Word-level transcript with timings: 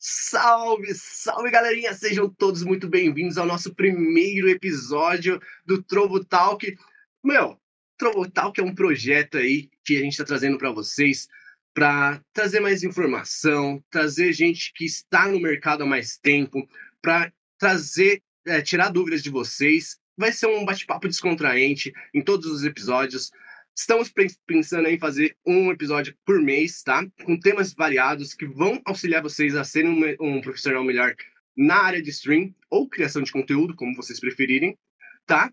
Salve, 0.00 0.94
salve 0.94 1.50
galerinha! 1.50 1.92
Sejam 1.92 2.30
todos 2.30 2.62
muito 2.62 2.88
bem-vindos 2.88 3.36
ao 3.36 3.44
nosso 3.44 3.74
primeiro 3.74 4.48
episódio 4.48 5.40
do 5.66 5.82
Trovo 5.82 6.24
Talk. 6.24 6.72
Meu, 7.20 7.60
Trovo 7.96 8.30
Talk 8.30 8.60
é 8.60 8.62
um 8.62 8.72
projeto 8.72 9.38
aí 9.38 9.68
que 9.84 9.96
a 9.96 10.00
gente 10.00 10.12
está 10.12 10.24
trazendo 10.24 10.56
para 10.56 10.70
vocês 10.70 11.26
para 11.74 12.22
trazer 12.32 12.60
mais 12.60 12.84
informação, 12.84 13.82
trazer 13.90 14.32
gente 14.32 14.72
que 14.72 14.84
está 14.84 15.26
no 15.26 15.40
mercado 15.40 15.82
há 15.82 15.86
mais 15.86 16.16
tempo, 16.16 16.64
para 17.02 17.32
trazer, 17.58 18.22
é, 18.46 18.62
tirar 18.62 18.90
dúvidas 18.90 19.20
de 19.20 19.30
vocês. 19.30 19.98
Vai 20.16 20.30
ser 20.30 20.46
um 20.46 20.64
bate-papo 20.64 21.08
descontraente 21.08 21.92
em 22.14 22.22
todos 22.22 22.46
os 22.46 22.62
episódios. 22.62 23.32
Estamos 23.78 24.12
pensando 24.44 24.88
em 24.88 24.98
fazer 24.98 25.36
um 25.46 25.70
episódio 25.70 26.12
por 26.26 26.42
mês, 26.42 26.82
tá? 26.82 27.06
Com 27.24 27.38
temas 27.38 27.72
variados 27.72 28.34
que 28.34 28.44
vão 28.44 28.82
auxiliar 28.84 29.22
vocês 29.22 29.54
a 29.54 29.62
serem 29.62 30.18
um, 30.20 30.36
um 30.36 30.40
profissional 30.40 30.82
melhor 30.82 31.14
na 31.56 31.76
área 31.76 32.02
de 32.02 32.10
stream 32.10 32.52
ou 32.68 32.88
criação 32.88 33.22
de 33.22 33.30
conteúdo, 33.30 33.76
como 33.76 33.94
vocês 33.94 34.18
preferirem, 34.18 34.76
tá? 35.24 35.48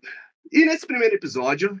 E 0.50 0.64
nesse 0.64 0.84
primeiro 0.84 1.14
episódio, 1.14 1.80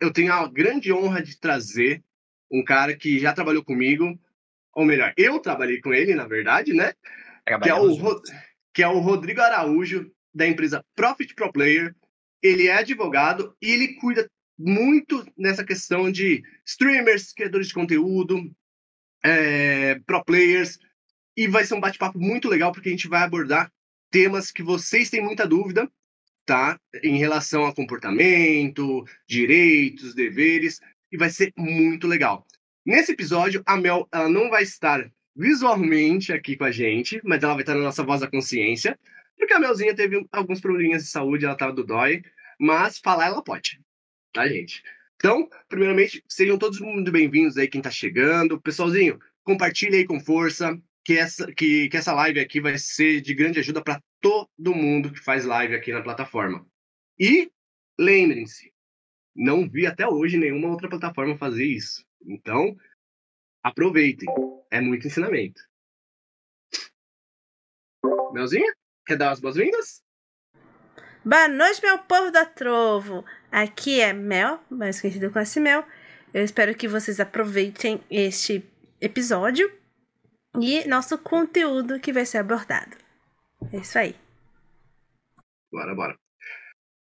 eu 0.00 0.12
tenho 0.12 0.32
a 0.32 0.46
grande 0.46 0.92
honra 0.92 1.20
de 1.20 1.36
trazer 1.40 2.04
um 2.48 2.62
cara 2.62 2.96
que 2.96 3.18
já 3.18 3.32
trabalhou 3.32 3.64
comigo, 3.64 4.16
ou 4.72 4.84
melhor, 4.84 5.12
eu 5.16 5.40
trabalhei 5.40 5.80
com 5.80 5.92
ele, 5.92 6.14
na 6.14 6.24
verdade, 6.24 6.72
né? 6.72 6.92
Que 7.60 7.68
é, 7.68 7.74
o, 7.74 8.22
que 8.72 8.82
é 8.84 8.88
o 8.88 9.00
Rodrigo 9.00 9.40
Araújo, 9.40 10.08
da 10.32 10.46
empresa 10.46 10.84
Profit 10.94 11.34
Pro 11.34 11.52
Player. 11.52 11.92
Ele 12.40 12.68
é 12.68 12.76
advogado 12.76 13.56
e 13.60 13.72
ele 13.72 13.94
cuida 13.94 14.28
muito 14.58 15.24
nessa 15.36 15.64
questão 15.64 16.10
de 16.10 16.42
streamers, 16.64 17.32
criadores 17.32 17.68
de 17.68 17.74
conteúdo, 17.74 18.50
é, 19.22 19.96
pro 20.06 20.24
players, 20.24 20.78
e 21.36 21.48
vai 21.48 21.64
ser 21.64 21.74
um 21.74 21.80
bate-papo 21.80 22.18
muito 22.18 22.48
legal 22.48 22.72
porque 22.72 22.88
a 22.88 22.92
gente 22.92 23.08
vai 23.08 23.22
abordar 23.22 23.72
temas 24.10 24.52
que 24.52 24.62
vocês 24.62 25.10
têm 25.10 25.20
muita 25.20 25.46
dúvida, 25.46 25.90
tá? 26.46 26.78
Em 27.02 27.18
relação 27.18 27.66
a 27.66 27.74
comportamento, 27.74 29.04
direitos, 29.26 30.14
deveres, 30.14 30.80
e 31.10 31.16
vai 31.16 31.30
ser 31.30 31.52
muito 31.56 32.06
legal. 32.06 32.46
Nesse 32.86 33.12
episódio, 33.12 33.62
a 33.66 33.76
Mel 33.76 34.06
ela 34.12 34.28
não 34.28 34.50
vai 34.50 34.62
estar 34.62 35.10
visualmente 35.34 36.32
aqui 36.32 36.56
com 36.56 36.64
a 36.64 36.70
gente, 36.70 37.20
mas 37.24 37.42
ela 37.42 37.54
vai 37.54 37.62
estar 37.62 37.74
na 37.74 37.82
nossa 37.82 38.04
voz 38.04 38.20
da 38.20 38.30
consciência, 38.30 38.96
porque 39.36 39.52
a 39.52 39.58
Melzinha 39.58 39.94
teve 39.96 40.24
alguns 40.30 40.60
probleminhas 40.60 41.02
de 41.02 41.08
saúde, 41.08 41.44
ela 41.44 41.54
estava 41.54 41.72
do 41.72 41.82
dói, 41.82 42.22
mas 42.60 42.98
falar 42.98 43.26
ela 43.26 43.42
pode 43.42 43.83
tá, 44.34 44.46
gente? 44.48 44.82
Então, 45.14 45.48
primeiramente, 45.68 46.22
sejam 46.28 46.58
todos 46.58 46.80
muito 46.80 47.10
bem-vindos 47.10 47.56
aí, 47.56 47.68
quem 47.68 47.80
tá 47.80 47.90
chegando. 47.90 48.60
Pessoalzinho, 48.60 49.18
compartilhe 49.44 49.96
aí 49.96 50.04
com 50.04 50.20
força, 50.20 50.78
que 51.04 51.16
essa, 51.16 51.50
que, 51.52 51.88
que 51.88 51.96
essa 51.96 52.12
live 52.12 52.40
aqui 52.40 52.60
vai 52.60 52.76
ser 52.76 53.20
de 53.20 53.32
grande 53.32 53.60
ajuda 53.60 53.82
para 53.82 54.02
todo 54.20 54.74
mundo 54.74 55.12
que 55.12 55.20
faz 55.20 55.44
live 55.44 55.74
aqui 55.74 55.92
na 55.92 56.02
plataforma. 56.02 56.66
E 57.18 57.50
lembrem-se, 57.98 58.72
não 59.34 59.68
vi 59.70 59.86
até 59.86 60.06
hoje 60.06 60.36
nenhuma 60.36 60.68
outra 60.68 60.88
plataforma 60.88 61.38
fazer 61.38 61.64
isso. 61.64 62.04
Então, 62.26 62.76
aproveitem. 63.62 64.28
É 64.68 64.80
muito 64.80 65.06
ensinamento. 65.06 65.62
Melzinha, 68.32 68.74
quer 69.06 69.16
dar 69.16 69.30
as 69.30 69.40
boas-vindas? 69.40 70.02
Boa 71.26 71.48
noite, 71.48 71.80
meu 71.80 71.98
povo 72.00 72.30
da 72.30 72.44
Trovo! 72.44 73.24
Aqui 73.50 73.98
é 73.98 74.12
Mel, 74.12 74.62
mais 74.68 75.00
conhecido 75.00 75.30
como 75.30 75.40
esse 75.40 75.58
Mel. 75.58 75.82
Eu 76.34 76.44
espero 76.44 76.76
que 76.76 76.86
vocês 76.86 77.18
aproveitem 77.18 77.98
este 78.10 78.62
episódio 79.00 79.72
e 80.60 80.86
nosso 80.86 81.16
conteúdo 81.16 81.98
que 81.98 82.12
vai 82.12 82.26
ser 82.26 82.36
abordado. 82.36 82.94
É 83.72 83.78
isso 83.78 83.98
aí. 83.98 84.14
Bora, 85.72 85.94
bora. 85.94 86.18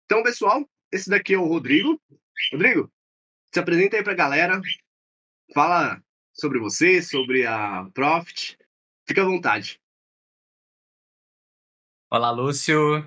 Então, 0.06 0.24
pessoal, 0.24 0.66
esse 0.90 1.10
daqui 1.10 1.34
é 1.34 1.38
o 1.38 1.46
Rodrigo. 1.46 2.02
Rodrigo, 2.54 2.90
se 3.54 3.60
apresenta 3.60 3.98
aí 3.98 4.04
pra 4.06 4.14
galera. 4.14 4.62
Fala 5.54 6.02
sobre 6.34 6.60
você, 6.60 7.02
sobre 7.02 7.46
a 7.46 7.90
Profit. 7.94 8.58
Fica 9.06 9.22
à 9.22 9.26
vontade. 9.26 9.82
Olá, 12.10 12.32
Lúcio. 12.32 13.06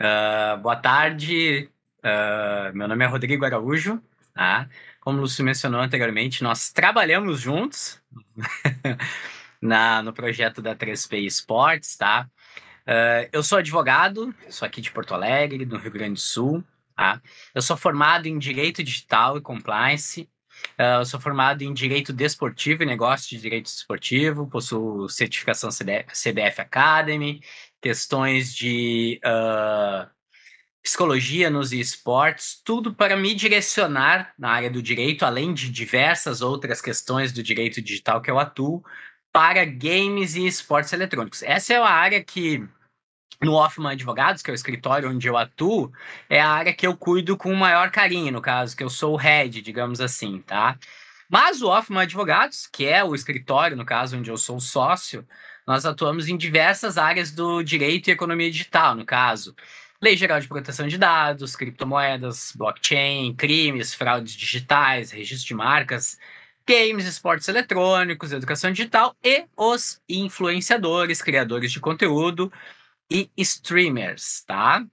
Uh, 0.00 0.56
boa 0.62 0.76
tarde, 0.76 1.68
uh, 1.98 2.74
meu 2.74 2.88
nome 2.88 3.04
é 3.04 3.06
Rodrigo 3.06 3.44
Araújo. 3.44 4.02
Tá? 4.32 4.66
Como 4.98 5.18
o 5.18 5.20
Lúcio 5.20 5.44
mencionou 5.44 5.78
anteriormente, 5.78 6.42
nós 6.42 6.72
trabalhamos 6.72 7.38
juntos 7.40 8.00
na, 9.60 10.02
no 10.02 10.14
projeto 10.14 10.62
da 10.62 10.74
3P 10.74 11.18
Esportes. 11.26 11.96
Tá? 11.96 12.26
Uh, 12.86 13.28
eu 13.30 13.42
sou 13.42 13.58
advogado, 13.58 14.34
sou 14.48 14.64
aqui 14.64 14.80
de 14.80 14.90
Porto 14.90 15.12
Alegre, 15.12 15.66
no 15.66 15.76
Rio 15.76 15.90
Grande 15.90 16.14
do 16.14 16.20
Sul. 16.20 16.64
Tá? 16.96 17.20
Eu 17.54 17.60
sou 17.60 17.76
formado 17.76 18.26
em 18.26 18.38
Direito 18.38 18.82
Digital 18.82 19.36
e 19.36 19.42
Compliance. 19.42 20.26
Uh, 20.78 21.04
sou 21.04 21.20
formado 21.20 21.62
em 21.62 21.72
Direito 21.72 22.12
Desportivo 22.12 22.82
e 22.82 22.86
Negócio 22.86 23.28
de 23.28 23.40
Direito 23.40 23.64
Desportivo, 23.66 24.46
possuo 24.46 25.08
certificação 25.08 25.70
CBF 25.70 26.60
Academy, 26.60 27.40
questões 27.80 28.54
de 28.54 29.20
uh, 29.24 30.08
psicologia 30.82 31.50
nos 31.50 31.72
esportes, 31.72 32.60
tudo 32.64 32.94
para 32.94 33.16
me 33.16 33.34
direcionar 33.34 34.32
na 34.38 34.50
área 34.50 34.70
do 34.70 34.82
direito, 34.82 35.24
além 35.24 35.52
de 35.52 35.70
diversas 35.70 36.40
outras 36.40 36.80
questões 36.80 37.32
do 37.32 37.42
direito 37.42 37.82
digital 37.82 38.20
que 38.20 38.30
eu 38.30 38.38
atuo, 38.38 38.82
para 39.32 39.64
games 39.64 40.34
e 40.34 40.46
esportes 40.46 40.92
eletrônicos. 40.92 41.42
Essa 41.42 41.74
é 41.74 41.76
a 41.76 41.84
área 41.84 42.22
que, 42.22 42.66
no 43.40 43.54
Hoffman 43.54 43.92
Advogados, 43.92 44.42
que 44.42 44.50
é 44.50 44.52
o 44.52 44.54
escritório 44.54 45.10
onde 45.10 45.28
eu 45.28 45.36
atuo, 45.36 45.92
é 46.28 46.40
a 46.40 46.48
área 46.48 46.72
que 46.72 46.86
eu 46.86 46.96
cuido 46.96 47.36
com 47.36 47.52
o 47.52 47.56
maior 47.56 47.90
carinho, 47.90 48.32
no 48.32 48.42
caso, 48.42 48.76
que 48.76 48.82
eu 48.82 48.90
sou 48.90 49.14
o 49.14 49.16
head, 49.16 49.62
digamos 49.62 50.00
assim, 50.00 50.40
tá? 50.42 50.78
Mas 51.30 51.62
o 51.62 51.68
Hoffman 51.68 52.02
Advogados, 52.02 52.66
que 52.66 52.86
é 52.86 53.04
o 53.04 53.14
escritório, 53.14 53.76
no 53.76 53.84
caso, 53.84 54.16
onde 54.16 54.30
eu 54.30 54.36
sou 54.36 54.58
sócio, 54.58 55.24
nós 55.70 55.86
atuamos 55.86 56.28
em 56.28 56.36
diversas 56.36 56.98
áreas 56.98 57.30
do 57.30 57.62
direito 57.62 58.08
e 58.08 58.10
economia 58.10 58.50
digital, 58.50 58.96
no 58.96 59.06
caso. 59.06 59.54
Lei 60.02 60.16
Geral 60.16 60.40
de 60.40 60.48
Proteção 60.48 60.88
de 60.88 60.98
Dados, 60.98 61.54
criptomoedas, 61.54 62.52
blockchain, 62.56 63.32
crimes, 63.36 63.94
fraudes 63.94 64.32
digitais, 64.32 65.12
registro 65.12 65.46
de 65.46 65.54
marcas, 65.54 66.18
games, 66.66 67.06
esportes 67.06 67.46
eletrônicos, 67.46 68.32
educação 68.32 68.72
digital 68.72 69.14
e 69.22 69.44
os 69.56 70.02
influenciadores, 70.08 71.22
criadores 71.22 71.70
de 71.70 71.78
conteúdo 71.78 72.52
e 73.08 73.30
streamers, 73.36 74.42
tá? 74.44 74.84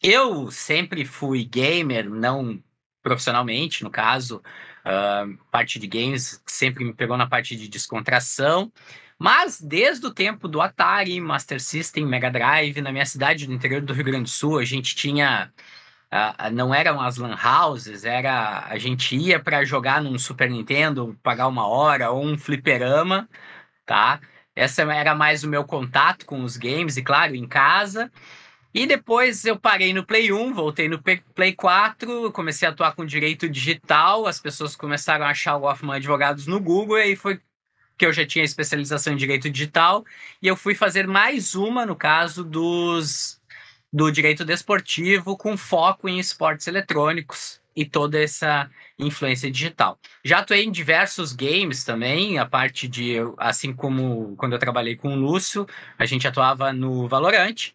Eu 0.00 0.48
sempre 0.52 1.04
fui 1.04 1.42
gamer, 1.42 2.08
não 2.08 2.62
profissionalmente, 3.02 3.82
no 3.82 3.90
caso, 3.90 4.40
uh, 4.84 5.36
parte 5.50 5.76
de 5.80 5.88
games 5.88 6.40
sempre 6.46 6.84
me 6.84 6.94
pegou 6.94 7.16
na 7.16 7.26
parte 7.26 7.56
de 7.56 7.66
descontração. 7.66 8.72
Mas 9.18 9.60
desde 9.60 10.06
o 10.06 10.14
tempo 10.14 10.46
do 10.46 10.60
Atari, 10.60 11.20
Master 11.20 11.60
System, 11.60 12.06
Mega 12.06 12.30
Drive, 12.30 12.80
na 12.80 12.92
minha 12.92 13.06
cidade, 13.06 13.48
no 13.48 13.54
interior 13.54 13.80
do 13.82 13.92
Rio 13.92 14.04
Grande 14.04 14.24
do 14.24 14.28
Sul, 14.28 14.58
a 14.58 14.64
gente 14.64 14.94
tinha. 14.94 15.52
Uh, 16.12 16.50
não 16.52 16.74
eram 16.74 17.00
as 17.00 17.18
lan 17.18 17.36
houses, 17.36 18.04
era 18.04 18.64
a 18.66 18.78
gente 18.78 19.14
ia 19.16 19.38
para 19.38 19.64
jogar 19.64 20.00
num 20.02 20.18
Super 20.18 20.50
Nintendo, 20.50 21.18
pagar 21.22 21.48
uma 21.48 21.66
hora 21.66 22.10
ou 22.10 22.24
um 22.24 22.38
fliperama, 22.38 23.28
tá? 23.84 24.20
Essa 24.56 24.82
era 24.82 25.14
mais 25.14 25.44
o 25.44 25.48
meu 25.48 25.64
contato 25.64 26.24
com 26.26 26.42
os 26.42 26.56
games, 26.56 26.96
e 26.96 27.02
claro, 27.02 27.34
em 27.34 27.46
casa. 27.46 28.10
E 28.74 28.86
depois 28.86 29.44
eu 29.44 29.58
parei 29.58 29.92
no 29.92 30.04
Play 30.04 30.32
1, 30.32 30.54
voltei 30.54 30.88
no 30.88 31.00
Play 31.00 31.52
4, 31.54 32.32
comecei 32.32 32.68
a 32.68 32.70
atuar 32.70 32.94
com 32.94 33.04
direito 33.04 33.48
digital, 33.48 34.26
as 34.26 34.40
pessoas 34.40 34.76
começaram 34.76 35.24
a 35.26 35.30
achar 35.30 35.56
o 35.56 35.64
Hoffman 35.64 35.96
Advogados 35.96 36.46
no 36.46 36.60
Google, 36.60 36.98
e 36.98 37.02
aí 37.02 37.16
foi 37.16 37.40
que 37.98 38.06
eu 38.06 38.12
já 38.12 38.24
tinha 38.24 38.44
especialização 38.44 39.12
em 39.12 39.16
direito 39.16 39.50
digital, 39.50 40.04
e 40.40 40.46
eu 40.46 40.56
fui 40.56 40.74
fazer 40.74 41.06
mais 41.06 41.54
uma, 41.56 41.84
no 41.84 41.96
caso 41.96 42.44
dos 42.44 43.38
do 43.92 44.10
direito 44.10 44.44
desportivo, 44.44 45.36
com 45.36 45.56
foco 45.56 46.08
em 46.08 46.18
esportes 46.18 46.66
eletrônicos 46.66 47.60
e 47.74 47.84
toda 47.84 48.20
essa 48.20 48.68
influência 48.98 49.50
digital. 49.50 49.98
Já 50.24 50.38
atuei 50.40 50.64
em 50.64 50.70
diversos 50.70 51.32
games 51.32 51.84
também, 51.84 52.38
a 52.38 52.44
parte 52.44 52.86
de, 52.86 53.14
assim 53.38 53.72
como 53.72 54.36
quando 54.36 54.52
eu 54.52 54.58
trabalhei 54.58 54.94
com 54.94 55.14
o 55.14 55.16
Lúcio, 55.16 55.66
a 55.98 56.04
gente 56.04 56.28
atuava 56.28 56.72
no 56.72 57.08
Valorant. 57.08 57.72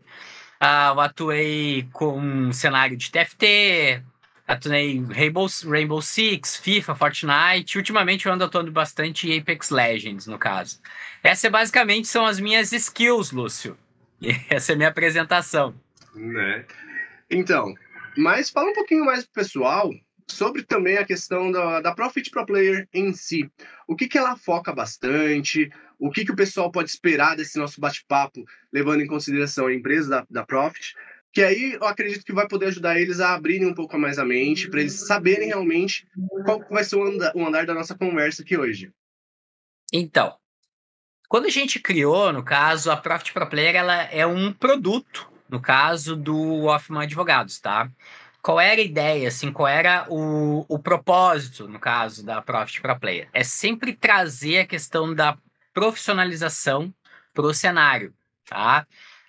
Uh, 0.62 0.94
eu 0.94 1.00
atuei 1.02 1.88
com 1.92 2.18
um 2.20 2.54
cenário 2.54 2.96
de 2.96 3.12
TFT, 3.12 4.04
Atuei 4.48 5.02
Rainbow, 5.10 5.48
Rainbow 5.66 6.02
Six, 6.02 6.58
FIFA, 6.58 6.96
Fortnite. 6.96 7.78
Ultimamente 7.78 8.26
eu 8.26 8.34
ando 8.34 8.44
atuando 8.44 8.72
bastante 8.72 9.32
Apex 9.38 9.70
Legends, 9.70 10.28
no 10.28 10.38
caso. 10.38 10.80
Essas 11.24 11.50
basicamente 11.50 12.08
são 12.08 12.26
as 12.26 12.40
minhas 12.40 12.74
skills, 12.74 13.32
Lúcio. 13.32 13.78
E 14.22 14.36
essa 14.50 14.72
é 14.72 14.76
a 14.76 14.78
minha 14.78 14.90
apresentação. 14.90 15.74
Né? 16.14 16.66
Então, 17.30 17.74
mas 18.18 18.50
fala 18.50 18.70
um 18.70 18.74
pouquinho 18.74 19.06
mais 19.06 19.24
pro 19.24 19.42
pessoal 19.44 19.92
sobre 20.28 20.64
também 20.64 20.98
a 20.98 21.06
questão 21.06 21.52
da, 21.52 21.82
da 21.82 21.94
Profit 21.94 22.30
Pro 22.30 22.46
Player 22.46 22.88
em 22.94 23.14
si. 23.14 23.50
O 23.88 23.96
que, 23.96 24.08
que 24.08 24.18
ela 24.18 24.36
foca 24.36 24.74
bastante, 24.74 25.70
o 26.00 26.10
que, 26.10 26.26
que 26.26 26.32
o 26.32 26.36
pessoal 26.36 26.72
pode 26.72 26.90
esperar 26.90 27.36
desse 27.36 27.58
nosso 27.58 27.80
bate-papo, 27.80 28.44
levando 28.72 29.02
em 29.02 29.08
consideração 29.08 29.68
a 29.68 29.74
empresa 29.74 30.10
da, 30.10 30.26
da 30.30 30.46
Profit, 30.46 30.96
que 31.34 31.42
aí 31.42 31.74
eu 31.74 31.86
acredito 31.86 32.24
que 32.24 32.32
vai 32.32 32.48
poder 32.48 32.68
ajudar 32.68 33.00
eles 33.00 33.20
a 33.20 33.34
abrirem 33.34 33.68
um 33.68 33.74
pouco 33.74 33.98
mais 33.98 34.20
a 34.20 34.24
mente, 34.24 34.70
para 34.70 34.82
eles 34.82 35.08
saberem 35.08 35.48
realmente 35.48 36.08
qual 36.46 36.64
vai 36.70 36.84
ser 36.84 36.96
o 36.96 37.04
andar, 37.04 37.32
o 37.36 37.46
andar 37.46 37.66
da 37.66 37.74
nossa 37.74 37.98
conversa 37.98 38.44
aqui 38.44 38.56
hoje. 38.56 38.92
Então, 39.92 40.38
quando 41.28 41.48
a 41.48 41.50
gente 41.50 41.80
criou, 41.80 42.32
no 42.32 42.44
caso, 42.44 42.92
a 42.92 42.98
Profit 42.98 43.34
Pro 43.34 43.50
Player, 43.50 43.76
ela 43.76 44.04
é 44.04 44.28
um 44.28 44.54
produto, 44.54 45.28
no 45.50 45.60
caso 45.60 46.16
do 46.16 46.66
Hoffman 46.66 47.02
Advogados, 47.02 47.60
tá? 47.60 47.90
Qual 48.40 48.60
era 48.60 48.80
a 48.80 48.84
ideia, 48.84 49.28
assim, 49.30 49.52
qual 49.52 49.68
era 49.68 50.06
o, 50.10 50.66
o 50.68 50.78
propósito, 50.78 51.68
no 51.68 51.80
caso, 51.80 52.24
da 52.24 52.44
Profit 52.44 52.80
Pro 52.80 53.00
Player? 53.00 53.28
É 53.34 53.44
sempre 53.44 53.94
trazer 53.94 54.60
a 54.60 54.68
questão 54.68 55.16
da 55.16 55.36
profissionalização 55.74 56.94
para 57.34 57.46
o 57.48 57.54
cenário, 57.54 58.14
tá? 58.46 58.86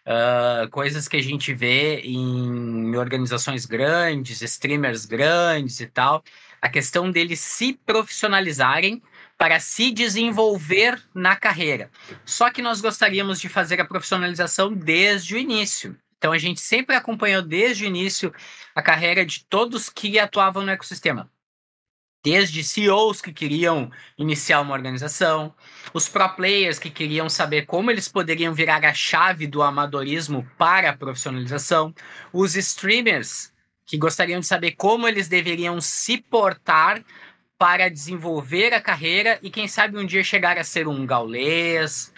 Uh, 0.06 0.68
coisas 0.70 1.08
que 1.08 1.16
a 1.16 1.22
gente 1.22 1.54
vê 1.54 2.00
em 2.00 2.94
organizações 2.94 3.64
grandes, 3.64 4.42
streamers 4.42 5.06
grandes 5.06 5.80
e 5.80 5.86
tal, 5.86 6.22
a 6.60 6.68
questão 6.68 7.10
deles 7.10 7.40
se 7.40 7.72
profissionalizarem 7.86 9.02
para 9.38 9.58
se 9.60 9.90
desenvolver 9.90 11.02
na 11.14 11.36
carreira. 11.36 11.90
Só 12.24 12.50
que 12.50 12.62
nós 12.62 12.80
gostaríamos 12.80 13.40
de 13.40 13.48
fazer 13.48 13.80
a 13.80 13.84
profissionalização 13.84 14.72
desde 14.72 15.34
o 15.34 15.38
início. 15.38 15.96
Então 16.18 16.32
a 16.32 16.38
gente 16.38 16.60
sempre 16.60 16.96
acompanhou 16.96 17.42
desde 17.42 17.84
o 17.84 17.86
início 17.86 18.32
a 18.74 18.80
carreira 18.80 19.26
de 19.26 19.44
todos 19.44 19.90
que 19.90 20.18
atuavam 20.18 20.62
no 20.62 20.70
ecossistema. 20.70 21.30
Desde 22.24 22.64
CEOs 22.64 23.20
que 23.20 23.34
queriam 23.34 23.90
iniciar 24.16 24.62
uma 24.62 24.72
organização, 24.72 25.54
os 25.92 26.08
pro 26.08 26.26
players 26.30 26.78
que 26.78 26.88
queriam 26.88 27.28
saber 27.28 27.66
como 27.66 27.90
eles 27.90 28.08
poderiam 28.08 28.54
virar 28.54 28.82
a 28.82 28.94
chave 28.94 29.46
do 29.46 29.62
amadorismo 29.62 30.48
para 30.56 30.88
a 30.88 30.96
profissionalização, 30.96 31.94
os 32.32 32.56
streamers 32.56 33.52
que 33.84 33.98
gostariam 33.98 34.40
de 34.40 34.46
saber 34.46 34.70
como 34.70 35.06
eles 35.06 35.28
deveriam 35.28 35.78
se 35.82 36.16
portar 36.16 37.04
para 37.58 37.90
desenvolver 37.90 38.72
a 38.72 38.80
carreira 38.80 39.38
e 39.42 39.50
quem 39.50 39.68
sabe 39.68 39.98
um 39.98 40.06
dia 40.06 40.24
chegar 40.24 40.56
a 40.56 40.64
ser 40.64 40.88
um 40.88 41.04
gaulês, 41.04 42.10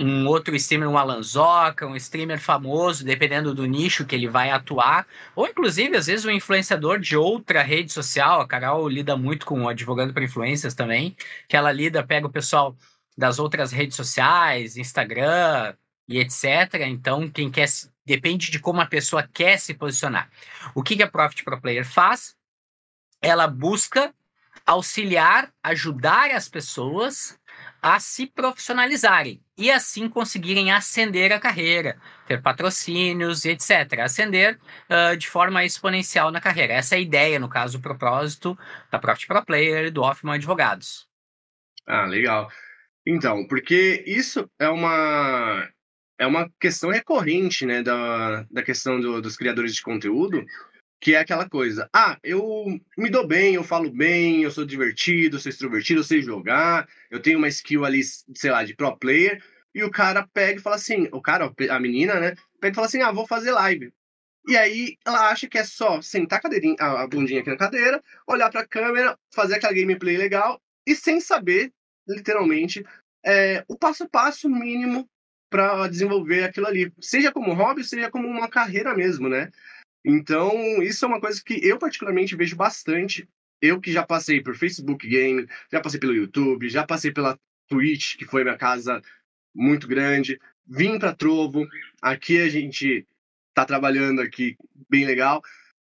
um 0.00 0.26
outro 0.26 0.56
streamer, 0.56 0.88
um 0.88 0.96
Alanzoca, 0.96 1.86
um 1.86 1.94
streamer 1.94 2.40
famoso, 2.40 3.04
dependendo 3.04 3.54
do 3.54 3.66
nicho 3.66 4.06
que 4.06 4.14
ele 4.14 4.26
vai 4.26 4.50
atuar, 4.50 5.06
ou 5.36 5.46
inclusive 5.46 5.94
às 5.94 6.06
vezes 6.06 6.24
um 6.24 6.30
influenciador 6.30 6.98
de 6.98 7.18
outra 7.18 7.62
rede 7.62 7.92
social. 7.92 8.40
A 8.40 8.48
Carol 8.48 8.88
lida 8.88 9.14
muito 9.14 9.44
com 9.44 9.68
advogando 9.68 10.14
para 10.14 10.24
influências 10.24 10.72
também, 10.72 11.14
que 11.46 11.54
ela 11.54 11.70
lida, 11.70 12.02
pega 12.02 12.26
o 12.26 12.32
pessoal 12.32 12.74
das 13.16 13.38
outras 13.38 13.72
redes 13.72 13.94
sociais, 13.94 14.78
Instagram 14.78 15.74
e 16.08 16.18
etc. 16.18 16.44
Então, 16.86 17.28
quem 17.28 17.50
quer 17.50 17.68
depende 18.06 18.50
de 18.50 18.58
como 18.58 18.80
a 18.80 18.86
pessoa 18.86 19.28
quer 19.30 19.58
se 19.58 19.74
posicionar. 19.74 20.30
O 20.74 20.82
que, 20.82 20.96
que 20.96 21.02
a 21.02 21.10
Profit 21.10 21.44
Pro 21.44 21.60
Player 21.60 21.84
faz? 21.84 22.34
Ela 23.20 23.46
busca 23.46 24.14
auxiliar, 24.66 25.52
ajudar 25.62 26.30
as 26.30 26.48
pessoas 26.48 27.38
a 27.82 28.00
se 28.00 28.26
profissionalizarem 28.26 29.42
e 29.60 29.70
assim 29.70 30.08
conseguirem 30.08 30.72
ascender 30.72 31.30
a 31.32 31.38
carreira, 31.38 31.98
ter 32.26 32.40
patrocínios 32.40 33.44
e 33.44 33.50
etc. 33.50 34.00
Ascender 34.00 34.58
uh, 34.88 35.14
de 35.16 35.28
forma 35.28 35.62
exponencial 35.64 36.30
na 36.30 36.40
carreira. 36.40 36.72
Essa 36.72 36.94
é 36.94 36.98
a 36.98 37.00
ideia, 37.00 37.38
no 37.38 37.48
caso, 37.48 37.76
o 37.76 37.82
propósito 37.82 38.58
da 38.90 38.98
Profit 38.98 39.26
Pro 39.26 39.44
Player 39.44 39.86
e 39.86 39.90
do 39.90 40.00
Hoffman 40.00 40.34
Advogados. 40.36 41.06
Ah, 41.86 42.06
legal. 42.06 42.50
Então, 43.06 43.46
porque 43.46 44.02
isso 44.06 44.50
é 44.58 44.68
uma 44.68 45.68
é 46.18 46.26
uma 46.26 46.50
questão 46.60 46.90
recorrente, 46.90 47.64
né, 47.64 47.82
da, 47.82 48.46
da 48.50 48.62
questão 48.62 49.00
do, 49.00 49.22
dos 49.22 49.36
criadores 49.36 49.74
de 49.74 49.82
conteúdo, 49.82 50.44
que 51.00 51.14
é 51.14 51.18
aquela 51.18 51.48
coisa, 51.48 51.88
ah, 51.94 52.18
eu 52.22 52.78
me 52.96 53.08
dou 53.08 53.26
bem, 53.26 53.54
eu 53.54 53.64
falo 53.64 53.90
bem, 53.90 54.42
eu 54.42 54.50
sou 54.50 54.66
divertido, 54.66 55.36
eu 55.36 55.40
sou 55.40 55.48
extrovertido, 55.48 56.00
eu 56.00 56.04
sei 56.04 56.20
jogar, 56.20 56.86
eu 57.10 57.20
tenho 57.20 57.38
uma 57.38 57.48
skill 57.48 57.86
ali, 57.86 58.02
sei 58.04 58.50
lá, 58.50 58.62
de 58.62 58.74
pro 58.74 58.96
player, 58.98 59.42
e 59.74 59.82
o 59.82 59.90
cara 59.90 60.28
pega 60.32 60.58
e 60.58 60.62
fala 60.62 60.76
assim, 60.76 61.08
o 61.10 61.22
cara, 61.22 61.52
a 61.70 61.80
menina, 61.80 62.20
né, 62.20 62.34
pega 62.60 62.72
e 62.72 62.74
fala 62.74 62.86
assim, 62.86 63.00
ah, 63.00 63.12
vou 63.12 63.26
fazer 63.26 63.52
live. 63.52 63.92
E 64.46 64.56
aí 64.56 64.96
ela 65.06 65.30
acha 65.30 65.48
que 65.48 65.56
é 65.56 65.64
só 65.64 66.02
sentar 66.02 66.38
a, 66.38 66.42
cadeirinha, 66.42 66.76
a 66.78 67.06
bundinha 67.06 67.40
aqui 67.40 67.50
na 67.50 67.56
cadeira, 67.56 68.02
olhar 68.26 68.50
pra 68.50 68.66
câmera, 68.66 69.18
fazer 69.34 69.54
aquela 69.54 69.72
gameplay 69.72 70.18
legal, 70.18 70.60
e 70.86 70.94
sem 70.94 71.18
saber, 71.18 71.72
literalmente, 72.06 72.84
é, 73.24 73.64
o 73.68 73.76
passo 73.76 74.04
a 74.04 74.08
passo 74.08 74.50
mínimo 74.50 75.08
para 75.48 75.88
desenvolver 75.88 76.44
aquilo 76.44 76.66
ali, 76.66 76.92
seja 77.00 77.32
como 77.32 77.54
hobby, 77.54 77.84
seja 77.84 78.10
como 78.10 78.28
uma 78.28 78.48
carreira 78.48 78.94
mesmo, 78.94 79.28
né? 79.28 79.50
Então, 80.04 80.82
isso 80.82 81.04
é 81.04 81.08
uma 81.08 81.20
coisa 81.20 81.42
que 81.44 81.54
eu 81.66 81.78
particularmente 81.78 82.36
vejo 82.36 82.56
bastante. 82.56 83.28
Eu 83.60 83.80
que 83.80 83.92
já 83.92 84.04
passei 84.04 84.42
por 84.42 84.56
Facebook 84.56 85.06
Game, 85.06 85.46
já 85.70 85.80
passei 85.80 86.00
pelo 86.00 86.14
YouTube, 86.14 86.68
já 86.68 86.86
passei 86.86 87.12
pela 87.12 87.38
Twitch, 87.68 88.16
que 88.16 88.24
foi 88.24 88.42
minha 88.42 88.56
casa 88.56 89.00
muito 89.54 89.86
grande, 89.86 90.40
vim 90.66 90.98
para 90.98 91.14
Trovo, 91.14 91.66
aqui 92.00 92.40
a 92.40 92.48
gente 92.48 93.06
tá 93.54 93.64
trabalhando 93.64 94.20
aqui 94.20 94.56
bem 94.88 95.04
legal. 95.04 95.42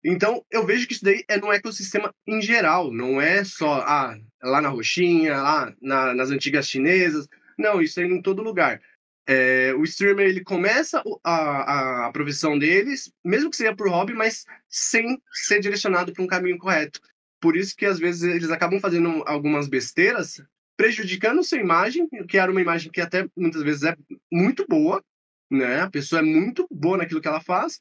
Então, 0.05 0.45
eu 0.51 0.65
vejo 0.65 0.87
que 0.87 0.95
isso 0.95 1.05
daí 1.05 1.25
é 1.29 1.37
no 1.37 1.53
ecossistema 1.53 2.15
em 2.27 2.41
geral, 2.41 2.93
não 2.93 3.21
é 3.21 3.45
só 3.45 3.81
ah, 3.81 4.17
lá 4.43 4.61
na 4.61 4.69
Roxinha, 4.69 5.43
lá 5.43 5.75
na, 5.83 6.15
nas 6.15 6.31
antigas 6.31 6.69
chinesas. 6.69 7.29
Não, 7.59 7.83
isso 7.83 8.01
é 8.01 8.05
em 8.05 8.23
todo 8.23 8.43
lugar. 8.43 8.81
É, 9.31 9.75
o 9.75 9.85
streamer 9.85 10.27
ele 10.27 10.43
começa 10.43 11.03
a, 11.23 12.07
a, 12.07 12.13
profissão 12.13 12.59
deles, 12.59 13.13
mesmo 13.23 13.51
que 13.51 13.59
seja 13.59 13.77
por 13.77 13.91
hobby, 13.91 14.15
mas 14.15 14.47
sem 14.71 15.21
ser 15.31 15.61
direcionado 15.61 16.15
para 16.15 16.25
um 16.25 16.27
caminho 16.27 16.57
correto. 16.57 16.99
Por 17.39 17.55
isso 17.55 17.77
que 17.77 17.85
às 17.85 17.99
vezes 17.99 18.23
eles 18.23 18.51
acabam 18.51 18.81
fazendo 18.81 19.23
algumas 19.27 19.69
besteiras, 19.69 20.43
prejudicando 20.79 21.45
sua 21.45 21.59
imagem, 21.59 22.09
que 22.27 22.39
era 22.39 22.51
uma 22.51 22.63
imagem 22.63 22.91
que 22.91 23.03
até 23.03 23.29
muitas 23.37 23.63
vezes 23.63 23.83
é 23.83 23.95
muito 24.33 24.67
boa, 24.67 25.05
né? 25.51 25.83
A 25.83 25.91
pessoa 25.91 26.21
é 26.21 26.25
muito 26.25 26.67
boa 26.71 26.97
naquilo 26.97 27.21
que 27.21 27.29
ela 27.29 27.41
faz, 27.43 27.79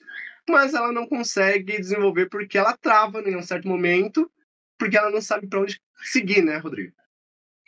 mas 0.50 0.74
ela 0.74 0.92
não 0.92 1.08
consegue 1.08 1.80
desenvolver 1.80 2.28
porque 2.28 2.58
ela 2.58 2.76
trava 2.76 3.22
em 3.22 3.38
um 3.38 3.42
certo 3.42 3.70
momento, 3.70 4.30
porque 4.78 4.98
ela 4.98 5.10
não 5.10 5.22
sabe 5.22 5.48
para 5.48 5.62
onde 5.62 5.80
seguir, 6.04 6.44
né, 6.44 6.58
Rodrigo? 6.58 6.94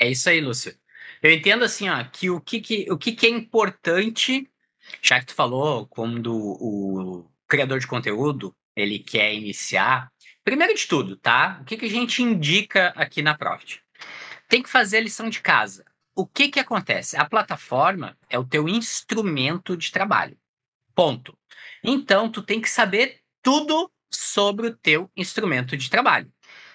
É 0.02 0.12
isso 0.12 0.30
aí, 0.30 0.42
Lúcio. 0.42 0.78
Eu 1.22 1.32
entendo 1.32 1.66
assim, 1.66 1.90
ó, 1.90 2.04
que 2.04 2.30
o 2.30 2.40
que, 2.40 2.62
que, 2.62 2.92
o 2.92 2.98
que, 2.98 3.12
que 3.12 3.26
é 3.26 3.30
importante, 3.30 4.50
já 5.02 5.20
que 5.20 5.28
tu 5.28 5.34
falou 5.34 5.86
quando 5.88 6.34
o 6.34 7.30
criador 7.48 7.80
de 7.80 7.88
conteúdo 7.88 8.56
ele 8.76 9.00
quer 9.00 9.34
iniciar, 9.34 10.10
primeiro 10.46 10.74
de 10.74 10.88
tudo, 10.88 11.18
tá? 11.18 11.60
O 11.62 11.66
que, 11.66 11.76
que 11.76 11.86
a 11.86 11.90
gente 11.90 12.24
indica 12.24 12.94
aqui 12.96 13.22
na 13.22 13.38
Profit? 13.38 13.84
Tem 14.48 14.64
que 14.64 14.70
fazer 14.70 14.98
a 14.98 15.02
lição 15.02 15.30
de 15.30 15.42
casa. 15.42 15.84
O 16.16 16.26
que 16.26 16.48
que 16.48 16.60
acontece? 16.60 17.18
A 17.18 17.26
plataforma 17.26 18.18
é 18.30 18.40
o 18.40 18.46
teu 18.46 18.70
instrumento 18.70 19.76
de 19.76 19.92
trabalho. 19.92 20.38
Ponto. 20.96 21.38
Então, 21.84 22.32
tu 22.32 22.42
tem 22.42 22.62
que 22.62 22.70
saber 22.70 23.20
tudo 23.42 23.92
sobre 24.10 24.68
o 24.68 24.76
teu 24.76 25.12
instrumento 25.16 25.76
de 25.76 25.90
trabalho. 25.90 26.32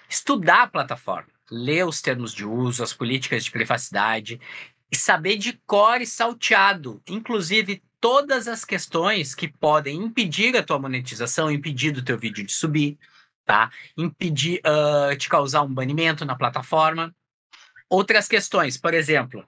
Estudar 0.07 0.63
a 0.63 0.67
plataforma 0.67 1.34
ler 1.51 1.85
os 1.85 2.01
termos 2.01 2.33
de 2.33 2.45
uso, 2.45 2.83
as 2.83 2.93
políticas 2.93 3.43
de 3.43 3.51
privacidade 3.51 4.39
e 4.91 4.95
saber 4.95 5.37
de 5.37 5.53
cor 5.65 6.01
e 6.01 6.05
salteado, 6.05 7.01
inclusive 7.07 7.83
todas 7.99 8.47
as 8.47 8.63
questões 8.63 9.33
que 9.33 9.47
podem 9.47 9.97
impedir 9.97 10.55
a 10.55 10.63
tua 10.63 10.79
monetização, 10.79 11.51
impedir 11.51 11.91
do 11.91 12.03
teu 12.03 12.17
vídeo 12.17 12.45
de 12.45 12.51
subir, 12.51 12.97
tá? 13.45 13.71
Impedir 13.97 14.61
uh, 14.65 15.15
te 15.15 15.29
causar 15.29 15.61
um 15.61 15.73
banimento 15.73 16.25
na 16.25 16.35
plataforma. 16.35 17.15
Outras 17.89 18.27
questões, 18.27 18.77
por 18.77 18.93
exemplo, 18.93 19.45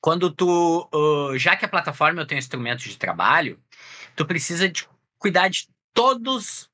quando 0.00 0.30
tu, 0.30 0.88
uh, 0.94 1.36
já 1.38 1.56
que 1.56 1.64
a 1.64 1.68
plataforma 1.68 2.20
é 2.20 2.24
o 2.24 2.26
teu 2.26 2.38
instrumento 2.38 2.80
de 2.80 2.96
trabalho, 2.96 3.60
tu 4.16 4.24
precisa 4.24 4.68
de 4.68 4.88
cuidar 5.18 5.48
de 5.48 5.68
todos 5.92 6.69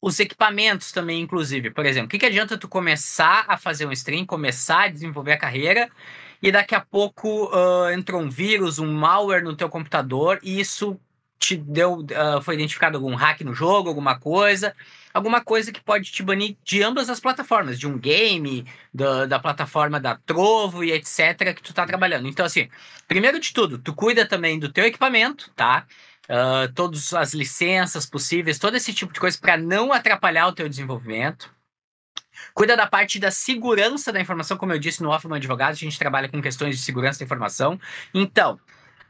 os 0.00 0.18
equipamentos 0.18 0.92
também, 0.92 1.20
inclusive. 1.20 1.70
Por 1.70 1.84
exemplo, 1.84 2.06
o 2.06 2.08
que, 2.08 2.18
que 2.18 2.26
adianta 2.26 2.56
tu 2.56 2.68
começar 2.68 3.44
a 3.46 3.56
fazer 3.58 3.86
um 3.86 3.92
stream, 3.92 4.24
começar 4.24 4.84
a 4.84 4.88
desenvolver 4.88 5.32
a 5.32 5.38
carreira 5.38 5.90
e 6.42 6.50
daqui 6.50 6.74
a 6.74 6.80
pouco 6.80 7.46
uh, 7.46 7.90
entrou 7.90 8.22
um 8.22 8.30
vírus, 8.30 8.78
um 8.78 8.90
malware 8.92 9.44
no 9.44 9.54
teu 9.54 9.68
computador 9.68 10.38
e 10.42 10.58
isso 10.58 10.98
te 11.38 11.56
deu, 11.56 12.00
uh, 12.00 12.42
foi 12.42 12.54
identificado 12.54 12.96
algum 12.96 13.14
hack 13.14 13.40
no 13.42 13.54
jogo, 13.54 13.88
alguma 13.88 14.18
coisa, 14.18 14.74
alguma 15.12 15.42
coisa 15.42 15.72
que 15.72 15.82
pode 15.82 16.10
te 16.12 16.22
banir 16.22 16.56
de 16.62 16.82
ambas 16.82 17.08
as 17.08 17.18
plataformas, 17.18 17.78
de 17.78 17.86
um 17.88 17.98
game, 17.98 18.66
da, 18.92 19.26
da 19.26 19.38
plataforma 19.38 19.98
da 19.98 20.16
Trovo 20.16 20.84
e 20.84 20.92
etc 20.92 21.54
que 21.54 21.62
tu 21.62 21.74
tá 21.74 21.86
trabalhando. 21.86 22.28
Então 22.28 22.44
assim, 22.44 22.68
primeiro 23.08 23.38
de 23.40 23.52
tudo, 23.52 23.78
tu 23.78 23.94
cuida 23.94 24.26
também 24.26 24.58
do 24.58 24.70
teu 24.70 24.84
equipamento, 24.84 25.50
tá? 25.56 25.86
Uh, 26.30 26.72
todas 26.72 27.12
as 27.12 27.34
licenças 27.34 28.06
possíveis, 28.06 28.58
todo 28.58 28.76
esse 28.76 28.94
tipo 28.94 29.12
de 29.12 29.20
coisa 29.20 29.36
para 29.38 29.56
não 29.56 29.92
atrapalhar 29.92 30.46
o 30.46 30.52
teu 30.52 30.68
desenvolvimento. 30.68 31.52
Cuida 32.54 32.76
da 32.76 32.86
parte 32.86 33.18
da 33.18 33.30
segurança 33.30 34.12
da 34.12 34.20
informação, 34.20 34.56
como 34.56 34.72
eu 34.72 34.78
disse 34.78 35.02
no 35.02 35.10
Hoffman 35.10 35.36
Advogados, 35.36 35.78
a 35.78 35.84
gente 35.84 35.98
trabalha 35.98 36.28
com 36.28 36.40
questões 36.40 36.76
de 36.76 36.82
segurança 36.82 37.18
da 37.18 37.24
informação. 37.24 37.78
Então, 38.14 38.58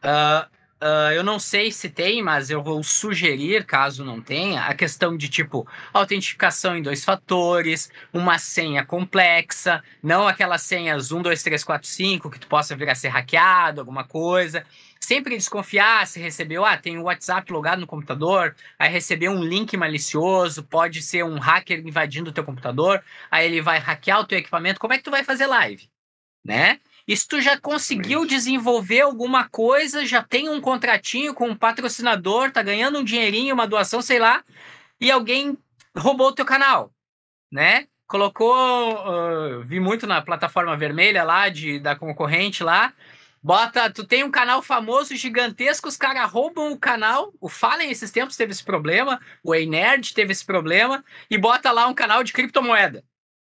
uh, 0.03 0.51
Uh, 0.83 1.13
eu 1.13 1.23
não 1.23 1.39
sei 1.39 1.71
se 1.71 1.91
tem, 1.91 2.23
mas 2.23 2.49
eu 2.49 2.63
vou 2.63 2.83
sugerir, 2.83 3.67
caso 3.67 4.03
não 4.03 4.19
tenha, 4.19 4.63
a 4.63 4.75
questão 4.75 5.15
de 5.15 5.29
tipo 5.29 5.69
autentificação 5.93 6.75
em 6.75 6.81
dois 6.81 7.05
fatores, 7.05 7.93
uma 8.15 8.39
senha 8.39 8.83
complexa, 8.83 9.85
não 10.03 10.27
aquelas 10.27 10.63
senhas 10.63 11.13
1, 11.13 11.21
2, 11.21 11.43
3, 11.43 11.65
4, 11.65 11.87
5 11.87 12.31
que 12.31 12.39
tu 12.39 12.47
possa 12.47 12.75
vir 12.75 12.89
a 12.89 12.95
ser 12.95 13.09
hackeado, 13.09 13.81
alguma 13.83 14.05
coisa. 14.05 14.65
Sempre 14.99 15.37
desconfiar 15.37 16.07
se 16.07 16.19
recebeu, 16.19 16.65
ah, 16.65 16.79
tem 16.79 16.99
o 16.99 17.05
WhatsApp 17.05 17.53
logado 17.53 17.81
no 17.81 17.87
computador, 17.87 18.57
aí 18.79 18.91
recebeu 18.91 19.33
um 19.33 19.45
link 19.45 19.77
malicioso, 19.77 20.63
pode 20.63 21.03
ser 21.03 21.25
um 21.27 21.39
hacker 21.39 21.81
invadindo 21.87 22.31
o 22.31 22.33
teu 22.33 22.45
computador, 22.45 23.05
aí 23.31 23.47
ele 23.47 23.61
vai 23.61 23.79
hackear 23.79 24.21
o 24.21 24.25
teu 24.25 24.39
equipamento. 24.39 24.81
Como 24.81 24.95
é 24.95 24.99
que 24.99 25.05
tu 25.05 25.11
vai 25.11 25.25
fazer 25.25 25.47
live? 25.47 25.91
Né? 26.43 26.81
E 27.11 27.17
se 27.17 27.27
tu 27.27 27.41
já 27.41 27.59
conseguiu 27.59 28.25
desenvolver 28.25 29.01
alguma 29.01 29.49
coisa, 29.49 30.07
já 30.07 30.23
tem 30.23 30.49
um 30.49 30.61
contratinho 30.61 31.35
com 31.35 31.49
um 31.49 31.57
patrocinador, 31.57 32.53
tá 32.53 32.63
ganhando 32.63 33.01
um 33.01 33.05
dinheirinho, 33.05 33.53
uma 33.53 33.67
doação, 33.67 34.01
sei 34.01 34.21
lá, 34.21 34.45
e 35.01 35.11
alguém 35.11 35.59
roubou 35.99 36.29
o 36.29 36.33
teu 36.33 36.45
canal, 36.45 36.95
né? 37.51 37.89
Colocou, 38.07 38.55
uh, 38.55 39.61
vi 39.65 39.81
muito 39.81 40.07
na 40.07 40.23
plataforma 40.23 40.77
vermelha 40.77 41.25
lá 41.25 41.49
de, 41.49 41.81
da 41.81 41.97
concorrente 41.97 42.63
lá, 42.63 42.95
Bota, 43.43 43.91
tu 43.91 44.07
tem 44.07 44.23
um 44.23 44.31
canal 44.31 44.63
famoso, 44.63 45.17
gigantesco, 45.17 45.89
os 45.89 45.97
caras 45.97 46.31
roubam 46.31 46.71
o 46.71 46.79
canal. 46.79 47.33
O 47.41 47.49
Fallen 47.49 47.91
esses 47.91 48.11
tempos 48.13 48.37
teve 48.37 48.53
esse 48.53 48.63
problema, 48.63 49.19
o 49.43 49.53
Ei 49.53 49.67
Nerd 49.67 50.15
teve 50.15 50.31
esse 50.31 50.45
problema, 50.45 51.03
e 51.29 51.39
bota 51.39 51.73
lá 51.73 51.87
um 51.89 51.95
canal 51.95 52.23
de 52.23 52.35
criptomoeda, 52.35 53.03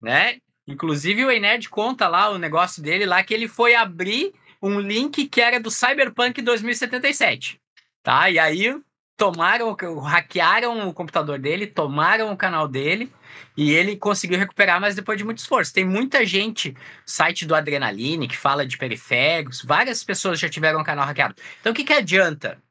né? 0.01 0.39
Inclusive 0.67 1.25
o 1.25 1.31
Enerd 1.31 1.69
conta 1.69 2.07
lá 2.07 2.29
o 2.29 2.37
negócio 2.37 2.81
dele 2.81 3.05
lá 3.05 3.23
que 3.23 3.33
ele 3.33 3.47
foi 3.47 3.75
abrir 3.75 4.33
um 4.61 4.79
link 4.79 5.27
que 5.27 5.41
era 5.41 5.59
do 5.59 5.69
Cyberpunk 5.69 6.41
2077, 6.41 7.59
tá? 8.01 8.29
E 8.29 8.39
aí 8.39 8.73
tomaram, 9.17 9.75
hackearam 10.01 10.87
o 10.87 10.93
computador 10.93 11.37
dele, 11.37 11.67
tomaram 11.67 12.31
o 12.31 12.37
canal 12.37 12.67
dele 12.67 13.11
e 13.57 13.71
ele 13.71 13.97
conseguiu 13.97 14.39
recuperar, 14.39 14.79
mas 14.79 14.95
depois 14.95 15.17
de 15.17 15.25
muito 15.25 15.39
esforço. 15.39 15.73
Tem 15.73 15.85
muita 15.85 16.25
gente, 16.25 16.75
site 17.05 17.45
do 17.45 17.53
Adrenaline, 17.53 18.27
que 18.27 18.37
fala 18.37 18.65
de 18.65 18.77
periféricos, 18.77 19.61
várias 19.61 20.01
pessoas 20.03 20.39
já 20.39 20.47
tiveram 20.47 20.79
um 20.79 20.83
canal 20.83 21.05
hackeado. 21.05 21.35
Então 21.59 21.73
o 21.73 21.75
que, 21.75 21.83
que 21.83 21.93
adianta? 21.93 22.62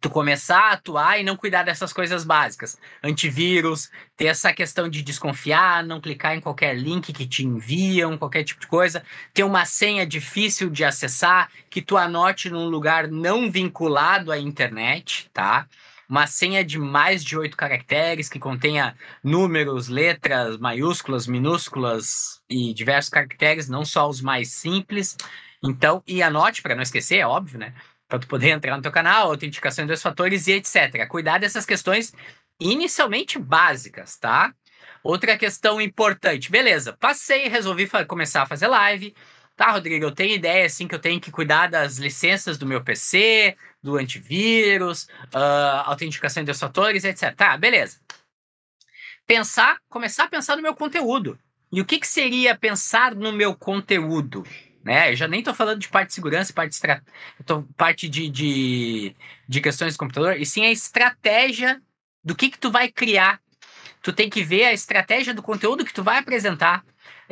Tu 0.00 0.10
começar 0.10 0.58
a 0.58 0.72
atuar 0.72 1.18
e 1.18 1.24
não 1.24 1.36
cuidar 1.36 1.62
dessas 1.62 1.92
coisas 1.92 2.24
básicas. 2.24 2.78
Antivírus, 3.02 3.90
ter 4.16 4.26
essa 4.26 4.52
questão 4.52 4.88
de 4.88 5.02
desconfiar, 5.02 5.82
não 5.84 6.00
clicar 6.00 6.36
em 6.36 6.40
qualquer 6.40 6.76
link 6.76 7.12
que 7.12 7.26
te 7.26 7.44
enviam, 7.44 8.18
qualquer 8.18 8.44
tipo 8.44 8.60
de 8.60 8.66
coisa, 8.66 9.02
ter 9.32 9.44
uma 9.44 9.64
senha 9.64 10.06
difícil 10.06 10.70
de 10.70 10.84
acessar, 10.84 11.50
que 11.70 11.80
tu 11.80 11.96
anote 11.96 12.50
num 12.50 12.68
lugar 12.68 13.08
não 13.08 13.50
vinculado 13.50 14.30
à 14.30 14.38
internet, 14.38 15.30
tá? 15.32 15.66
Uma 16.08 16.26
senha 16.28 16.64
de 16.64 16.78
mais 16.78 17.24
de 17.24 17.36
oito 17.36 17.56
caracteres 17.56 18.28
que 18.28 18.38
contenha 18.38 18.96
números, 19.24 19.88
letras, 19.88 20.56
maiúsculas, 20.56 21.26
minúsculas 21.26 22.40
e 22.48 22.72
diversos 22.72 23.10
caracteres, 23.10 23.68
não 23.68 23.84
só 23.84 24.08
os 24.08 24.20
mais 24.20 24.52
simples. 24.52 25.16
Então, 25.60 26.02
e 26.06 26.22
anote 26.22 26.62
para 26.62 26.76
não 26.76 26.82
esquecer, 26.82 27.16
é 27.16 27.26
óbvio, 27.26 27.58
né? 27.58 27.74
Para 28.08 28.18
tu 28.18 28.26
poder 28.26 28.50
entrar 28.50 28.76
no 28.76 28.82
teu 28.82 28.92
canal, 28.92 29.28
autenticação 29.28 29.84
em 29.84 29.86
dois 29.86 30.02
fatores 30.02 30.46
e 30.46 30.52
etc. 30.52 31.06
Cuidar 31.08 31.38
dessas 31.38 31.66
questões 31.66 32.12
inicialmente 32.60 33.38
básicas, 33.38 34.16
tá? 34.16 34.54
Outra 35.02 35.36
questão 35.36 35.80
importante, 35.80 36.50
beleza, 36.50 36.92
passei, 36.98 37.48
resolvi 37.48 37.88
começar 38.06 38.42
a 38.42 38.46
fazer 38.46 38.66
live. 38.66 39.14
Tá, 39.54 39.70
Rodrigo, 39.70 40.04
eu 40.04 40.12
tenho 40.12 40.34
ideia 40.34 40.66
assim 40.66 40.86
que 40.86 40.94
eu 40.94 40.98
tenho 40.98 41.20
que 41.20 41.30
cuidar 41.30 41.68
das 41.68 41.96
licenças 41.96 42.58
do 42.58 42.66
meu 42.66 42.84
PC, 42.84 43.56
do 43.82 43.96
antivírus, 43.96 45.04
uh, 45.34 45.82
autenticação 45.86 46.44
dois 46.44 46.60
fatores, 46.60 47.04
etc. 47.04 47.34
Tá, 47.34 47.56
beleza. 47.56 47.98
Pensar, 49.26 49.78
começar 49.88 50.24
a 50.24 50.28
pensar 50.28 50.56
no 50.56 50.62
meu 50.62 50.74
conteúdo. 50.74 51.38
E 51.72 51.80
o 51.80 51.84
que, 51.84 51.98
que 51.98 52.06
seria 52.06 52.56
pensar 52.56 53.14
no 53.14 53.32
meu 53.32 53.54
conteúdo? 53.54 54.44
Né? 54.86 55.10
Eu 55.10 55.16
já 55.16 55.26
nem 55.26 55.40
estou 55.40 55.52
falando 55.52 55.80
de 55.80 55.88
parte 55.88 56.08
de 56.08 56.14
segurança, 56.14 56.52
parte, 56.52 56.70
de, 56.70 56.76
estra... 56.76 57.02
parte 57.76 58.08
de, 58.08 58.28
de, 58.30 59.16
de 59.48 59.60
questões 59.60 59.94
do 59.94 59.98
computador, 59.98 60.40
e 60.40 60.46
sim 60.46 60.64
a 60.64 60.70
estratégia 60.70 61.82
do 62.22 62.36
que, 62.36 62.48
que 62.48 62.58
tu 62.58 62.70
vai 62.70 62.88
criar. 62.88 63.40
Tu 64.00 64.12
tem 64.12 64.30
que 64.30 64.44
ver 64.44 64.66
a 64.66 64.72
estratégia 64.72 65.34
do 65.34 65.42
conteúdo 65.42 65.84
que 65.84 65.92
tu 65.92 66.04
vai 66.04 66.18
apresentar. 66.18 66.84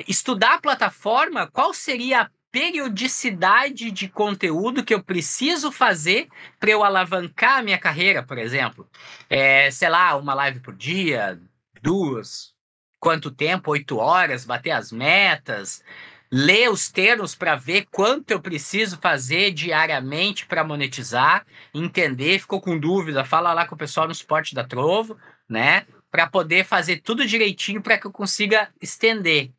Estudar 0.09 0.55
a 0.55 0.61
plataforma, 0.61 1.47
qual 1.47 1.73
seria 1.73 2.23
a 2.23 2.31
periodicidade 2.51 3.93
de 3.93 4.09
conteúdo 4.09 4.85
que 4.85 4.93
eu 4.93 5.03
preciso 5.03 5.71
fazer 5.71 6.27
para 6.59 6.73
eu 6.73 6.83
alavancar 6.83 7.59
a 7.59 7.63
minha 7.63 7.79
carreira, 7.79 8.21
por 8.21 8.37
exemplo. 8.37 8.89
É, 9.31 9.71
sei 9.71 9.89
lá, 9.89 10.17
uma 10.17 10.35
live 10.35 10.59
por 10.59 10.75
dia, 10.75 11.41
duas, 11.81 12.53
quanto 12.99 13.31
tempo, 13.31 13.71
oito 13.71 13.99
horas, 13.99 14.45
bater 14.45 14.73
as 14.73 14.91
metas, 14.91 15.85
ler 16.37 16.69
os 16.69 16.91
termos 16.91 17.33
para 17.37 17.55
ver 17.55 17.87
quanto 17.93 18.33
eu 18.33 18.41
preciso 18.41 18.99
fazer 18.99 19.53
diariamente 19.53 20.45
para 20.47 20.65
monetizar, 20.65 21.47
entender, 21.73 22.41
ficou 22.41 22.61
com 22.61 22.77
dúvida, 22.77 23.25
fala 23.25 23.53
lá 23.53 23.65
com 23.69 23.77
o 23.77 23.79
pessoal 23.79 24.09
no 24.09 24.15
suporte 24.17 24.53
da 24.53 24.65
Trovo, 24.65 25.17
né? 25.49 25.87
Para 26.11 26.27
poder 26.27 26.65
fazer 26.65 26.97
tudo 26.97 27.25
direitinho 27.25 27.81
para 27.81 27.97
que 27.97 28.09
eu 28.09 28.11
consiga 28.11 28.69
estender. 28.83 29.53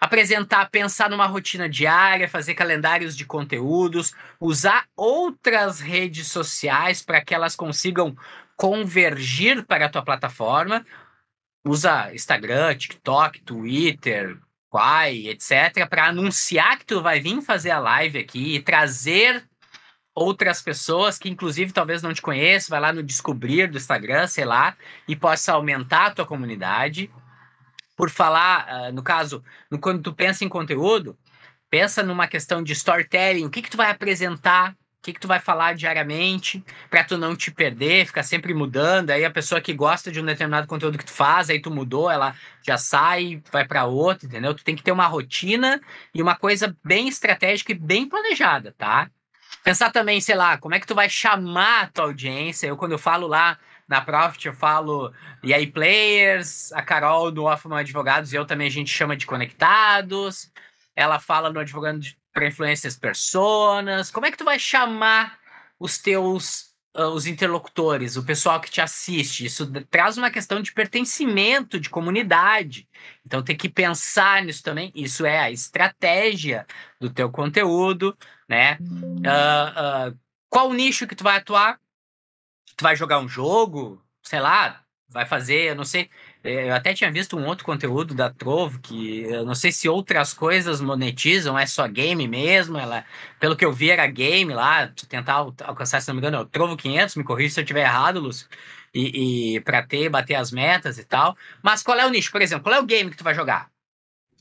Apresentar, 0.00 0.68
pensar 0.68 1.08
numa 1.08 1.28
rotina 1.28 1.68
diária, 1.68 2.28
fazer 2.28 2.54
calendários 2.54 3.16
de 3.16 3.24
conteúdos, 3.24 4.12
usar 4.40 4.84
outras 4.96 5.78
redes 5.78 6.26
sociais 6.26 7.02
para 7.02 7.24
que 7.24 7.36
elas 7.36 7.54
consigam 7.54 8.16
convergir 8.56 9.64
para 9.64 9.86
a 9.86 9.88
tua 9.88 10.02
plataforma. 10.02 10.84
Usa 11.64 12.12
Instagram, 12.12 12.74
TikTok, 12.74 13.42
Twitter, 13.42 14.36
Quai, 14.68 15.28
etc., 15.28 15.88
para 15.88 16.06
anunciar 16.06 16.78
que 16.78 16.86
tu 16.86 17.00
vai 17.02 17.20
vir 17.20 17.40
fazer 17.40 17.70
a 17.70 17.78
live 17.78 18.18
aqui 18.18 18.56
e 18.56 18.60
trazer 18.60 19.44
outras 20.14 20.62
pessoas 20.62 21.18
que, 21.18 21.28
inclusive, 21.28 21.72
talvez 21.72 22.02
não 22.02 22.12
te 22.12 22.22
conheçam, 22.22 22.70
vai 22.70 22.80
lá 22.80 22.92
no 22.92 23.02
descobrir 23.02 23.68
do 23.68 23.76
Instagram, 23.76 24.26
sei 24.26 24.46
lá, 24.46 24.76
e 25.06 25.14
possa 25.14 25.52
aumentar 25.52 26.06
a 26.06 26.10
tua 26.10 26.26
comunidade. 26.26 27.10
Por 27.94 28.10
falar, 28.10 28.66
uh, 28.68 28.92
no 28.92 29.02
caso, 29.02 29.44
no, 29.70 29.78
quando 29.78 30.02
tu 30.02 30.14
pensa 30.14 30.44
em 30.44 30.48
conteúdo, 30.48 31.18
pensa 31.70 32.02
numa 32.02 32.26
questão 32.26 32.62
de 32.62 32.72
storytelling, 32.72 33.44
o 33.44 33.50
que 33.50 33.62
que 33.62 33.70
tu 33.70 33.76
vai 33.76 33.90
apresentar 33.90 34.74
que, 35.06 35.12
que 35.12 35.20
tu 35.20 35.28
vai 35.28 35.38
falar 35.38 35.74
diariamente 35.74 36.64
para 36.90 37.04
tu 37.04 37.16
não 37.16 37.36
te 37.36 37.52
perder, 37.52 38.06
ficar 38.06 38.24
sempre 38.24 38.52
mudando. 38.52 39.10
Aí 39.10 39.24
a 39.24 39.30
pessoa 39.30 39.60
que 39.60 39.72
gosta 39.72 40.10
de 40.10 40.20
um 40.20 40.24
determinado 40.24 40.66
conteúdo 40.66 40.98
que 40.98 41.04
tu 41.04 41.12
faz, 41.12 41.48
aí 41.48 41.60
tu 41.60 41.70
mudou, 41.70 42.10
ela 42.10 42.34
já 42.60 42.76
sai, 42.76 43.40
vai 43.52 43.64
para 43.64 43.84
outro, 43.84 44.26
entendeu? 44.26 44.52
Tu 44.52 44.64
tem 44.64 44.74
que 44.74 44.82
ter 44.82 44.90
uma 44.90 45.06
rotina 45.06 45.80
e 46.12 46.20
uma 46.20 46.34
coisa 46.34 46.76
bem 46.84 47.06
estratégica 47.06 47.70
e 47.70 47.76
bem 47.76 48.08
planejada, 48.08 48.74
tá? 48.76 49.08
Pensar 49.62 49.92
também, 49.92 50.20
sei 50.20 50.34
lá, 50.34 50.58
como 50.58 50.74
é 50.74 50.80
que 50.80 50.86
tu 50.86 50.94
vai 50.94 51.08
chamar 51.08 51.82
a 51.82 51.86
tua 51.86 52.04
audiência. 52.06 52.66
Eu, 52.66 52.76
quando 52.76 52.92
eu 52.92 52.98
falo 52.98 53.28
lá 53.28 53.58
na 53.86 54.00
Profit, 54.00 54.48
eu 54.48 54.54
falo 54.54 55.12
e 55.42 55.54
aí 55.54 55.68
players, 55.68 56.72
a 56.72 56.82
Carol 56.82 57.30
do 57.30 57.44
Hoffman 57.44 57.78
Advogados 57.78 58.32
eu 58.32 58.44
também 58.44 58.66
a 58.66 58.70
gente 58.70 58.90
chama 58.90 59.16
de 59.16 59.24
conectados. 59.26 60.50
Ela 60.96 61.20
fala 61.20 61.52
no 61.52 61.60
Advogado 61.60 62.00
para 62.36 62.46
influências 62.46 62.98
personas? 62.98 64.10
Como 64.10 64.26
é 64.26 64.30
que 64.30 64.36
tu 64.36 64.44
vai 64.44 64.58
chamar 64.58 65.38
os 65.80 65.96
teus 65.96 66.66
uh, 66.94 67.08
os 67.08 67.26
interlocutores, 67.26 68.18
o 68.18 68.24
pessoal 68.24 68.60
que 68.60 68.70
te 68.70 68.78
assiste? 68.78 69.46
Isso 69.46 69.66
traz 69.90 70.18
uma 70.18 70.30
questão 70.30 70.60
de 70.60 70.70
pertencimento, 70.70 71.80
de 71.80 71.88
comunidade. 71.88 72.86
Então 73.24 73.42
tem 73.42 73.56
que 73.56 73.70
pensar 73.70 74.42
nisso 74.42 74.62
também. 74.62 74.92
Isso 74.94 75.24
é 75.24 75.38
a 75.38 75.50
estratégia 75.50 76.66
do 77.00 77.08
teu 77.08 77.30
conteúdo, 77.30 78.14
né? 78.46 78.76
Uh, 78.82 80.12
uh, 80.12 80.18
qual 80.50 80.70
nicho 80.74 81.06
que 81.06 81.16
tu 81.16 81.24
vai 81.24 81.38
atuar? 81.38 81.80
Tu 82.76 82.82
vai 82.82 82.94
jogar 82.94 83.18
um 83.18 83.28
jogo? 83.28 84.04
Sei 84.22 84.40
lá, 84.40 84.84
vai 85.08 85.24
fazer, 85.24 85.70
eu 85.70 85.74
não 85.74 85.84
sei. 85.84 86.10
É, 86.46 86.68
eu 86.68 86.74
até 86.74 86.94
tinha 86.94 87.10
visto 87.10 87.36
um 87.36 87.44
outro 87.44 87.64
conteúdo 87.64 88.14
da 88.14 88.30
Trovo 88.30 88.78
que 88.78 89.22
eu 89.22 89.44
não 89.44 89.54
sei 89.54 89.72
se 89.72 89.88
outras 89.88 90.32
coisas 90.32 90.80
monetizam, 90.80 91.58
é 91.58 91.66
só 91.66 91.88
game 91.88 92.28
mesmo. 92.28 92.78
Ela, 92.78 93.04
pelo 93.40 93.56
que 93.56 93.64
eu 93.64 93.72
vi, 93.72 93.90
era 93.90 94.06
game 94.06 94.54
lá, 94.54 94.86
tentar 95.08 95.34
alcançar, 95.64 96.00
se 96.00 96.06
não 96.06 96.14
me 96.14 96.20
engano, 96.20 96.36
é 96.36 96.40
o 96.40 96.46
Trovo 96.46 96.76
500, 96.76 97.16
me 97.16 97.24
corrija 97.24 97.54
se 97.54 97.60
eu 97.60 97.64
estiver 97.64 97.82
errado, 97.82 98.20
Lúcio. 98.20 98.46
E, 98.94 99.56
e 99.56 99.60
para 99.60 99.82
ter, 99.82 100.08
bater 100.08 100.36
as 100.36 100.52
metas 100.52 100.98
e 100.98 101.04
tal. 101.04 101.36
Mas 101.62 101.82
qual 101.82 101.98
é 101.98 102.06
o 102.06 102.10
nicho? 102.10 102.30
Por 102.30 102.40
exemplo, 102.40 102.62
qual 102.62 102.76
é 102.76 102.80
o 102.80 102.86
game 102.86 103.10
que 103.10 103.16
tu 103.16 103.24
vai 103.24 103.34
jogar? 103.34 103.68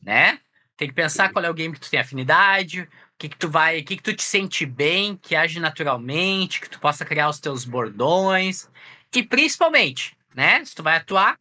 Né? 0.03 0.39
Tem 0.77 0.88
que 0.88 0.93
pensar 0.93 1.31
qual 1.31 1.43
é 1.43 1.50
o 1.50 1.53
game 1.55 1.74
que 1.74 1.79
tu 1.79 1.89
tem 1.89 2.00
afinidade, 2.00 2.81
o 2.81 2.88
que, 3.17 3.29
que 3.29 3.38
tu 3.38 3.50
vai, 3.50 3.81
que, 3.81 3.97
que 3.97 4.03
tu 4.03 4.13
te 4.13 4.24
sente 4.24 4.65
bem, 4.65 5.17
que 5.17 5.35
age 5.35 5.59
naturalmente, 5.59 6.62
que 6.62 6.69
tu 6.69 6.79
possa 6.79 7.03
criar 7.03 7.29
os 7.29 7.39
teus 7.39 7.65
bordões. 7.65 8.69
E 9.13 9.24
principalmente, 9.24 10.15
né? 10.35 10.63
Se 10.63 10.75
tu 10.75 10.83
vai 10.83 10.97
atuar, 10.97 11.38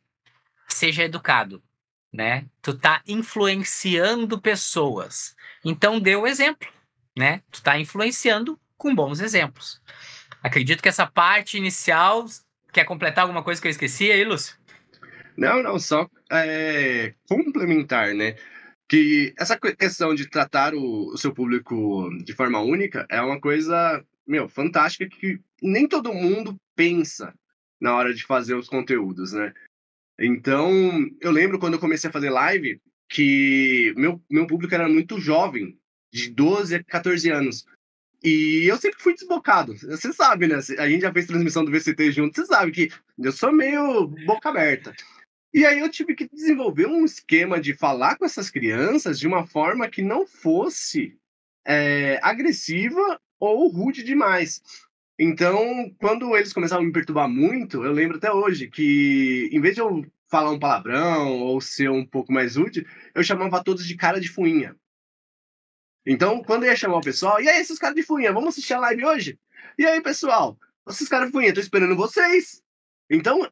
seja 0.68 1.04
educado. 1.04 1.62
né? 2.12 2.46
Tu 2.62 2.78
tá 2.78 3.02
influenciando 3.08 4.40
pessoas. 4.40 5.34
Então 5.64 5.98
dê 5.98 6.14
o 6.14 6.28
exemplo, 6.28 6.68
né? 7.16 7.42
Tu 7.50 7.60
tá 7.60 7.76
influenciando 7.76 8.56
com 8.76 8.94
bons 8.94 9.18
exemplos. 9.18 9.80
Acredito 10.40 10.82
que 10.82 10.88
essa 10.88 11.06
parte 11.06 11.56
inicial 11.56 12.24
quer 12.72 12.84
completar 12.84 13.22
alguma 13.22 13.42
coisa 13.42 13.60
que 13.60 13.66
eu 13.66 13.70
esqueci 13.70 14.12
aí, 14.12 14.22
Lúcio? 14.24 14.56
Não, 15.36 15.62
não, 15.62 15.78
só 15.78 16.08
é, 16.30 17.14
complementar, 17.28 18.14
né? 18.14 18.36
Que 18.88 19.34
essa 19.38 19.58
questão 19.58 20.14
de 20.14 20.28
tratar 20.28 20.74
o, 20.74 21.12
o, 21.12 21.18
seu 21.18 21.32
público 21.32 22.10
de 22.24 22.32
forma 22.34 22.60
única 22.60 23.06
é 23.08 23.20
uma 23.20 23.40
coisa, 23.40 24.04
meu, 24.26 24.48
fantástica 24.48 25.08
que 25.08 25.40
nem 25.62 25.88
todo 25.88 26.12
mundo 26.12 26.56
pensa 26.76 27.34
na 27.80 27.94
hora 27.94 28.14
de 28.14 28.24
fazer 28.24 28.54
os 28.54 28.68
conteúdos, 28.68 29.32
né? 29.32 29.52
Então, 30.18 30.70
eu 31.20 31.30
lembro 31.30 31.58
quando 31.58 31.74
eu 31.74 31.80
comecei 31.80 32.08
a 32.08 32.12
fazer 32.12 32.30
live 32.30 32.80
que 33.08 33.92
meu, 33.96 34.20
meu 34.30 34.46
público 34.46 34.74
era 34.74 34.88
muito 34.88 35.20
jovem, 35.20 35.78
de 36.12 36.30
12 36.30 36.76
a 36.76 36.84
14 36.84 37.30
anos. 37.30 37.64
E 38.22 38.64
eu 38.66 38.76
sempre 38.78 39.02
fui 39.02 39.12
desbocado. 39.14 39.76
Você 39.76 40.12
sabe, 40.12 40.46
né? 40.46 40.56
A 40.78 40.88
gente 40.88 41.02
já 41.02 41.12
fez 41.12 41.26
transmissão 41.26 41.64
do 41.64 41.70
VCT 41.70 42.12
junto, 42.12 42.34
você 42.34 42.46
sabe 42.46 42.72
que 42.72 42.90
eu 43.18 43.32
sou 43.32 43.52
meio 43.52 44.06
boca 44.26 44.48
aberta. 44.48 44.94
E 45.52 45.64
aí 45.64 45.78
eu 45.78 45.88
tive 45.88 46.14
que 46.14 46.28
desenvolver 46.28 46.86
um 46.86 47.04
esquema 47.04 47.60
de 47.60 47.74
falar 47.74 48.16
com 48.16 48.24
essas 48.24 48.50
crianças 48.50 49.20
de 49.20 49.26
uma 49.26 49.46
forma 49.46 49.88
que 49.88 50.02
não 50.02 50.26
fosse 50.26 51.16
é, 51.64 52.18
agressiva 52.22 53.20
ou 53.38 53.68
rude 53.68 54.02
demais. 54.02 54.62
Então, 55.18 55.94
quando 55.98 56.36
eles 56.36 56.52
começavam 56.52 56.82
a 56.82 56.86
me 56.86 56.92
perturbar 56.92 57.28
muito, 57.28 57.84
eu 57.84 57.92
lembro 57.92 58.16
até 58.16 58.32
hoje 58.32 58.68
que, 58.68 59.48
em 59.52 59.60
vez 59.60 59.74
de 59.74 59.80
eu 59.80 60.04
falar 60.28 60.50
um 60.50 60.58
palavrão 60.58 61.40
ou 61.40 61.60
ser 61.60 61.88
um 61.88 62.04
pouco 62.04 62.32
mais 62.32 62.56
útil, 62.56 62.84
eu 63.14 63.22
chamava 63.22 63.62
todos 63.62 63.86
de 63.86 63.96
cara 63.96 64.20
de 64.20 64.28
fuinha. 64.28 64.74
Então, 66.04 66.42
quando 66.42 66.64
eu 66.64 66.70
ia 66.70 66.76
chamar 66.76 66.96
o 66.96 67.02
pessoal, 67.02 67.40
e 67.40 67.48
aí, 67.48 67.60
esses 67.60 67.78
caras 67.78 67.94
de 67.94 68.02
fuinha, 68.02 68.32
vamos 68.32 68.50
assistir 68.50 68.74
a 68.74 68.80
live 68.80 69.04
hoje? 69.04 69.38
E 69.78 69.86
aí, 69.86 70.00
pessoal, 70.02 70.58
esses 70.88 71.08
caras 71.08 71.26
de 71.26 71.32
fuinha, 71.32 71.54
tô 71.54 71.60
esperando 71.60 71.96
vocês. 71.96 72.60
Então, 73.08 73.48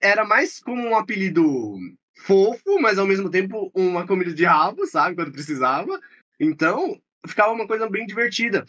era 0.00 0.24
mais 0.24 0.58
como 0.58 0.82
um 0.82 0.96
apelido 0.96 1.78
fofo, 2.18 2.80
mas 2.80 2.98
ao 2.98 3.06
mesmo 3.06 3.30
tempo 3.30 3.70
uma 3.74 4.06
comida 4.06 4.32
de 4.32 4.44
rabo, 4.44 4.86
sabe? 4.86 5.14
Quando 5.14 5.32
precisava. 5.32 6.00
Então, 6.40 7.00
ficava 7.26 7.52
uma 7.52 7.66
coisa 7.66 7.88
bem 7.88 8.06
divertida. 8.06 8.66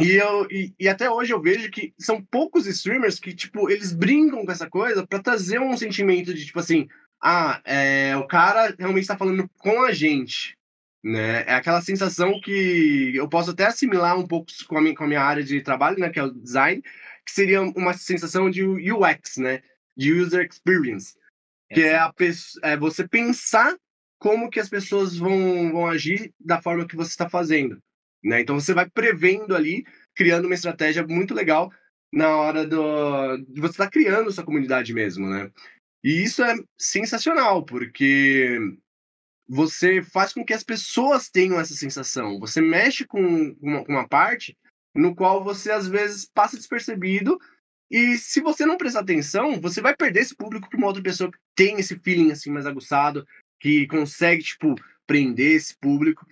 E, 0.00 0.12
eu, 0.12 0.46
e, 0.50 0.74
e, 0.78 0.88
até 0.88 1.10
hoje 1.10 1.32
eu 1.32 1.40
vejo 1.40 1.70
que 1.70 1.94
são 1.98 2.22
poucos 2.22 2.66
streamers 2.66 3.18
que, 3.18 3.34
tipo, 3.34 3.70
eles 3.70 3.92
brincam 3.92 4.44
com 4.44 4.52
essa 4.52 4.68
coisa 4.68 5.06
para 5.06 5.22
trazer 5.22 5.60
um 5.60 5.76
sentimento 5.76 6.34
de, 6.34 6.46
tipo 6.46 6.58
assim, 6.60 6.88
ah, 7.22 7.60
é, 7.64 8.16
o 8.16 8.26
cara 8.26 8.74
realmente 8.78 9.02
está 9.02 9.16
falando 9.16 9.48
com 9.58 9.82
a 9.82 9.92
gente. 9.92 10.56
Né? 11.04 11.44
É 11.46 11.54
aquela 11.54 11.80
sensação 11.80 12.40
que 12.40 13.12
eu 13.14 13.28
posso 13.28 13.50
até 13.50 13.66
assimilar 13.66 14.18
um 14.18 14.26
pouco 14.26 14.46
com 14.68 14.78
a 14.78 14.80
minha, 14.80 14.94
com 14.94 15.04
a 15.04 15.08
minha 15.08 15.22
área 15.22 15.42
de 15.42 15.60
trabalho, 15.60 15.98
né, 15.98 16.10
que 16.10 16.18
é 16.18 16.22
o 16.22 16.30
design, 16.30 16.82
que 17.24 17.32
seria 17.32 17.62
uma 17.62 17.92
sensação 17.94 18.50
de 18.50 18.64
UX, 18.64 19.36
né? 19.36 19.62
de 19.96 20.12
user 20.12 20.46
experience, 20.46 21.14
que 21.70 21.82
é, 21.82 21.96
a 21.96 22.12
é 22.62 22.76
você 22.76 23.06
pensar 23.06 23.76
como 24.18 24.50
que 24.50 24.60
as 24.60 24.68
pessoas 24.68 25.16
vão, 25.16 25.72
vão 25.72 25.86
agir 25.86 26.32
da 26.40 26.60
forma 26.62 26.86
que 26.86 26.96
você 26.96 27.10
está 27.10 27.28
fazendo. 27.28 27.82
Né? 28.22 28.40
Então 28.40 28.58
você 28.58 28.72
vai 28.72 28.88
prevendo 28.88 29.54
ali, 29.54 29.84
criando 30.14 30.46
uma 30.46 30.54
estratégia 30.54 31.06
muito 31.06 31.34
legal 31.34 31.72
na 32.12 32.36
hora 32.36 32.66
do, 32.66 33.36
de 33.38 33.60
você 33.60 33.72
estar 33.72 33.84
tá 33.84 33.90
criando 33.90 34.30
sua 34.30 34.44
comunidade 34.44 34.92
mesmo, 34.92 35.28
né? 35.28 35.50
E 36.04 36.22
isso 36.22 36.42
é 36.42 36.56
sensacional, 36.78 37.64
porque 37.64 38.58
você 39.48 40.02
faz 40.02 40.32
com 40.32 40.44
que 40.44 40.52
as 40.52 40.62
pessoas 40.62 41.30
tenham 41.30 41.58
essa 41.58 41.74
sensação. 41.74 42.38
Você 42.38 42.60
mexe 42.60 43.06
com 43.06 43.56
uma, 43.60 43.82
uma 43.88 44.08
parte 44.08 44.56
no 44.94 45.14
qual 45.14 45.42
você 45.42 45.70
às 45.70 45.88
vezes 45.88 46.28
passa 46.34 46.56
despercebido 46.56 47.38
e 47.92 48.16
se 48.16 48.40
você 48.40 48.64
não 48.64 48.78
prestar 48.78 49.00
atenção, 49.00 49.60
você 49.60 49.82
vai 49.82 49.94
perder 49.94 50.20
esse 50.20 50.34
público 50.34 50.66
para 50.68 50.78
uma 50.78 50.86
outra 50.86 51.02
pessoa 51.02 51.30
que 51.30 51.38
tem 51.54 51.78
esse 51.78 51.98
feeling 51.98 52.32
assim 52.32 52.50
mais 52.50 52.64
aguçado, 52.64 53.26
que 53.60 53.86
consegue, 53.86 54.42
tipo, 54.42 54.74
prender 55.06 55.56
esse 55.56 55.76
público. 55.76 56.26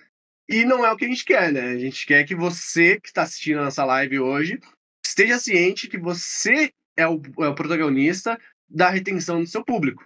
E 0.50 0.64
não 0.64 0.84
é 0.84 0.90
o 0.90 0.96
que 0.96 1.04
a 1.04 1.08
gente 1.08 1.24
quer, 1.24 1.52
né? 1.52 1.68
A 1.68 1.78
gente 1.78 2.04
quer 2.04 2.24
que 2.24 2.34
você 2.34 3.00
que 3.00 3.08
está 3.08 3.22
assistindo 3.22 3.60
a 3.60 3.64
nossa 3.64 3.84
live 3.84 4.18
hoje 4.18 4.58
esteja 5.04 5.38
ciente 5.38 5.86
que 5.86 5.96
você 5.96 6.72
é 6.96 7.06
o, 7.06 7.22
é 7.38 7.46
o 7.46 7.54
protagonista 7.54 8.36
da 8.68 8.90
retenção 8.90 9.40
do 9.40 9.46
seu 9.46 9.64
público. 9.64 10.04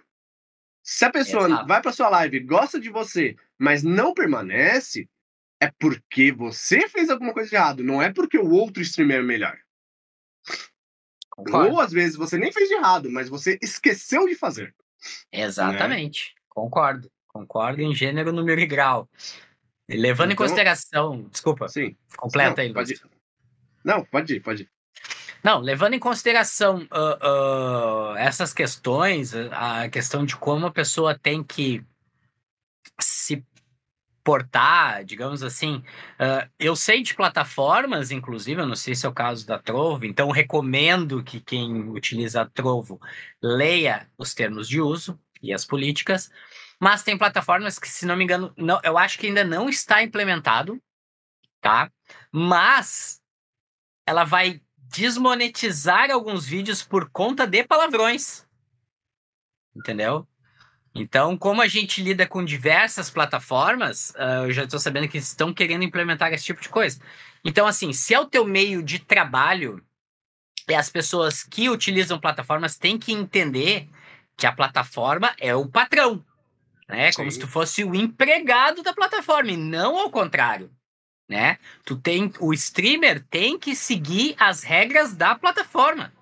Se 0.83 1.03
a 1.03 1.09
pessoa 1.09 1.47
Exato. 1.47 1.67
vai 1.67 1.81
para 1.81 1.91
sua 1.91 2.09
live, 2.09 2.41
gosta 2.41 2.79
de 2.79 2.91
você, 2.91 3.35
mas 3.57 3.81
não 3.81 4.13
permanece, 4.13 5.09
é 5.59 5.71
porque 5.79 6.31
você 6.31 6.87
fez 6.87 7.09
alguma 7.09 7.33
coisa 7.33 7.49
de 7.49 7.55
errado, 7.55 7.83
não 7.83 7.99
é 7.99 8.13
porque 8.13 8.37
o 8.37 8.51
outro 8.51 8.83
streamer 8.83 9.21
é 9.21 9.23
melhor. 9.23 9.57
Concordo. 11.31 11.71
Ou 11.71 11.81
às 11.81 11.91
vezes 11.91 12.15
você 12.15 12.37
nem 12.37 12.51
fez 12.51 12.69
de 12.69 12.75
errado, 12.75 13.09
mas 13.09 13.29
você 13.29 13.57
esqueceu 13.63 14.27
de 14.27 14.35
fazer. 14.35 14.75
Exatamente. 15.31 16.35
Né? 16.35 16.41
Concordo. 16.49 17.11
Concordo 17.27 17.81
em 17.81 17.95
gênero, 17.95 18.31
número 18.31 18.61
e 18.61 18.67
grau. 18.67 19.09
Levando 19.87 20.31
então, 20.31 20.45
em 20.45 20.47
consideração. 20.47 21.27
Desculpa. 21.29 21.67
Sim. 21.67 21.95
Completa 22.17 22.61
Não, 22.61 22.67
aí, 22.67 22.73
pode. 22.73 23.01
Não, 23.83 24.05
pode 24.05 24.35
ir, 24.35 24.39
pode 24.39 24.63
ir. 24.63 24.69
Não, 25.43 25.59
levando 25.59 25.93
em 25.93 25.99
consideração 25.99 26.87
uh, 26.91 28.13
uh, 28.13 28.17
essas 28.17 28.51
questões, 28.51 29.31
a 29.51 29.87
questão 29.89 30.25
de 30.25 30.35
como 30.35 30.65
a 30.65 30.71
pessoa 30.71 31.17
tem 31.17 31.43
que 31.43 31.85
se 32.99 33.45
portar, 34.23 35.05
digamos 35.05 35.43
assim. 35.43 35.83
Uh, 36.19 36.49
eu 36.57 36.75
sei 36.75 37.03
de 37.03 37.13
plataformas, 37.13 38.09
inclusive, 38.09 38.59
eu 38.59 38.65
não 38.65 38.75
sei 38.75 38.95
se 38.95 39.05
é 39.05 39.09
o 39.09 39.13
caso 39.13 39.45
da 39.45 39.59
Trovo, 39.59 40.03
então 40.03 40.31
recomendo 40.31 41.23
que 41.23 41.39
quem 41.39 41.89
utiliza 41.91 42.41
a 42.41 42.45
Trovo 42.45 42.99
leia 43.39 44.09
os 44.17 44.33
termos 44.33 44.67
de 44.67 44.81
uso 44.81 45.19
e 45.43 45.53
as 45.53 45.63
políticas. 45.63 46.31
Mas 46.79 47.03
tem 47.03 47.17
plataformas 47.17 47.79
que, 47.79 47.87
se 47.87 48.05
não 48.05 48.15
me 48.15 48.23
engano, 48.23 48.53
não, 48.57 48.79
eu 48.83 48.97
acho 48.97 49.17
que 49.17 49.27
ainda 49.27 49.43
não 49.43 49.69
está 49.69 50.03
implementado, 50.03 50.81
tá? 51.61 51.91
Mas 52.31 53.21
ela 54.05 54.23
vai 54.23 54.61
desmonetizar 54.77 56.11
alguns 56.11 56.45
vídeos 56.45 56.83
por 56.83 57.09
conta 57.09 57.47
de 57.47 57.63
palavrões. 57.63 58.45
Entendeu? 59.75 60.27
Então, 60.93 61.37
como 61.37 61.61
a 61.61 61.67
gente 61.67 62.01
lida 62.01 62.25
com 62.25 62.43
diversas 62.43 63.09
plataformas, 63.09 64.11
uh, 64.11 64.45
eu 64.45 64.51
já 64.51 64.63
estou 64.63 64.79
sabendo 64.79 65.09
que 65.09 65.17
estão 65.17 65.53
querendo 65.53 65.83
implementar 65.83 66.31
esse 66.31 66.45
tipo 66.45 66.61
de 66.61 66.69
coisa. 66.69 67.01
Então, 67.43 67.67
assim, 67.67 67.91
se 67.91 68.13
é 68.13 68.19
o 68.19 68.25
teu 68.25 68.45
meio 68.45 68.81
de 68.81 68.99
trabalho, 68.99 69.83
e 70.67 70.73
as 70.73 70.89
pessoas 70.89 71.43
que 71.43 71.69
utilizam 71.69 72.19
plataformas 72.19 72.77
têm 72.77 72.97
que 72.97 73.11
entender 73.11 73.87
que 74.37 74.47
a 74.47 74.51
plataforma 74.51 75.35
é 75.37 75.53
o 75.53 75.67
patrão, 75.67 76.25
né? 76.87 77.11
Sim. 77.11 77.17
Como 77.17 77.31
se 77.31 77.39
tu 77.39 77.47
fosse 77.47 77.83
o 77.83 77.95
empregado 77.95 78.83
da 78.83 78.93
plataforma, 78.93 79.51
e 79.51 79.57
não 79.57 79.97
ao 79.97 80.09
contrário, 80.09 80.71
né? 81.27 81.57
Tu 81.83 81.95
tem, 81.95 82.31
o 82.39 82.53
streamer 82.53 83.23
tem 83.29 83.57
que 83.57 83.75
seguir 83.75 84.35
as 84.39 84.63
regras 84.63 85.13
da 85.13 85.35
plataforma, 85.35 86.13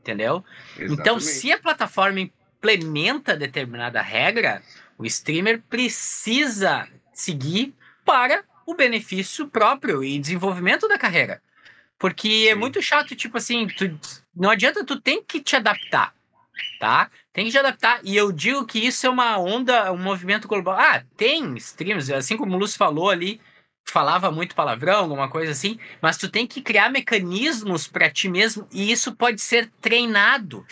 entendeu? 0.00 0.44
Exatamente. 0.72 1.00
Então, 1.00 1.20
se 1.20 1.52
a 1.52 1.58
plataforma 1.58 2.20
implementa 2.20 3.36
determinada 3.36 4.02
regra, 4.02 4.62
o 4.98 5.06
streamer 5.06 5.62
precisa 5.68 6.88
seguir 7.12 7.74
para 8.04 8.44
o 8.66 8.74
benefício 8.74 9.48
próprio 9.48 10.04
e 10.04 10.18
desenvolvimento 10.18 10.88
da 10.88 10.98
carreira. 10.98 11.42
Porque 11.98 12.46
é 12.48 12.54
muito 12.54 12.80
chato, 12.80 13.14
tipo 13.14 13.36
assim, 13.36 13.66
tu, 13.66 13.98
não 14.34 14.50
adianta, 14.50 14.84
tu 14.84 15.00
tem 15.00 15.22
que 15.22 15.40
te 15.40 15.54
adaptar, 15.54 16.14
tá? 16.78 17.10
Tem 17.32 17.44
que 17.44 17.50
te 17.50 17.58
adaptar. 17.58 18.00
E 18.02 18.16
eu 18.16 18.32
digo 18.32 18.66
que 18.66 18.78
isso 18.78 19.06
é 19.06 19.10
uma 19.10 19.38
onda, 19.38 19.92
um 19.92 19.98
movimento 19.98 20.48
global. 20.48 20.76
Ah, 20.78 21.04
tem 21.16 21.56
streamers, 21.56 22.10
assim 22.10 22.36
como 22.36 22.56
o 22.56 22.58
Lúcio 22.58 22.76
falou 22.76 23.10
ali, 23.10 23.40
falava 23.88 24.30
muito 24.30 24.54
palavrão, 24.54 25.00
alguma 25.00 25.28
coisa 25.28 25.52
assim, 25.52 25.78
mas 26.02 26.16
tu 26.16 26.28
tem 26.28 26.46
que 26.46 26.60
criar 26.60 26.90
mecanismos 26.90 27.86
para 27.86 28.10
ti 28.10 28.28
mesmo 28.28 28.66
e 28.72 28.90
isso 28.90 29.14
pode 29.14 29.40
ser 29.40 29.70
treinado, 29.80 30.66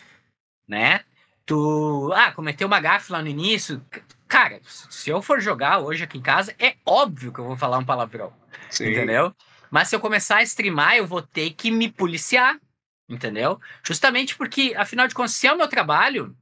né? 0.69 1.05
tu, 1.49 2.13
ah, 2.15 2.31
cometeu 2.31 2.67
uma 2.67 2.79
gafe 2.79 3.11
lá 3.11 3.23
no 3.23 3.29
início. 3.29 3.83
Cara, 4.29 4.61
se 4.63 5.09
eu 5.09 5.23
for 5.23 5.41
jogar 5.41 5.79
hoje 5.79 6.05
aqui 6.05 6.19
em 6.19 6.23
casa, 6.23 6.55
é 6.59 6.77
óbvio 6.85 7.33
que 7.33 7.41
eu 7.41 7.45
vou 7.47 7.57
falar 7.57 7.79
um 7.79 7.85
palavrão. 7.85 8.35
Sim. 8.69 8.91
Entendeu? 8.91 9.35
Mas 9.71 9.89
se 9.89 9.97
eu 9.97 10.01
começar 10.01 10.37
a 10.37 10.43
streamar, 10.43 10.97
eu 10.97 11.07
vou 11.07 11.23
ter 11.23 11.51
que 11.51 11.71
me 11.71 11.91
policiar. 11.91 12.61
Entendeu? 13.09 13.59
Justamente 13.83 14.37
porque, 14.37 14.75
afinal 14.77 15.09
de 15.09 15.15
contas, 15.15 15.33
se 15.33 15.47
é 15.47 15.53
o 15.53 15.57
meu 15.57 15.67
trabalho, 15.67 16.37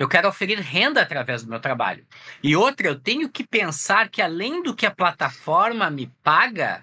eu 0.00 0.08
quero 0.08 0.26
oferir 0.26 0.58
renda 0.58 1.02
através 1.02 1.42
do 1.42 1.50
meu 1.50 1.60
trabalho. 1.60 2.06
E 2.42 2.56
outra, 2.56 2.88
eu 2.88 2.98
tenho 2.98 3.28
que 3.28 3.46
pensar 3.46 4.08
que 4.08 4.22
além 4.22 4.62
do 4.62 4.74
que 4.74 4.86
a 4.86 4.90
plataforma 4.90 5.90
me 5.90 6.06
paga, 6.22 6.82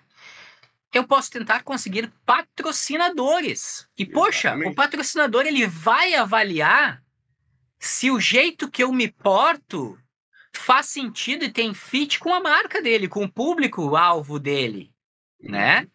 eu 0.94 1.04
posso 1.04 1.32
tentar 1.32 1.64
conseguir 1.64 2.14
patrocinadores. 2.28 3.90
E, 3.98 4.06
poxa, 4.06 4.56
o 4.56 4.76
patrocinador 4.76 5.48
ele 5.48 5.66
vai 5.66 6.14
avaliar 6.14 7.02
se 7.80 8.12
o 8.12 8.20
jeito 8.20 8.70
que 8.70 8.84
eu 8.84 8.94
me 8.94 9.12
porto 9.12 9.98
faz 10.54 10.86
sentido 10.86 11.44
e 11.44 11.52
tem 11.52 11.74
fit 11.74 12.20
com 12.20 12.32
a 12.32 12.40
marca 12.40 12.84
dele, 12.84 13.08
com 13.08 13.24
o 13.24 13.32
público-alvo 13.32 14.38
dele, 14.38 14.92
né? 15.42 15.88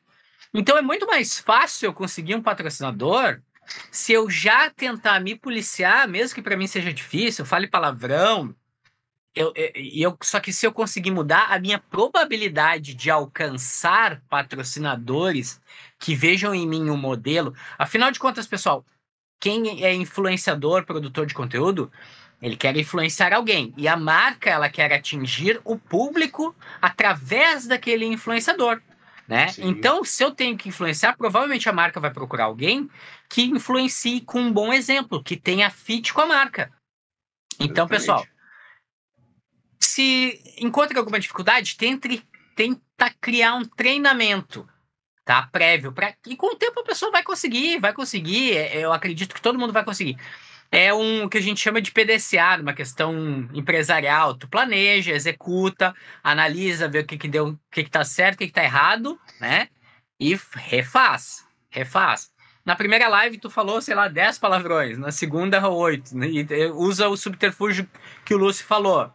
Então 0.53 0.77
é 0.77 0.83
muito 0.83 1.07
mais 1.07 1.39
fácil 1.39 1.87
eu 1.87 1.95
conseguir 1.95 2.35
um 2.35 2.43
patrocinador 2.43 3.41
se 3.91 4.13
eu 4.13 4.31
já 4.31 4.71
tentar 4.71 5.21
me 5.21 5.35
policiar, 5.35 6.09
mesmo 6.09 6.35
que 6.35 6.43
para 6.43 6.57
mim 6.57 6.67
seja 6.67 6.93
difícil, 6.93 7.45
fale 7.45 7.67
palavrão, 7.67 8.55
eu, 9.35 9.53
eu, 9.57 9.71
eu, 9.75 10.19
só 10.23 10.41
que 10.41 10.53
se 10.53 10.67
eu 10.67 10.73
conseguir 10.73 11.11
mudar, 11.11 11.47
a 11.51 11.59
minha 11.59 11.79
probabilidade 11.79 12.95
de 12.95 13.11
alcançar 13.11 14.23
patrocinadores 14.29 15.61
que 15.99 16.15
vejam 16.15 16.55
em 16.55 16.67
mim 16.67 16.91
um 16.91 16.97
modelo. 16.97 17.55
Afinal 17.79 18.11
de 18.11 18.19
contas, 18.19 18.47
pessoal, 18.47 18.85
quem 19.41 19.85
é 19.85 19.95
influenciador, 19.95 20.85
produtor 20.85 21.27
de 21.27 21.35
conteúdo, 21.35 21.91
ele 22.43 22.57
quer 22.57 22.77
influenciar 22.77 23.33
alguém. 23.33 23.73
E 23.77 23.89
a 23.89 23.97
marca, 23.97 24.51
ela 24.51 24.69
quer 24.69 24.93
atingir 24.93 25.61
o 25.65 25.79
público 25.79 26.55
através 26.81 27.67
daquele 27.67 28.05
influenciador. 28.05 28.83
Né? 29.33 29.47
Então, 29.61 30.05
se 30.05 30.23
eu 30.23 30.31
tenho 30.31 30.59
que 30.59 30.69
influenciar, 30.69 31.17
provavelmente 31.17 31.67
a 31.67 31.73
marca 31.73 31.99
vai 31.99 32.13
procurar 32.13 32.45
alguém 32.45 32.91
que 33.31 33.45
influencie 33.45 34.21
com 34.21 34.39
um 34.39 34.53
bom 34.53 34.71
exemplo, 34.71 35.25
que 35.25 35.39
tenha 35.39 35.71
fit 35.71 36.13
com 36.13 36.21
a 36.21 36.27
marca. 36.27 36.71
Então, 37.55 37.87
Exatamente. 37.87 37.89
pessoal, 37.89 38.27
se 39.81 40.39
encontra 40.59 40.99
alguma 40.99 41.19
dificuldade, 41.19 41.79
tente, 41.79 42.23
tenta 42.55 43.09
criar 43.23 43.55
um 43.55 43.65
treinamento, 43.65 44.69
tá? 45.25 45.49
Prévio. 45.51 45.95
Pra, 45.95 46.15
e 46.27 46.37
com 46.37 46.49
o 46.49 46.57
tempo 46.57 46.81
a 46.81 46.85
pessoa 46.85 47.11
vai 47.11 47.23
conseguir, 47.23 47.81
vai 47.81 47.95
conseguir. 47.95 48.55
É, 48.55 48.85
eu 48.85 48.93
acredito 48.93 49.35
que 49.35 49.41
todo 49.41 49.59
mundo 49.59 49.73
vai 49.73 49.83
conseguir. 49.83 50.19
É 50.75 50.95
um 50.95 51.29
que 51.29 51.37
a 51.37 51.41
gente 51.43 51.61
chama 51.61 51.83
de 51.83 51.93
PDCA, 51.93 52.59
uma 52.59 52.73
questão 52.73 53.47
empresarial. 53.53 54.35
Tu 54.35 54.49
planeja, 54.49 55.13
executa, 55.13 55.95
analisa, 56.25 56.89
vê 56.89 57.01
o 57.01 57.07
que, 57.07 57.19
que 57.19 57.29
deu, 57.29 57.49
o 57.49 57.59
que, 57.71 57.85
que 57.85 57.91
tá 57.91 58.03
certo, 58.05 58.37
o 58.37 58.39
que, 58.39 58.47
que 58.47 58.55
tá 58.55 58.65
errado, 58.65 59.21
né? 59.39 59.69
E 60.19 60.35
refaz. 60.55 61.47
Refaz. 61.69 62.33
Na 62.65 62.75
primeira 62.75 63.07
live 63.07 63.37
tu 63.37 63.51
falou, 63.51 63.83
sei 63.83 63.95
lá, 63.95 64.09
10 64.09 64.39
palavrões, 64.39 64.97
na 64.97 65.13
segunda 65.13 65.69
8. 65.69 66.17
Né? 66.17 66.29
E 66.29 66.67
usa 66.71 67.07
o 67.07 67.19
subterfúgio 67.19 67.87
que 68.25 68.35
o 68.35 68.39
Lúcio 68.39 68.65
falou. 68.65 69.13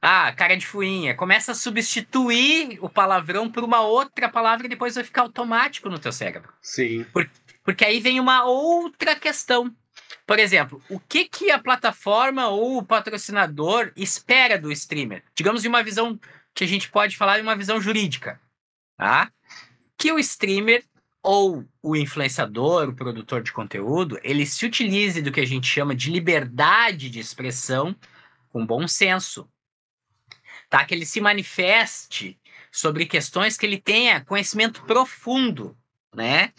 Ah, 0.00 0.32
cara 0.32 0.54
de 0.54 0.66
fuinha. 0.66 1.16
Começa 1.16 1.52
a 1.52 1.54
substituir 1.56 2.78
o 2.80 2.88
palavrão 2.88 3.50
por 3.50 3.64
uma 3.64 3.80
outra 3.80 4.28
palavra 4.28 4.66
e 4.66 4.68
depois 4.68 4.94
vai 4.94 5.02
ficar 5.02 5.22
automático 5.22 5.88
no 5.88 5.98
teu 5.98 6.12
cérebro. 6.12 6.52
Sim. 6.62 7.04
Por, 7.12 7.28
porque 7.64 7.84
aí 7.84 7.98
vem 7.98 8.20
uma 8.20 8.44
outra 8.44 9.16
questão. 9.16 9.74
Por 10.26 10.38
exemplo, 10.38 10.82
o 10.88 10.98
que, 10.98 11.26
que 11.26 11.50
a 11.50 11.58
plataforma 11.58 12.48
ou 12.48 12.78
o 12.78 12.82
patrocinador 12.82 13.92
espera 13.96 14.58
do 14.58 14.72
streamer? 14.72 15.22
Digamos 15.34 15.62
de 15.62 15.68
uma 15.68 15.82
visão 15.82 16.18
que 16.54 16.64
a 16.64 16.66
gente 16.66 16.90
pode 16.90 17.16
falar 17.16 17.36
de 17.36 17.42
uma 17.42 17.56
visão 17.56 17.80
jurídica, 17.80 18.40
tá? 18.96 19.30
Que 19.98 20.12
o 20.12 20.18
streamer 20.18 20.84
ou 21.22 21.64
o 21.82 21.96
influenciador, 21.96 22.88
o 22.88 22.94
produtor 22.94 23.42
de 23.42 23.52
conteúdo, 23.52 24.18
ele 24.22 24.46
se 24.46 24.64
utilize 24.64 25.22
do 25.22 25.32
que 25.32 25.40
a 25.40 25.46
gente 25.46 25.66
chama 25.66 25.94
de 25.94 26.10
liberdade 26.10 27.10
de 27.10 27.18
expressão 27.18 27.96
com 28.50 28.64
bom 28.64 28.86
senso, 28.86 29.48
tá? 30.68 30.84
Que 30.84 30.94
ele 30.94 31.06
se 31.06 31.20
manifeste 31.20 32.38
sobre 32.70 33.06
questões 33.06 33.56
que 33.56 33.66
ele 33.66 33.80
tenha 33.80 34.24
conhecimento 34.24 34.82
profundo, 34.84 35.76
né? 36.14 36.52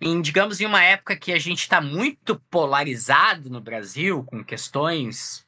Em, 0.00 0.20
digamos, 0.20 0.60
em 0.60 0.66
uma 0.66 0.82
época 0.82 1.16
que 1.16 1.32
a 1.32 1.38
gente 1.38 1.60
está 1.60 1.80
muito 1.80 2.40
polarizado 2.50 3.48
no 3.48 3.60
Brasil, 3.60 4.24
com 4.24 4.42
questões 4.42 5.46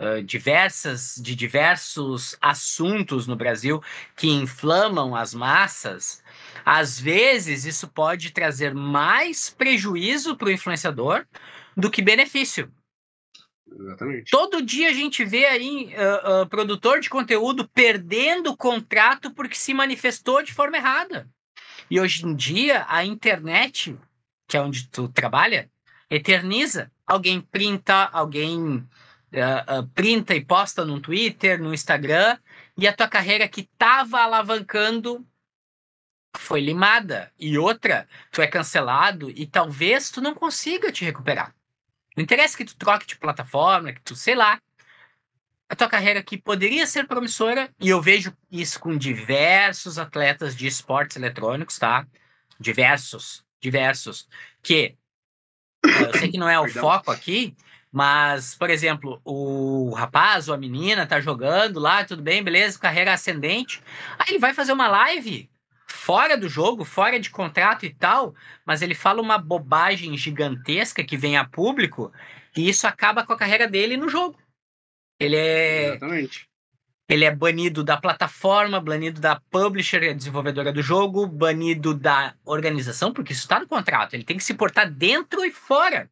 uh, 0.00 0.22
diversas, 0.22 1.16
de 1.16 1.34
diversos 1.34 2.36
assuntos 2.40 3.26
no 3.26 3.36
Brasil 3.36 3.82
que 4.16 4.28
inflamam 4.28 5.14
as 5.14 5.34
massas, 5.34 6.22
às 6.64 6.98
vezes 6.98 7.64
isso 7.64 7.88
pode 7.88 8.30
trazer 8.30 8.74
mais 8.74 9.50
prejuízo 9.50 10.36
para 10.36 10.48
o 10.48 10.52
influenciador 10.52 11.26
do 11.76 11.90
que 11.90 12.00
benefício. 12.00 12.72
Exatamente. 13.78 14.30
Todo 14.30 14.62
dia 14.62 14.88
a 14.88 14.92
gente 14.92 15.24
vê 15.24 15.44
aí 15.44 15.92
uh, 15.94 16.42
uh, 16.42 16.48
produtor 16.48 17.00
de 17.00 17.10
conteúdo 17.10 17.68
perdendo 17.68 18.50
o 18.50 18.56
contrato 18.56 19.30
porque 19.32 19.54
se 19.54 19.74
manifestou 19.74 20.42
de 20.42 20.54
forma 20.54 20.76
errada. 20.76 21.28
E 21.90 22.00
hoje 22.00 22.26
em 22.26 22.34
dia 22.34 22.84
a 22.88 23.04
internet, 23.04 23.98
que 24.46 24.56
é 24.56 24.60
onde 24.60 24.88
tu 24.88 25.08
trabalha, 25.08 25.70
eterniza. 26.10 26.90
Alguém 27.06 27.40
printa, 27.40 28.08
alguém 28.12 28.78
uh, 28.78 29.86
printa 29.94 30.34
e 30.34 30.44
posta 30.44 30.84
no 30.84 31.00
Twitter, 31.00 31.60
no 31.60 31.72
Instagram, 31.72 32.38
e 32.76 32.86
a 32.86 32.92
tua 32.92 33.08
carreira 33.08 33.48
que 33.48 33.60
estava 33.62 34.20
alavancando 34.20 35.26
foi 36.36 36.60
limada. 36.60 37.32
E 37.38 37.56
outra, 37.56 38.08
tu 38.30 38.42
é 38.42 38.46
cancelado 38.46 39.30
e 39.30 39.46
talvez 39.46 40.10
tu 40.10 40.20
não 40.20 40.34
consiga 40.34 40.92
te 40.92 41.04
recuperar. 41.04 41.54
Não 42.16 42.24
interessa 42.24 42.56
que 42.56 42.64
tu 42.64 42.76
troque 42.76 43.06
de 43.06 43.16
plataforma, 43.16 43.92
que 43.92 44.00
tu, 44.00 44.16
sei 44.16 44.34
lá. 44.34 44.60
A 45.68 45.74
tua 45.74 45.88
carreira 45.88 46.22
que 46.22 46.38
poderia 46.38 46.86
ser 46.86 47.06
promissora, 47.06 47.70
e 47.80 47.88
eu 47.88 48.00
vejo 48.00 48.32
isso 48.50 48.78
com 48.78 48.96
diversos 48.96 49.98
atletas 49.98 50.54
de 50.54 50.66
esportes 50.66 51.16
eletrônicos, 51.16 51.78
tá? 51.78 52.06
Diversos, 52.58 53.44
diversos. 53.60 54.28
Que 54.62 54.96
eu 55.84 56.12
sei 56.18 56.30
que 56.30 56.38
não 56.38 56.48
é 56.48 56.58
o 56.58 56.68
foco 56.68 57.10
aqui, 57.10 57.56
mas, 57.90 58.54
por 58.54 58.70
exemplo, 58.70 59.20
o 59.24 59.92
rapaz 59.94 60.48
ou 60.48 60.54
a 60.54 60.58
menina 60.58 61.06
tá 61.06 61.20
jogando 61.20 61.80
lá, 61.80 62.04
tudo 62.04 62.22
bem, 62.22 62.42
beleza, 62.42 62.78
carreira 62.78 63.12
ascendente. 63.12 63.82
Aí 64.18 64.26
ele 64.30 64.38
vai 64.38 64.52
fazer 64.52 64.72
uma 64.72 64.88
live 64.88 65.50
fora 65.86 66.36
do 66.36 66.48
jogo, 66.48 66.84
fora 66.84 67.18
de 67.18 67.30
contrato 67.30 67.86
e 67.86 67.94
tal, 67.94 68.34
mas 68.64 68.82
ele 68.82 68.94
fala 68.94 69.22
uma 69.22 69.38
bobagem 69.38 70.16
gigantesca 70.16 71.02
que 71.02 71.16
vem 71.16 71.36
a 71.36 71.44
público 71.44 72.12
e 72.56 72.68
isso 72.68 72.86
acaba 72.86 73.24
com 73.24 73.32
a 73.32 73.36
carreira 73.36 73.66
dele 73.66 73.96
no 73.96 74.08
jogo. 74.08 74.38
Ele 75.18 75.36
é. 75.36 75.88
Exatamente. 75.88 76.48
Ele 77.08 77.24
é 77.24 77.32
banido 77.32 77.84
da 77.84 77.96
plataforma, 77.96 78.80
banido 78.80 79.20
da 79.20 79.40
publisher, 79.48 80.10
a 80.10 80.12
desenvolvedora 80.12 80.72
do 80.72 80.82
jogo, 80.82 81.24
banido 81.24 81.94
da 81.94 82.34
organização, 82.44 83.12
porque 83.12 83.32
isso 83.32 83.42
está 83.42 83.60
no 83.60 83.68
contrato. 83.68 84.14
Ele 84.14 84.24
tem 84.24 84.36
que 84.36 84.42
se 84.42 84.54
portar 84.54 84.90
dentro 84.90 85.44
e 85.44 85.52
fora. 85.52 86.10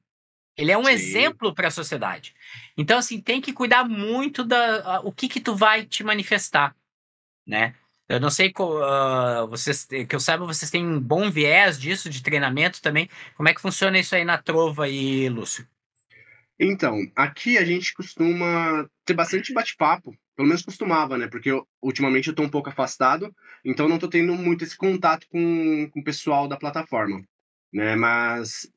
Ele 0.56 0.70
é 0.70 0.78
um 0.78 0.84
Sim. 0.84 0.90
exemplo 0.90 1.52
para 1.52 1.66
a 1.66 1.70
sociedade. 1.72 2.32
Então, 2.76 2.98
assim, 2.98 3.20
tem 3.20 3.40
que 3.40 3.52
cuidar 3.52 3.84
muito 3.84 4.44
da 4.44 5.00
o 5.00 5.10
que 5.10 5.28
que 5.28 5.40
tu 5.40 5.56
vai 5.56 5.84
te 5.84 6.04
manifestar, 6.04 6.76
né? 7.44 7.74
Eu 8.08 8.20
não 8.20 8.30
sei 8.30 8.52
uh, 8.56 9.48
vocês, 9.48 9.86
que 9.86 10.14
eu 10.14 10.20
saiba, 10.20 10.44
vocês 10.44 10.70
têm 10.70 10.86
um 10.86 11.00
bom 11.00 11.30
viés 11.30 11.78
disso 11.78 12.10
de 12.10 12.22
treinamento 12.22 12.80
também. 12.82 13.08
Como 13.34 13.48
é 13.48 13.54
que 13.54 13.60
funciona 13.60 13.98
isso 13.98 14.14
aí 14.14 14.24
na 14.24 14.36
Trova 14.36 14.84
aí, 14.84 15.28
Lúcio? 15.28 15.66
Então, 16.58 17.00
aqui 17.16 17.58
a 17.58 17.64
gente 17.64 17.92
costuma 17.94 18.88
ter 19.04 19.14
bastante 19.14 19.52
bate-papo, 19.52 20.16
pelo 20.36 20.48
menos 20.48 20.62
costumava, 20.62 21.18
né? 21.18 21.26
Porque 21.28 21.50
eu, 21.50 21.66
ultimamente 21.82 22.28
eu 22.28 22.34
tô 22.34 22.42
um 22.42 22.48
pouco 22.48 22.68
afastado, 22.68 23.34
então 23.64 23.88
não 23.88 23.98
tô 23.98 24.08
tendo 24.08 24.34
muito 24.34 24.64
esse 24.64 24.76
contato 24.76 25.26
com, 25.28 25.88
com 25.90 26.00
o 26.00 26.04
pessoal 26.04 26.46
da 26.46 26.56
plataforma, 26.56 27.22
né? 27.72 27.96
Mas 27.96 28.70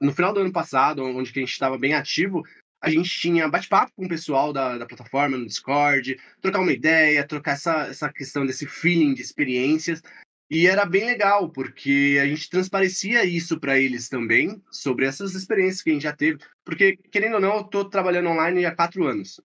no 0.00 0.12
final 0.12 0.32
do 0.32 0.40
ano 0.40 0.52
passado, 0.52 1.04
onde 1.04 1.30
a 1.30 1.40
gente 1.40 1.52
estava 1.52 1.78
bem 1.78 1.94
ativo, 1.94 2.42
a 2.82 2.90
gente 2.90 3.08
tinha 3.08 3.48
bate-papo 3.48 3.92
com 3.94 4.06
o 4.06 4.08
pessoal 4.08 4.52
da, 4.52 4.76
da 4.76 4.86
plataforma 4.86 5.38
no 5.38 5.46
Discord, 5.46 6.18
trocar 6.40 6.58
uma 6.58 6.72
ideia, 6.72 7.26
trocar 7.26 7.52
essa, 7.52 7.86
essa 7.86 8.12
questão 8.12 8.44
desse 8.44 8.66
feeling 8.66 9.14
de 9.14 9.22
experiências. 9.22 10.02
E 10.50 10.66
era 10.66 10.84
bem 10.84 11.06
legal, 11.06 11.50
porque 11.50 12.18
a 12.20 12.26
gente 12.26 12.50
transparecia 12.50 13.24
isso 13.24 13.58
para 13.58 13.78
eles 13.78 14.08
também, 14.08 14.62
sobre 14.70 15.06
essas 15.06 15.34
experiências 15.34 15.82
que 15.82 15.90
a 15.90 15.92
gente 15.94 16.02
já 16.02 16.12
teve. 16.12 16.40
Porque, 16.64 16.96
querendo 17.10 17.34
ou 17.34 17.40
não, 17.40 17.54
eu 17.56 17.60
estou 17.62 17.88
trabalhando 17.88 18.28
online 18.28 18.66
há 18.66 18.74
quatro 18.74 19.06
anos. 19.06 19.40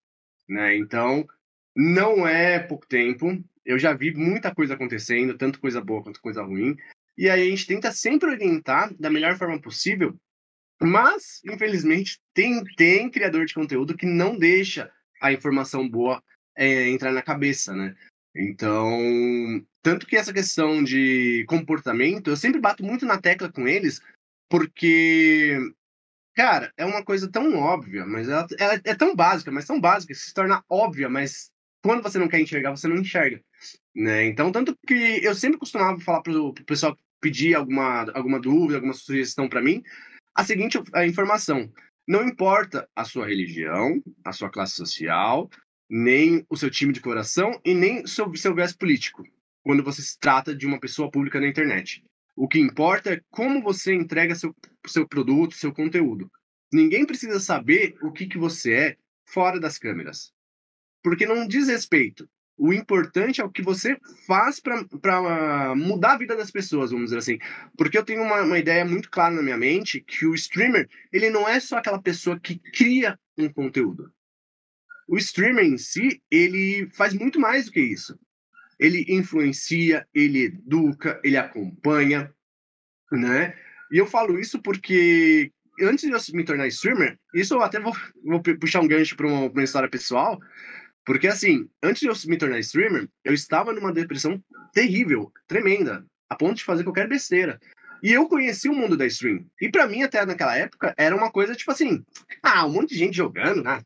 Né? 0.47 0.75
Então, 0.75 1.25
não 1.75 2.27
é 2.27 2.59
pouco 2.59 2.85
tempo. 2.87 3.41
Eu 3.65 3.79
já 3.79 3.93
vi 3.93 4.13
muita 4.13 4.53
coisa 4.53 4.73
acontecendo, 4.73 5.37
tanto 5.37 5.61
coisa 5.61 5.79
boa 5.79 6.03
quanto 6.03 6.21
coisa 6.21 6.43
ruim. 6.43 6.75
E 7.17 7.29
aí 7.29 7.47
a 7.47 7.49
gente 7.49 7.65
tenta 7.65 7.91
sempre 7.91 8.29
orientar 8.29 8.93
da 8.99 9.09
melhor 9.09 9.37
forma 9.37 9.59
possível 9.61 10.17
mas, 10.81 11.41
infelizmente, 11.43 12.19
tem, 12.33 12.63
tem 12.75 13.09
criador 13.09 13.45
de 13.45 13.53
conteúdo 13.53 13.97
que 13.97 14.05
não 14.05 14.37
deixa 14.37 14.91
a 15.21 15.33
informação 15.33 15.87
boa 15.89 16.23
é, 16.55 16.89
entrar 16.89 17.11
na 17.11 17.21
cabeça, 17.21 17.75
né? 17.75 17.95
Então, 18.37 19.65
tanto 19.81 20.05
que 20.05 20.15
essa 20.15 20.31
questão 20.31 20.83
de 20.83 21.43
comportamento, 21.47 22.29
eu 22.29 22.37
sempre 22.37 22.61
bato 22.61 22.83
muito 22.83 23.05
na 23.05 23.19
tecla 23.19 23.51
com 23.51 23.67
eles, 23.67 23.99
porque, 24.47 25.57
cara, 26.35 26.71
é 26.77 26.85
uma 26.85 27.03
coisa 27.03 27.29
tão 27.29 27.55
óbvia, 27.55 28.05
mas 28.05 28.29
ela, 28.29 28.45
ela 28.59 28.81
é 28.83 28.95
tão 28.95 29.15
básica, 29.15 29.51
mas 29.51 29.65
tão 29.65 29.81
básica, 29.81 30.13
se 30.13 30.33
torna 30.33 30.63
óbvia, 30.69 31.09
mas 31.09 31.49
quando 31.83 32.03
você 32.03 32.19
não 32.19 32.27
quer 32.27 32.39
enxergar, 32.39 32.71
você 32.71 32.87
não 32.87 32.97
enxerga, 32.97 33.41
né? 33.95 34.25
Então, 34.25 34.51
tanto 34.51 34.77
que 34.85 35.19
eu 35.23 35.33
sempre 35.33 35.57
costumava 35.57 35.99
falar 35.99 36.21
pro, 36.21 36.53
pro 36.53 36.65
pessoal 36.65 36.95
pedir 37.19 37.55
alguma, 37.55 38.11
alguma 38.11 38.39
dúvida, 38.39 38.75
alguma 38.75 38.93
sugestão 38.93 39.49
para 39.49 39.61
mim, 39.61 39.81
a 40.35 40.43
seguinte 40.43 40.79
a 40.93 41.05
informação: 41.05 41.71
não 42.07 42.23
importa 42.23 42.87
a 42.95 43.03
sua 43.03 43.27
religião, 43.27 44.01
a 44.23 44.31
sua 44.31 44.49
classe 44.49 44.75
social, 44.75 45.49
nem 45.89 46.45
o 46.49 46.57
seu 46.57 46.69
time 46.69 46.93
de 46.93 47.01
coração 47.01 47.59
e 47.63 47.73
nem 47.73 48.05
seu, 48.05 48.33
seu 48.35 48.53
viés 48.53 48.73
político, 48.73 49.23
quando 49.63 49.83
você 49.83 50.01
se 50.01 50.19
trata 50.19 50.55
de 50.55 50.65
uma 50.65 50.79
pessoa 50.79 51.09
pública 51.09 51.39
na 51.39 51.47
internet. 51.47 52.03
O 52.35 52.47
que 52.47 52.59
importa 52.59 53.13
é 53.13 53.21
como 53.31 53.61
você 53.61 53.93
entrega 53.93 54.35
seu, 54.35 54.55
seu 54.85 55.07
produto, 55.07 55.55
seu 55.55 55.73
conteúdo. 55.73 56.31
Ninguém 56.71 57.05
precisa 57.05 57.39
saber 57.39 57.95
o 58.01 58.11
que, 58.11 58.27
que 58.27 58.37
você 58.37 58.73
é 58.73 58.97
fora 59.25 59.59
das 59.59 59.77
câmeras. 59.77 60.31
Porque 61.03 61.25
não 61.25 61.47
diz 61.47 61.67
respeito. 61.67 62.29
O 62.57 62.73
importante 62.73 63.39
é 63.39 63.43
o 63.43 63.51
que 63.51 63.61
você 63.61 63.97
faz 64.25 64.59
para 64.59 65.75
mudar 65.75 66.13
a 66.13 66.17
vida 66.17 66.35
das 66.35 66.49
pessoas, 66.49 66.91
vamos 66.91 67.05
dizer 67.05 67.19
assim. 67.19 67.37
Porque 67.77 67.97
eu 67.97 68.03
tenho 68.03 68.23
uma, 68.23 68.41
uma 68.41 68.57
ideia 68.57 68.83
muito 68.83 69.09
clara 69.11 69.35
na 69.35 69.43
minha 69.43 69.57
mente 69.57 70.01
que 70.01 70.25
o 70.25 70.33
streamer, 70.33 70.89
ele 71.13 71.29
não 71.29 71.47
é 71.47 71.59
só 71.59 71.77
aquela 71.77 72.01
pessoa 72.01 72.39
que 72.39 72.57
cria 72.57 73.17
um 73.37 73.47
conteúdo. 73.47 74.11
O 75.07 75.17
streamer 75.17 75.65
em 75.65 75.77
si, 75.77 76.21
ele 76.29 76.89
faz 76.93 77.13
muito 77.13 77.39
mais 77.39 77.65
do 77.65 77.71
que 77.71 77.79
isso. 77.79 78.19
Ele 78.79 79.05
influencia, 79.07 80.05
ele 80.13 80.45
educa, 80.45 81.19
ele 81.23 81.37
acompanha, 81.37 82.31
né? 83.11 83.55
E 83.91 83.97
eu 83.97 84.05
falo 84.05 84.39
isso 84.39 84.61
porque 84.61 85.51
antes 85.81 86.07
de 86.07 86.11
eu 86.11 86.19
me 86.35 86.43
tornar 86.43 86.67
streamer, 86.67 87.17
isso 87.33 87.53
eu 87.53 87.61
até 87.61 87.79
vou, 87.79 87.95
vou 88.23 88.41
puxar 88.41 88.81
um 88.81 88.87
gancho 88.87 89.15
para 89.15 89.27
uma, 89.27 89.49
uma, 89.49 89.63
história 89.63 89.89
pessoal, 89.89 90.39
porque 91.05 91.27
assim, 91.27 91.69
antes 91.81 92.01
de 92.01 92.07
eu 92.07 92.13
me 92.29 92.37
tornar 92.37 92.59
streamer, 92.59 93.07
eu 93.23 93.33
estava 93.33 93.71
numa 93.71 93.93
depressão 93.93 94.43
terrível, 94.73 95.31
tremenda, 95.47 96.05
a 96.29 96.35
ponto 96.35 96.57
de 96.57 96.63
fazer 96.63 96.83
qualquer 96.83 97.07
besteira. 97.07 97.59
E 98.03 98.11
eu 98.11 98.27
conheci 98.27 98.69
o 98.69 98.75
mundo 98.75 98.95
da 98.95 99.05
stream. 99.05 99.45
E 99.59 99.69
para 99.69 99.87
mim, 99.87 100.03
até 100.03 100.23
naquela 100.25 100.55
época, 100.55 100.93
era 100.97 101.15
uma 101.15 101.31
coisa 101.31 101.55
tipo 101.55 101.71
assim: 101.71 102.03
ah, 102.43 102.65
um 102.65 102.73
monte 102.73 102.89
de 102.89 102.99
gente 102.99 103.17
jogando, 103.17 103.63
né? 103.63 103.81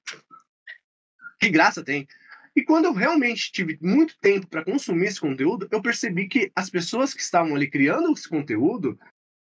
Que 1.42 1.50
graça 1.50 1.84
tem. 1.84 2.08
E 2.56 2.64
quando 2.64 2.86
eu 2.86 2.94
realmente 2.94 3.52
tive 3.52 3.80
muito 3.82 4.16
tempo 4.20 4.46
para 4.48 4.64
consumir 4.64 5.08
esse 5.08 5.20
conteúdo, 5.20 5.68
eu 5.72 5.82
percebi 5.82 6.28
que 6.28 6.52
as 6.56 6.70
pessoas 6.70 7.16
que 7.16 7.22
estavam 7.22 7.56
ali 7.56 7.68
criando 7.68 8.12
esse 8.12 8.30
conteúdo, 8.30 9.00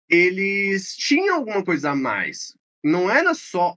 eles 0.09 0.97
tinham 0.97 1.35
alguma 1.35 1.65
coisa 1.65 1.91
a 1.91 1.97
mais. 1.97 2.57
Não 2.85 3.11
era 3.11 3.35
só 3.35 3.77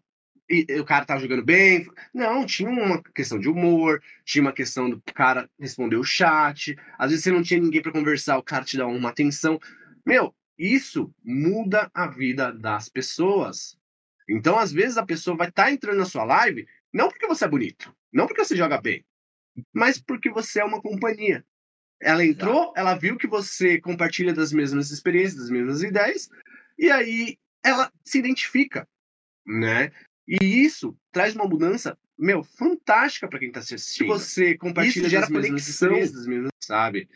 o 0.79 0.83
cara 0.83 1.05
tá 1.05 1.17
jogando 1.17 1.43
bem. 1.43 1.87
Não, 2.13 2.45
tinha 2.45 2.69
uma 2.69 3.01
questão 3.01 3.39
de 3.39 3.49
humor, 3.49 4.03
tinha 4.25 4.41
uma 4.41 4.51
questão 4.51 4.89
do 4.89 5.01
cara 5.13 5.49
responder 5.57 5.95
o 5.95 6.03
chat. 6.03 6.77
Às 6.99 7.09
vezes 7.09 7.23
você 7.23 7.31
não 7.31 7.41
tinha 7.41 7.59
ninguém 7.59 7.81
para 7.81 7.91
conversar, 7.91 8.37
o 8.37 8.43
cara 8.43 8.65
te 8.65 8.77
dá 8.77 8.85
uma 8.85 9.09
atenção. 9.09 9.59
Meu, 10.05 10.35
isso 10.57 11.09
muda 11.23 11.89
a 11.93 12.05
vida 12.05 12.51
das 12.51 12.89
pessoas. 12.89 13.77
Então, 14.29 14.59
às 14.59 14.71
vezes, 14.71 14.97
a 14.97 15.05
pessoa 15.05 15.37
vai 15.37 15.47
estar 15.47 15.65
tá 15.65 15.71
entrando 15.71 15.97
na 15.97 16.05
sua 16.05 16.23
live 16.23 16.67
não 16.93 17.07
porque 17.07 17.27
você 17.27 17.45
é 17.45 17.47
bonito, 17.47 17.95
não 18.11 18.27
porque 18.27 18.43
você 18.43 18.55
joga 18.55 18.79
bem, 18.79 19.05
mas 19.73 19.99
porque 19.99 20.29
você 20.29 20.61
é 20.61 20.65
uma 20.65 20.81
companhia. 20.81 21.45
Ela 22.01 22.25
entrou, 22.25 22.73
ela 22.75 22.95
viu 22.95 23.17
que 23.17 23.27
você 23.27 23.79
compartilha 23.79 24.33
das 24.33 24.51
mesmas 24.51 24.89
experiências, 24.89 25.35
das 25.35 25.49
mesmas 25.49 25.83
ideias, 25.83 26.29
e 26.77 26.89
aí 26.89 27.37
ela 27.63 27.91
se 28.03 28.17
identifica, 28.17 28.87
né? 29.45 29.91
E 30.27 30.63
isso 30.63 30.97
traz 31.11 31.35
uma 31.35 31.45
mudança, 31.45 31.97
meu, 32.17 32.43
fantástica 32.43 33.27
para 33.27 33.39
quem 33.39 33.49
está 33.49 33.59
assistindo. 33.59 34.07
Você 34.07 34.57
compartilha 34.57 35.01
isso 35.01 35.09
gera 35.09 35.21
das 35.21 35.29
mesmas 35.29 35.67
experiências, 35.67 36.13
das 36.13 36.27
mesmas, 36.27 36.51
sabe? 36.59 37.07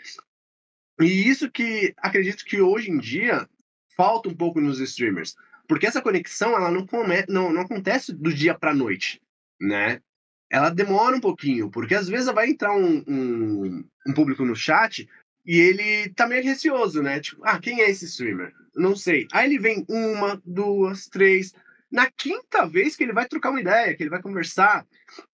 E 0.99 1.27
isso 1.27 1.49
que 1.49 1.93
acredito 1.97 2.45
que 2.45 2.61
hoje 2.61 2.91
em 2.91 2.97
dia 2.97 3.49
falta 3.95 4.29
um 4.29 4.35
pouco 4.35 4.61
nos 4.61 4.79
streamers, 4.79 5.35
porque 5.67 5.87
essa 5.87 6.01
conexão 6.01 6.55
ela 6.55 6.69
não, 6.69 6.85
come, 6.85 7.25
não, 7.27 7.51
não 7.51 7.61
acontece 7.61 8.13
do 8.13 8.33
dia 8.33 8.53
para 8.53 8.73
noite, 8.73 9.21
né? 9.59 10.01
Ela 10.49 10.69
demora 10.69 11.15
um 11.15 11.21
pouquinho, 11.21 11.69
porque 11.69 11.95
às 11.95 12.07
vezes 12.07 12.31
vai 12.33 12.49
entrar 12.49 12.75
um, 12.75 13.03
um, 13.07 13.83
um, 14.07 14.13
público 14.13 14.45
no 14.45 14.55
chat 14.55 15.09
e 15.45 15.59
ele 15.59 16.09
tá 16.09 16.27
meio 16.27 16.43
receoso, 16.43 17.01
né? 17.01 17.19
Tipo, 17.19 17.41
ah, 17.43 17.59
quem 17.59 17.81
é 17.81 17.89
esse 17.89 18.05
streamer? 18.05 18.53
Não 18.75 18.95
sei. 18.95 19.27
Aí 19.31 19.47
ele 19.49 19.59
vem 19.59 19.85
uma, 19.89 20.41
duas, 20.45 21.07
três. 21.07 21.53
Na 21.91 22.09
quinta 22.09 22.65
vez 22.65 22.95
que 22.95 23.03
ele 23.03 23.13
vai 23.13 23.27
trocar 23.27 23.51
uma 23.51 23.61
ideia, 23.61 23.95
que 23.95 24.03
ele 24.03 24.09
vai 24.09 24.21
conversar, 24.21 24.85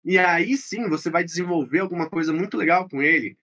e 0.04 0.18
aí 0.18 0.58
sim 0.58 0.88
você 0.88 1.10
vai 1.10 1.24
desenvolver 1.24 1.80
alguma 1.80 2.10
coisa 2.10 2.34
muito 2.34 2.58
legal 2.58 2.88
com 2.88 3.02
ele. 3.02 3.38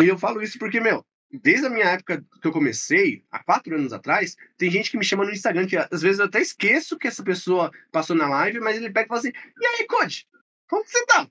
E 0.00 0.08
eu 0.08 0.18
falo 0.18 0.42
isso 0.42 0.58
porque, 0.58 0.80
meu, 0.80 1.04
desde 1.30 1.66
a 1.66 1.70
minha 1.70 1.86
época 1.86 2.24
que 2.40 2.46
eu 2.46 2.52
comecei, 2.52 3.24
há 3.30 3.42
quatro 3.42 3.74
anos 3.74 3.92
atrás, 3.92 4.36
tem 4.56 4.70
gente 4.70 4.90
que 4.90 4.98
me 4.98 5.04
chama 5.04 5.24
no 5.24 5.32
Instagram, 5.32 5.66
que 5.66 5.76
às 5.76 6.02
vezes 6.02 6.18
eu 6.18 6.26
até 6.26 6.40
esqueço 6.40 6.98
que 6.98 7.08
essa 7.08 7.22
pessoa 7.22 7.70
passou 7.90 8.14
na 8.14 8.28
live, 8.28 8.60
mas 8.60 8.76
ele 8.76 8.90
pega 8.90 9.06
e 9.06 9.08
fala 9.08 9.20
assim: 9.20 9.32
e 9.60 9.66
aí, 9.66 9.86
Code? 9.86 10.26
Como 10.68 10.84
você 10.84 11.04
tá? 11.06 11.28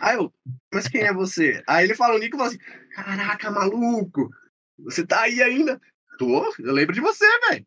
Aí 0.00 0.16
eu, 0.16 0.32
mas 0.72 0.88
quem 0.88 1.02
é 1.02 1.12
você? 1.12 1.62
Aí 1.66 1.84
ele 1.84 1.94
fala 1.94 2.14
o 2.14 2.18
nick 2.18 2.34
e 2.34 2.38
fala 2.38 2.48
assim: 2.50 2.58
Caraca, 2.94 3.50
maluco, 3.50 4.30
você 4.78 5.06
tá 5.06 5.22
aí 5.22 5.42
ainda? 5.42 5.80
Tô, 6.18 6.44
eu 6.58 6.72
lembro 6.72 6.94
de 6.94 7.00
você, 7.00 7.26
velho. 7.48 7.66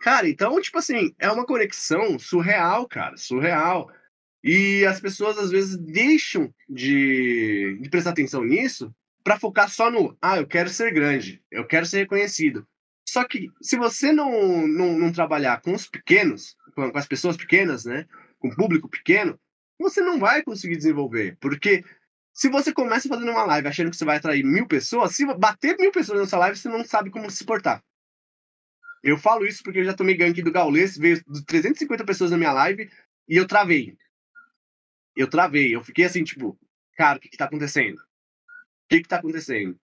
Cara, 0.00 0.28
então, 0.28 0.60
tipo 0.60 0.78
assim, 0.78 1.14
é 1.18 1.30
uma 1.30 1.46
conexão 1.46 2.18
surreal, 2.18 2.86
cara, 2.86 3.16
surreal. 3.16 3.90
E 4.44 4.84
as 4.86 5.00
pessoas 5.00 5.38
às 5.38 5.50
vezes 5.50 5.76
deixam 5.76 6.52
de, 6.68 7.78
de 7.80 7.90
prestar 7.90 8.10
atenção 8.10 8.44
nisso 8.44 8.94
para 9.24 9.40
focar 9.40 9.68
só 9.68 9.90
no, 9.90 10.16
ah, 10.22 10.36
eu 10.36 10.46
quero 10.46 10.68
ser 10.68 10.92
grande, 10.92 11.42
eu 11.50 11.66
quero 11.66 11.84
ser 11.84 11.98
reconhecido. 11.98 12.64
Só 13.08 13.24
que 13.24 13.50
se 13.60 13.76
você 13.76 14.12
não, 14.12 14.66
não, 14.68 14.96
não 14.96 15.12
trabalhar 15.12 15.60
com 15.60 15.72
os 15.72 15.88
pequenos, 15.88 16.56
com 16.74 16.96
as 16.96 17.06
pessoas 17.08 17.36
pequenas, 17.36 17.84
né, 17.84 18.06
com 18.38 18.48
o 18.48 18.54
público 18.54 18.88
pequeno, 18.88 19.38
você 19.78 20.00
não 20.00 20.18
vai 20.18 20.42
conseguir 20.42 20.76
desenvolver. 20.76 21.36
Porque 21.40 21.84
se 22.32 22.48
você 22.48 22.72
começa 22.72 23.08
fazendo 23.08 23.30
uma 23.30 23.44
live 23.44 23.68
achando 23.68 23.90
que 23.90 23.96
você 23.96 24.04
vai 24.04 24.16
atrair 24.16 24.44
mil 24.44 24.66
pessoas, 24.66 25.14
se 25.14 25.24
bater 25.34 25.76
mil 25.78 25.90
pessoas 25.90 26.20
nessa 26.20 26.38
live, 26.38 26.58
você 26.58 26.68
não 26.68 26.84
sabe 26.84 27.10
como 27.10 27.30
se 27.30 27.44
portar. 27.44 27.82
Eu 29.02 29.16
falo 29.16 29.46
isso 29.46 29.62
porque 29.62 29.78
eu 29.78 29.84
já 29.84 29.94
tomei 29.94 30.16
gank 30.16 30.42
do 30.42 30.52
Gaules, 30.52 30.98
veio 30.98 31.22
350 31.46 32.04
pessoas 32.04 32.30
na 32.30 32.36
minha 32.36 32.52
live 32.52 32.90
e 33.28 33.36
eu 33.36 33.46
travei. 33.46 33.96
Eu 35.16 35.30
travei, 35.30 35.74
eu 35.74 35.82
fiquei 35.82 36.04
assim, 36.04 36.24
tipo, 36.24 36.58
cara, 36.96 37.18
o 37.18 37.20
que 37.20 37.28
que 37.28 37.36
tá 37.36 37.46
acontecendo? 37.46 37.96
O 37.96 38.88
que 38.88 39.00
que 39.00 39.08
tá 39.08 39.16
acontecendo? 39.16 39.78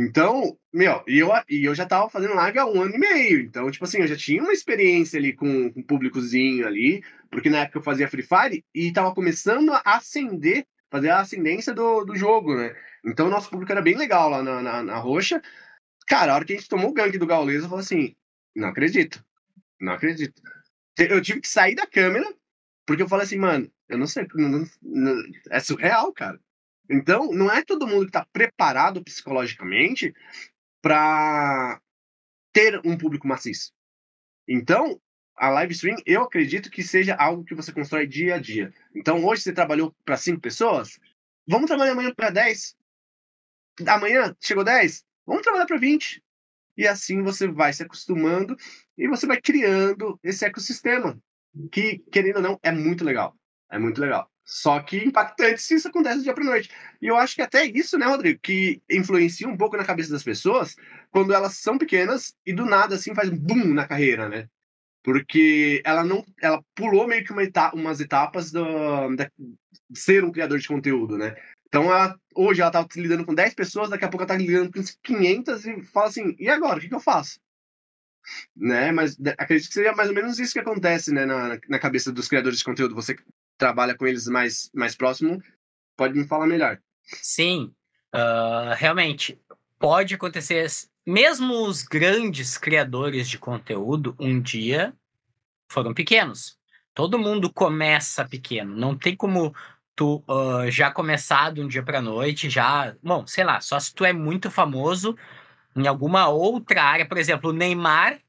Então, 0.00 0.56
meu, 0.72 1.02
e 1.08 1.18
eu, 1.18 1.28
e 1.48 1.64
eu 1.64 1.74
já 1.74 1.84
tava 1.84 2.08
fazendo 2.08 2.34
live 2.34 2.56
há 2.56 2.66
um 2.66 2.80
ano 2.82 2.94
e 2.94 2.98
meio. 2.98 3.40
Então, 3.40 3.68
tipo 3.68 3.84
assim, 3.84 3.98
eu 3.98 4.06
já 4.06 4.16
tinha 4.16 4.40
uma 4.40 4.52
experiência 4.52 5.18
ali 5.18 5.32
com, 5.32 5.72
um 5.74 5.82
públicozinho 5.82 6.68
ali, 6.68 7.02
porque 7.28 7.50
na 7.50 7.62
época 7.62 7.78
eu 7.78 7.82
fazia 7.82 8.06
Free 8.06 8.22
Fire 8.22 8.64
e 8.72 8.92
tava 8.92 9.12
começando 9.12 9.72
a 9.72 9.82
acender, 9.84 10.64
fazer 10.88 11.10
a 11.10 11.18
ascendência 11.18 11.74
do, 11.74 12.04
do 12.04 12.14
jogo, 12.14 12.54
né? 12.54 12.76
Então 13.04 13.26
o 13.26 13.30
nosso 13.30 13.50
público 13.50 13.72
era 13.72 13.82
bem 13.82 13.96
legal 13.96 14.30
lá 14.30 14.40
na, 14.40 14.62
na, 14.62 14.82
na 14.84 14.98
roxa. 14.98 15.42
Cara, 16.06 16.32
a 16.32 16.36
hora 16.36 16.44
que 16.44 16.52
a 16.52 16.56
gente 16.56 16.68
tomou 16.68 16.90
o 16.90 16.94
gank 16.94 17.18
do 17.18 17.26
Gaules, 17.26 17.64
eu 17.64 17.68
falei 17.68 17.84
assim: 17.84 18.16
não 18.54 18.68
acredito, 18.68 19.24
não 19.80 19.94
acredito. 19.94 20.40
Eu 20.96 21.20
tive 21.20 21.40
que 21.40 21.48
sair 21.48 21.74
da 21.74 21.86
câmera, 21.88 22.32
porque 22.86 23.02
eu 23.02 23.08
falei 23.08 23.26
assim, 23.26 23.38
mano, 23.38 23.68
eu 23.88 23.98
não 23.98 24.06
sei, 24.06 24.28
não, 24.34 24.64
não, 24.80 25.22
é 25.50 25.58
surreal, 25.58 26.12
cara. 26.12 26.38
Então, 26.88 27.30
não 27.32 27.50
é 27.50 27.62
todo 27.62 27.86
mundo 27.86 28.02
que 28.02 28.10
está 28.10 28.26
preparado 28.32 29.02
psicologicamente 29.04 30.14
para 30.80 31.80
ter 32.52 32.80
um 32.84 32.96
público 32.96 33.28
maciço. 33.28 33.72
Então, 34.48 35.00
a 35.36 35.50
live 35.50 35.72
stream, 35.72 35.96
eu 36.06 36.22
acredito 36.22 36.70
que 36.70 36.82
seja 36.82 37.14
algo 37.14 37.44
que 37.44 37.54
você 37.54 37.72
constrói 37.72 38.06
dia 38.06 38.36
a 38.36 38.38
dia. 38.38 38.72
Então, 38.94 39.24
hoje 39.24 39.42
você 39.42 39.52
trabalhou 39.52 39.94
para 40.04 40.16
cinco 40.16 40.40
pessoas, 40.40 40.98
vamos 41.46 41.66
trabalhar 41.66 41.92
amanhã 41.92 42.12
para 42.14 42.30
10. 42.30 42.76
Amanhã 43.86 44.34
chegou 44.40 44.64
10, 44.64 45.04
vamos 45.26 45.42
trabalhar 45.42 45.66
para 45.66 45.76
20. 45.76 46.22
E 46.76 46.86
assim 46.86 47.22
você 47.22 47.46
vai 47.48 47.72
se 47.72 47.82
acostumando 47.82 48.56
e 48.96 49.08
você 49.08 49.26
vai 49.26 49.40
criando 49.40 50.18
esse 50.22 50.44
ecossistema, 50.44 51.20
que, 51.70 51.98
querendo 52.10 52.36
ou 52.36 52.42
não, 52.42 52.58
é 52.62 52.70
muito 52.70 53.04
legal. 53.04 53.36
É 53.70 53.78
muito 53.78 54.00
legal. 54.00 54.30
Só 54.48 54.80
que 54.80 54.96
impactante 54.96 55.60
se 55.60 55.74
isso 55.74 55.88
acontece 55.88 56.16
do 56.16 56.22
dia 56.22 56.32
para 56.32 56.42
noite. 56.42 56.70
E 57.02 57.06
eu 57.06 57.18
acho 57.18 57.34
que 57.34 57.42
até 57.42 57.66
isso, 57.66 57.98
né, 57.98 58.06
Rodrigo, 58.06 58.40
que 58.42 58.80
influencia 58.90 59.46
um 59.46 59.58
pouco 59.58 59.76
na 59.76 59.84
cabeça 59.84 60.10
das 60.10 60.22
pessoas 60.22 60.74
quando 61.10 61.34
elas 61.34 61.58
são 61.58 61.76
pequenas 61.76 62.34
e 62.46 62.52
do 62.54 62.64
nada 62.64 62.94
assim 62.94 63.14
faz 63.14 63.28
um 63.28 63.36
boom 63.36 63.74
na 63.74 63.86
carreira, 63.86 64.26
né? 64.26 64.48
Porque 65.04 65.82
ela 65.84 66.02
não, 66.02 66.24
ela 66.40 66.64
pulou 66.74 67.06
meio 67.06 67.22
que 67.22 67.30
uma 67.30 67.44
etapa, 67.44 67.76
umas 67.76 68.00
etapas 68.00 68.50
do, 68.50 68.64
de 69.16 69.30
ser 69.92 70.24
um 70.24 70.32
criador 70.32 70.58
de 70.58 70.66
conteúdo, 70.66 71.18
né? 71.18 71.36
Então 71.66 71.84
ela, 71.84 72.18
hoje 72.34 72.62
ela 72.62 72.70
tá 72.70 72.86
lidando 72.96 73.26
com 73.26 73.34
10 73.34 73.52
pessoas, 73.52 73.90
daqui 73.90 74.06
a 74.06 74.08
pouco 74.08 74.22
ela 74.22 74.28
tá 74.28 74.36
lidando 74.36 74.72
com 74.72 74.82
500 75.02 75.66
e 75.66 75.82
fala 75.82 76.06
assim: 76.08 76.34
"E 76.38 76.48
agora, 76.48 76.78
o 76.78 76.80
que, 76.80 76.88
que 76.88 76.94
eu 76.94 77.00
faço?" 77.00 77.38
Né? 78.56 78.92
Mas 78.92 79.18
acredito 79.38 79.68
que 79.68 79.74
seria 79.74 79.92
mais 79.94 80.08
ou 80.08 80.14
menos 80.14 80.38
isso 80.38 80.54
que 80.54 80.58
acontece, 80.58 81.12
né, 81.12 81.26
na, 81.26 81.58
na 81.68 81.78
cabeça 81.78 82.12
dos 82.12 82.28
criadores 82.28 82.58
de 82.58 82.64
conteúdo. 82.64 82.94
Você 82.94 83.16
trabalha 83.58 83.94
com 83.94 84.06
eles 84.06 84.26
mais, 84.26 84.70
mais 84.72 84.94
próximo, 84.94 85.42
pode 85.96 86.16
me 86.16 86.26
falar 86.26 86.46
melhor. 86.46 86.78
Sim, 87.02 87.74
uh, 88.14 88.74
realmente, 88.76 89.38
pode 89.78 90.14
acontecer. 90.14 90.66
Mesmo 91.06 91.66
os 91.66 91.82
grandes 91.82 92.56
criadores 92.56 93.28
de 93.28 93.38
conteúdo, 93.38 94.14
um 94.18 94.40
dia 94.40 94.94
foram 95.68 95.92
pequenos. 95.92 96.56
Todo 96.94 97.18
mundo 97.18 97.52
começa 97.52 98.24
pequeno. 98.24 98.74
Não 98.76 98.96
tem 98.96 99.14
como 99.14 99.54
tu 99.94 100.22
uh, 100.28 100.70
já 100.70 100.90
começar 100.90 101.52
de 101.52 101.60
um 101.60 101.68
dia 101.68 101.82
pra 101.82 102.00
noite, 102.00 102.48
já. 102.48 102.94
Bom, 103.02 103.26
sei 103.26 103.44
lá, 103.44 103.60
só 103.60 103.78
se 103.80 103.94
tu 103.94 104.04
é 104.04 104.12
muito 104.12 104.50
famoso 104.50 105.16
em 105.76 105.86
alguma 105.86 106.28
outra 106.28 106.82
área. 106.82 107.06
Por 107.06 107.18
exemplo, 107.18 107.50
o 107.50 107.52
Neymar 107.52 108.20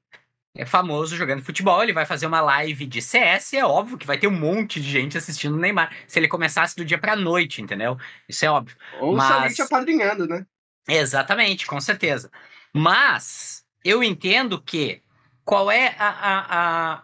é 0.55 0.65
famoso 0.65 1.15
jogando 1.15 1.43
futebol, 1.43 1.81
ele 1.83 1.93
vai 1.93 2.05
fazer 2.05 2.25
uma 2.25 2.41
live 2.41 2.85
de 2.85 3.01
CS, 3.01 3.53
é 3.53 3.65
óbvio 3.65 3.97
que 3.97 4.07
vai 4.07 4.17
ter 4.17 4.27
um 4.27 4.37
monte 4.37 4.81
de 4.81 4.89
gente 4.89 5.17
assistindo 5.17 5.55
o 5.55 5.59
Neymar. 5.59 5.93
Se 6.07 6.19
ele 6.19 6.27
começasse 6.27 6.75
do 6.75 6.83
dia 6.83 6.97
pra 6.97 7.15
noite, 7.15 7.61
entendeu? 7.61 7.97
Isso 8.27 8.45
é 8.45 8.49
óbvio. 8.49 8.75
Ou 8.99 9.15
Mas... 9.15 9.27
se 9.27 9.33
alguém 9.33 9.53
te 9.53 9.61
apadrinhando, 9.61 10.27
né? 10.27 10.45
Exatamente, 10.87 11.65
com 11.67 11.79
certeza. 11.79 12.31
Mas 12.73 13.63
eu 13.83 14.03
entendo 14.03 14.61
que 14.61 15.01
qual 15.45 15.71
é 15.71 15.95
a, 15.97 16.09
a, 16.09 16.93
a, 16.93 17.03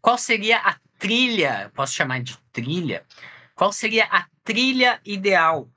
qual 0.00 0.18
seria 0.18 0.58
a 0.58 0.76
trilha, 0.98 1.70
posso 1.74 1.92
chamar 1.92 2.22
de 2.22 2.36
trilha? 2.52 3.04
Qual 3.54 3.72
seria 3.72 4.04
a 4.06 4.26
trilha 4.42 5.00
ideal, 5.04 5.68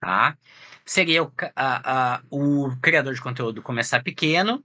tá? 0.00 0.36
Seria 0.86 1.24
o, 1.24 1.32
a, 1.56 2.14
a, 2.14 2.22
o 2.30 2.70
criador 2.80 3.12
de 3.12 3.20
conteúdo 3.20 3.60
começar 3.60 4.02
pequeno 4.02 4.64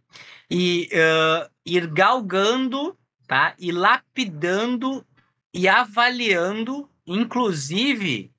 e 0.49 0.87
uh, 0.93 1.49
ir 1.65 1.87
galgando, 1.87 2.95
tá? 3.27 3.55
E 3.57 3.71
lapidando 3.71 5.05
e 5.53 5.67
avaliando, 5.67 6.89
inclusive, 7.05 8.31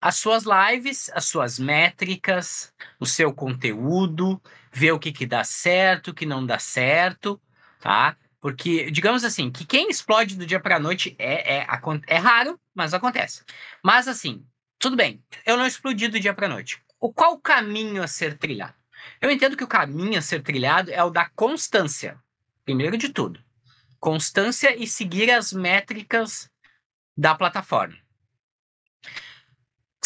as 0.00 0.16
suas 0.16 0.44
lives, 0.44 1.10
as 1.14 1.26
suas 1.26 1.58
métricas, 1.58 2.72
o 2.98 3.04
seu 3.04 3.32
conteúdo, 3.34 4.40
ver 4.72 4.92
o 4.92 4.98
que, 4.98 5.12
que 5.12 5.26
dá 5.26 5.44
certo, 5.44 6.08
o 6.08 6.14
que 6.14 6.24
não 6.24 6.44
dá 6.44 6.58
certo, 6.58 7.40
tá? 7.80 8.16
Porque, 8.40 8.90
digamos 8.90 9.22
assim, 9.22 9.50
que 9.50 9.66
quem 9.66 9.90
explode 9.90 10.36
do 10.36 10.46
dia 10.46 10.58
para 10.58 10.76
a 10.76 10.80
noite 10.80 11.14
é, 11.18 11.58
é, 11.58 11.66
é 12.06 12.16
raro, 12.16 12.58
mas 12.74 12.94
acontece. 12.94 13.44
Mas, 13.84 14.08
assim, 14.08 14.42
tudo 14.80 14.96
bem, 14.96 15.22
eu 15.46 15.56
não 15.56 15.64
explodi 15.64 16.08
do 16.08 16.18
dia 16.18 16.34
para 16.34 16.48
noite. 16.48 16.82
O 16.98 17.12
qual 17.12 17.34
o 17.34 17.40
caminho 17.40 18.02
a 18.02 18.08
ser 18.08 18.36
trilhado? 18.36 18.74
Eu 19.20 19.30
entendo 19.30 19.56
que 19.56 19.64
o 19.64 19.68
caminho 19.68 20.18
a 20.18 20.22
ser 20.22 20.42
trilhado 20.42 20.90
é 20.90 21.02
o 21.04 21.10
da 21.10 21.28
constância, 21.28 22.18
primeiro 22.64 22.98
de 22.98 23.10
tudo. 23.10 23.40
Constância 24.00 24.74
e 24.76 24.86
seguir 24.88 25.30
as 25.30 25.52
métricas 25.52 26.50
da 27.16 27.34
plataforma 27.34 27.96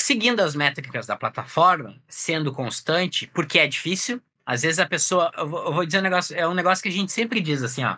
seguindo 0.05 0.41
as 0.41 0.55
métricas 0.55 1.07
da 1.07 1.17
plataforma, 1.17 1.97
sendo 2.07 2.53
constante, 2.53 3.27
porque 3.29 3.59
é 3.59 3.67
difícil. 3.67 4.21
Às 4.45 4.61
vezes 4.61 4.79
a 4.79 4.87
pessoa, 4.87 5.33
eu 5.35 5.49
vou 5.49 5.87
dizer 5.87 6.01
um 6.01 6.03
negócio, 6.03 6.37
é 6.37 6.47
um 6.47 6.53
negócio 6.53 6.83
que 6.83 6.91
a 6.91 6.93
gente 6.93 7.11
sempre 7.11 7.41
diz 7.41 7.63
assim, 7.63 7.83
ó. 7.85 7.97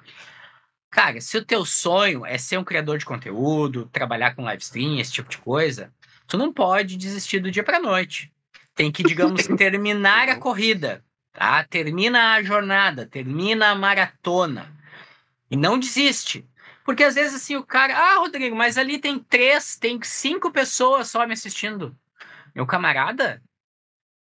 Cara, 0.89 1.21
se 1.21 1.37
o 1.37 1.45
teu 1.45 1.65
sonho 1.65 2.25
é 2.25 2.39
ser 2.39 2.59
um 2.59 2.65
criador 2.65 2.97
de 2.97 3.05
conteúdo, 3.05 3.87
trabalhar 3.93 4.37
com 4.37 4.45
live 4.45 4.63
stream, 4.63 5.01
esse 5.01 5.13
tipo 5.13 5.29
de 5.29 5.39
coisa, 5.39 5.93
tu 6.27 6.37
não 6.37 6.53
pode 6.53 6.97
desistir 6.97 7.41
do 7.41 7.51
dia 7.51 7.65
para 7.65 7.81
noite. 7.81 8.33
Tem 8.75 8.91
que, 8.93 9.03
digamos, 9.03 9.47
terminar 9.57 10.29
a 10.29 10.37
corrida, 10.37 11.05
tá? 11.33 11.65
Termina 11.65 12.35
a 12.35 12.43
jornada, 12.43 13.07
termina 13.07 13.71
a 13.71 13.75
maratona. 13.75 14.75
E 15.51 15.57
não 15.57 15.79
desiste. 15.79 16.47
Porque 16.85 17.03
às 17.03 17.15
vezes 17.17 17.35
assim 17.35 17.57
o 17.57 17.65
cara, 17.65 17.97
ah, 17.97 18.19
Rodrigo, 18.19 18.55
mas 18.55 18.79
ali 18.79 18.99
tem 18.99 19.19
três, 19.19 19.77
tem 19.77 20.01
cinco 20.03 20.53
pessoas 20.53 21.09
só 21.09 21.27
me 21.27 21.33
assistindo. 21.33 21.97
Meu 22.55 22.65
camarada, 22.65 23.43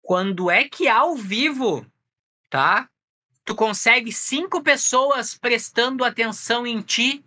quando 0.02 0.50
é 0.50 0.64
que 0.64 0.86
ao 0.86 1.16
vivo, 1.16 1.86
tá? 2.50 2.88
Tu 3.44 3.54
consegue 3.54 4.12
cinco 4.12 4.62
pessoas 4.62 5.36
prestando 5.36 6.04
atenção 6.04 6.66
em 6.66 6.82
ti. 6.82 7.24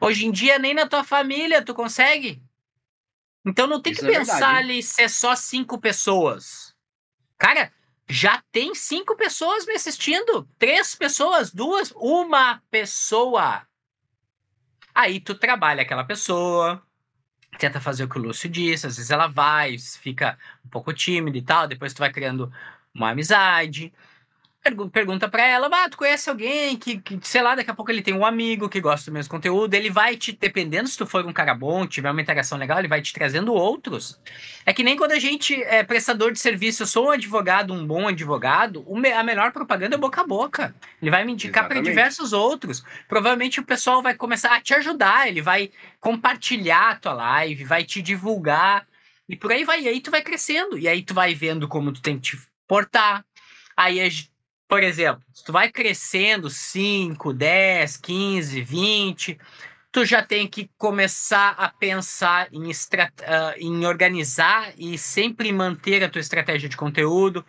Hoje 0.00 0.26
em 0.26 0.30
dia, 0.30 0.58
nem 0.58 0.72
na 0.72 0.86
tua 0.86 1.04
família 1.04 1.62
tu 1.62 1.74
consegue. 1.74 2.42
Então 3.44 3.66
não 3.66 3.80
tem 3.80 3.92
Isso 3.92 4.02
que 4.02 4.08
é 4.08 4.18
pensar 4.18 4.34
verdade. 4.34 4.58
ali 4.58 4.82
ser 4.82 5.08
só 5.08 5.34
cinco 5.34 5.78
pessoas. 5.78 6.74
Cara, 7.38 7.72
já 8.08 8.42
tem 8.52 8.74
cinco 8.74 9.16
pessoas 9.16 9.64
me 9.66 9.74
assistindo. 9.74 10.46
Três 10.58 10.94
pessoas, 10.94 11.50
duas, 11.52 11.92
uma 11.96 12.60
pessoa. 12.70 13.62
Aí 14.94 15.20
tu 15.20 15.34
trabalha 15.34 15.82
aquela 15.82 16.04
pessoa, 16.04 16.82
tenta 17.58 17.80
fazer 17.80 18.04
o 18.04 18.08
que 18.08 18.18
o 18.18 18.22
Lúcio 18.22 18.48
disse, 18.48 18.86
às 18.86 18.96
vezes 18.96 19.10
ela 19.10 19.28
vai, 19.28 19.78
fica 19.78 20.38
um 20.64 20.68
pouco 20.68 20.92
tímida 20.92 21.38
e 21.38 21.42
tal, 21.42 21.68
depois 21.68 21.94
tu 21.94 21.98
vai 21.98 22.12
criando 22.12 22.52
uma 22.92 23.10
amizade, 23.10 23.92
pergunta 24.92 25.26
para 25.26 25.46
ela, 25.46 25.70
ah, 25.72 25.88
tu 25.88 25.96
conhece 25.96 26.28
alguém 26.28 26.76
que, 26.76 26.98
que, 26.98 27.18
sei 27.22 27.40
lá, 27.40 27.54
daqui 27.54 27.70
a 27.70 27.74
pouco 27.74 27.90
ele 27.90 28.02
tem 28.02 28.14
um 28.14 28.26
amigo 28.26 28.68
que 28.68 28.80
gosta 28.80 29.10
do 29.10 29.14
mesmo 29.14 29.30
conteúdo, 29.30 29.72
ele 29.72 29.88
vai 29.88 30.16
te, 30.16 30.32
dependendo 30.32 30.86
se 30.86 30.98
tu 30.98 31.06
for 31.06 31.24
um 31.24 31.32
cara 31.32 31.54
bom, 31.54 31.86
tiver 31.86 32.10
uma 32.10 32.20
interação 32.20 32.58
legal, 32.58 32.78
ele 32.78 32.88
vai 32.88 33.00
te 33.00 33.12
trazendo 33.12 33.54
outros. 33.54 34.20
É 34.66 34.72
que 34.72 34.82
nem 34.82 34.96
quando 34.96 35.12
a 35.12 35.18
gente 35.18 35.54
é 35.62 35.82
prestador 35.82 36.30
de 36.30 36.38
serviço, 36.38 36.82
eu 36.82 36.86
sou 36.86 37.06
um 37.06 37.10
advogado, 37.10 37.72
um 37.72 37.86
bom 37.86 38.08
advogado, 38.08 38.86
a 39.16 39.22
melhor 39.22 39.50
propaganda 39.50 39.96
é 39.96 39.98
boca 39.98 40.20
a 40.20 40.26
boca. 40.26 40.74
Ele 41.00 41.10
vai 41.10 41.24
me 41.24 41.32
indicar 41.32 41.66
para 41.66 41.80
diversos 41.80 42.34
outros. 42.34 42.84
Provavelmente 43.08 43.60
o 43.60 43.64
pessoal 43.64 44.02
vai 44.02 44.14
começar 44.14 44.54
a 44.54 44.60
te 44.60 44.74
ajudar, 44.74 45.26
ele 45.26 45.40
vai 45.40 45.70
compartilhar 45.98 46.90
a 46.90 46.96
tua 46.96 47.12
live, 47.14 47.64
vai 47.64 47.82
te 47.82 48.02
divulgar, 48.02 48.86
e 49.26 49.36
por 49.36 49.52
aí 49.52 49.64
vai, 49.64 49.80
e 49.80 49.88
aí 49.88 50.00
tu 50.00 50.10
vai 50.10 50.22
crescendo, 50.22 50.76
e 50.76 50.86
aí 50.86 51.02
tu 51.02 51.14
vai 51.14 51.34
vendo 51.34 51.66
como 51.66 51.92
tu 51.92 52.02
tem 52.02 52.16
que 52.18 52.32
te 52.32 52.42
portar, 52.66 53.24
aí 53.76 53.98
por 54.70 54.84
exemplo, 54.84 55.20
se 55.34 55.42
tu 55.42 55.52
vai 55.52 55.68
crescendo 55.68 56.48
5, 56.48 57.32
10, 57.32 57.96
15, 57.96 58.62
20, 58.62 59.38
tu 59.90 60.04
já 60.04 60.22
tem 60.22 60.46
que 60.46 60.70
começar 60.78 61.56
a 61.58 61.68
pensar 61.68 62.46
em, 62.52 62.70
uh, 62.70 62.72
em 63.56 63.84
organizar 63.84 64.72
e 64.78 64.96
sempre 64.96 65.52
manter 65.52 66.04
a 66.04 66.08
tua 66.08 66.20
estratégia 66.20 66.68
de 66.68 66.76
conteúdo. 66.76 67.44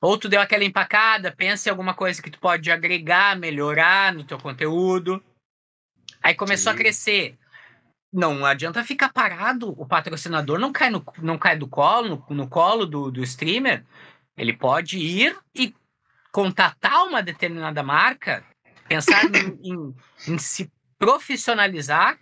Ou 0.00 0.16
tu 0.16 0.30
deu 0.30 0.40
aquela 0.40 0.64
empacada, 0.64 1.30
pensa 1.30 1.68
em 1.68 1.72
alguma 1.72 1.92
coisa 1.92 2.22
que 2.22 2.30
tu 2.30 2.38
pode 2.38 2.70
agregar, 2.70 3.38
melhorar 3.38 4.14
no 4.14 4.24
teu 4.24 4.38
conteúdo. 4.38 5.22
Aí 6.22 6.34
começou 6.34 6.72
Sim. 6.72 6.74
a 6.74 6.80
crescer. 6.80 7.38
Não 8.10 8.46
adianta 8.46 8.82
ficar 8.82 9.12
parado, 9.12 9.74
o 9.78 9.86
patrocinador 9.86 10.58
não 10.58 10.72
cai, 10.72 10.88
no, 10.88 11.04
não 11.18 11.36
cai 11.36 11.54
do 11.54 11.68
colo, 11.68 12.24
no, 12.30 12.34
no 12.34 12.48
colo 12.48 12.86
do, 12.86 13.10
do 13.10 13.22
streamer. 13.22 13.84
Ele 14.38 14.54
pode 14.54 14.96
ir 14.98 15.36
e 15.54 15.74
contatar 16.36 17.04
uma 17.04 17.22
determinada 17.22 17.82
marca, 17.82 18.44
pensar 18.86 19.24
em, 19.24 19.58
em, 19.72 19.94
em, 20.28 20.36
se 20.36 20.70
profissionalizar, 20.98 22.18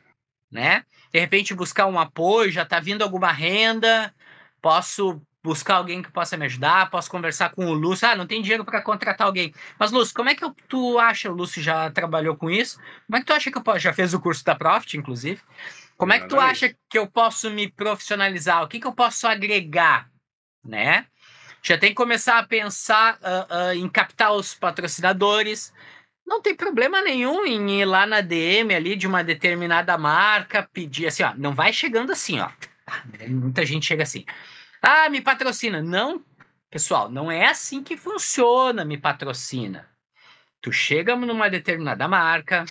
né? 0.53 0.85
De 1.12 1.18
repente 1.18 1.53
buscar 1.53 1.87
um 1.87 1.98
apoio, 1.98 2.53
já 2.53 2.62
está 2.62 2.79
vindo 2.79 3.03
alguma 3.03 3.33
renda, 3.33 4.14
posso 4.62 5.20
buscar 5.42 5.74
alguém 5.74 6.00
que 6.00 6.12
possa 6.12 6.37
me 6.37 6.46
ajudar, 6.46 6.90
posso 6.90 7.11
conversar 7.11 7.50
com 7.50 7.66
o 7.66 7.72
Lúcio. 7.72 8.07
Ah, 8.07 8.14
não 8.14 8.24
tem 8.24 8.40
dinheiro 8.40 8.64
para 8.64 8.81
contratar 8.83 9.27
alguém. 9.27 9.53
Mas, 9.81 9.90
Lúcio, 9.90 10.14
como 10.14 10.29
é 10.29 10.37
que 10.37 10.44
eu, 10.44 10.55
tu 10.68 10.96
acha? 10.96 11.29
O 11.29 11.35
Lúcio 11.35 11.61
já 11.61 11.90
trabalhou 11.90 12.37
com 12.37 12.48
isso. 12.48 12.79
Como 13.09 13.16
é 13.16 13.18
que 13.18 13.27
tu 13.27 13.33
acha 13.33 13.50
que 13.50 13.59
eu 13.59 13.64
posso? 13.64 13.81
Já 13.81 13.92
fez 13.92 14.14
o 14.14 14.20
curso 14.20 14.44
da 14.44 14.55
Profit, 14.55 14.96
inclusive. 14.96 15.42
Como 15.96 16.12
é 16.12 16.20
que 16.20 16.29
tu 16.29 16.38
acha 16.38 16.72
que 16.88 16.96
eu 16.96 17.09
posso 17.09 17.50
me 17.50 17.68
profissionalizar? 17.68 18.62
O 18.62 18.68
que, 18.68 18.79
que 18.79 18.87
eu 18.87 18.94
posso 18.94 19.27
agregar, 19.27 20.09
né? 20.64 21.09
Já 21.64 21.79
tem 21.79 21.88
que 21.88 21.94
começar 21.94 22.38
a 22.38 22.46
pensar 22.46 23.18
uh, 23.22 23.70
uh, 23.70 23.72
em 23.72 23.88
captar 23.88 24.35
os 24.35 24.55
patrocinadores. 24.55 25.72
Não 26.27 26.42
tem 26.42 26.55
problema 26.55 27.00
nenhum 27.00 27.46
em 27.46 27.81
ir 27.81 27.87
lá 27.87 28.07
na 28.07 28.20
DM 28.20 28.74
ali 28.74 28.94
de 28.94 29.07
uma 29.07 29.24
determinada 29.24 29.96
marca, 29.96 30.68
pedir 30.70 31.07
assim, 31.07 31.22
ó, 31.22 31.33
não 31.35 31.55
vai 31.55 31.72
chegando 31.72 32.12
assim, 32.12 32.38
ó. 32.38 32.50
Ah, 32.87 33.03
muita 33.29 33.64
gente 33.64 33.87
chega 33.87 34.03
assim. 34.03 34.27
Ah, 34.83 35.09
me 35.09 35.22
patrocina. 35.22 35.83
Não, 35.83 36.22
pessoal, 36.70 37.11
não 37.11 37.33
é 37.33 37.46
assim 37.46 37.83
que 37.83 37.96
funciona, 37.96 38.85
me 38.85 38.98
patrocina. 38.98 39.88
Tu 40.61 40.70
chega 40.70 41.16
numa 41.16 41.48
determinada 41.48 42.07
marca, 42.07 42.66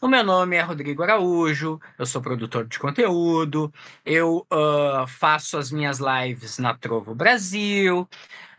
o 0.00 0.08
meu 0.08 0.22
nome 0.22 0.56
é 0.56 0.60
Rodrigo 0.60 1.02
Araújo, 1.02 1.80
eu 1.98 2.04
sou 2.04 2.20
produtor 2.20 2.66
de 2.66 2.78
conteúdo, 2.78 3.72
eu 4.04 4.46
uh, 4.52 5.06
faço 5.06 5.56
as 5.56 5.70
minhas 5.70 5.98
lives 5.98 6.58
na 6.58 6.74
Trovo 6.74 7.14
Brasil, 7.14 8.08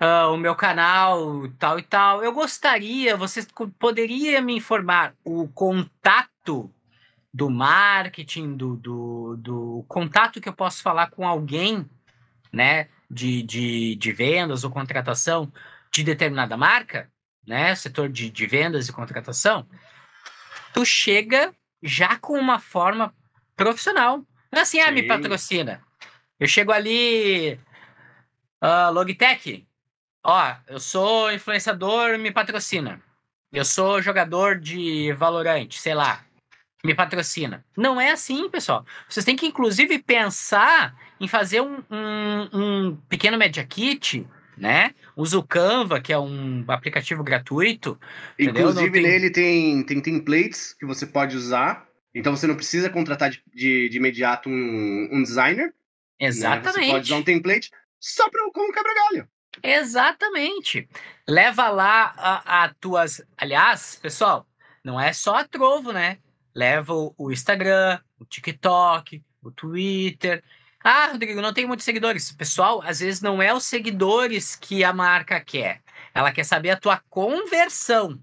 uh, 0.02 0.34
o 0.34 0.38
meu 0.38 0.56
canal 0.56 1.48
tal 1.60 1.78
e 1.78 1.84
tal. 1.84 2.24
Eu 2.24 2.34
gostaria, 2.34 3.16
você 3.16 3.46
poderia 3.78 4.42
me 4.42 4.56
informar 4.56 5.14
o 5.24 5.48
contato 5.50 6.72
do 7.34 7.50
marketing, 7.50 8.56
do, 8.58 8.76
do, 8.76 9.38
do 9.38 9.86
contato 9.88 10.42
que 10.42 10.50
eu 10.50 10.54
posso 10.54 10.82
falar 10.82 11.12
com 11.12 11.28
alguém, 11.28 11.88
né, 12.52 12.88
de, 13.10 13.44
de, 13.44 13.96
de 13.96 14.12
vendas 14.12 14.64
ou 14.64 14.72
contratação 14.72 15.52
de 15.92 16.04
determinada 16.04 16.58
marca, 16.58 17.12
né, 17.46 17.76
setor 17.76 18.10
de, 18.10 18.30
de 18.32 18.48
vendas 18.48 18.90
e 18.90 18.94
contratação 18.94 19.68
tu 20.74 20.86
chega 20.86 21.54
já 21.82 22.18
com 22.18 22.34
uma 22.40 22.60
forma 22.60 23.14
profissional. 23.56 24.26
Não 24.52 24.60
é 24.60 24.62
assim, 24.62 24.80
ah, 24.80 24.92
me 24.92 25.04
patrocina. 25.04 25.82
Eu 26.40 26.48
chego 26.48 26.72
ali, 26.72 27.60
uh, 28.64 28.92
Logitech, 28.92 29.68
ó, 30.24 30.56
eu 30.68 30.80
sou 30.80 31.32
influenciador, 31.32 32.18
me 32.18 32.32
patrocina. 32.32 33.02
Eu 33.52 33.66
sou 33.66 34.02
jogador 34.02 34.60
de 34.60 35.12
Valorant, 35.14 35.72
sei 35.72 35.94
lá. 35.96 36.24
me 36.84 36.94
patrocina. 36.94 37.66
Não 37.76 38.00
é 38.00 38.12
assim, 38.12 38.50
pessoal. 38.50 38.86
Vocês 39.10 39.26
têm 39.26 39.36
que, 39.36 39.48
inclusive, 39.48 40.00
pensar 40.00 40.96
em 41.20 41.28
fazer 41.28 41.62
um, 41.62 41.84
um, 41.90 42.50
um 42.54 42.96
pequeno 43.10 43.38
Media 43.38 43.66
Kit, 43.66 44.26
né? 44.58 44.94
Usa 45.18 45.40
o 45.40 45.44
Canva, 45.44 46.00
que 46.00 46.14
é 46.14 46.20
um 46.20 46.64
aplicativo 46.68 47.24
gratuito. 47.24 48.00
Inclusive, 48.38 48.92
tem... 48.92 49.02
nele 49.02 49.32
tem, 49.32 49.84
tem 49.84 50.00
templates 50.00 50.74
que 50.74 50.86
você 50.86 51.08
pode 51.08 51.36
usar. 51.36 51.88
Então, 52.14 52.36
você 52.36 52.46
não 52.46 52.56
precisa 52.56 52.88
contratar 52.88 53.32
de, 53.32 53.42
de, 53.52 53.90
de 53.90 53.98
imediato 53.98 54.48
um, 54.48 55.10
um 55.12 55.24
designer. 55.24 55.74
Exatamente. 56.20 56.78
Né? 56.78 56.86
Você 56.86 56.92
pode 56.92 57.06
usar 57.06 57.16
um 57.16 57.24
template 57.24 57.72
só 58.00 58.30
pra, 58.30 58.42
como 58.54 58.72
quebra-galho. 58.72 59.28
Exatamente. 59.64 60.88
Leva 61.28 61.68
lá 61.70 62.14
a, 62.16 62.66
a 62.66 62.74
tuas. 62.76 63.20
Aliás, 63.36 63.98
pessoal, 64.00 64.48
não 64.84 65.02
é 65.02 65.14
só 65.14 65.38
a 65.38 65.44
Trovo, 65.44 65.92
né? 65.92 66.20
Leva 66.54 66.94
o 66.94 67.32
Instagram, 67.32 68.00
o 68.20 68.26
TikTok, 68.26 69.24
o 69.42 69.50
Twitter. 69.50 70.44
Ah, 70.90 71.08
Rodrigo, 71.08 71.42
não 71.42 71.52
tenho 71.52 71.68
muitos 71.68 71.84
seguidores. 71.84 72.32
Pessoal, 72.32 72.82
às 72.82 73.02
vezes 73.02 73.20
não 73.20 73.42
é 73.42 73.54
os 73.54 73.66
seguidores 73.66 74.56
que 74.56 74.86
a 74.86 74.94
marca 74.94 75.38
quer. 75.42 75.84
Ela 76.14 76.32
quer 76.32 76.46
saber 76.46 76.70
a 76.70 76.80
tua 76.80 77.04
conversão. 77.10 78.18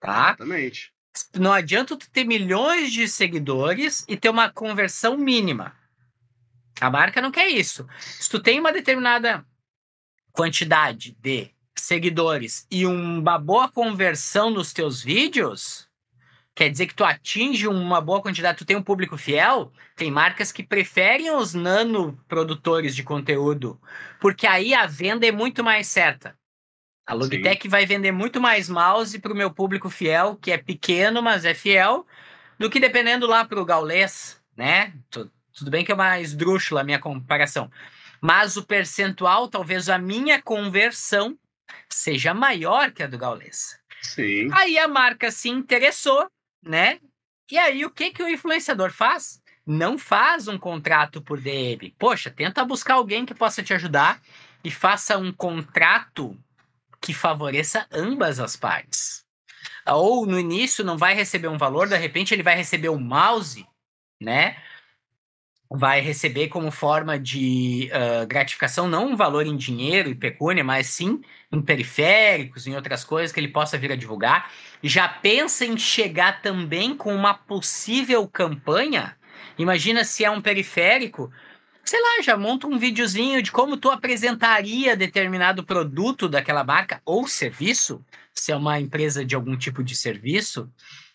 Tá? 0.00 0.30
Exatamente. 0.30 0.92
Não 1.36 1.52
adianta 1.52 1.96
tu 1.96 2.10
ter 2.10 2.24
milhões 2.24 2.92
de 2.92 3.06
seguidores 3.06 4.04
e 4.08 4.16
ter 4.16 4.28
uma 4.28 4.50
conversão 4.50 5.16
mínima. 5.16 5.72
A 6.80 6.90
marca 6.90 7.22
não 7.22 7.30
quer 7.30 7.46
isso. 7.46 7.86
Se 8.00 8.28
tu 8.28 8.40
tem 8.40 8.58
uma 8.58 8.72
determinada 8.72 9.46
quantidade 10.32 11.16
de 11.20 11.48
seguidores 11.76 12.66
e 12.68 12.86
uma 12.86 13.38
boa 13.38 13.68
conversão 13.70 14.50
nos 14.50 14.72
teus 14.72 15.00
vídeos, 15.00 15.87
quer 16.58 16.70
dizer 16.70 16.86
que 16.86 16.94
tu 16.94 17.04
atinge 17.04 17.68
uma 17.68 18.00
boa 18.00 18.20
quantidade, 18.20 18.58
tu 18.58 18.64
tem 18.64 18.76
um 18.76 18.82
público 18.82 19.16
fiel, 19.16 19.72
tem 19.94 20.10
marcas 20.10 20.50
que 20.50 20.62
preferem 20.62 21.30
os 21.30 21.54
nano 21.54 22.18
produtores 22.26 22.96
de 22.96 23.04
conteúdo, 23.04 23.80
porque 24.20 24.46
aí 24.46 24.74
a 24.74 24.84
venda 24.84 25.24
é 25.24 25.30
muito 25.30 25.62
mais 25.62 25.86
certa. 25.86 26.36
A 27.06 27.14
Logitech 27.14 27.62
Sim. 27.62 27.68
vai 27.68 27.86
vender 27.86 28.12
muito 28.12 28.40
mais 28.40 28.68
mouse 28.68 29.18
para 29.18 29.32
o 29.32 29.36
meu 29.36 29.50
público 29.50 29.88
fiel, 29.88 30.36
que 30.36 30.50
é 30.50 30.58
pequeno, 30.58 31.22
mas 31.22 31.44
é 31.44 31.54
fiel, 31.54 32.04
do 32.58 32.68
que 32.68 32.80
dependendo 32.80 33.26
lá 33.26 33.44
para 33.44 33.60
o 33.60 33.64
gaulês, 33.64 34.42
né? 34.56 34.92
Tudo 35.10 35.70
bem 35.70 35.84
que 35.84 35.92
é 35.92 35.94
uma 35.94 36.20
esdrúxula 36.20 36.82
a 36.82 36.84
minha 36.84 36.98
comparação 36.98 37.70
mas 38.20 38.56
o 38.56 38.64
percentual, 38.64 39.48
talvez 39.48 39.88
a 39.88 39.98
minha 39.98 40.42
conversão, 40.42 41.38
seja 41.88 42.34
maior 42.34 42.90
que 42.90 43.02
a 43.02 43.06
do 43.06 43.18
Gaules. 43.18 43.78
Sim. 44.02 44.48
Aí 44.52 44.78
a 44.78 44.88
marca 44.88 45.30
se 45.30 45.48
interessou, 45.48 46.28
né? 46.62 47.00
E 47.50 47.58
aí 47.58 47.84
o 47.84 47.90
que, 47.90 48.10
que 48.10 48.22
o 48.22 48.28
influenciador 48.28 48.90
faz? 48.90 49.40
Não 49.66 49.98
faz 49.98 50.48
um 50.48 50.58
contrato 50.58 51.20
por 51.20 51.40
DM. 51.40 51.94
Poxa, 51.98 52.30
tenta 52.30 52.64
buscar 52.64 52.94
alguém 52.94 53.24
que 53.24 53.34
possa 53.34 53.62
te 53.62 53.72
ajudar 53.74 54.20
e 54.64 54.70
faça 54.70 55.16
um 55.16 55.32
contrato 55.32 56.36
que 57.00 57.14
favoreça 57.14 57.86
ambas 57.92 58.40
as 58.40 58.56
partes. 58.56 59.24
Ou 59.86 60.26
no 60.26 60.38
início 60.38 60.84
não 60.84 60.98
vai 60.98 61.14
receber 61.14 61.48
um 61.48 61.58
valor, 61.58 61.88
de 61.88 61.96
repente 61.96 62.34
ele 62.34 62.42
vai 62.42 62.54
receber 62.54 62.88
um 62.88 62.98
mouse, 62.98 63.66
né? 64.20 64.56
Vai 65.70 66.00
receber 66.00 66.48
como 66.48 66.70
forma 66.70 67.18
de 67.18 67.90
uh, 67.92 68.26
gratificação 68.26 68.88
não 68.88 69.08
um 69.08 69.16
valor 69.16 69.46
em 69.46 69.56
dinheiro 69.56 70.08
e 70.08 70.14
pecúnia, 70.14 70.64
mas 70.64 70.86
sim 70.86 71.20
em 71.52 71.60
periféricos, 71.60 72.66
em 72.66 72.74
outras 72.74 73.04
coisas 73.04 73.32
que 73.32 73.40
ele 73.40 73.48
possa 73.48 73.76
vir 73.76 73.92
a 73.92 73.96
divulgar. 73.96 74.50
Já 74.82 75.06
pensa 75.08 75.64
em 75.64 75.76
chegar 75.76 76.40
também 76.40 76.96
com 76.96 77.14
uma 77.14 77.34
possível 77.34 78.26
campanha? 78.26 79.16
Imagina 79.58 80.04
se 80.04 80.24
é 80.24 80.30
um 80.30 80.40
periférico, 80.40 81.30
sei 81.84 82.00
lá, 82.00 82.22
já 82.22 82.36
monta 82.36 82.66
um 82.66 82.78
videozinho 82.78 83.42
de 83.42 83.50
como 83.50 83.76
tu 83.76 83.90
apresentaria 83.90 84.96
determinado 84.96 85.64
produto 85.64 86.28
daquela 86.28 86.64
marca 86.64 87.02
ou 87.04 87.26
serviço, 87.26 88.02
se 88.32 88.52
é 88.52 88.56
uma 88.56 88.80
empresa 88.80 89.24
de 89.24 89.34
algum 89.34 89.56
tipo 89.56 89.82
de 89.82 89.94
serviço 89.94 90.70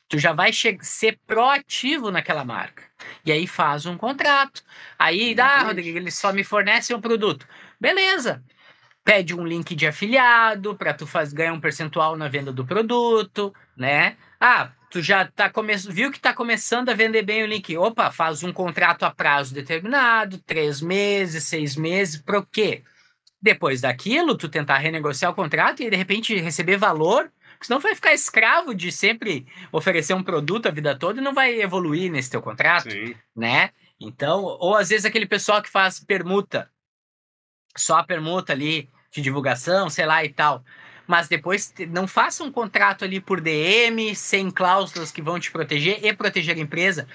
Tu 0.07 0.19
já 0.19 0.31
vai 0.33 0.51
ser 0.53 1.19
proativo 1.25 2.11
naquela 2.11 2.45
marca. 2.45 2.83
E 3.25 3.31
aí 3.31 3.47
faz 3.47 3.85
um 3.85 3.97
contrato. 3.97 4.61
Aí 4.97 5.33
dá, 5.33 5.47
ah, 5.47 5.63
Rodrigo, 5.63 5.97
eles 5.97 6.15
só 6.15 6.31
me 6.31 6.43
fornecem 6.43 6.95
um 6.95 7.01
produto. 7.01 7.47
Beleza. 7.79 8.43
Pede 9.03 9.35
um 9.35 9.45
link 9.45 9.75
de 9.75 9.85
afiliado 9.85 10.75
para 10.75 10.93
tu 10.93 11.05
faz, 11.05 11.33
ganhar 11.33 11.53
um 11.53 11.59
percentual 11.59 12.15
na 12.15 12.29
venda 12.29 12.53
do 12.53 12.65
produto, 12.65 13.53
né? 13.75 14.15
Ah, 14.39 14.71
tu 14.89 15.01
já 15.01 15.25
tá 15.25 15.49
come... 15.49 15.75
viu 15.75 16.11
que 16.11 16.19
tá 16.19 16.33
começando 16.33 16.89
a 16.89 16.93
vender 16.93 17.23
bem 17.23 17.43
o 17.43 17.47
link. 17.47 17.75
Opa, 17.75 18.11
faz 18.11 18.43
um 18.43 18.53
contrato 18.53 19.03
a 19.03 19.11
prazo 19.11 19.53
determinado, 19.53 20.37
três 20.39 20.79
meses, 20.79 21.43
seis 21.43 21.75
meses, 21.75 22.21
para 22.21 22.45
quê? 22.49 22.83
Depois 23.41 23.81
daquilo, 23.81 24.37
tu 24.37 24.47
tentar 24.47 24.77
renegociar 24.77 25.31
o 25.31 25.35
contrato 25.35 25.83
e 25.83 25.89
de 25.89 25.97
repente 25.97 26.33
receber 26.39 26.77
valor 26.77 27.29
Senão 27.63 27.79
vai 27.79 27.95
ficar 27.95 28.13
escravo 28.13 28.75
de 28.75 28.91
sempre 28.91 29.47
oferecer 29.71 30.13
um 30.13 30.23
produto 30.23 30.67
a 30.67 30.71
vida 30.71 30.97
toda 30.97 31.19
e 31.19 31.23
não 31.23 31.33
vai 31.33 31.61
evoluir 31.61 32.11
nesse 32.11 32.29
teu 32.29 32.41
contrato, 32.41 32.91
Sim. 32.91 33.15
né? 33.35 33.71
Então, 33.99 34.43
ou 34.43 34.75
às 34.75 34.89
vezes 34.89 35.05
aquele 35.05 35.25
pessoal 35.25 35.61
que 35.61 35.69
faz 35.69 35.99
permuta, 35.99 36.69
só 37.75 37.97
a 37.97 38.03
permuta 38.03 38.53
ali 38.53 38.89
de 39.11 39.21
divulgação, 39.21 39.89
sei 39.89 40.05
lá 40.05 40.23
e 40.23 40.29
tal. 40.29 40.63
Mas 41.07 41.27
depois 41.27 41.73
não 41.89 42.07
faça 42.07 42.43
um 42.43 42.51
contrato 42.51 43.03
ali 43.03 43.19
por 43.19 43.41
DM, 43.41 44.15
sem 44.15 44.49
cláusulas 44.49 45.11
que 45.11 45.21
vão 45.21 45.39
te 45.39 45.51
proteger 45.51 46.03
e 46.03 46.13
proteger 46.13 46.57
a 46.57 46.59
empresa. 46.59 47.07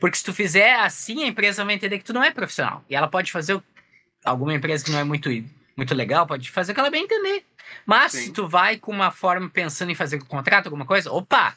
Porque 0.00 0.16
se 0.16 0.24
tu 0.24 0.32
fizer 0.32 0.74
assim, 0.80 1.22
a 1.22 1.26
empresa 1.28 1.64
vai 1.64 1.74
entender 1.74 1.98
que 1.98 2.04
tu 2.04 2.12
não 2.12 2.24
é 2.24 2.30
profissional. 2.30 2.84
E 2.88 2.94
ela 2.94 3.08
pode 3.08 3.30
fazer 3.30 3.60
alguma 4.24 4.54
empresa 4.54 4.84
que 4.84 4.90
não 4.90 4.98
é 4.98 5.04
muito, 5.04 5.28
muito 5.76 5.94
legal, 5.94 6.26
pode 6.26 6.50
fazer 6.50 6.72
o 6.72 6.74
que 6.74 6.80
ela 6.80 6.90
bem 6.90 7.04
entender. 7.04 7.44
Mas 7.86 8.12
Sim. 8.12 8.18
se 8.18 8.32
tu 8.32 8.48
vai 8.48 8.76
com 8.76 8.92
uma 8.92 9.10
forma 9.10 9.48
pensando 9.48 9.90
em 9.90 9.94
fazer 9.94 10.16
um 10.16 10.26
contrato, 10.26 10.66
alguma 10.66 10.86
coisa, 10.86 11.10
opa, 11.10 11.54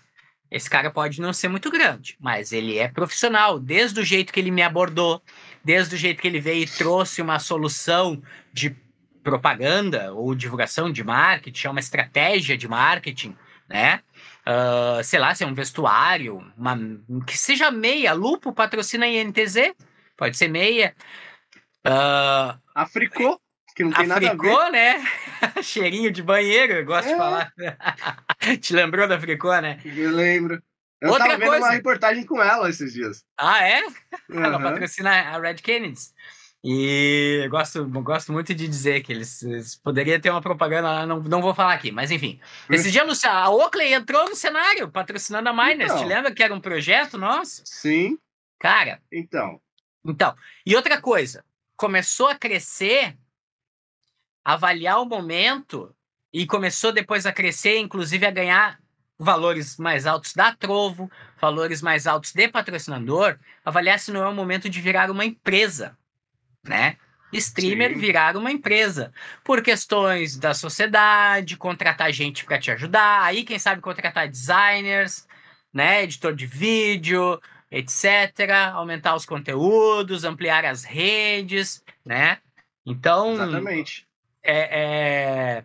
esse 0.50 0.70
cara 0.70 0.92
pode 0.92 1.20
não 1.20 1.34
ser 1.34 1.48
muito 1.48 1.72
grande, 1.72 2.16
mas 2.20 2.52
ele 2.52 2.78
é 2.78 2.88
profissional, 2.88 3.60
desde 3.60 4.00
o 4.00 4.04
jeito 4.04 4.32
que 4.32 4.40
ele 4.40 4.52
me 4.52 4.62
abordou, 4.62 5.22
desde 5.64 5.96
o 5.96 5.98
jeito 5.98 6.22
que 6.22 6.28
ele 6.28 6.40
veio 6.40 6.64
e 6.64 6.68
trouxe 6.68 7.22
uma 7.22 7.40
solução 7.40 8.22
de 8.54 8.76
propaganda 9.24 10.14
ou 10.14 10.36
divulgação 10.36 10.92
de 10.92 11.04
marketing, 11.04 11.68
é 11.68 11.70
uma 11.72 11.80
estratégia 11.80 12.56
de 12.56 12.68
marketing, 12.68 13.36
né? 13.68 14.02
Uh, 14.48 15.04
sei 15.04 15.20
lá, 15.20 15.34
se 15.34 15.44
é 15.44 15.48
um 15.48 15.56
vestuário, 15.56 16.38
uma, 16.56 16.78
que 17.26 17.36
seja 17.36 17.72
meia, 17.72 18.14
Lupo 18.14 18.54
patrocina 18.54 19.06
a 19.06 19.10
INTZ, 19.10 19.74
pode 20.16 20.38
ser 20.38 20.48
meia. 20.48 20.96
Uh, 21.86 22.58
Africou 22.76 23.42
que 23.76 23.84
não 23.84 23.92
tem 23.92 24.08
nada 24.08 24.32
a 24.32 24.34
ver. 24.34 24.72
né? 24.72 25.06
Cheirinho 25.62 26.10
de 26.10 26.24
banheiro, 26.24 26.74
eu 26.74 26.86
gosto 26.86 27.10
é. 27.10 27.12
de 27.12 27.18
falar. 27.18 27.54
Te 28.62 28.74
lembrou 28.74 29.08
da 29.08 29.20
Fricô, 29.20 29.54
né? 29.60 29.80
Eu 29.84 30.12
lembro. 30.12 30.64
Eu 31.02 31.10
Outra 31.10 31.26
tava 31.26 31.38
vendo 31.38 31.50
coisa. 31.50 31.66
uma 31.66 31.74
reportagem 31.74 32.26
com 32.26 32.42
ela 32.42 32.70
esses 32.70 32.94
dias. 32.94 33.24
Ah, 33.38 33.62
é? 33.68 33.84
Uhum. 34.30 34.40
Ela 34.44 34.60
patrocina 34.60 35.12
a 35.12 35.40
Red 35.40 35.56
Kennedys. 35.56 36.14
E 36.64 37.42
eu 37.44 37.50
gosto, 37.52 37.86
gosto 38.02 38.32
muito 38.32 38.56
de 38.56 38.68
dizer 38.68 39.04
que 39.04 39.12
eles, 39.14 39.44
eles 39.44 39.76
poderiam 39.76 40.20
ter 40.20 40.32
uma 40.32 40.42
propaganda, 40.42 41.06
não, 41.06 41.20
não 41.20 41.42
vou 41.42 41.54
falar 41.54 41.74
aqui, 41.74 41.92
mas 41.92 42.10
enfim. 42.10 42.40
Esse 42.72 42.90
dia 42.90 43.04
a 43.26 43.50
Oakley 43.52 43.94
entrou 43.94 44.28
no 44.28 44.36
cenário 44.36 44.90
patrocinando 44.90 45.48
a 45.50 45.54
Miners. 45.54 45.92
Então. 45.92 45.98
Te 45.98 46.06
lembra 46.06 46.34
que 46.34 46.42
era 46.42 46.56
um 46.56 46.62
projeto 46.62 47.20
nosso? 47.20 47.62
Sim. 47.66 48.18
Cara. 48.58 49.00
Então. 49.12 49.62
Então. 50.04 50.34
E 50.66 50.76
outra 50.76 51.00
coisa, 51.00 51.46
começou 51.78 52.30
a 52.30 52.36
crescer 52.36 53.16
avaliar 54.46 55.02
o 55.02 55.06
momento 55.06 55.94
e 56.32 56.46
começou 56.46 56.92
depois 56.92 57.26
a 57.26 57.34
crescer, 57.34 57.80
inclusive 57.80 58.26
a 58.26 58.32
ganhar 58.32 58.80
valores 59.18 59.78
mais 59.78 60.06
altos 60.06 60.34
da 60.34 60.54
Trovo, 60.54 61.10
valores 61.42 61.82
mais 61.82 62.06
altos 62.06 62.32
de 62.32 62.48
patrocinador, 62.48 63.40
avaliar 63.64 63.98
se 64.00 64.12
não 64.12 64.24
é 64.24 64.28
o 64.28 64.34
momento 64.34 64.70
de 64.70 64.80
virar 64.80 65.10
uma 65.10 65.26
empresa, 65.26 65.98
né? 66.64 66.98
Streamer 67.34 67.94
Sim. 67.94 68.00
virar 68.00 68.38
uma 68.38 68.52
empresa 68.52 69.12
por 69.44 69.62
questões 69.62 70.38
da 70.38 70.54
sociedade, 70.54 71.58
contratar 71.58 72.12
gente 72.12 72.46
para 72.46 72.60
te 72.60 72.72
ajudar, 72.72 73.24
aí 73.24 73.44
quem 73.44 73.58
sabe 73.58 73.82
contratar 73.82 74.30
designers, 74.30 75.28
né, 75.74 76.04
editor 76.04 76.34
de 76.34 76.46
vídeo, 76.46 77.42
etc, 77.70 78.52
aumentar 78.74 79.16
os 79.16 79.26
conteúdos, 79.26 80.24
ampliar 80.24 80.64
as 80.64 80.84
redes, 80.84 81.84
né? 82.06 82.38
Então, 82.86 83.34
Exatamente. 83.34 84.05
É, 84.46 84.70
é... 84.72 85.64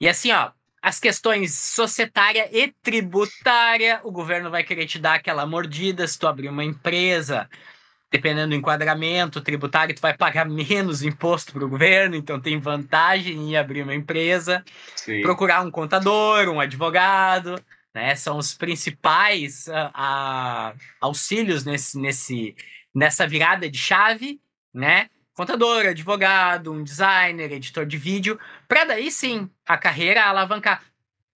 E 0.00 0.08
assim, 0.08 0.32
ó, 0.32 0.50
as 0.82 1.00
questões 1.00 1.54
societária 1.54 2.48
e 2.52 2.72
tributária, 2.82 4.00
o 4.04 4.12
governo 4.12 4.50
vai 4.50 4.62
querer 4.62 4.86
te 4.86 4.98
dar 4.98 5.14
aquela 5.14 5.46
mordida 5.46 6.06
se 6.06 6.18
tu 6.18 6.26
abrir 6.26 6.48
uma 6.48 6.64
empresa. 6.64 7.48
Dependendo 8.08 8.50
do 8.50 8.54
enquadramento 8.54 9.40
tributário, 9.40 9.94
tu 9.94 10.00
vai 10.00 10.16
pagar 10.16 10.48
menos 10.48 11.02
imposto 11.02 11.52
para 11.52 11.64
o 11.64 11.68
governo, 11.68 12.14
então 12.14 12.40
tem 12.40 12.58
vantagem 12.58 13.34
em 13.34 13.56
abrir 13.56 13.82
uma 13.82 13.94
empresa. 13.94 14.64
Sim. 14.94 15.22
Procurar 15.22 15.62
um 15.62 15.72
contador, 15.72 16.48
um 16.48 16.60
advogado, 16.60 17.60
né? 17.92 18.14
São 18.14 18.38
os 18.38 18.54
principais 18.54 19.66
uh, 19.66 20.78
auxílios 21.00 21.64
nesse, 21.64 21.98
nesse, 21.98 22.54
nessa 22.94 23.26
virada 23.26 23.68
de 23.68 23.78
chave, 23.78 24.40
né? 24.72 25.08
Contador, 25.36 25.86
advogado, 25.86 26.72
um 26.72 26.82
designer, 26.82 27.52
editor 27.52 27.84
de 27.86 27.98
vídeo, 27.98 28.40
para 28.66 28.84
daí 28.84 29.10
sim 29.10 29.50
a 29.66 29.76
carreira 29.76 30.24
alavancar. 30.24 30.82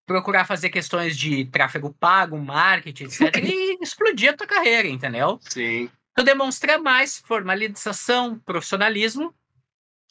Procurar 0.05 0.45
fazer 0.45 0.69
questões 0.69 1.17
de 1.17 1.45
tráfego 1.45 1.93
pago, 1.99 2.37
marketing, 2.37 3.05
etc. 3.05 3.35
e 3.43 3.77
explodir 3.81 4.29
a 4.29 4.37
tua 4.37 4.47
carreira, 4.47 4.87
entendeu? 4.87 5.39
Sim. 5.41 5.89
Tu 6.15 6.23
demonstra 6.23 6.79
mais 6.79 7.17
formalização, 7.17 8.39
profissionalismo 8.39 9.33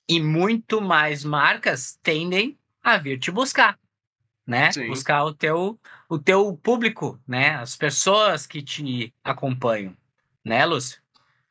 e 0.08 0.20
muito 0.20 0.80
mais 0.80 1.24
marcas 1.24 1.98
tendem 2.02 2.58
a 2.82 2.98
vir 2.98 3.18
te 3.18 3.30
buscar 3.30 3.78
né? 4.46 4.70
Sim. 4.70 4.86
Buscar 4.86 5.24
o 5.24 5.34
teu, 5.34 5.78
o 6.08 6.18
teu 6.18 6.56
público, 6.56 7.20
né? 7.26 7.56
As 7.56 7.76
pessoas 7.76 8.46
que 8.46 8.62
te 8.62 9.12
acompanham, 9.24 9.96
né, 10.44 10.64
Lúcio? 10.64 11.00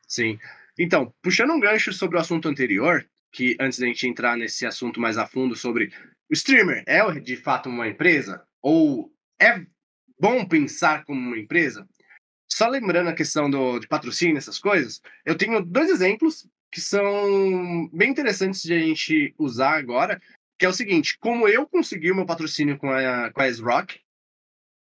Sim. 0.08 0.38
Então, 0.78 1.14
puxando 1.22 1.52
um 1.52 1.60
gancho 1.60 1.92
sobre 1.92 2.16
o 2.16 2.20
assunto 2.20 2.48
anterior, 2.48 3.08
que 3.32 3.56
antes 3.60 3.78
da 3.78 3.86
gente 3.86 4.06
entrar 4.06 4.36
nesse 4.36 4.66
assunto 4.66 5.00
mais 5.00 5.18
a 5.18 5.26
fundo 5.26 5.56
sobre 5.56 5.90
o 6.30 6.32
streamer 6.32 6.82
é 6.86 7.02
de 7.20 7.36
fato 7.36 7.68
uma 7.68 7.88
empresa 7.88 8.44
ou 8.62 9.12
é 9.40 9.64
bom 10.18 10.46
pensar 10.46 11.04
como 11.04 11.20
uma 11.20 11.38
empresa? 11.38 11.88
Só 12.48 12.68
lembrando 12.68 13.08
a 13.08 13.14
questão 13.14 13.50
do, 13.50 13.78
de 13.78 13.88
patrocínio, 13.88 14.38
essas 14.38 14.58
coisas, 14.58 15.00
eu 15.24 15.36
tenho 15.36 15.64
dois 15.64 15.90
exemplos 15.90 16.48
que 16.70 16.80
são 16.80 17.88
bem 17.92 18.10
interessantes 18.10 18.62
de 18.62 18.74
a 18.74 18.78
gente 18.78 19.34
usar 19.38 19.76
agora, 19.76 20.20
que 20.58 20.64
é 20.64 20.68
o 20.68 20.72
seguinte, 20.72 21.18
como 21.18 21.48
eu 21.48 21.66
consegui 21.66 22.10
o 22.10 22.14
meu 22.14 22.26
patrocínio 22.26 22.78
com 22.78 22.90
a, 22.90 23.30
com 23.32 23.40
a 23.40 23.46
S-Rock, 23.46 24.00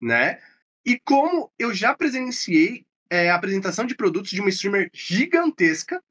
né? 0.01 0.41
E 0.85 0.99
como 0.99 1.53
eu 1.59 1.75
já 1.75 1.95
presenciei 1.95 2.87
é, 3.11 3.31
apresentação 3.31 3.87
de 3.87 3.95
produtos 3.95 4.31
de 4.31 4.41
uma 4.41 4.49
streamer 4.49 4.91
gigantesca 4.93 6.03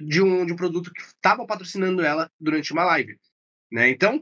de 0.00 0.22
um, 0.22 0.46
de 0.46 0.52
um 0.52 0.56
produto 0.56 0.90
que 0.92 1.02
estava 1.02 1.46
patrocinando 1.46 2.02
ela 2.02 2.30
durante 2.40 2.72
uma 2.72 2.84
live, 2.84 3.18
né? 3.70 3.90
Então, 3.90 4.20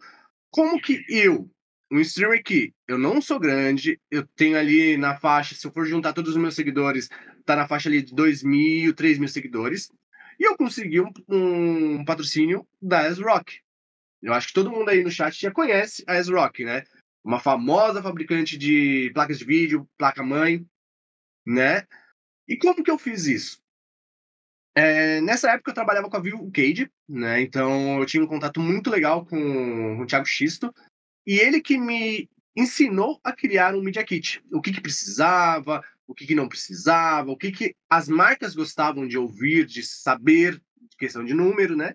como 0.51 0.81
que 0.81 1.05
eu, 1.09 1.49
um 1.91 2.01
streamer 2.01 2.43
que 2.43 2.73
eu 2.87 2.99
não 2.99 3.21
sou 3.21 3.39
grande, 3.39 4.01
eu 4.11 4.27
tenho 4.35 4.59
ali 4.59 4.97
na 4.97 5.17
faixa, 5.17 5.55
se 5.55 5.65
eu 5.67 5.73
for 5.73 5.87
juntar 5.87 6.13
todos 6.13 6.33
os 6.33 6.37
meus 6.37 6.55
seguidores, 6.55 7.09
tá 7.45 7.55
na 7.55 7.69
faixa 7.69 7.89
ali 7.89 8.03
de 8.03 8.13
2 8.13 8.43
mil, 8.43 8.93
3 8.93 9.19
mil 9.19 9.29
seguidores, 9.29 9.91
e 10.39 10.45
eu 10.45 10.57
consegui 10.57 11.01
um, 11.01 11.13
um 11.29 12.05
patrocínio 12.05 12.67
da 12.83 13.05
S-Rock, 13.05 13.61
eu 14.23 14.35
acho 14.35 14.49
que 14.49 14.55
todo 14.55 14.71
mundo 14.71 14.89
aí 14.89 15.03
no 15.03 15.11
chat 15.11 15.41
já 15.41 15.51
conhece 15.51 16.03
a 16.07 16.17
S-Rock, 16.17 16.65
né? 16.65 16.83
Uma 17.23 17.39
famosa 17.39 18.03
fabricante 18.03 18.57
de 18.59 19.11
placas 19.15 19.39
de 19.39 19.45
vídeo, 19.45 19.89
placa-mãe, 19.97 20.67
né? 21.49 21.87
E 22.47 22.57
como 22.57 22.85
que 22.85 22.91
eu 22.91 22.99
fiz 22.99 23.27
isso? 23.27 23.63
É, 24.77 25.21
nessa 25.23 25.51
época 25.51 25.71
eu 25.71 25.75
trabalhava 25.75 26.09
com 26.09 26.17
a 26.17 26.21
Vivo 26.21 26.51
Cage, 26.53 26.91
né? 27.09 27.41
Então 27.41 27.99
eu 27.99 28.07
tinha 28.07 28.23
um 28.23 28.27
contato 28.27 28.61
muito 28.61 28.91
legal 28.91 29.25
com, 29.25 29.97
com 29.97 30.03
o 30.03 30.07
Thiago 30.07 30.27
Xisto. 30.27 30.73
E 31.27 31.39
ele 31.39 31.61
que 31.61 31.79
me 31.79 32.29
ensinou 32.55 33.19
a 33.25 33.33
criar 33.33 33.75
um 33.75 33.83
Media 33.83 34.05
Kit. 34.05 34.43
O 34.53 34.61
que, 34.61 34.73
que 34.73 34.81
precisava, 34.81 35.83
o 36.07 36.15
que, 36.15 36.27
que 36.27 36.35
não 36.35 36.49
precisava, 36.49 37.31
o 37.31 37.37
que, 37.37 37.51
que 37.51 37.75
as 37.89 38.09
marcas 38.09 38.55
gostavam 38.55 39.07
de 39.07 39.17
ouvir, 39.17 39.65
de 39.65 39.83
saber, 39.83 40.61
questão 40.99 41.25
de 41.25 41.35
número, 41.35 41.77
né? 41.77 41.95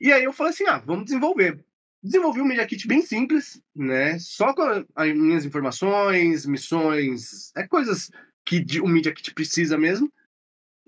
E 0.00 0.12
aí 0.12 0.24
eu 0.24 0.32
falei 0.32 0.52
assim, 0.52 0.66
ah, 0.66 0.78
vamos 0.78 1.04
desenvolver. 1.04 1.64
Desenvolvi 2.02 2.40
um 2.40 2.44
Media 2.44 2.66
Kit 2.66 2.86
bem 2.88 3.00
simples, 3.02 3.62
né? 3.74 4.18
Só 4.18 4.52
com 4.52 4.84
as 4.94 5.14
minhas 5.14 5.44
informações, 5.44 6.44
missões, 6.46 7.52
é 7.56 7.66
coisas 7.66 8.10
que 8.44 8.80
o 8.80 8.88
Media 8.88 9.12
Kit 9.12 9.32
precisa 9.34 9.78
mesmo. 9.78 10.12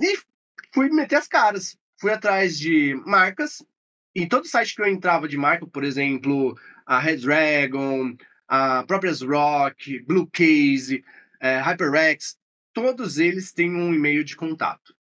E 0.00 0.18
fui 0.72 0.88
meter 0.90 1.16
as 1.16 1.28
caras. 1.28 1.76
Fui 1.98 2.12
atrás 2.12 2.58
de 2.58 2.94
marcas. 3.06 3.64
Em 4.14 4.28
todo 4.28 4.46
site 4.46 4.74
que 4.74 4.82
eu 4.82 4.86
entrava 4.86 5.28
de 5.28 5.36
marca, 5.36 5.66
por 5.66 5.84
exemplo, 5.84 6.58
a 6.86 6.98
Red 6.98 7.18
Dragon, 7.18 8.16
a 8.46 8.84
própria 8.84 9.12
Rock, 9.12 10.00
Blue 10.00 10.28
Case, 10.28 11.04
é, 11.40 11.58
HyperX, 11.58 12.38
todos 12.72 13.18
eles 13.18 13.52
têm 13.52 13.70
um 13.74 13.92
e-mail 13.94 14.24
de 14.24 14.36
contato, 14.36 14.94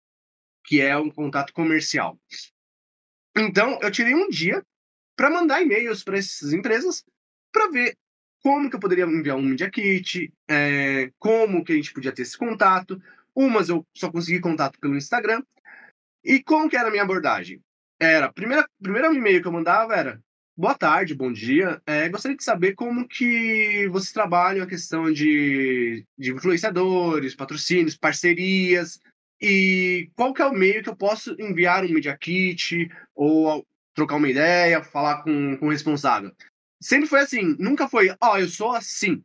que 0.66 0.82
é 0.82 0.98
um 0.98 1.10
contato 1.10 1.54
comercial. 1.54 2.20
Então, 3.36 3.80
eu 3.82 3.92
tirei 3.92 4.14
um 4.14 4.30
dia 4.30 4.66
para 5.16 5.30
mandar 5.30 5.62
e-mails 5.62 6.04
para 6.04 6.18
essas 6.18 6.54
empresas 6.54 7.04
para 7.52 7.70
ver 7.70 7.98
como 8.44 8.70
que 8.70 8.76
eu 8.76 8.80
poderia 8.80 9.06
enviar 9.06 9.38
um 9.38 9.42
Media 9.42 9.70
Kit, 9.72 10.32
é, 10.50 11.12
como 11.18 11.64
que 11.64 11.72
a 11.72 11.76
gente 11.76 11.94
podia 11.94 12.12
ter 12.12 12.24
esse 12.24 12.38
contato. 12.38 13.02
Umas 13.34 13.70
eu 13.70 13.86
só 13.96 14.12
consegui 14.12 14.40
contato 14.40 14.80
pelo 14.80 14.98
Instagram. 14.98 15.42
E 16.24 16.44
como 16.44 16.70
que 16.70 16.78
era 16.78 16.90
a 16.90 16.92
minha 16.92 17.04
abordagem? 17.04 17.62
Era, 18.00 18.32
primeira, 18.32 18.68
primeiro 18.82 19.14
e-mail 19.14 19.42
que 19.42 19.48
eu 19.48 19.52
mandava 19.52 19.96
era 19.96 20.22
Boa 20.56 20.76
tarde, 20.76 21.16
bom 21.16 21.34
dia. 21.34 21.82
É, 21.84 22.08
gostaria 22.10 22.38
de 22.38 22.44
saber 22.44 22.76
como 22.76 23.08
que 23.08 23.88
vocês 23.88 24.12
trabalham 24.12 24.64
a 24.64 24.68
questão 24.68 25.12
de, 25.12 26.06
de 26.16 26.32
influenciadores, 26.32 27.34
patrocínios, 27.34 27.98
parcerias, 27.98 29.00
e 29.42 30.12
qual 30.16 30.32
que 30.32 30.44
é 30.44 30.46
o 30.46 30.54
meio 30.54 30.84
que 30.84 30.90
eu 30.90 30.96
posso 30.96 31.36
enviar 31.40 31.84
um 31.84 31.90
Media 31.90 32.16
Kit 32.16 32.88
ou 33.16 33.66
trocar 33.96 34.18
uma 34.18 34.30
ideia, 34.30 34.84
falar 34.84 35.24
com, 35.24 35.58
com 35.58 35.66
o 35.66 35.72
responsável? 35.72 36.32
Sempre 36.84 37.08
foi 37.08 37.22
assim, 37.22 37.56
nunca 37.58 37.88
foi, 37.88 38.10
ó, 38.20 38.34
oh, 38.34 38.38
eu 38.38 38.50
sou 38.50 38.74
assim. 38.74 39.24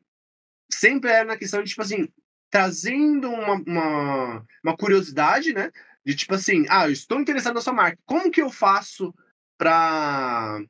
Sempre 0.71 1.11
era 1.11 1.25
na 1.25 1.37
questão 1.37 1.61
de, 1.61 1.71
tipo 1.71 1.83
assim, 1.83 2.09
trazendo 2.49 3.29
uma, 3.29 3.55
uma, 3.55 4.47
uma 4.63 4.77
curiosidade, 4.77 5.53
né? 5.53 5.73
De 6.07 6.15
tipo 6.15 6.35
assim, 6.35 6.67
ah, 6.69 6.87
eu 6.87 6.93
estou 6.93 7.21
interessado 7.21 7.55
na 7.55 7.61
sua 7.61 7.73
marca. 7.73 7.99
Como 8.07 8.31
que 8.31 8.41
eu 8.41 8.49
faço 8.49 9.13
para 9.59 10.63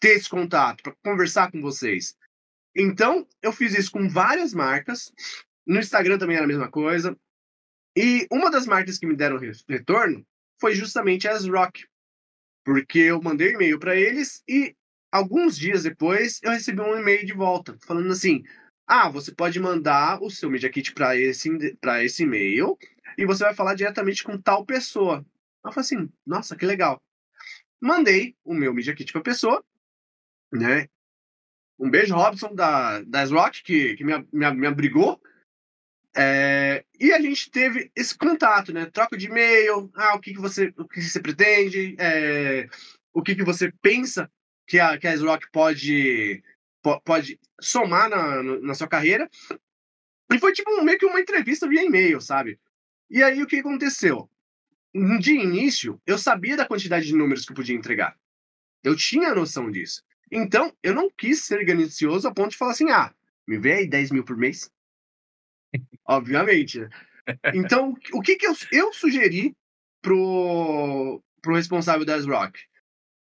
ter 0.00 0.16
esse 0.16 0.28
contato, 0.28 0.82
para 0.82 0.94
conversar 1.04 1.52
com 1.52 1.60
vocês? 1.60 2.16
Então, 2.74 3.28
eu 3.42 3.52
fiz 3.52 3.74
isso 3.74 3.92
com 3.92 4.08
várias 4.08 4.54
marcas. 4.54 5.12
No 5.66 5.78
Instagram 5.78 6.16
também 6.16 6.36
era 6.36 6.46
a 6.46 6.48
mesma 6.48 6.70
coisa. 6.70 7.14
E 7.94 8.26
uma 8.32 8.50
das 8.50 8.66
marcas 8.66 8.96
que 8.96 9.06
me 9.06 9.14
deram 9.14 9.38
retorno 9.68 10.26
foi 10.58 10.74
justamente 10.74 11.28
a 11.28 11.36
Rock, 11.36 11.84
porque 12.64 13.00
eu 13.00 13.20
mandei 13.20 13.50
um 13.50 13.56
e-mail 13.56 13.78
para 13.78 13.94
eles 13.94 14.42
e 14.48 14.74
alguns 15.12 15.56
dias 15.56 15.82
depois 15.84 16.40
eu 16.42 16.50
recebi 16.50 16.80
um 16.80 16.98
e-mail 16.98 17.24
de 17.26 17.32
volta 17.32 17.76
falando 17.86 18.10
assim: 18.10 18.42
"Ah, 18.86 19.08
você 19.08 19.32
pode 19.32 19.60
mandar 19.60 20.22
o 20.22 20.30
seu 20.30 20.50
Media 20.50 20.70
Kit 20.70 20.92
para 20.94 21.16
esse 21.16 21.48
esse 22.02 22.22
e-mail 22.22 22.76
e 23.18 23.26
você 23.26 23.44
vai 23.44 23.54
falar 23.54 23.74
diretamente 23.74 24.24
com 24.24 24.40
tal 24.40 24.64
pessoa". 24.64 25.24
Eu 25.64 25.72
falei 25.72 25.84
assim: 25.84 26.12
"Nossa, 26.26 26.56
que 26.56 26.66
legal". 26.66 27.00
Mandei 27.80 28.36
o 28.44 28.54
meu 28.54 28.74
Media 28.74 28.94
Kit 28.94 29.12
para 29.12 29.20
a 29.20 29.24
pessoa, 29.24 29.64
né? 30.52 30.88
Um 31.78 31.90
beijo, 31.90 32.14
Robson, 32.14 32.54
da, 32.54 33.02
da 33.02 33.24
Rock, 33.24 33.62
que, 33.64 33.96
que 33.96 34.04
me, 34.04 34.12
me, 34.32 34.50
me 34.52 34.66
abrigou 34.66 35.20
é, 36.14 36.84
e 37.00 37.12
a 37.12 37.20
gente 37.20 37.50
teve 37.50 37.90
esse 37.96 38.16
contato, 38.16 38.72
né? 38.72 38.86
Troca 38.86 39.16
de 39.16 39.26
e-mail, 39.26 39.90
ah, 39.94 40.14
o 40.14 40.20
que, 40.20 40.34
que 40.34 40.40
você, 40.40 40.72
o 40.76 40.86
que 40.86 41.00
você 41.00 41.20
pretende, 41.20 41.96
é, 41.98 42.68
o 43.12 43.22
que, 43.22 43.34
que 43.34 43.44
você 43.44 43.72
pensa 43.80 44.30
que 44.72 44.80
a, 44.80 44.96
que 44.96 45.06
a 45.06 45.14
Rock 45.18 45.50
pode, 45.52 46.42
pode 47.04 47.38
somar 47.60 48.08
na, 48.08 48.42
na 48.42 48.74
sua 48.74 48.88
carreira. 48.88 49.28
E 50.32 50.38
foi 50.38 50.50
tipo 50.54 50.82
meio 50.82 50.98
que 50.98 51.04
uma 51.04 51.20
entrevista 51.20 51.68
via 51.68 51.84
e-mail, 51.84 52.22
sabe? 52.22 52.58
E 53.10 53.22
aí 53.22 53.42
o 53.42 53.46
que 53.46 53.56
aconteceu? 53.56 54.30
De 55.20 55.34
início, 55.34 56.00
eu 56.06 56.16
sabia 56.16 56.56
da 56.56 56.64
quantidade 56.64 57.04
de 57.04 57.14
números 57.14 57.44
que 57.44 57.52
eu 57.52 57.56
podia 57.56 57.76
entregar. 57.76 58.18
Eu 58.82 58.96
tinha 58.96 59.34
noção 59.34 59.70
disso. 59.70 60.02
Então, 60.30 60.74
eu 60.82 60.94
não 60.94 61.10
quis 61.10 61.44
ser 61.44 61.62
ganancioso 61.66 62.26
a 62.26 62.32
ponto 62.32 62.52
de 62.52 62.56
falar 62.56 62.70
assim: 62.70 62.90
ah, 62.90 63.14
me 63.46 63.58
vê 63.58 63.74
aí 63.74 63.86
10 63.86 64.10
mil 64.10 64.24
por 64.24 64.38
mês. 64.38 64.72
Obviamente. 66.08 66.88
Então, 67.52 67.94
o 68.14 68.22
que, 68.22 68.36
que 68.36 68.46
eu, 68.46 68.54
eu 68.72 68.90
sugeri 68.94 69.54
pro, 70.00 71.22
pro 71.42 71.56
responsável 71.56 72.06
das 72.06 72.24
Rock? 72.24 72.58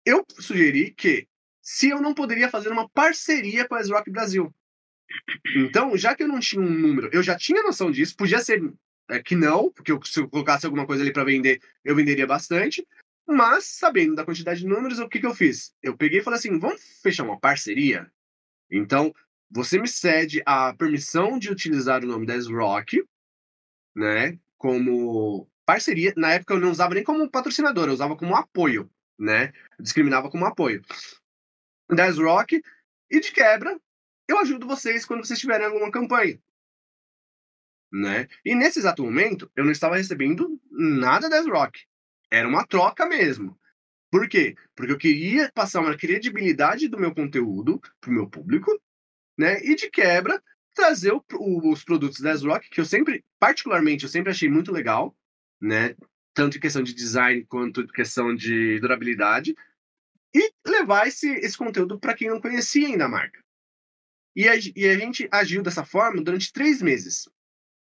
Eu 0.04 0.26
sugeri 0.40 0.90
que 0.90 1.28
se 1.66 1.90
eu 1.90 2.00
não 2.00 2.14
poderia 2.14 2.48
fazer 2.48 2.70
uma 2.70 2.88
parceria 2.88 3.68
com 3.68 3.74
a 3.74 3.82
Rock 3.82 4.12
Brasil. 4.12 4.54
Então, 5.56 5.98
já 5.98 6.14
que 6.16 6.22
eu 6.22 6.28
não 6.28 6.40
tinha 6.40 6.62
um 6.62 6.70
número, 6.70 7.10
eu 7.12 7.24
já 7.24 7.36
tinha 7.36 7.64
noção 7.64 7.90
disso, 7.90 8.16
podia 8.16 8.40
ser 8.40 8.62
é, 9.10 9.20
que 9.22 9.36
não, 9.36 9.72
porque 9.72 9.92
eu, 9.92 10.00
se 10.04 10.20
eu 10.20 10.30
colocasse 10.30 10.68
alguma 10.68 10.86
coisa 10.86 11.02
ali 11.02 11.12
para 11.12 11.24
vender, 11.24 11.60
eu 11.84 11.96
venderia 11.96 12.28
bastante. 12.28 12.88
Mas, 13.28 13.66
sabendo 13.66 14.14
da 14.14 14.24
quantidade 14.24 14.60
de 14.60 14.68
números, 14.68 15.00
o 15.00 15.10
que, 15.10 15.20
que 15.20 15.26
eu 15.26 15.34
fiz? 15.34 15.74
Eu 15.82 15.98
peguei 15.98 16.20
e 16.20 16.24
falei 16.24 16.38
assim: 16.38 16.60
vamos 16.60 16.82
fechar 17.02 17.24
uma 17.24 17.40
parceria? 17.40 18.12
Então, 18.70 19.12
você 19.50 19.80
me 19.80 19.88
cede 19.88 20.44
a 20.46 20.72
permissão 20.76 21.40
de 21.40 21.50
utilizar 21.50 22.04
o 22.04 22.08
nome 22.08 22.28
da 22.28 22.36
Rock, 22.52 23.04
né, 23.96 24.38
como 24.56 25.50
parceria. 25.66 26.14
Na 26.16 26.34
época 26.34 26.54
eu 26.54 26.60
não 26.60 26.70
usava 26.70 26.94
nem 26.94 27.04
como 27.04 27.30
patrocinador, 27.30 27.88
eu 27.88 27.94
usava 27.94 28.16
como 28.16 28.36
apoio, 28.36 28.88
né? 29.18 29.52
Discriminava 29.80 30.30
como 30.30 30.46
apoio. 30.46 30.84
Da 31.90 32.10
Rock 32.10 32.62
e 33.10 33.20
de 33.20 33.32
quebra, 33.32 33.80
eu 34.28 34.40
ajudo 34.40 34.68
vocês 34.68 35.06
quando 35.06 35.26
vocês 35.26 35.40
tiverem 35.40 35.66
alguma 35.66 35.92
campanha. 35.92 36.40
Né? 37.92 38.28
E 38.44 38.56
nesse 38.56 38.80
exato 38.80 39.04
momento, 39.04 39.50
eu 39.56 39.64
não 39.64 39.72
estava 39.72 39.96
recebendo 39.96 40.60
nada 40.72 41.30
da 41.30 41.42
Rock. 41.42 41.86
Era 42.32 42.48
uma 42.48 42.66
troca 42.66 43.06
mesmo. 43.06 43.58
Por 44.12 44.28
quê? 44.28 44.56
Porque 44.76 44.92
eu 44.92 44.98
queria 44.98 45.52
passar 45.54 45.82
uma 45.82 45.98
credibilidade 45.98 46.88
do 46.88 47.00
meu 47.00 47.14
conteúdo 47.14 47.80
para 48.00 48.10
o 48.10 48.14
meu 48.14 48.30
público, 48.30 48.72
né? 49.38 49.62
E 49.64 49.76
de 49.76 49.90
quebra, 49.90 50.42
trazer 50.74 51.12
o, 51.14 51.24
o, 51.34 51.72
os 51.72 51.84
produtos 51.84 52.20
da 52.20 52.34
Rock, 52.34 52.70
que 52.70 52.82
eu 52.82 52.86
sempre, 52.86 53.24
particularmente, 53.40 54.04
eu 54.04 54.10
sempre 54.10 54.32
achei 54.32 54.50
muito 54.50 54.72
legal, 54.72 55.16
né? 55.62 55.96
Tanto 56.34 56.58
em 56.58 56.60
questão 56.60 56.84
de 56.84 56.94
design 56.94 57.46
quanto 57.46 57.82
em 57.82 57.88
questão 57.88 58.36
de 58.36 58.80
durabilidade, 58.80 59.56
e 60.36 60.52
levar 60.68 61.08
esse, 61.08 61.30
esse 61.36 61.58
conteúdo 61.58 61.98
para 61.98 62.14
quem 62.14 62.30
não 62.30 62.42
conhecia 62.42 62.88
ainda 62.88 63.06
a 63.06 63.10
marca. 63.10 63.42
E 64.36 64.50
a, 64.50 64.56
e 64.76 64.86
a 64.86 64.98
gente 64.98 65.30
agiu 65.32 65.64
dessa 65.64 65.86
forma 65.86 66.22
durante 66.22 66.52
três 66.52 66.82
meses. 66.82 67.30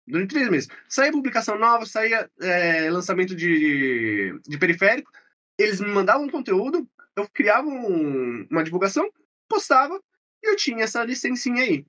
Durante 0.06 0.30
três 0.30 0.50
meses. 0.50 0.70
Saía 0.88 1.12
publicação 1.12 1.58
nova, 1.58 1.84
saía 1.88 2.30
é, 2.40 2.92
lançamento 2.92 3.36
de, 3.36 4.40
de 4.48 4.58
periférico, 4.60 5.12
eles 5.58 5.82
me 5.82 5.88
mandavam 5.88 6.30
conteúdo, 6.30 6.88
eu 7.16 7.28
criava 7.30 7.68
um, 7.68 8.48
uma 8.52 8.64
divulgação, 8.64 9.12
postava, 9.50 10.00
e 10.44 10.52
eu 10.52 10.56
tinha 10.56 10.84
essa 10.84 11.04
licencinha 11.04 11.64
aí. 11.64 11.84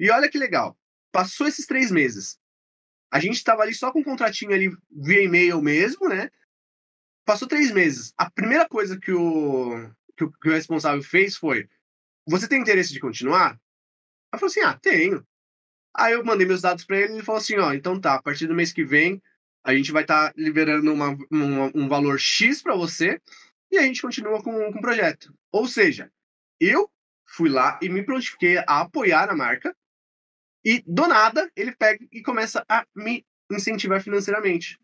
E 0.00 0.10
olha 0.10 0.30
que 0.30 0.38
legal. 0.38 0.78
Passou 1.12 1.46
esses 1.46 1.66
três 1.66 1.90
meses. 1.90 2.38
A 3.10 3.20
gente 3.20 3.36
estava 3.36 3.62
ali 3.62 3.74
só 3.74 3.92
com 3.92 4.00
um 4.00 4.04
contratinho 4.04 4.52
ali 4.52 4.74
via 4.90 5.22
e-mail 5.22 5.60
mesmo, 5.60 6.08
né? 6.08 6.30
Passou 7.24 7.46
três 7.46 7.70
meses. 7.70 8.14
A 8.16 8.30
primeira 8.30 8.68
coisa 8.68 8.98
que 8.98 9.12
o, 9.12 9.90
que 10.16 10.24
o, 10.24 10.32
que 10.32 10.48
o 10.48 10.52
responsável 10.52 11.02
fez 11.02 11.36
foi: 11.36 11.68
Você 12.26 12.48
tem 12.48 12.60
interesse 12.60 12.92
de 12.92 13.00
continuar? 13.00 13.60
Eu 14.32 14.38
falei 14.38 14.50
assim: 14.50 14.60
Ah, 14.60 14.78
tenho. 14.78 15.26
Aí 15.94 16.12
eu 16.12 16.24
mandei 16.24 16.46
meus 16.46 16.62
dados 16.62 16.84
para 16.84 16.98
ele 16.98 17.12
e 17.12 17.16
ele 17.16 17.24
falou 17.24 17.40
assim: 17.40 17.56
Ó, 17.56 17.72
então 17.72 18.00
tá, 18.00 18.14
a 18.14 18.22
partir 18.22 18.46
do 18.46 18.54
mês 18.54 18.72
que 18.72 18.84
vem 18.84 19.22
a 19.66 19.74
gente 19.74 19.90
vai 19.90 20.02
estar 20.02 20.28
tá 20.28 20.34
liberando 20.36 20.92
uma, 20.92 21.18
uma, 21.28 21.72
um 21.74 21.88
valor 21.88 22.20
X 22.20 22.62
para 22.62 22.76
você 22.76 23.20
e 23.68 23.76
a 23.76 23.82
gente 23.82 24.00
continua 24.00 24.40
com, 24.40 24.72
com 24.72 24.78
o 24.78 24.80
projeto. 24.80 25.34
Ou 25.50 25.66
seja, 25.66 26.08
eu 26.60 26.88
fui 27.26 27.48
lá 27.48 27.76
e 27.82 27.88
me 27.88 28.04
prontifiquei 28.04 28.58
a 28.58 28.82
apoiar 28.82 29.28
a 29.28 29.34
marca 29.34 29.76
e 30.64 30.84
do 30.86 31.08
nada 31.08 31.50
ele 31.56 31.74
pega 31.74 32.06
e 32.12 32.22
começa 32.22 32.64
a 32.68 32.86
me 32.94 33.26
incentivar 33.50 34.00
financeiramente, 34.00 34.78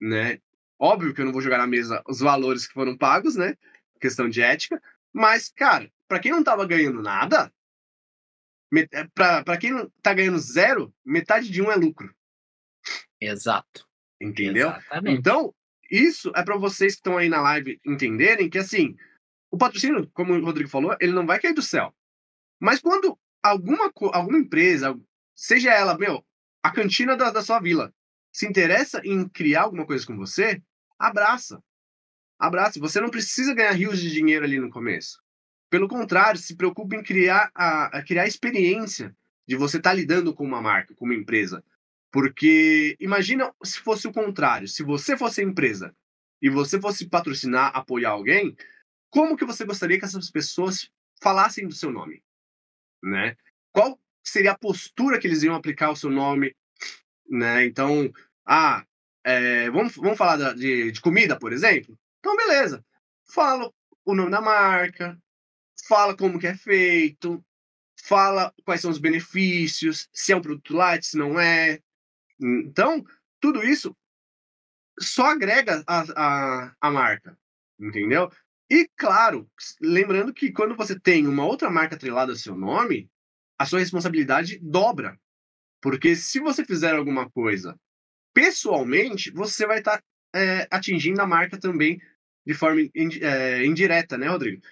né? 0.00 0.38
Óbvio 0.80 1.12
que 1.12 1.20
eu 1.20 1.26
não 1.26 1.32
vou 1.32 1.42
jogar 1.42 1.58
na 1.58 1.66
mesa 1.66 2.02
os 2.08 2.20
valores 2.20 2.66
que 2.66 2.72
foram 2.72 2.96
pagos, 2.96 3.36
né? 3.36 3.58
Questão 4.00 4.28
de 4.28 4.40
ética, 4.40 4.80
mas 5.12 5.48
cara, 5.48 5.90
para 6.06 6.20
quem 6.20 6.32
não 6.32 6.44
tava 6.44 6.66
ganhando 6.66 7.02
nada, 7.02 7.52
é, 8.92 9.04
para 9.14 9.56
quem 9.56 9.72
não 9.72 9.90
tá 10.02 10.12
ganhando 10.14 10.38
zero, 10.38 10.94
metade 11.04 11.50
de 11.50 11.62
um 11.62 11.70
é 11.70 11.76
lucro. 11.76 12.14
Exato. 13.20 13.88
Entendeu? 14.20 14.68
Exatamente. 14.68 15.18
Então, 15.18 15.54
isso 15.90 16.32
é 16.34 16.42
para 16.42 16.56
vocês 16.56 16.94
que 16.94 16.98
estão 16.98 17.16
aí 17.16 17.28
na 17.28 17.40
live 17.40 17.80
entenderem 17.84 18.50
que 18.50 18.58
assim, 18.58 18.96
o 19.50 19.56
patrocínio, 19.56 20.08
como 20.12 20.34
o 20.34 20.44
Rodrigo 20.44 20.68
falou, 20.68 20.96
ele 21.00 21.12
não 21.12 21.26
vai 21.26 21.40
cair 21.40 21.54
do 21.54 21.62
céu. 21.62 21.94
Mas 22.60 22.80
quando 22.80 23.18
alguma, 23.42 23.92
alguma 24.12 24.38
empresa, 24.38 24.98
seja 25.34 25.72
ela, 25.72 25.96
meu, 25.96 26.24
a 26.62 26.70
cantina 26.70 27.16
da, 27.16 27.30
da 27.30 27.42
sua 27.42 27.60
vila, 27.60 27.94
se 28.32 28.46
interessa 28.46 29.00
em 29.04 29.28
criar 29.28 29.62
alguma 29.62 29.86
coisa 29.86 30.04
com 30.06 30.16
você, 30.16 30.62
abraça. 30.98 31.62
Abraça. 32.38 32.80
Você 32.80 33.00
não 33.00 33.10
precisa 33.10 33.54
ganhar 33.54 33.72
rios 33.72 34.00
de 34.00 34.10
dinheiro 34.10 34.44
ali 34.44 34.58
no 34.58 34.70
começo. 34.70 35.20
Pelo 35.70 35.88
contrário, 35.88 36.40
se 36.40 36.56
preocupe 36.56 36.96
em 36.96 37.02
criar 37.02 37.50
a, 37.54 37.98
a 37.98 38.02
criar 38.02 38.22
a 38.22 38.28
experiência 38.28 39.14
de 39.46 39.56
você 39.56 39.78
estar 39.78 39.90
tá 39.90 39.96
lidando 39.96 40.34
com 40.34 40.44
uma 40.44 40.62
marca, 40.62 40.94
com 40.94 41.04
uma 41.04 41.14
empresa. 41.14 41.64
Porque 42.10 42.96
imagina 42.98 43.52
se 43.62 43.80
fosse 43.80 44.06
o 44.08 44.12
contrário, 44.12 44.66
se 44.66 44.82
você 44.82 45.16
fosse 45.16 45.40
a 45.40 45.44
empresa 45.44 45.94
e 46.40 46.48
você 46.48 46.80
fosse 46.80 47.08
patrocinar, 47.08 47.70
apoiar 47.74 48.10
alguém, 48.10 48.56
como 49.10 49.36
que 49.36 49.44
você 49.44 49.64
gostaria 49.64 49.98
que 49.98 50.04
essas 50.04 50.30
pessoas 50.30 50.90
falassem 51.20 51.66
do 51.66 51.74
seu 51.74 51.90
nome? 51.90 52.22
né? 53.02 53.36
Qual 53.72 53.98
seria 54.24 54.52
a 54.52 54.58
postura 54.58 55.18
que 55.18 55.26
eles 55.26 55.42
iam 55.42 55.54
aplicar 55.54 55.86
ao 55.86 55.96
seu 55.96 56.10
nome, 56.10 56.54
né? 57.28 57.64
Então, 57.64 58.12
ah, 58.46 58.84
é, 59.24 59.70
vamos, 59.70 59.94
vamos 59.96 60.18
falar 60.18 60.54
de, 60.54 60.92
de 60.92 61.00
comida, 61.00 61.38
por 61.38 61.52
exemplo? 61.52 61.98
Então, 62.28 62.36
beleza. 62.36 62.84
Fala 63.32 63.72
o 64.04 64.14
nome 64.14 64.30
da 64.30 64.40
marca, 64.42 65.18
fala 65.86 66.14
como 66.14 66.38
que 66.38 66.46
é 66.46 66.54
feito, 66.54 67.42
fala 68.02 68.52
quais 68.66 68.82
são 68.82 68.90
os 68.90 68.98
benefícios, 68.98 70.10
se 70.12 70.32
é 70.32 70.36
um 70.36 70.42
produto 70.42 70.76
light, 70.76 71.06
se 71.06 71.16
não 71.16 71.40
é. 71.40 71.80
Então, 72.38 73.02
tudo 73.40 73.64
isso 73.64 73.96
só 75.00 75.28
agrega 75.28 75.82
a, 75.86 76.04
a, 76.16 76.76
a 76.78 76.90
marca, 76.90 77.38
entendeu? 77.80 78.30
E, 78.68 78.86
claro, 78.94 79.50
lembrando 79.80 80.34
que 80.34 80.52
quando 80.52 80.76
você 80.76 81.00
tem 81.00 81.26
uma 81.26 81.46
outra 81.46 81.70
marca 81.70 81.96
atrelada 81.96 82.32
ao 82.32 82.36
seu 82.36 82.54
nome, 82.54 83.10
a 83.58 83.64
sua 83.64 83.78
responsabilidade 83.78 84.58
dobra. 84.58 85.18
Porque 85.80 86.14
se 86.14 86.40
você 86.40 86.62
fizer 86.62 86.94
alguma 86.94 87.30
coisa 87.30 87.74
pessoalmente, 88.34 89.30
você 89.30 89.66
vai 89.66 89.78
estar 89.78 89.96
tá, 89.96 90.04
é, 90.38 90.68
atingindo 90.70 91.22
a 91.22 91.26
marca 91.26 91.58
também 91.58 91.98
de 92.48 92.54
forma 92.54 92.80
é, 93.20 93.66
indireta, 93.66 94.16
né, 94.16 94.26
Rodrigo? 94.26 94.62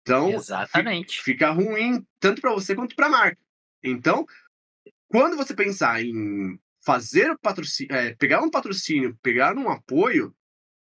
Então, 0.00 0.30
Exatamente. 0.30 1.20
fica 1.20 1.50
ruim 1.50 2.02
tanto 2.18 2.40
para 2.40 2.54
você 2.54 2.74
quanto 2.74 2.96
para 2.96 3.06
a 3.06 3.10
marca. 3.10 3.38
Então, 3.84 4.24
quando 5.06 5.36
você 5.36 5.54
pensar 5.54 6.02
em 6.02 6.58
fazer 6.82 7.30
o 7.30 7.38
patrocínio, 7.38 7.94
é, 7.94 8.14
pegar 8.14 8.40
um 8.40 8.48
patrocínio, 8.48 9.18
pegar 9.20 9.54
um 9.54 9.68
apoio, 9.68 10.34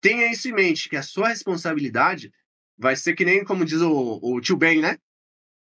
tenha 0.00 0.32
isso 0.32 0.48
em 0.48 0.52
mente, 0.52 0.88
que 0.88 0.96
a 0.96 1.02
sua 1.02 1.28
responsabilidade 1.28 2.32
vai 2.78 2.96
ser 2.96 3.14
que 3.14 3.26
nem, 3.26 3.44
como 3.44 3.64
diz 3.64 3.82
o, 3.82 4.18
o 4.22 4.40
tio 4.40 4.56
Ben, 4.56 4.80
né? 4.80 4.96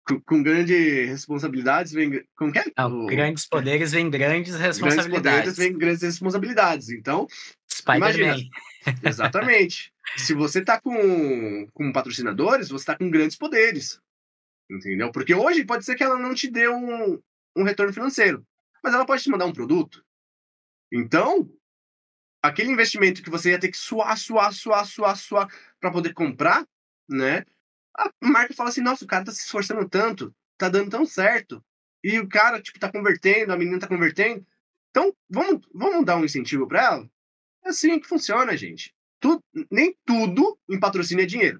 Com, 0.07 0.21
com 0.21 0.43
grandes 0.43 1.09
responsabilidades 1.09 1.93
vem. 1.93 2.23
Como 2.35 2.51
que 2.51 2.59
é? 2.59 2.65
Não, 2.77 3.05
o, 3.05 3.05
grandes 3.07 3.47
poderes 3.47 3.91
vêm 3.91 4.07
grandes 4.07 4.53
responsabilidades. 4.53 5.23
Grandes 5.23 5.55
poderes 5.55 5.57
vêm 5.57 5.77
grandes 5.79 6.03
responsabilidades. 6.03 6.89
Então, 6.89 7.25
imagina. 7.95 8.35
Exatamente. 9.03 9.94
Se 10.17 10.33
você 10.33 10.63
tá 10.63 10.79
com, 10.79 11.67
com 11.73 11.91
patrocinadores, 11.91 12.69
você 12.69 12.85
tá 12.85 12.97
com 12.97 13.09
grandes 13.09 13.37
poderes. 13.37 13.99
Entendeu? 14.69 15.11
Porque 15.11 15.33
hoje 15.33 15.65
pode 15.65 15.85
ser 15.85 15.95
que 15.95 16.03
ela 16.03 16.17
não 16.17 16.33
te 16.33 16.49
dê 16.49 16.67
um, 16.67 17.21
um 17.55 17.63
retorno 17.63 17.93
financeiro. 17.93 18.45
Mas 18.83 18.93
ela 18.93 19.05
pode 19.05 19.23
te 19.23 19.29
mandar 19.29 19.45
um 19.45 19.53
produto. 19.53 20.03
Então, 20.91 21.49
aquele 22.41 22.71
investimento 22.71 23.21
que 23.21 23.29
você 23.29 23.51
ia 23.51 23.59
ter 23.59 23.69
que 23.69 23.77
suar, 23.77 24.17
suar, 24.17 24.53
suar, 24.53 24.85
suar, 24.85 25.17
suar 25.17 25.47
para 25.79 25.91
poder 25.91 26.13
comprar, 26.13 26.65
né? 27.09 27.45
A 27.97 28.11
marca 28.21 28.53
fala 28.53 28.69
assim, 28.69 28.81
nossa, 28.81 29.05
o 29.05 29.07
cara 29.07 29.25
tá 29.25 29.31
se 29.31 29.41
esforçando 29.41 29.87
tanto, 29.87 30.33
tá 30.57 30.69
dando 30.69 30.91
tão 30.91 31.05
certo. 31.05 31.63
E 32.03 32.19
o 32.19 32.29
cara, 32.29 32.61
tipo, 32.61 32.79
tá 32.79 32.91
convertendo, 32.91 33.51
a 33.51 33.57
menina 33.57 33.79
tá 33.79 33.87
convertendo. 33.87 34.45
Então, 34.91 35.13
vamos, 35.29 35.67
vamos 35.73 36.05
dar 36.05 36.17
um 36.17 36.23
incentivo 36.23 36.67
para 36.67 36.83
ela? 36.83 37.11
É 37.65 37.69
assim 37.69 37.99
que 37.99 38.07
funciona, 38.07 38.55
gente. 38.55 38.94
Tu, 39.25 39.43
nem 39.71 39.97
tudo 40.05 40.55
em 40.69 40.79
patrocínio 40.79 41.23
é 41.23 41.25
dinheiro. 41.25 41.59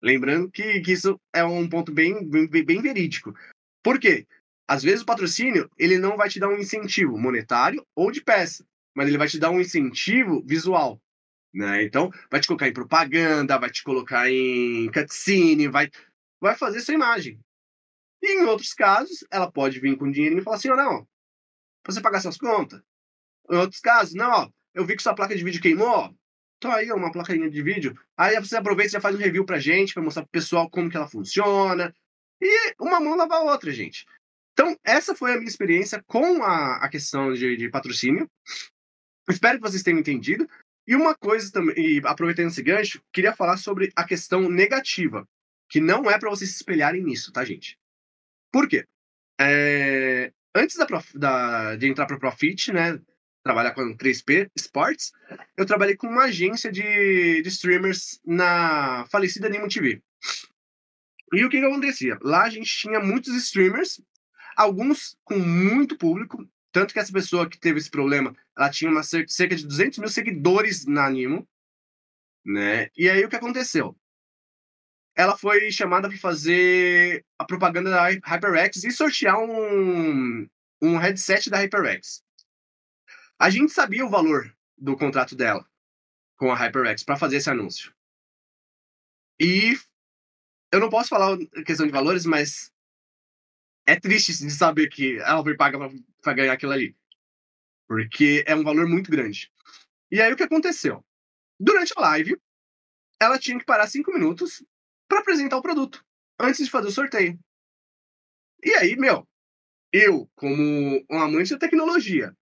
Lembrando 0.00 0.48
que, 0.48 0.80
que 0.80 0.92
isso 0.92 1.20
é 1.32 1.42
um 1.42 1.68
ponto 1.68 1.90
bem, 1.92 2.24
bem, 2.24 2.64
bem 2.64 2.80
verídico. 2.80 3.34
Por 3.82 3.98
quê? 3.98 4.28
Às 4.68 4.80
vezes 4.84 5.02
o 5.02 5.04
patrocínio, 5.04 5.68
ele 5.76 5.98
não 5.98 6.16
vai 6.16 6.28
te 6.28 6.38
dar 6.38 6.48
um 6.48 6.56
incentivo 6.56 7.18
monetário 7.18 7.84
ou 7.96 8.12
de 8.12 8.22
peça, 8.22 8.64
mas 8.94 9.08
ele 9.08 9.18
vai 9.18 9.26
te 9.26 9.40
dar 9.40 9.50
um 9.50 9.60
incentivo 9.60 10.40
visual. 10.46 11.02
Né? 11.52 11.82
Então, 11.82 12.12
vai 12.30 12.40
te 12.40 12.46
colocar 12.46 12.68
em 12.68 12.72
propaganda, 12.72 13.58
vai 13.58 13.68
te 13.68 13.82
colocar 13.82 14.30
em 14.30 14.88
cutscene, 14.92 15.66
vai, 15.66 15.90
vai 16.40 16.54
fazer 16.54 16.80
sua 16.80 16.94
imagem. 16.94 17.40
E 18.22 18.40
em 18.40 18.44
outros 18.44 18.72
casos, 18.72 19.24
ela 19.32 19.50
pode 19.50 19.80
vir 19.80 19.98
com 19.98 20.12
dinheiro 20.12 20.38
e 20.38 20.42
falar 20.42 20.58
assim: 20.58 20.70
ou 20.70 20.76
não, 20.76 21.08
você 21.84 22.00
pagar 22.00 22.20
suas 22.20 22.38
contas. 22.38 22.80
Em 23.50 23.56
outros 23.56 23.80
casos, 23.80 24.14
não, 24.14 24.30
ó, 24.30 24.50
eu 24.72 24.86
vi 24.86 24.94
que 24.94 25.02
sua 25.02 25.12
placa 25.12 25.34
de 25.34 25.42
vídeo 25.42 25.60
queimou, 25.60 26.14
então 26.62 26.70
aí, 26.70 26.92
uma 26.92 27.10
plaquinha 27.10 27.50
de 27.50 27.60
vídeo. 27.60 27.98
Aí 28.16 28.38
você 28.38 28.56
aproveita 28.56 28.90
e 28.90 28.92
já 28.92 29.00
faz 29.00 29.16
um 29.16 29.18
review 29.18 29.44
pra 29.44 29.58
gente, 29.58 29.92
pra 29.92 30.02
mostrar 30.02 30.22
pro 30.22 30.30
pessoal 30.30 30.70
como 30.70 30.88
que 30.88 30.96
ela 30.96 31.08
funciona. 31.08 31.92
E 32.40 32.74
uma 32.78 33.00
mão 33.00 33.16
lava 33.16 33.34
a 33.34 33.40
outra, 33.42 33.72
gente. 33.72 34.06
Então, 34.52 34.78
essa 34.84 35.12
foi 35.12 35.32
a 35.32 35.36
minha 35.38 35.48
experiência 35.48 36.00
com 36.06 36.44
a, 36.44 36.76
a 36.76 36.88
questão 36.88 37.32
de, 37.34 37.56
de 37.56 37.68
patrocínio. 37.68 38.30
Espero 39.28 39.58
que 39.58 39.68
vocês 39.68 39.82
tenham 39.82 39.98
entendido. 39.98 40.48
E 40.86 40.94
uma 40.94 41.16
coisa 41.16 41.50
também, 41.50 41.74
e 41.76 42.00
aproveitando 42.04 42.46
esse 42.46 42.62
gancho, 42.62 43.02
queria 43.12 43.34
falar 43.34 43.56
sobre 43.56 43.90
a 43.96 44.04
questão 44.04 44.48
negativa, 44.48 45.26
que 45.68 45.80
não 45.80 46.08
é 46.08 46.16
para 46.16 46.30
vocês 46.30 46.50
se 46.50 46.56
espelharem 46.56 47.02
nisso, 47.02 47.32
tá, 47.32 47.44
gente? 47.44 47.76
Por 48.52 48.68
quê? 48.68 48.86
É, 49.40 50.32
antes 50.54 50.76
da, 50.76 50.86
da, 51.14 51.76
de 51.76 51.88
entrar 51.88 52.06
para 52.06 52.20
Profit, 52.20 52.72
né, 52.72 53.00
trabalhar 53.42 53.72
com 53.72 53.96
3P 53.96 54.50
Sports, 54.56 55.12
eu 55.56 55.66
trabalhei 55.66 55.96
com 55.96 56.06
uma 56.06 56.24
agência 56.24 56.70
de, 56.70 57.42
de 57.42 57.48
streamers 57.48 58.20
na 58.24 59.04
falecida 59.10 59.48
Nimo 59.48 59.68
TV. 59.68 60.02
E 61.32 61.44
o 61.44 61.48
que, 61.48 61.60
que 61.60 61.66
acontecia? 61.66 62.18
Lá 62.22 62.44
a 62.44 62.50
gente 62.50 62.70
tinha 62.70 63.00
muitos 63.00 63.34
streamers 63.34 64.00
Alguns 64.56 65.16
com 65.24 65.38
muito 65.38 65.96
público, 65.96 66.46
tanto 66.70 66.92
que 66.92 67.00
essa 67.00 67.12
pessoa 67.12 67.48
que 67.48 67.58
teve 67.58 67.78
esse 67.78 67.90
problema, 67.90 68.34
ela 68.56 68.70
tinha 68.70 68.90
uma 68.90 69.02
cerca 69.02 69.56
de 69.56 69.66
200 69.66 69.98
mil 69.98 70.08
seguidores 70.08 70.86
na 70.86 71.06
Animo, 71.06 71.46
né? 72.44 72.88
E 72.96 73.08
aí 73.08 73.24
o 73.24 73.28
que 73.28 73.36
aconteceu? 73.36 73.96
Ela 75.14 75.36
foi 75.36 75.70
chamada 75.70 76.08
para 76.08 76.18
fazer 76.18 77.24
a 77.38 77.44
propaganda 77.44 77.90
da 77.90 78.08
HyperX 78.08 78.84
e 78.84 78.90
sortear 78.90 79.38
um, 79.38 80.48
um 80.80 80.96
headset 80.96 81.50
da 81.50 81.58
HyperX. 81.58 82.21
A 83.42 83.50
gente 83.50 83.72
sabia 83.72 84.06
o 84.06 84.08
valor 84.08 84.56
do 84.78 84.96
contrato 84.96 85.34
dela 85.34 85.68
com 86.36 86.52
a 86.52 86.54
HyperX 86.54 87.02
para 87.02 87.16
fazer 87.16 87.38
esse 87.38 87.50
anúncio. 87.50 87.92
E 89.40 89.76
eu 90.72 90.78
não 90.78 90.88
posso 90.88 91.08
falar 91.08 91.36
questão 91.66 91.84
de 91.84 91.90
valores, 91.90 92.24
mas 92.24 92.72
é 93.84 93.98
triste 93.98 94.32
de 94.32 94.48
saber 94.52 94.88
que 94.88 95.18
ela 95.18 95.42
foi 95.42 95.56
paga 95.56 95.76
para 96.20 96.34
ganhar 96.34 96.52
aquilo 96.52 96.70
ali. 96.70 96.96
Porque 97.88 98.44
é 98.46 98.54
um 98.54 98.62
valor 98.62 98.86
muito 98.86 99.10
grande. 99.10 99.52
E 100.08 100.22
aí 100.22 100.32
o 100.32 100.36
que 100.36 100.44
aconteceu? 100.44 101.04
Durante 101.58 101.92
a 101.96 102.00
live, 102.00 102.40
ela 103.20 103.40
tinha 103.40 103.58
que 103.58 103.64
parar 103.64 103.88
cinco 103.88 104.12
minutos 104.12 104.64
para 105.08 105.18
apresentar 105.18 105.56
o 105.56 105.62
produto, 105.62 106.06
antes 106.38 106.64
de 106.64 106.70
fazer 106.70 106.86
o 106.86 106.92
sorteio. 106.92 107.36
E 108.62 108.72
aí, 108.76 108.94
meu, 108.94 109.26
eu, 109.92 110.30
como 110.36 111.04
um 111.10 111.18
amante 111.18 111.50
da 111.50 111.58
tecnologia, 111.58 112.36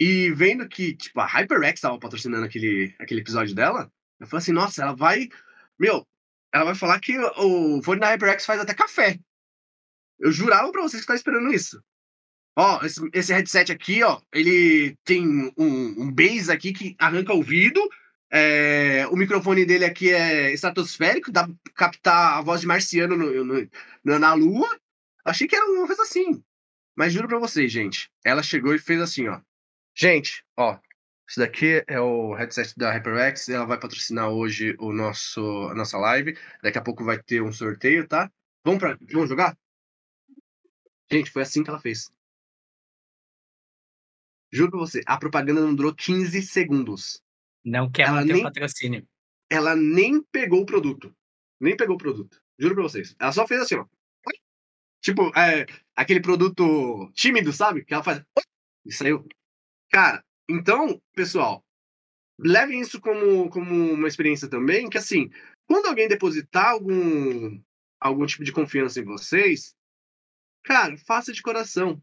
e 0.00 0.30
vendo 0.32 0.68
que, 0.68 0.94
tipo, 0.94 1.20
a 1.20 1.26
HyperX 1.26 1.78
estava 1.78 1.98
patrocinando 1.98 2.44
aquele, 2.44 2.94
aquele 2.98 3.20
episódio 3.20 3.54
dela, 3.54 3.90
eu 4.20 4.26
falei 4.26 4.42
assim, 4.42 4.52
nossa, 4.52 4.82
ela 4.82 4.94
vai. 4.94 5.28
Meu, 5.78 6.06
ela 6.52 6.64
vai 6.64 6.74
falar 6.74 7.00
que 7.00 7.16
o 7.18 7.82
fone 7.82 8.00
da 8.00 8.08
HyperX 8.08 8.46
faz 8.46 8.60
até 8.60 8.74
café. 8.74 9.18
Eu 10.18 10.32
jurava 10.32 10.70
pra 10.72 10.82
vocês 10.82 11.02
que 11.02 11.06
tá 11.06 11.14
esperando 11.14 11.52
isso. 11.52 11.82
Ó, 12.56 12.84
esse, 12.84 13.00
esse 13.12 13.32
headset 13.32 13.70
aqui, 13.70 14.02
ó, 14.02 14.20
ele 14.32 14.96
tem 15.04 15.24
um, 15.56 16.02
um 16.02 16.12
base 16.12 16.50
aqui 16.50 16.72
que 16.72 16.96
arranca 16.98 17.32
ouvido. 17.32 17.80
É, 18.30 19.06
o 19.10 19.16
microfone 19.16 19.64
dele 19.64 19.84
aqui 19.84 20.10
é 20.10 20.52
estratosférico, 20.52 21.30
dá 21.30 21.44
pra 21.46 21.54
captar 21.74 22.38
a 22.38 22.42
voz 22.42 22.60
de 22.60 22.66
marciano 22.66 23.16
no, 23.16 23.44
no, 24.04 24.18
na 24.18 24.34
lua. 24.34 24.68
Achei 25.24 25.46
que 25.46 25.54
era 25.54 25.66
uma 25.66 25.86
coisa 25.86 26.02
assim. 26.02 26.42
Mas 26.96 27.12
juro 27.12 27.28
pra 27.28 27.38
vocês, 27.38 27.70
gente. 27.70 28.10
Ela 28.24 28.42
chegou 28.42 28.74
e 28.74 28.78
fez 28.78 29.00
assim, 29.00 29.28
ó. 29.28 29.40
Gente, 29.98 30.44
ó. 30.56 30.78
Esse 31.28 31.40
daqui 31.40 31.84
é 31.88 32.00
o 32.00 32.32
headset 32.32 32.72
da 32.78 32.92
HyperX. 32.92 33.48
Ela 33.48 33.66
vai 33.66 33.80
patrocinar 33.80 34.30
hoje 34.30 34.76
o 34.78 34.92
nosso, 34.92 35.40
a 35.70 35.74
nossa 35.74 35.98
live. 35.98 36.38
Daqui 36.62 36.78
a 36.78 36.82
pouco 36.82 37.04
vai 37.04 37.20
ter 37.20 37.42
um 37.42 37.52
sorteio, 37.52 38.06
tá? 38.06 38.30
Vamos, 38.64 38.78
pra, 38.78 38.96
vamos 39.10 39.28
jogar? 39.28 39.58
Gente, 41.10 41.32
foi 41.32 41.42
assim 41.42 41.64
que 41.64 41.70
ela 41.70 41.80
fez. 41.80 42.12
Juro 44.52 44.70
pra 44.70 44.80
você, 44.80 45.02
a 45.04 45.18
propaganda 45.18 45.60
não 45.60 45.74
durou 45.74 45.92
15 45.92 46.42
segundos. 46.42 47.20
Não 47.64 47.90
quer 47.90 48.06
ela 48.06 48.20
manter 48.20 48.32
nem, 48.34 48.40
o 48.40 48.44
patrocínio. 48.44 49.08
Ela 49.50 49.74
nem 49.74 50.22
pegou 50.22 50.62
o 50.62 50.66
produto. 50.66 51.14
Nem 51.60 51.76
pegou 51.76 51.96
o 51.96 51.98
produto. 51.98 52.40
Juro 52.56 52.74
pra 52.76 52.84
vocês. 52.84 53.16
Ela 53.18 53.32
só 53.32 53.46
fez 53.48 53.62
assim, 53.62 53.74
ó. 53.74 53.84
Tipo, 55.02 55.36
é, 55.36 55.66
aquele 55.96 56.20
produto 56.20 57.10
tímido, 57.14 57.52
sabe? 57.52 57.84
Que 57.84 57.92
ela 57.92 58.04
faz. 58.04 58.22
E 58.86 58.92
saiu. 58.92 59.26
Cara, 59.90 60.24
então, 60.48 61.00
pessoal, 61.14 61.64
levem 62.38 62.80
isso 62.80 63.00
como, 63.00 63.48
como 63.50 63.92
uma 63.92 64.08
experiência 64.08 64.48
também, 64.48 64.88
que 64.88 64.98
assim, 64.98 65.30
quando 65.66 65.86
alguém 65.86 66.08
depositar 66.08 66.70
algum, 66.70 67.60
algum 68.00 68.26
tipo 68.26 68.44
de 68.44 68.52
confiança 68.52 69.00
em 69.00 69.04
vocês, 69.04 69.74
cara, 70.62 70.96
faça 70.98 71.32
de 71.32 71.42
coração. 71.42 72.02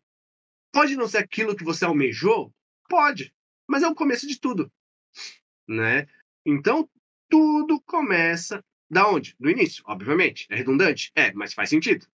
Pode 0.71 0.95
não 0.95 1.07
ser 1.07 1.19
aquilo 1.19 1.55
que 1.55 1.63
você 1.63 1.85
almejou? 1.85 2.53
Pode, 2.89 3.33
mas 3.67 3.83
é 3.83 3.87
o 3.87 3.95
começo 3.95 4.27
de 4.27 4.39
tudo, 4.39 4.71
né? 5.67 6.07
Então, 6.45 6.89
tudo 7.29 7.81
começa 7.81 8.63
da 8.89 9.09
onde? 9.09 9.35
Do 9.39 9.49
início, 9.49 9.83
obviamente. 9.87 10.45
É 10.49 10.55
redundante? 10.55 11.11
É, 11.15 11.33
mas 11.33 11.53
faz 11.53 11.69
sentido. 11.69 12.07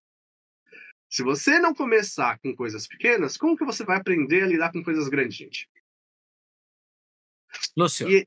Se 1.10 1.24
você 1.24 1.58
não 1.58 1.74
começar 1.74 2.38
com 2.38 2.54
coisas 2.54 2.86
pequenas, 2.86 3.36
como 3.36 3.56
que 3.56 3.64
você 3.64 3.84
vai 3.84 3.96
aprender 3.96 4.44
a 4.44 4.46
lidar 4.46 4.70
com 4.70 4.82
coisas 4.82 5.08
grandes, 5.08 5.36
gente? 5.36 5.68
Lúcio. 7.76 8.08
E... 8.08 8.26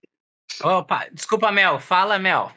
Opa, 0.61 1.07
desculpa, 1.13 1.49
Mel. 1.49 1.79
Fala, 1.79 2.19
Mel. 2.19 2.51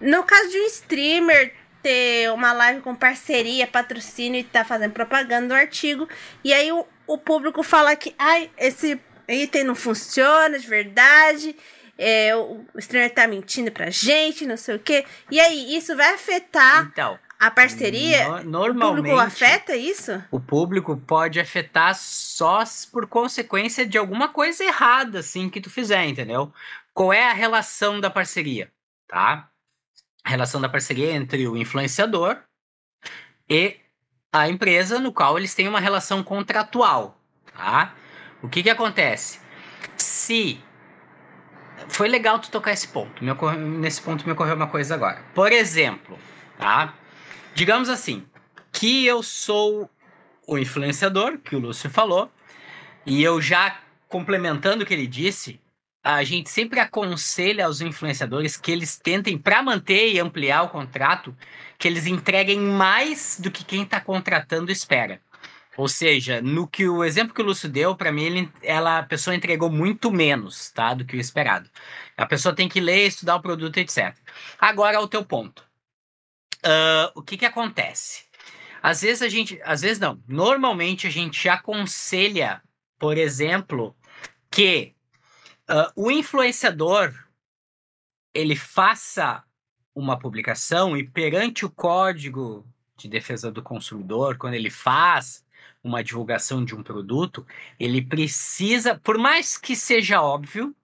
No 0.00 0.24
caso 0.24 0.48
de 0.48 0.58
um 0.58 0.66
streamer 0.66 1.54
ter 1.82 2.30
uma 2.32 2.52
live 2.52 2.80
com 2.80 2.94
parceria, 2.94 3.66
patrocínio 3.66 4.40
e 4.40 4.44
tá 4.44 4.64
fazendo 4.64 4.92
propaganda 4.92 5.48
do 5.48 5.54
artigo. 5.54 6.08
E 6.42 6.54
aí 6.54 6.72
o, 6.72 6.86
o 7.06 7.18
público 7.18 7.62
fala 7.62 7.94
que 7.96 8.14
ai, 8.18 8.50
esse 8.56 8.98
item 9.28 9.64
não 9.64 9.74
funciona 9.74 10.58
de 10.58 10.66
verdade. 10.66 11.54
É, 11.98 12.34
o, 12.34 12.64
o 12.72 12.78
streamer 12.78 13.12
tá 13.12 13.26
mentindo 13.26 13.70
pra 13.70 13.90
gente, 13.90 14.46
não 14.46 14.56
sei 14.56 14.76
o 14.76 14.78
quê. 14.78 15.04
E 15.30 15.38
aí, 15.38 15.76
isso 15.76 15.94
vai 15.94 16.14
afetar 16.14 16.88
então, 16.90 17.18
a 17.40 17.50
parceria? 17.50 18.42
No, 18.42 18.50
normalmente, 18.50 18.92
o 18.92 18.96
público 18.96 19.18
afeta 19.18 19.76
isso? 19.76 20.22
O 20.30 20.38
público 20.38 20.96
pode 20.96 21.40
afetar 21.40 21.94
só 21.96 22.62
por 22.92 23.06
consequência 23.06 23.86
de 23.86 23.98
alguma 23.98 24.28
coisa 24.28 24.62
errada, 24.62 25.20
assim, 25.20 25.48
que 25.48 25.60
tu 25.60 25.70
fizer, 25.70 26.04
entendeu? 26.04 26.52
Qual 26.94 27.12
é 27.12 27.30
a 27.30 27.32
relação 27.32 27.98
da 27.98 28.10
parceria, 28.10 28.70
tá? 29.08 29.50
a 30.24 30.30
relação 30.30 30.60
da 30.60 30.68
parceria 30.68 31.12
entre 31.12 31.46
o 31.48 31.56
influenciador 31.56 32.36
e 33.48 33.76
a 34.32 34.48
empresa, 34.48 34.98
no 34.98 35.12
qual 35.12 35.36
eles 35.36 35.54
têm 35.54 35.66
uma 35.66 35.80
relação 35.80 36.22
contratual, 36.22 37.20
tá? 37.52 37.94
O 38.42 38.48
que 38.48 38.62
que 38.62 38.70
acontece? 38.70 39.40
Se 39.96 40.60
foi 41.88 42.08
legal 42.08 42.38
tu 42.38 42.50
tocar 42.50 42.72
esse 42.72 42.88
ponto. 42.88 43.24
Nesse 43.58 44.00
ponto 44.00 44.24
me 44.24 44.32
ocorreu 44.32 44.54
uma 44.54 44.68
coisa 44.68 44.94
agora. 44.94 45.24
Por 45.34 45.50
exemplo, 45.50 46.18
tá? 46.58 46.94
Digamos 47.54 47.88
assim, 47.88 48.24
que 48.72 49.04
eu 49.04 49.22
sou 49.22 49.90
o 50.46 50.58
influenciador, 50.58 51.38
que 51.38 51.54
o 51.54 51.58
Lúcio 51.58 51.90
falou, 51.90 52.30
e 53.04 53.22
eu 53.22 53.40
já 53.40 53.80
complementando 54.08 54.82
o 54.82 54.86
que 54.86 54.92
ele 54.92 55.06
disse, 55.06 55.60
a 56.02 56.24
gente 56.24 56.48
sempre 56.48 56.80
aconselha 56.80 57.66
aos 57.66 57.80
influenciadores 57.80 58.56
que 58.56 58.72
eles 58.72 58.98
tentem, 58.98 59.36
para 59.36 59.62
manter 59.62 60.12
e 60.12 60.18
ampliar 60.18 60.62
o 60.62 60.68
contrato, 60.68 61.36
que 61.78 61.86
eles 61.86 62.06
entreguem 62.06 62.58
mais 62.58 63.38
do 63.40 63.50
que 63.50 63.64
quem 63.64 63.82
está 63.82 64.00
contratando 64.00 64.72
espera. 64.72 65.20
Ou 65.76 65.88
seja, 65.88 66.42
no 66.42 66.66
que 66.66 66.88
o 66.88 67.04
exemplo 67.04 67.34
que 67.34 67.40
o 67.40 67.44
Lúcio 67.44 67.68
deu, 67.68 67.94
para 67.94 68.12
mim, 68.12 68.24
ele, 68.24 68.52
ela, 68.62 68.98
a 68.98 69.02
pessoa 69.02 69.36
entregou 69.36 69.70
muito 69.70 70.10
menos 70.10 70.70
tá, 70.70 70.92
do 70.94 71.04
que 71.04 71.16
o 71.16 71.20
esperado. 71.20 71.70
A 72.16 72.26
pessoa 72.26 72.54
tem 72.54 72.68
que 72.68 72.80
ler, 72.80 73.06
estudar 73.06 73.36
o 73.36 73.42
produto, 73.42 73.78
etc. 73.78 74.14
Agora, 74.58 75.00
o 75.00 75.08
teu 75.08 75.24
ponto. 75.24 75.69
Uh, 76.64 77.10
o 77.14 77.22
que, 77.22 77.38
que 77.38 77.46
acontece? 77.46 78.24
Às 78.82 79.02
vezes 79.02 79.22
a 79.22 79.28
gente. 79.28 79.60
Às 79.64 79.82
vezes 79.82 79.98
não. 79.98 80.22
Normalmente 80.26 81.06
a 81.06 81.10
gente 81.10 81.48
aconselha, 81.48 82.62
por 82.98 83.16
exemplo, 83.16 83.96
que 84.50 84.94
uh, 85.68 85.92
o 85.94 86.10
influenciador 86.10 87.14
ele 88.34 88.56
faça 88.56 89.42
uma 89.94 90.18
publicação 90.18 90.96
e 90.96 91.06
perante 91.06 91.64
o 91.64 91.70
código 91.70 92.66
de 92.96 93.08
defesa 93.08 93.50
do 93.50 93.62
consumidor, 93.62 94.36
quando 94.36 94.54
ele 94.54 94.70
faz 94.70 95.44
uma 95.82 96.04
divulgação 96.04 96.64
de 96.64 96.74
um 96.74 96.82
produto, 96.82 97.46
ele 97.78 98.02
precisa, 98.02 98.98
por 98.98 99.18
mais 99.18 99.56
que 99.56 99.74
seja 99.74 100.20
óbvio, 100.20 100.74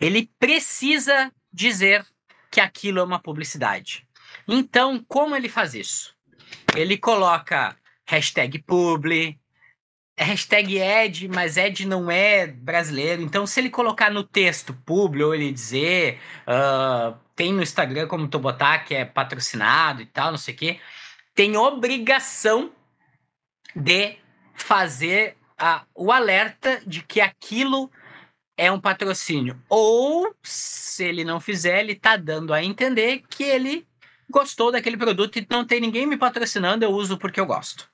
ele 0.00 0.30
precisa 0.38 1.32
dizer 1.52 2.04
que 2.50 2.60
aquilo 2.60 2.98
é 2.98 3.02
uma 3.02 3.20
publicidade. 3.20 4.06
Então, 4.46 5.04
como 5.08 5.36
ele 5.36 5.48
faz 5.48 5.74
isso? 5.74 6.14
Ele 6.74 6.96
coloca 6.96 7.76
hashtag 8.06 8.58
publi, 8.60 9.38
é 10.16 10.24
hashtag 10.24 10.78
Ed, 10.78 11.28
mas 11.28 11.56
Ed 11.56 11.86
não 11.86 12.10
é 12.10 12.46
brasileiro. 12.46 13.22
Então, 13.22 13.46
se 13.46 13.60
ele 13.60 13.70
colocar 13.70 14.10
no 14.10 14.22
texto 14.22 14.74
público, 14.74 15.28
ou 15.28 15.34
ele 15.34 15.50
dizer, 15.50 16.20
uh, 16.46 17.16
tem 17.34 17.52
no 17.52 17.62
Instagram 17.62 18.06
como 18.06 18.28
tu 18.28 18.38
botar 18.38 18.80
que 18.80 18.94
é 18.94 19.04
patrocinado 19.04 20.02
e 20.02 20.06
tal, 20.06 20.30
não 20.30 20.38
sei 20.38 20.54
o 20.54 20.56
quê, 20.56 20.80
tem 21.34 21.56
obrigação 21.56 22.70
de 23.74 24.16
fazer 24.54 25.36
a, 25.58 25.84
o 25.94 26.12
alerta 26.12 26.82
de 26.86 27.02
que 27.02 27.20
aquilo 27.20 27.90
é 28.56 28.70
um 28.70 28.80
patrocínio. 28.80 29.60
Ou, 29.68 30.34
se 30.42 31.04
ele 31.04 31.24
não 31.24 31.40
fizer, 31.40 31.80
ele 31.80 31.94
tá 31.94 32.16
dando 32.16 32.52
a 32.52 32.62
entender 32.62 33.22
que 33.28 33.42
ele 33.42 33.86
gostou 34.32 34.72
daquele 34.72 34.96
produto 34.96 35.38
e 35.38 35.46
não 35.48 35.64
tem 35.64 35.80
ninguém 35.80 36.06
me 36.06 36.16
patrocinando, 36.16 36.84
eu 36.84 36.90
uso 36.90 37.16
porque 37.16 37.40
eu 37.40 37.46
gosto. 37.46 37.88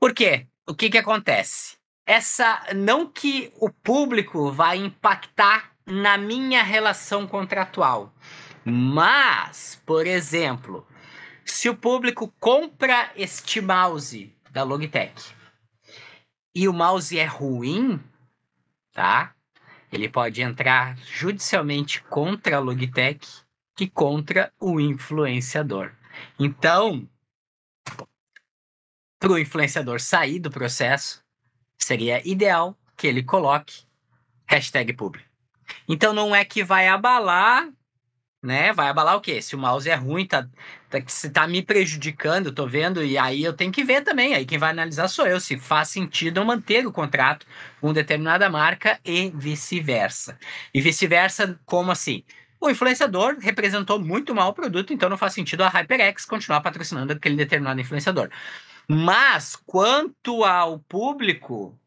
Por 0.00 0.12
quê? 0.12 0.48
o 0.66 0.74
que 0.74 0.90
que 0.90 0.98
acontece? 0.98 1.76
Essa 2.04 2.66
não 2.74 3.06
que 3.06 3.52
o 3.60 3.70
público 3.70 4.50
vai 4.50 4.78
impactar 4.78 5.72
na 5.86 6.18
minha 6.18 6.62
relação 6.62 7.26
contratual, 7.26 8.12
mas, 8.64 9.80
por 9.86 10.06
exemplo, 10.06 10.86
Se 11.48 11.68
o 11.68 11.76
público 11.76 12.34
compra 12.40 13.12
este 13.14 13.60
mouse 13.60 14.34
da 14.50 14.64
Logitech 14.64 15.32
e 16.52 16.66
o 16.66 16.72
mouse 16.72 17.16
é 17.16 17.24
ruim, 17.24 18.02
tá? 18.92 19.32
Ele 19.92 20.08
pode 20.08 20.42
entrar 20.42 20.98
judicialmente 20.98 22.02
contra 22.02 22.56
a 22.56 22.58
Logitech 22.58 23.45
e 23.78 23.88
contra 23.88 24.52
o 24.58 24.80
influenciador. 24.80 25.92
Então, 26.38 27.08
para 29.18 29.32
o 29.32 29.38
influenciador 29.38 30.00
sair 30.00 30.38
do 30.38 30.50
processo, 30.50 31.22
seria 31.78 32.26
ideal 32.26 32.76
que 32.96 33.06
ele 33.06 33.22
coloque 33.22 33.84
hashtag 34.46 34.92
publi. 34.92 35.22
Então 35.88 36.12
não 36.12 36.34
é 36.34 36.44
que 36.44 36.62
vai 36.62 36.88
abalar, 36.88 37.68
né? 38.42 38.72
Vai 38.72 38.88
abalar 38.88 39.16
o 39.16 39.20
quê? 39.20 39.42
Se 39.42 39.54
o 39.54 39.58
mouse 39.58 39.88
é 39.90 39.94
ruim, 39.94 40.26
tá, 40.26 40.48
tá, 40.88 40.98
se 41.06 41.30
tá 41.30 41.46
me 41.46 41.62
prejudicando, 41.62 42.52
tô 42.52 42.66
vendo, 42.66 43.04
e 43.04 43.18
aí 43.18 43.42
eu 43.42 43.52
tenho 43.52 43.72
que 43.72 43.84
ver 43.84 44.02
também. 44.02 44.34
Aí 44.34 44.46
quem 44.46 44.58
vai 44.58 44.70
analisar 44.70 45.08
sou 45.08 45.26
eu, 45.26 45.40
se 45.40 45.58
faz 45.58 45.88
sentido 45.88 46.38
eu 46.38 46.44
manter 46.44 46.86
o 46.86 46.92
contrato 46.92 47.46
com 47.80 47.92
determinada 47.92 48.48
marca 48.48 49.00
e 49.04 49.30
vice-versa. 49.34 50.38
E 50.72 50.80
vice-versa, 50.80 51.58
como 51.66 51.90
assim? 51.90 52.22
O 52.66 52.70
influenciador 52.70 53.36
representou 53.38 53.96
muito 54.00 54.34
mal 54.34 54.48
o 54.48 54.52
produto, 54.52 54.92
então 54.92 55.08
não 55.08 55.16
faz 55.16 55.32
sentido 55.32 55.62
a 55.62 55.68
HyperX 55.68 56.24
continuar 56.24 56.60
patrocinando 56.60 57.12
aquele 57.12 57.36
determinado 57.36 57.80
influenciador. 57.80 58.28
Mas, 58.88 59.54
quanto 59.54 60.42
ao 60.42 60.80
público, 60.80 61.78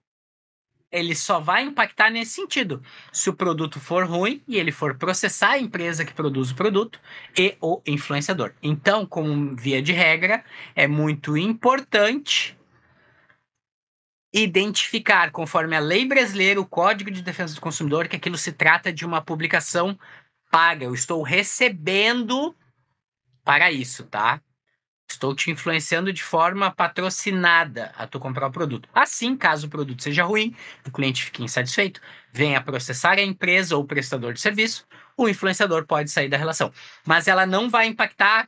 ele 0.89 1.13
só 1.13 1.37
vai 1.37 1.63
impactar 1.63 2.09
nesse 2.09 2.31
sentido. 2.31 2.81
Se 3.11 3.29
o 3.29 3.33
produto 3.33 3.77
for 3.77 4.05
ruim 4.05 4.41
e 4.47 4.55
ele 4.55 4.71
for 4.71 4.95
processar 4.95 5.51
a 5.51 5.59
empresa 5.59 6.05
que 6.05 6.13
produz 6.13 6.51
o 6.51 6.55
produto 6.55 6.97
e 7.37 7.57
o 7.59 7.81
influenciador. 7.85 8.53
Então, 8.63 9.05
como 9.05 9.57
via 9.57 9.81
de 9.81 9.91
regra, 9.91 10.45
é 10.73 10.87
muito 10.87 11.35
importante 11.35 12.57
identificar, 14.33 15.31
conforme 15.31 15.75
a 15.75 15.79
lei 15.81 16.07
brasileira, 16.07 16.61
o 16.61 16.65
Código 16.65 17.11
de 17.11 17.21
Defesa 17.21 17.53
do 17.53 17.59
Consumidor, 17.59 18.07
que 18.07 18.15
aquilo 18.15 18.37
se 18.37 18.53
trata 18.53 18.93
de 18.93 19.05
uma 19.05 19.21
publicação 19.21 19.99
paga. 20.49 20.85
Eu 20.85 20.93
estou 20.93 21.21
recebendo 21.21 22.55
para 23.43 23.71
isso, 23.71 24.03
tá? 24.05 24.41
Estou 25.09 25.33
te 25.33 25.49
influenciando 25.49 26.13
de 26.13 26.23
forma 26.23 26.69
patrocinada 26.69 27.91
a 27.97 28.05
tu 28.05 28.19
comprar 28.19 28.47
o 28.47 28.51
produto. 28.51 28.87
Assim, 28.93 29.35
caso 29.35 29.65
o 29.65 29.69
produto 29.69 30.03
seja 30.03 30.23
ruim, 30.23 30.55
o 30.85 30.91
cliente 30.91 31.25
fique 31.25 31.43
insatisfeito, 31.43 31.99
venha 32.31 32.61
processar 32.61 33.13
a 33.13 33.23
empresa 33.23 33.75
ou 33.75 33.81
o 33.83 33.87
prestador 33.87 34.33
de 34.33 34.39
serviço, 34.39 34.85
o 35.17 35.27
influenciador 35.27 35.85
pode 35.87 36.11
sair 36.11 36.29
da 36.29 36.37
relação. 36.37 36.71
Mas 37.05 37.27
ela 37.27 37.47
não 37.47 37.69
vai 37.69 37.87
impactar, 37.87 38.47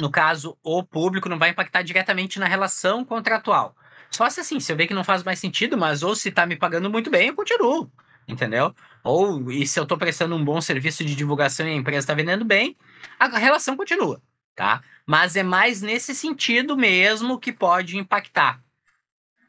no 0.00 0.10
caso, 0.10 0.58
o 0.64 0.82
público, 0.82 1.28
não 1.28 1.38
vai 1.38 1.50
impactar 1.50 1.82
diretamente 1.82 2.40
na 2.40 2.46
relação 2.46 3.04
contratual. 3.04 3.76
Só 4.10 4.28
se 4.28 4.40
assim, 4.40 4.58
se 4.58 4.72
eu 4.72 4.76
ver 4.76 4.88
que 4.88 4.94
não 4.94 5.04
faz 5.04 5.22
mais 5.22 5.38
sentido, 5.38 5.78
mas 5.78 6.02
ou 6.02 6.16
se 6.16 6.28
está 6.28 6.44
me 6.44 6.56
pagando 6.56 6.90
muito 6.90 7.08
bem, 7.08 7.28
eu 7.28 7.36
continuo. 7.36 7.90
Entendeu? 8.32 8.74
Ou 9.04 9.50
e 9.50 9.66
se 9.66 9.78
eu 9.78 9.82
estou 9.82 9.98
prestando 9.98 10.34
um 10.34 10.44
bom 10.44 10.60
serviço 10.60 11.04
de 11.04 11.14
divulgação 11.14 11.66
e 11.66 11.70
a 11.70 11.74
empresa 11.74 12.00
está 12.00 12.14
vendendo 12.14 12.44
bem, 12.44 12.76
a 13.18 13.26
relação 13.38 13.76
continua 13.76 14.20
tá? 14.54 14.82
Mas 15.06 15.36
é 15.36 15.42
mais 15.42 15.82
nesse 15.82 16.14
sentido 16.14 16.76
mesmo 16.76 17.38
que 17.38 17.52
pode 17.52 17.96
impactar. 17.96 18.62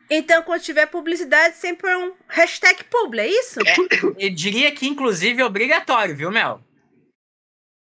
Então, 0.09 0.43
quando 0.43 0.61
tiver 0.61 0.85
publicidade, 0.87 1.55
sempre 1.55 1.89
é 1.89 1.97
um 1.97 2.13
hashtag 2.27 2.83
publi, 2.85 3.21
é 3.21 3.27
isso? 3.27 3.59
É, 3.65 3.75
eu 4.19 4.29
diria 4.33 4.71
que, 4.71 4.87
inclusive, 4.87 5.41
é 5.41 5.45
obrigatório, 5.45 6.15
viu, 6.15 6.29
Mel? 6.29 6.61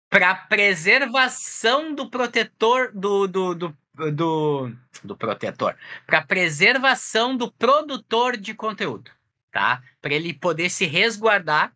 Para 0.09 0.35
preservação 0.35 1.95
do 1.95 2.09
protetor 2.09 2.91
do, 2.93 3.27
do, 3.27 3.55
do, 3.55 3.77
do, 4.11 4.71
do 5.03 5.17
protetor. 5.17 5.75
Para 6.05 6.21
preservação 6.21 7.35
do 7.35 7.49
produtor 7.49 8.35
de 8.35 8.53
conteúdo, 8.53 9.09
tá? 9.51 9.83
Para 10.01 10.13
ele 10.13 10.33
poder 10.33 10.69
se 10.69 10.85
resguardar, 10.85 11.75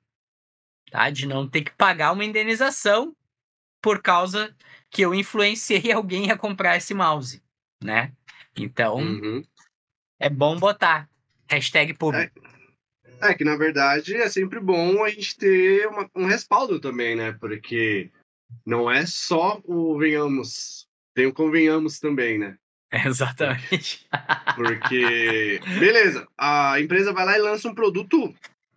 tá? 0.89 1.09
De 1.09 1.27
não 1.27 1.47
ter 1.47 1.63
que 1.63 1.71
pagar 1.71 2.11
uma 2.11 2.25
indenização 2.25 3.15
por 3.81 4.01
causa 4.01 4.55
que 4.89 5.01
eu 5.01 5.13
influenciei 5.13 5.91
alguém 5.93 6.31
a 6.31 6.37
comprar 6.37 6.77
esse 6.77 6.93
mouse, 6.93 7.43
né? 7.83 8.13
Então, 8.55 8.97
uhum. 8.97 9.43
é 10.19 10.29
bom 10.29 10.57
botar 10.57 11.09
hashtag 11.49 11.93
público. 11.93 12.39
É, 13.19 13.31
é, 13.31 13.33
que, 13.33 13.43
na 13.43 13.55
verdade, 13.57 14.15
é 14.15 14.29
sempre 14.29 14.59
bom 14.59 15.03
a 15.03 15.09
gente 15.09 15.37
ter 15.37 15.87
uma, 15.87 16.09
um 16.15 16.25
respaldo 16.25 16.79
também, 16.79 17.15
né? 17.15 17.33
Porque 17.33 18.09
não 18.65 18.89
é 18.89 19.05
só 19.05 19.61
o 19.65 19.97
venhamos, 19.97 20.87
tem 21.13 21.25
o 21.25 21.33
convenhamos 21.33 21.99
também, 21.99 22.37
né? 22.37 22.57
Exatamente. 23.05 24.07
Porque, 24.55 25.59
beleza, 25.79 26.27
a 26.37 26.79
empresa 26.79 27.13
vai 27.13 27.25
lá 27.25 27.37
e 27.37 27.41
lança 27.41 27.67
um 27.67 27.75
produto 27.75 28.33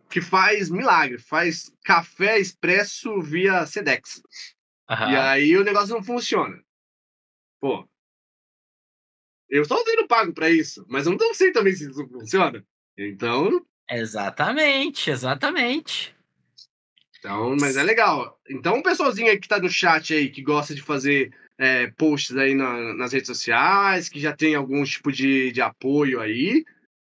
que 0.09 0.21
faz 0.21 0.71
milagre, 0.71 1.19
faz 1.19 1.73
café 1.85 2.39
expresso 2.39 3.21
via 3.21 3.67
Sedex. 3.67 4.23
Uhum. 4.91 5.11
E 5.11 5.17
aí 5.17 5.57
o 5.57 5.65
negócio 5.65 5.95
não 5.95 6.03
funciona. 6.03 6.59
Pô. 7.61 7.87
Eu 9.49 9.63
estou 9.63 9.83
sendo 9.85 10.07
pago 10.07 10.33
para 10.33 10.51
isso, 10.51 10.85
mas 10.89 11.07
eu 11.07 11.17
não 11.17 11.35
sei 11.35 11.53
também 11.53 11.75
se 11.75 11.91
isso 11.91 12.07
funciona. 12.09 12.65
Então. 12.97 13.65
Exatamente, 13.91 15.11
exatamente. 15.11 16.15
Então, 17.19 17.57
mas 17.59 17.77
é 17.77 17.83
legal. 17.83 18.39
Então, 18.49 18.77
um 18.77 18.83
pessoalzinho 18.83 19.31
aí 19.31 19.39
que 19.39 19.49
tá 19.49 19.59
no 19.59 19.69
chat 19.69 20.15
aí, 20.15 20.31
que 20.31 20.43
gosta 20.43 20.75
de 20.75 20.83
fazer 20.83 21.33
é, 21.59 21.89
posts 21.89 22.37
aí 22.37 22.55
na, 22.55 22.95
nas 22.95 23.13
redes 23.13 23.27
sociais, 23.27 24.09
que 24.09 24.21
já 24.21 24.35
tem 24.35 24.55
algum 24.55 24.85
tipo 24.85 25.11
de, 25.13 25.51
de 25.53 25.61
apoio 25.61 26.21
aí, 26.21 26.65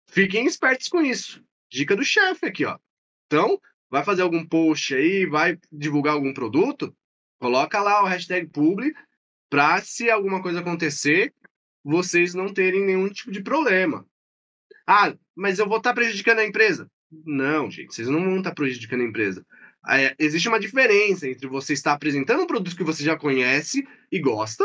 fiquem 0.07 0.47
espertos 0.47 0.89
com 0.89 1.01
isso. 1.01 1.43
Dica 1.71 1.95
do 1.95 2.05
chefe 2.05 2.47
aqui, 2.47 2.65
ó. 2.65 2.79
Então, 3.27 3.61
vai 3.89 4.03
fazer 4.03 4.23
algum 4.23 4.45
post 4.45 4.95
aí, 4.95 5.27
vai 5.27 5.59
divulgar 5.71 6.15
algum 6.15 6.33
produto, 6.33 6.95
Coloca 7.41 7.81
lá 7.81 8.03
o 8.03 8.07
hashtag 8.07 8.47
publi 8.49 8.95
para 9.49 9.81
se 9.81 10.11
alguma 10.11 10.43
coisa 10.43 10.61
acontecer, 10.61 11.33
vocês 11.83 12.35
não 12.35 12.53
terem 12.53 12.85
nenhum 12.85 13.09
tipo 13.09 13.33
de 13.33 13.43
problema. 13.43 14.07
Ah, 14.87 15.15
mas 15.35 15.59
eu 15.59 15.67
vou 15.67 15.79
estar 15.79 15.91
tá 15.91 15.95
prejudicando 15.95 16.41
a 16.41 16.45
empresa. 16.45 16.91
Não, 17.11 17.71
gente, 17.71 17.95
vocês 17.95 18.09
não 18.09 18.23
vão 18.23 18.39
estar 18.39 18.51
tá 18.51 18.55
prejudicando 18.55 19.01
a 19.01 19.07
empresa. 19.07 19.45
É, 19.89 20.15
existe 20.19 20.49
uma 20.49 20.61
diferença 20.61 21.29
entre 21.29 21.47
você 21.47 21.73
estar 21.73 21.93
apresentando 21.93 22.43
um 22.43 22.47
produto 22.47 22.77
que 22.77 22.85
você 22.85 23.03
já 23.03 23.17
conhece 23.17 23.87
e 24.13 24.21
gosta 24.21 24.65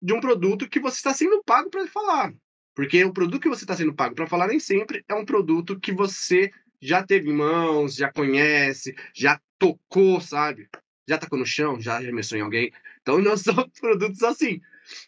de 0.00 0.12
um 0.12 0.20
produto 0.20 0.68
que 0.68 0.80
você 0.80 0.96
está 0.96 1.12
sendo 1.12 1.42
pago 1.44 1.70
para 1.70 1.86
falar. 1.86 2.32
Porque 2.74 3.04
o 3.04 3.12
produto 3.12 3.42
que 3.42 3.48
você 3.48 3.64
está 3.64 3.76
sendo 3.76 3.94
pago 3.94 4.14
para 4.14 4.26
falar 4.26 4.46
nem 4.46 4.60
sempre 4.60 5.04
é 5.08 5.14
um 5.14 5.24
produto 5.24 5.78
que 5.78 5.92
você 5.92 6.50
já 6.80 7.02
teve 7.02 7.30
em 7.30 7.34
mãos, 7.34 7.94
já 7.94 8.12
conhece, 8.12 8.94
já 9.14 9.40
tocou, 9.58 10.20
sabe? 10.20 10.68
já 11.08 11.16
tacou 11.18 11.38
no 11.38 11.46
chão, 11.46 11.80
já 11.80 11.96
arremessou 11.96 12.36
em 12.36 12.42
alguém. 12.42 12.72
Então 13.00 13.18
não 13.22 13.36
são 13.36 13.68
produtos 13.80 14.22
assim. 14.22 14.60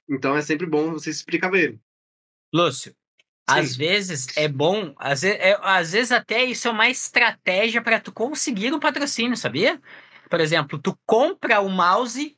Então 0.09 0.37
é 0.37 0.43
sempre 0.43 0.67
bom 0.67 0.93
você 0.93 1.11
explicar 1.11 1.51
bem. 1.51 1.81
Lúcio. 2.53 2.95
Às 3.49 3.77
vezes 3.77 4.29
é 4.37 4.47
bom, 4.49 4.95
às 4.99 5.23
vezes, 5.23 5.39
é, 5.41 5.59
às 5.63 5.93
vezes 5.93 6.13
até 6.13 6.45
isso 6.45 6.69
é 6.69 6.71
uma 6.71 6.89
estratégia 6.89 7.83
para 7.83 7.99
tu 7.99 8.13
conseguir 8.13 8.73
o 8.73 8.81
patrocínio, 8.81 9.37
sabia? 9.37 9.81
Por 10.29 10.41
exemplo, 10.41 10.79
tu 10.79 10.99
compra 11.07 11.61
o 11.61 11.69
mouse, 11.69 12.37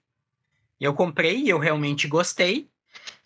eu 0.80 0.94
comprei 0.94 1.38
e 1.38 1.48
eu 1.48 1.58
realmente 1.58 2.06
gostei, 2.06 2.68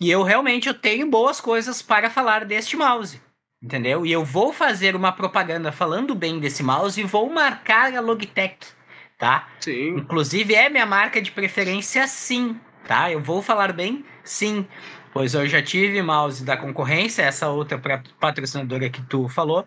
e 0.00 0.10
eu 0.10 0.22
realmente 0.22 0.68
eu 0.68 0.74
tenho 0.74 1.08
boas 1.08 1.40
coisas 1.40 1.82
para 1.82 2.10
falar 2.10 2.44
deste 2.44 2.76
mouse. 2.76 3.20
Entendeu? 3.62 4.04
E 4.04 4.12
eu 4.12 4.24
vou 4.24 4.52
fazer 4.52 4.94
uma 4.94 5.12
propaganda 5.12 5.72
falando 5.72 6.14
bem 6.14 6.38
desse 6.38 6.62
mouse 6.62 7.00
e 7.00 7.04
vou 7.04 7.30
marcar 7.30 7.94
a 7.94 8.00
Logitech 8.00 8.74
tá? 9.18 9.48
Sim. 9.60 9.96
Inclusive 9.96 10.54
é 10.54 10.68
minha 10.68 10.86
marca 10.86 11.20
de 11.20 11.30
preferência, 11.30 12.06
sim, 12.06 12.58
tá? 12.86 13.10
Eu 13.10 13.20
vou 13.20 13.42
falar 13.42 13.72
bem, 13.72 14.04
sim. 14.22 14.66
Pois 15.14 15.32
eu 15.32 15.46
já 15.46 15.62
tive 15.62 16.02
mouse 16.02 16.44
da 16.44 16.56
concorrência, 16.56 17.22
essa 17.22 17.48
outra 17.48 17.80
patrocinadora 18.18 18.90
que 18.90 19.00
tu 19.02 19.28
falou. 19.28 19.64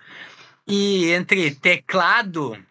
E 0.67 1.09
entre 1.11 1.55
teclado 1.55 2.61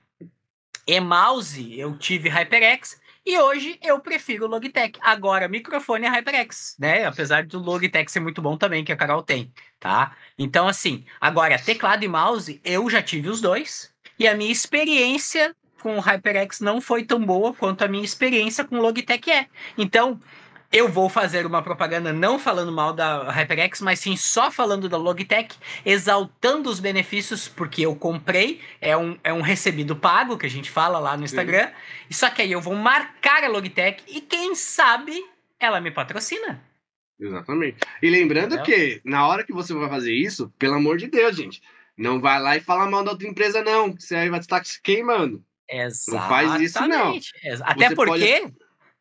e 0.87 1.01
mouse, 1.01 1.75
eu 1.79 1.97
tive 1.97 2.29
HyperX. 2.29 3.01
E 3.25 3.41
hoje 3.41 3.79
eu 3.83 3.99
prefiro 3.99 4.45
o 4.45 4.49
Logitech. 4.49 5.01
Agora, 5.03 5.49
microfone 5.49 6.05
é 6.05 6.11
HyperX, 6.11 6.77
né? 6.79 7.07
Apesar 7.07 7.47
do 7.47 7.59
Logitech 7.59 8.13
ser 8.13 8.21
muito 8.21 8.43
bom 8.43 8.59
também, 8.59 8.85
que 8.85 8.93
a 8.93 8.97
Carol 8.97 9.23
tem, 9.23 9.51
tá? 9.81 10.15
Então, 10.39 10.69
assim, 10.69 11.03
agora, 11.19 11.59
teclado 11.59 12.05
e 12.05 12.09
mouse, 12.09 12.61
eu 12.63 12.91
já 12.91 13.03
tive 13.03 13.31
os 13.31 13.41
dois. 13.41 13.91
E 14.19 14.29
a 14.29 14.37
minha 14.37 14.53
experiência 14.53 15.57
com 15.81 15.97
o 15.97 16.01
HyperX 16.01 16.61
não 16.61 16.83
foi 16.83 17.05
tão 17.05 17.25
boa 17.25 17.55
quanto 17.55 17.83
a 17.83 17.89
minha 17.89 18.05
experiência 18.05 18.65
com 18.65 18.77
o 18.77 18.83
Logitech 18.83 19.31
é. 19.31 19.47
Então, 19.79 20.21
eu 20.73 20.89
vou 20.89 21.09
fazer 21.09 21.47
uma 21.47 21.63
propaganda 21.63 22.13
não 22.13 22.39
falando 22.39 22.73
mal 22.73 22.93
da 22.93 23.31
HyperX, 23.31 23.81
mas 23.81 24.01
sim 24.01 24.17
só 24.17 24.51
falando 24.51 24.89
da 24.89 24.97
Logitech, 24.97 25.57
exaltando 25.85 26.69
os 26.69 26.81
benefícios, 26.81 27.49
porque 27.49 27.83
eu 27.83 27.95
comprei, 27.95 28.61
é 28.81 28.97
um, 28.97 29.19
é 29.23 29.33
um 29.33 29.41
recebido 29.41 29.97
pago, 29.97 30.37
que 30.37 30.47
a 30.47 30.51
gente 30.51 30.71
fala 30.71 30.99
lá 30.99 31.17
no 31.17 31.25
Instagram. 31.25 31.69
Sim. 31.69 31.73
Só 32.11 32.31
que 32.31 32.43
aí 32.43 32.53
eu 32.53 32.61
vou 32.61 32.75
marcar 32.75 33.45
a 33.45 33.49
Logitech 33.49 34.03
e 34.09 34.21
quem 34.21 34.55
sabe 34.55 35.25
ela 35.59 35.81
me 35.81 35.91
patrocina. 35.91 36.63
Exatamente. 37.19 37.79
E 38.03 38.11
lembrando 38.11 38.57
Entendeu? 38.57 38.65
que, 38.65 39.01
na 39.05 39.27
hora 39.27 39.43
que 39.43 39.53
você 39.53 39.73
vai 39.73 39.89
fazer 39.89 40.13
isso, 40.13 40.53
pelo 40.59 40.75
amor 40.75 40.99
de 40.99 41.07
Deus, 41.07 41.37
gente, 41.37 41.63
não 41.97 42.21
vai 42.21 42.41
lá 42.41 42.57
e 42.57 42.61
fala 42.61 42.91
mal 42.91 43.03
da 43.03 43.13
outra 43.13 43.27
empresa, 43.27 43.63
não. 43.63 43.95
Que 43.95 44.03
você 44.03 44.15
aí 44.17 44.29
vai 44.29 44.41
estar 44.41 44.65
se 44.65 44.81
queimando. 44.83 45.43
Exatamente. 45.69 46.11
Não 46.13 46.29
faz 46.29 46.61
isso, 46.61 46.87
não. 46.87 47.19
Até 47.63 47.89
você 47.89 47.95
porque 47.95 48.41
pode... 48.43 48.55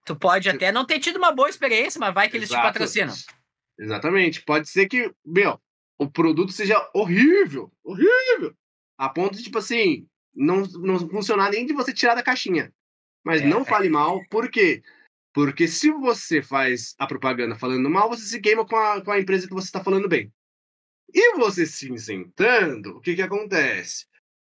tu 0.05 0.15
pode 0.15 0.47
até 0.47 0.71
não 0.71 0.85
ter 0.85 0.99
tido 0.99 1.17
uma 1.17 1.31
boa 1.31 1.49
experiência, 1.49 1.99
mas 1.99 2.13
vai 2.13 2.29
que 2.29 2.37
eles 2.37 2.49
Exato. 2.49 2.61
te 2.61 2.67
patrocinam. 2.67 3.13
Exatamente. 3.77 4.41
Pode 4.43 4.69
ser 4.69 4.87
que, 4.87 5.11
meu, 5.25 5.59
o 5.99 6.09
produto 6.09 6.51
seja 6.51 6.77
horrível, 6.93 7.71
horrível. 7.83 8.55
A 8.97 9.09
ponto 9.09 9.35
de, 9.35 9.43
tipo 9.43 9.57
assim, 9.57 10.07
não, 10.33 10.61
não 10.61 10.99
funcionar 11.09 11.51
nem 11.51 11.65
de 11.65 11.73
você 11.73 11.91
tirar 11.91 12.15
da 12.15 12.23
caixinha. 12.23 12.71
Mas 13.25 13.41
é. 13.41 13.45
não 13.45 13.65
fale 13.65 13.89
mal, 13.89 14.23
por 14.29 14.49
quê? 14.49 14.83
Porque 15.33 15.67
se 15.67 15.91
você 15.91 16.41
faz 16.41 16.95
a 16.97 17.07
propaganda 17.07 17.57
falando 17.57 17.89
mal, 17.89 18.07
você 18.07 18.23
se 18.23 18.39
queima 18.39 18.65
com 18.65 18.75
a, 18.75 19.03
com 19.03 19.11
a 19.11 19.19
empresa 19.19 19.47
que 19.47 19.53
você 19.53 19.65
está 19.65 19.83
falando 19.83 20.07
bem. 20.07 20.31
E 21.13 21.35
você 21.37 21.65
se 21.65 21.91
isentando, 21.91 22.97
o 22.97 23.01
que, 23.01 23.15
que 23.15 23.21
acontece? 23.21 24.05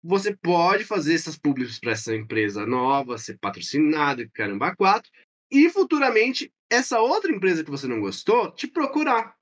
Você 0.02 0.36
pode 0.36 0.84
fazer 0.84 1.14
essas 1.14 1.36
públicas 1.36 1.78
para 1.80 1.92
essa 1.92 2.14
empresa 2.14 2.64
nova, 2.64 3.18
ser 3.18 3.38
patrocinado, 3.38 4.28
caramba, 4.32 4.74
quatro, 4.76 5.10
e 5.50 5.68
futuramente 5.70 6.52
essa 6.70 7.00
outra 7.00 7.32
empresa 7.32 7.64
que 7.64 7.70
você 7.70 7.86
não 7.86 8.00
gostou 8.00 8.50
te 8.52 8.66
procurar. 8.66 9.34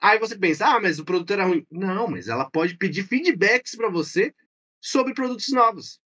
Aí 0.00 0.18
você 0.18 0.36
pensa, 0.36 0.66
ah, 0.66 0.80
mas 0.80 0.98
o 0.98 1.04
produto 1.04 1.32
era 1.32 1.44
ruim. 1.44 1.64
Não, 1.70 2.08
mas 2.08 2.26
ela 2.26 2.50
pode 2.50 2.76
pedir 2.76 3.04
feedbacks 3.04 3.76
para 3.76 3.88
você 3.88 4.34
sobre 4.80 5.14
produtos 5.14 5.48
novos. 5.50 6.00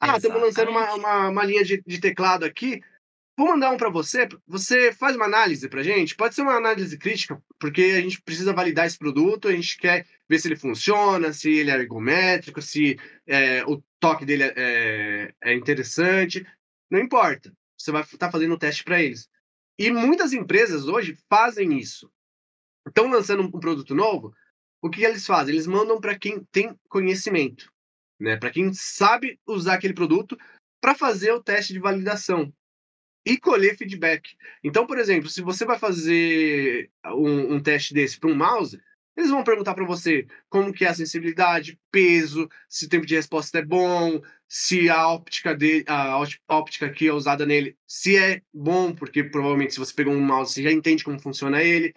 Ah, 0.00 0.16
estamos 0.16 0.40
lançando 0.40 0.70
uma, 0.70 0.94
uma, 0.94 1.28
uma, 1.28 1.44
linha 1.44 1.64
de, 1.64 1.82
de 1.84 2.00
teclado 2.00 2.44
aqui. 2.44 2.80
Vou 3.36 3.48
mandar 3.48 3.72
um 3.72 3.76
para 3.76 3.90
você. 3.90 4.28
Você 4.46 4.92
faz 4.92 5.16
uma 5.16 5.24
análise 5.24 5.68
para 5.68 5.82
gente. 5.82 6.14
Pode 6.14 6.36
ser 6.36 6.42
uma 6.42 6.54
análise 6.56 6.96
crítica, 6.96 7.42
porque 7.58 7.82
a 7.96 8.00
gente 8.00 8.22
precisa 8.22 8.52
validar 8.52 8.86
esse 8.86 8.96
produto. 8.96 9.48
A 9.48 9.52
gente 9.52 9.76
quer 9.76 10.06
ver 10.28 10.38
se 10.38 10.46
ele 10.46 10.56
funciona, 10.56 11.32
se 11.32 11.50
ele 11.50 11.72
é 11.72 11.74
ergométrico, 11.74 12.62
se 12.62 12.96
é, 13.26 13.64
o 13.64 13.82
toque 13.98 14.24
dele 14.24 14.44
é, 14.44 14.54
é, 14.56 15.34
é 15.42 15.54
interessante. 15.54 16.46
Não 16.88 17.00
importa. 17.00 17.52
Você 17.78 17.92
vai 17.92 18.02
estar 18.02 18.18
tá 18.18 18.30
fazendo 18.30 18.54
um 18.54 18.58
teste 18.58 18.84
para 18.84 19.02
eles. 19.02 19.28
E 19.78 19.90
muitas 19.90 20.32
empresas 20.32 20.88
hoje 20.88 21.16
fazem 21.28 21.78
isso. 21.78 22.10
Estão 22.86 23.10
lançando 23.10 23.42
um 23.42 23.50
produto 23.50 23.94
novo. 23.94 24.34
O 24.82 24.90
que 24.90 25.04
eles 25.04 25.26
fazem? 25.26 25.54
Eles 25.54 25.66
mandam 25.66 26.00
para 26.00 26.18
quem 26.18 26.44
tem 26.50 26.76
conhecimento 26.88 27.72
né? 28.18 28.36
Para 28.36 28.50
quem 28.50 28.72
sabe 28.72 29.38
usar 29.46 29.74
aquele 29.74 29.94
produto 29.94 30.36
para 30.80 30.94
fazer 30.94 31.32
o 31.32 31.42
teste 31.42 31.72
de 31.72 31.78
validação 31.78 32.52
e 33.24 33.36
colher 33.36 33.76
feedback. 33.76 34.36
Então, 34.64 34.86
por 34.86 34.98
exemplo, 34.98 35.28
se 35.28 35.42
você 35.42 35.64
vai 35.64 35.78
fazer 35.78 36.90
um, 37.06 37.54
um 37.54 37.62
teste 37.62 37.92
desse 37.92 38.18
para 38.18 38.30
um 38.30 38.34
mouse, 38.34 38.80
eles 39.16 39.30
vão 39.30 39.44
perguntar 39.44 39.74
para 39.74 39.84
você 39.84 40.26
como 40.48 40.72
que 40.72 40.84
é 40.84 40.88
a 40.88 40.94
sensibilidade, 40.94 41.78
peso, 41.90 42.48
se 42.68 42.86
o 42.86 42.88
tempo 42.88 43.04
de 43.04 43.16
resposta 43.16 43.58
é 43.58 43.64
bom, 43.64 44.20
se 44.48 44.88
a 44.88 45.08
óptica 45.08 45.54
de, 45.54 45.84
a 45.86 46.18
óptica 46.48 46.88
que 46.90 47.06
é 47.06 47.12
usada 47.12 47.44
nele, 47.44 47.76
se 47.86 48.16
é 48.16 48.42
bom, 48.52 48.94
porque 48.94 49.22
provavelmente 49.22 49.74
se 49.74 49.78
você 49.78 49.92
pegou 49.94 50.14
um 50.14 50.20
mouse, 50.20 50.54
você 50.54 50.62
já 50.62 50.72
entende 50.72 51.04
como 51.04 51.20
funciona 51.20 51.62
ele. 51.62 51.94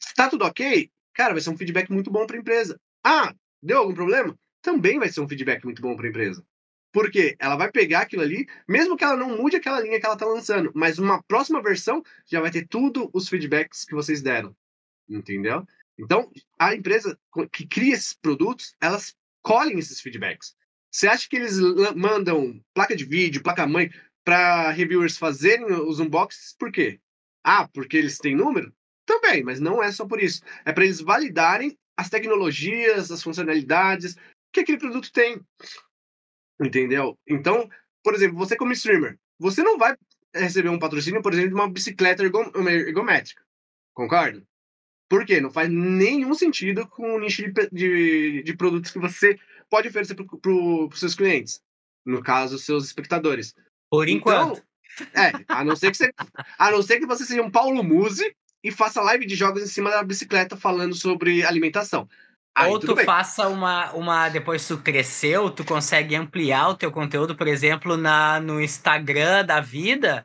Está 0.00 0.28
tudo 0.28 0.44
ok? 0.44 0.90
Cara, 1.14 1.32
vai 1.32 1.40
ser 1.40 1.50
um 1.50 1.56
feedback 1.56 1.90
muito 1.90 2.10
bom 2.10 2.26
para 2.26 2.36
a 2.36 2.40
empresa. 2.40 2.78
Ah, 3.02 3.34
deu 3.62 3.78
algum 3.78 3.94
problema? 3.94 4.38
também 4.64 4.98
vai 4.98 5.10
ser 5.10 5.20
um 5.20 5.28
feedback 5.28 5.62
muito 5.62 5.82
bom 5.82 5.94
para 5.94 6.06
a 6.06 6.08
empresa. 6.08 6.44
Porque 6.90 7.36
ela 7.38 7.54
vai 7.54 7.70
pegar 7.70 8.00
aquilo 8.00 8.22
ali, 8.22 8.48
mesmo 8.66 8.96
que 8.96 9.04
ela 9.04 9.16
não 9.16 9.36
mude 9.36 9.56
aquela 9.56 9.80
linha 9.80 10.00
que 10.00 10.06
ela 10.06 10.14
está 10.14 10.24
lançando, 10.24 10.72
mas 10.74 10.98
uma 10.98 11.22
próxima 11.24 11.62
versão 11.62 12.02
já 12.24 12.40
vai 12.40 12.50
ter 12.50 12.66
tudo 12.66 13.10
os 13.12 13.28
feedbacks 13.28 13.84
que 13.84 13.94
vocês 13.94 14.22
deram. 14.22 14.56
Entendeu? 15.08 15.66
Então, 15.98 16.30
a 16.58 16.74
empresa 16.74 17.18
que 17.52 17.66
cria 17.66 17.94
esses 17.94 18.14
produtos, 18.14 18.74
elas 18.80 19.14
colhem 19.42 19.78
esses 19.78 20.00
feedbacks. 20.00 20.56
Você 20.94 21.08
acha 21.08 21.28
que 21.28 21.34
eles 21.34 21.58
mandam 21.96 22.62
placa 22.72 22.94
de 22.94 23.04
vídeo, 23.04 23.42
placa-mãe, 23.42 23.90
para 24.24 24.70
reviewers 24.70 25.18
fazerem 25.18 25.66
os 25.66 25.98
unboxings? 25.98 26.54
Por 26.56 26.70
quê? 26.70 27.00
Ah, 27.42 27.66
porque 27.66 27.96
eles 27.96 28.16
têm 28.18 28.36
número? 28.36 28.72
Também, 29.04 29.42
mas 29.42 29.58
não 29.58 29.82
é 29.82 29.90
só 29.90 30.06
por 30.06 30.22
isso. 30.22 30.40
É 30.64 30.72
para 30.72 30.84
eles 30.84 31.00
validarem 31.00 31.76
as 31.96 32.08
tecnologias, 32.08 33.10
as 33.10 33.24
funcionalidades, 33.24 34.14
que 34.52 34.60
aquele 34.60 34.78
produto 34.78 35.10
tem. 35.10 35.40
Entendeu? 36.60 37.18
Então, 37.26 37.68
por 38.00 38.14
exemplo, 38.14 38.38
você 38.38 38.54
como 38.54 38.72
streamer, 38.72 39.18
você 39.36 39.64
não 39.64 39.76
vai 39.76 39.96
receber 40.32 40.68
um 40.68 40.78
patrocínio, 40.78 41.20
por 41.22 41.32
exemplo, 41.32 41.48
de 41.48 41.56
uma 41.56 41.68
bicicleta 41.68 42.22
ergométrica. 42.22 43.42
Concorda? 43.92 44.46
Por 45.08 45.26
quê? 45.26 45.40
Não 45.40 45.50
faz 45.50 45.68
nenhum 45.68 46.34
sentido 46.34 46.86
com 46.86 47.16
o 47.16 47.18
nicho 47.18 47.42
de, 47.42 47.68
de, 47.72 48.42
de 48.44 48.56
produtos 48.56 48.92
que 48.92 48.98
você 49.00 49.40
pode 49.74 49.88
oferecer 49.88 50.14
para 50.14 50.52
os 50.52 51.00
seus 51.00 51.16
clientes. 51.16 51.60
No 52.06 52.22
caso, 52.22 52.60
seus 52.60 52.84
espectadores. 52.84 53.52
Por 53.90 54.08
então, 54.08 54.18
enquanto. 54.18 54.62
Então, 55.00 55.22
é, 55.24 55.32
a 55.48 55.64
não 55.64 55.74
ser 55.74 55.90
que 55.90 55.96
você, 55.96 56.12
a 56.56 56.70
não 56.70 56.80
ser 56.80 57.00
que 57.00 57.06
você 57.06 57.24
seja 57.24 57.42
um 57.42 57.50
Paulo 57.50 57.82
Musi 57.82 58.32
e 58.62 58.70
faça 58.70 59.02
live 59.02 59.26
de 59.26 59.34
jogos 59.34 59.64
em 59.64 59.66
cima 59.66 59.90
da 59.90 60.04
bicicleta 60.04 60.56
falando 60.56 60.94
sobre 60.94 61.44
alimentação. 61.44 62.08
Aí, 62.54 62.70
Ou 62.70 62.78
tu 62.78 62.94
faça 62.98 63.48
uma, 63.48 63.92
uma. 63.94 64.28
Depois 64.28 64.64
tu 64.68 64.78
cresceu, 64.78 65.50
tu 65.50 65.64
consegue 65.64 66.14
ampliar 66.14 66.68
o 66.68 66.76
teu 66.76 66.92
conteúdo, 66.92 67.34
por 67.34 67.48
exemplo, 67.48 67.96
na, 67.96 68.38
no 68.38 68.60
Instagram 68.60 69.44
da 69.44 69.60
vida 69.60 70.24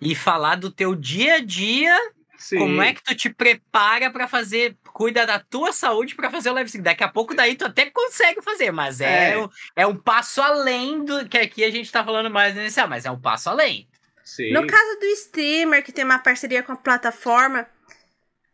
e 0.00 0.14
falar 0.14 0.54
do 0.54 0.70
teu 0.70 0.94
dia 0.94 1.36
a 1.36 1.44
dia. 1.44 1.98
Sim. 2.44 2.58
Como 2.58 2.82
é 2.82 2.92
que 2.92 3.02
tu 3.02 3.14
te 3.14 3.30
prepara 3.30 4.10
para 4.10 4.28
fazer, 4.28 4.76
cuida 4.92 5.24
da 5.24 5.38
tua 5.38 5.72
saúde 5.72 6.14
para 6.14 6.30
fazer 6.30 6.50
o 6.50 6.52
live 6.52 6.68
stream? 6.68 6.84
Daqui 6.84 7.02
a 7.02 7.08
pouco 7.08 7.34
daí 7.34 7.56
tu 7.56 7.64
até 7.64 7.86
consegue 7.86 8.42
fazer, 8.42 8.70
mas 8.70 9.00
é, 9.00 9.30
é. 9.30 9.38
Um, 9.38 9.48
é 9.74 9.86
um 9.86 9.96
passo 9.96 10.42
além 10.42 11.02
do 11.06 11.26
que 11.26 11.38
aqui 11.38 11.64
a 11.64 11.70
gente 11.70 11.90
tá 11.90 12.04
falando 12.04 12.28
mais 12.28 12.54
inicial, 12.54 12.86
mas 12.86 13.06
é 13.06 13.10
um 13.10 13.18
passo 13.18 13.48
além. 13.48 13.88
Sim. 14.22 14.52
No 14.52 14.66
caso 14.66 15.00
do 15.00 15.06
streamer 15.06 15.82
que 15.82 15.90
tem 15.90 16.04
uma 16.04 16.18
parceria 16.18 16.62
com 16.62 16.72
a 16.72 16.76
plataforma, 16.76 17.66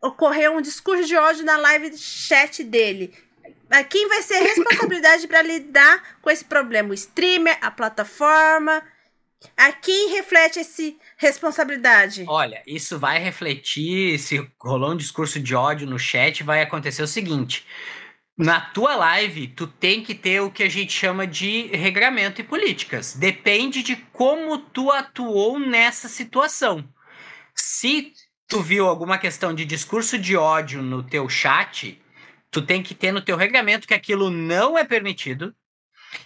ocorreu 0.01 0.55
um 0.55 0.61
discurso 0.61 1.03
de 1.03 1.17
ódio 1.17 1.43
na 1.43 1.57
live 1.57 1.97
chat 1.97 2.63
dele. 2.63 3.13
Quem 3.89 4.07
vai 4.07 4.21
ser 4.21 4.35
a 4.35 4.43
responsabilidade 4.55 5.27
para 5.27 5.41
lidar 5.41 6.17
com 6.21 6.29
esse 6.29 6.45
problema? 6.45 6.91
O 6.91 6.93
streamer, 6.93 7.57
a 7.59 7.69
plataforma? 7.69 8.81
A 9.57 9.71
quem 9.71 10.11
reflete 10.15 10.59
essa 10.59 10.93
responsabilidade? 11.17 12.25
Olha, 12.27 12.61
isso 12.65 12.97
vai 12.99 13.19
refletir, 13.19 14.17
se 14.19 14.47
rolou 14.59 14.91
um 14.91 14.97
discurso 14.97 15.39
de 15.39 15.55
ódio 15.55 15.87
no 15.87 15.99
chat, 15.99 16.43
vai 16.43 16.61
acontecer 16.61 17.01
o 17.01 17.07
seguinte. 17.07 17.65
Na 18.37 18.59
tua 18.59 18.95
live, 18.95 19.47
tu 19.49 19.67
tem 19.67 20.03
que 20.03 20.15
ter 20.15 20.41
o 20.41 20.49
que 20.49 20.63
a 20.63 20.69
gente 20.69 20.91
chama 20.91 21.27
de 21.27 21.67
regramento 21.67 22.41
e 22.41 22.43
políticas. 22.43 23.13
Depende 23.13 23.83
de 23.83 23.95
como 24.13 24.57
tu 24.57 24.91
atuou 24.91 25.59
nessa 25.59 26.07
situação. 26.07 26.83
Se 27.53 28.13
tu 28.47 28.61
viu 28.61 28.87
alguma 28.87 29.17
questão 29.17 29.53
de 29.53 29.63
discurso 29.63 30.17
de 30.17 30.35
ódio 30.35 30.81
no 30.81 31.03
teu 31.03 31.29
chat, 31.29 32.01
tu 32.49 32.61
tem 32.61 32.81
que 32.81 32.95
ter 32.95 33.11
no 33.11 33.21
teu 33.21 33.37
regulamento 33.37 33.87
que 33.87 33.93
aquilo 33.93 34.31
não 34.31 34.77
é 34.77 34.83
permitido. 34.83 35.55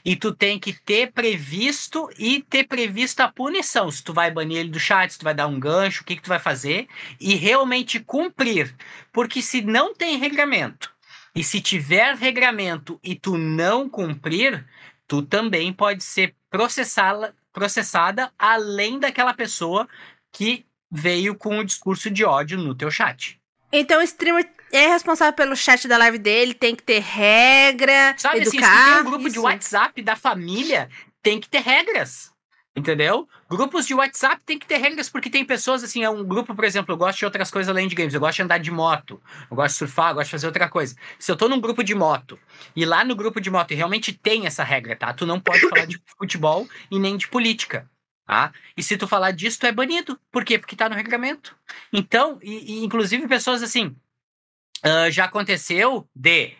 E 0.03 0.15
tu 0.15 0.33
tem 0.33 0.59
que 0.59 0.73
ter 0.73 1.11
previsto 1.11 2.09
e 2.17 2.41
ter 2.41 2.65
previsto 2.65 3.21
a 3.21 3.31
punição. 3.31 3.89
Se 3.89 4.03
tu 4.03 4.13
vai 4.13 4.31
banir 4.31 4.57
ele 4.57 4.69
do 4.69 4.79
chat, 4.79 5.11
se 5.11 5.19
tu 5.19 5.23
vai 5.23 5.33
dar 5.33 5.47
um 5.47 5.59
gancho, 5.59 6.01
o 6.01 6.05
que, 6.05 6.15
que 6.15 6.21
tu 6.21 6.29
vai 6.29 6.39
fazer. 6.39 6.87
E 7.19 7.35
realmente 7.35 7.99
cumprir. 7.99 8.73
Porque 9.11 9.41
se 9.41 9.61
não 9.61 9.93
tem 9.93 10.17
regramento, 10.17 10.93
e 11.35 11.43
se 11.43 11.59
tiver 11.59 12.15
regramento 12.15 12.97
e 13.03 13.13
tu 13.13 13.37
não 13.37 13.89
cumprir, 13.89 14.65
tu 15.05 15.21
também 15.21 15.73
pode 15.73 16.01
ser 16.01 16.33
processada, 16.49 17.35
processada 17.51 18.31
além 18.39 18.97
daquela 18.97 19.33
pessoa 19.33 19.87
que 20.31 20.65
veio 20.89 21.35
com 21.35 21.59
o 21.59 21.65
discurso 21.65 22.09
de 22.09 22.23
ódio 22.23 22.57
no 22.57 22.73
teu 22.73 22.89
chat. 22.89 23.39
Então 23.69 24.01
streamer 24.01 24.49
é 24.71 24.87
responsável 24.87 25.33
pelo 25.33 25.55
chat 25.55 25.87
da 25.87 25.97
live 25.97 26.17
dele, 26.17 26.53
tem 26.53 26.75
que 26.75 26.83
ter 26.83 26.99
regra, 27.01 28.15
Sabe 28.17 28.39
educar. 28.39 28.57
assim, 28.67 28.85
se 28.85 28.91
tem 28.91 29.01
um 29.01 29.05
grupo 29.05 29.27
isso. 29.27 29.33
de 29.33 29.39
WhatsApp 29.39 30.01
da 30.01 30.15
família, 30.15 30.89
tem 31.21 31.39
que 31.39 31.49
ter 31.49 31.61
regras. 31.61 32.33
Entendeu? 32.77 33.25
Grupos 33.49 33.87
de 33.87 33.93
WhatsApp 33.93 34.43
tem 34.45 34.59
que 34.59 34.67
ter 34.67 34.75
regras, 34.75 35.07
porque 35.07 35.29
tem 35.29 35.45
pessoas 35.45 35.81
assim, 35.81 36.03
é 36.03 36.09
um 36.09 36.25
grupo, 36.25 36.53
por 36.53 36.65
exemplo, 36.65 36.93
eu 36.93 36.97
gosto 36.97 37.19
de 37.19 37.25
outras 37.25 37.49
coisas 37.49 37.69
além 37.69 37.87
de 37.87 37.95
games, 37.95 38.13
eu 38.13 38.19
gosto 38.19 38.35
de 38.35 38.41
andar 38.41 38.57
de 38.57 38.69
moto, 38.69 39.21
eu 39.49 39.55
gosto 39.55 39.73
de 39.75 39.77
surfar, 39.77 40.11
eu 40.11 40.15
gosto 40.15 40.25
de 40.25 40.31
fazer 40.31 40.47
outra 40.47 40.67
coisa. 40.67 40.93
Se 41.17 41.31
eu 41.31 41.37
tô 41.37 41.47
num 41.47 41.61
grupo 41.61 41.81
de 41.81 41.95
moto, 41.95 42.37
e 42.75 42.83
lá 42.83 43.05
no 43.05 43.15
grupo 43.15 43.39
de 43.39 43.49
moto 43.49 43.73
realmente 43.73 44.11
tem 44.11 44.45
essa 44.45 44.61
regra, 44.61 44.93
tá? 44.93 45.13
Tu 45.13 45.25
não 45.25 45.39
pode 45.39 45.61
falar 45.69 45.85
de 45.85 46.01
futebol 46.17 46.67
e 46.91 46.99
nem 46.99 47.15
de 47.15 47.29
política. 47.29 47.89
Tá? 48.27 48.51
E 48.75 48.81
se 48.81 48.97
tu 48.97 49.07
falar 49.07 49.31
disso, 49.31 49.59
tu 49.59 49.67
é 49.67 49.71
banido. 49.71 50.19
Por 50.31 50.43
quê? 50.43 50.57
Porque 50.57 50.75
tá 50.75 50.89
no 50.89 50.95
regulamento. 50.95 51.55
Então, 51.93 52.39
e, 52.41 52.79
e 52.79 52.83
inclusive 52.83 53.27
pessoas 53.27 53.61
assim, 53.61 53.95
uh, 54.85 55.11
já 55.11 55.25
aconteceu 55.25 56.07
de 56.15 56.53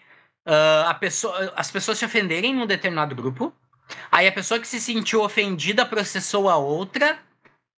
uh, 0.48 1.00
pessoa, 1.00 1.54
as 1.56 1.70
pessoas 1.72 1.98
se 1.98 2.06
ofenderem 2.06 2.54
num 2.54 2.66
determinado 2.66 3.16
grupo, 3.16 3.54
aí 4.12 4.28
a 4.28 4.32
pessoa 4.32 4.60
que 4.60 4.68
se 4.68 4.80
sentiu 4.80 5.22
ofendida 5.22 5.86
processou 5.86 6.50
a 6.50 6.58
outra, 6.58 7.20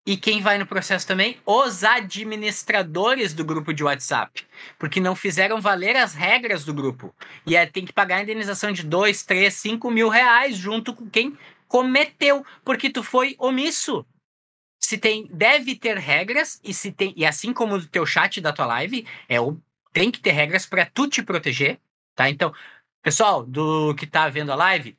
E 0.07 0.15
quem 0.15 0.41
vai 0.41 0.57
no 0.57 0.65
processo 0.65 1.05
também? 1.05 1.37
Os 1.45 1.83
administradores 1.83 3.33
do 3.33 3.43
grupo 3.43 3.73
de 3.73 3.83
WhatsApp. 3.83 4.47
Porque 4.79 5.01
não 5.01 5.13
fizeram 5.17 5.59
valer 5.59 5.97
as 5.97 6.13
regras 6.13 6.63
do 6.63 6.73
grupo. 6.73 7.13
E 7.45 7.57
aí 7.57 7.67
tem 7.67 7.83
que 7.83 7.91
pagar 7.91 8.15
a 8.15 8.23
indenização 8.23 8.71
de 8.71 8.83
2, 8.83 9.23
3, 9.23 9.53
5 9.53 9.91
mil 9.91 10.07
reais 10.07 10.55
junto 10.55 10.93
com 10.95 11.09
quem 11.09 11.37
cometeu. 11.67 12.45
Porque 12.63 12.89
tu 12.89 13.03
foi 13.03 13.35
omisso. 13.37 14.05
Se 14.81 14.97
tem, 14.97 15.27
deve 15.29 15.75
ter 15.75 15.97
regras, 15.97 16.57
e 16.63 16.73
se 16.73 16.89
tem. 16.89 17.13
E 17.17 17.25
assim 17.25 17.51
como 17.51 17.75
o 17.75 17.85
teu 17.85 18.05
chat 18.05 18.39
da 18.39 18.53
tua 18.53 18.65
live, 18.65 19.05
é 19.27 19.41
tem 19.97 20.11
que 20.11 20.19
ter 20.19 20.31
regras 20.31 20.65
para 20.65 20.85
tu 20.85 21.07
te 21.07 21.23
proteger. 21.23 21.79
Tá? 22.15 22.29
Então, 22.29 22.53
pessoal, 23.01 23.43
do 23.43 23.95
que 23.95 24.05
tá 24.05 24.29
vendo 24.29 24.51
a 24.51 24.55
live, 24.55 24.95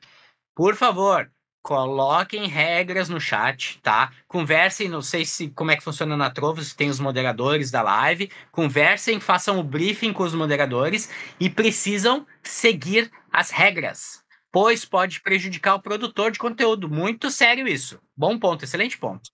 por 0.55 0.74
favor, 0.74 1.30
Coloquem 1.61 2.46
regras 2.46 3.11
no 3.11 3.20
chat, 3.20 3.78
tá? 3.82 4.11
Conversem, 4.26 4.88
não 4.88 5.03
sei 5.03 5.26
se 5.26 5.51
como 5.51 5.70
é 5.70 5.76
que 5.76 5.82
funciona 5.82 6.16
na 6.16 6.30
Trovo, 6.30 6.62
se 6.62 6.74
tem 6.74 6.88
os 6.88 6.99
moderadores 6.99 7.70
da 7.70 7.82
live. 7.82 8.30
Conversem, 8.51 9.20
façam 9.20 9.59
o 9.59 9.62
briefing 9.62 10.14
com 10.14 10.22
os 10.22 10.32
moderadores 10.32 11.11
e 11.38 11.51
precisam 11.51 12.26
seguir 12.42 13.11
as 13.30 13.51
regras, 13.51 14.24
pois 14.51 14.86
pode 14.86 15.20
prejudicar 15.20 15.74
o 15.74 15.82
produtor 15.82 16.30
de 16.30 16.38
conteúdo. 16.38 16.88
Muito 16.88 17.30
sério 17.30 17.68
isso. 17.68 18.01
Bom 18.16 18.38
ponto, 18.38 18.64
excelente 18.64 18.96
ponto. 18.96 19.28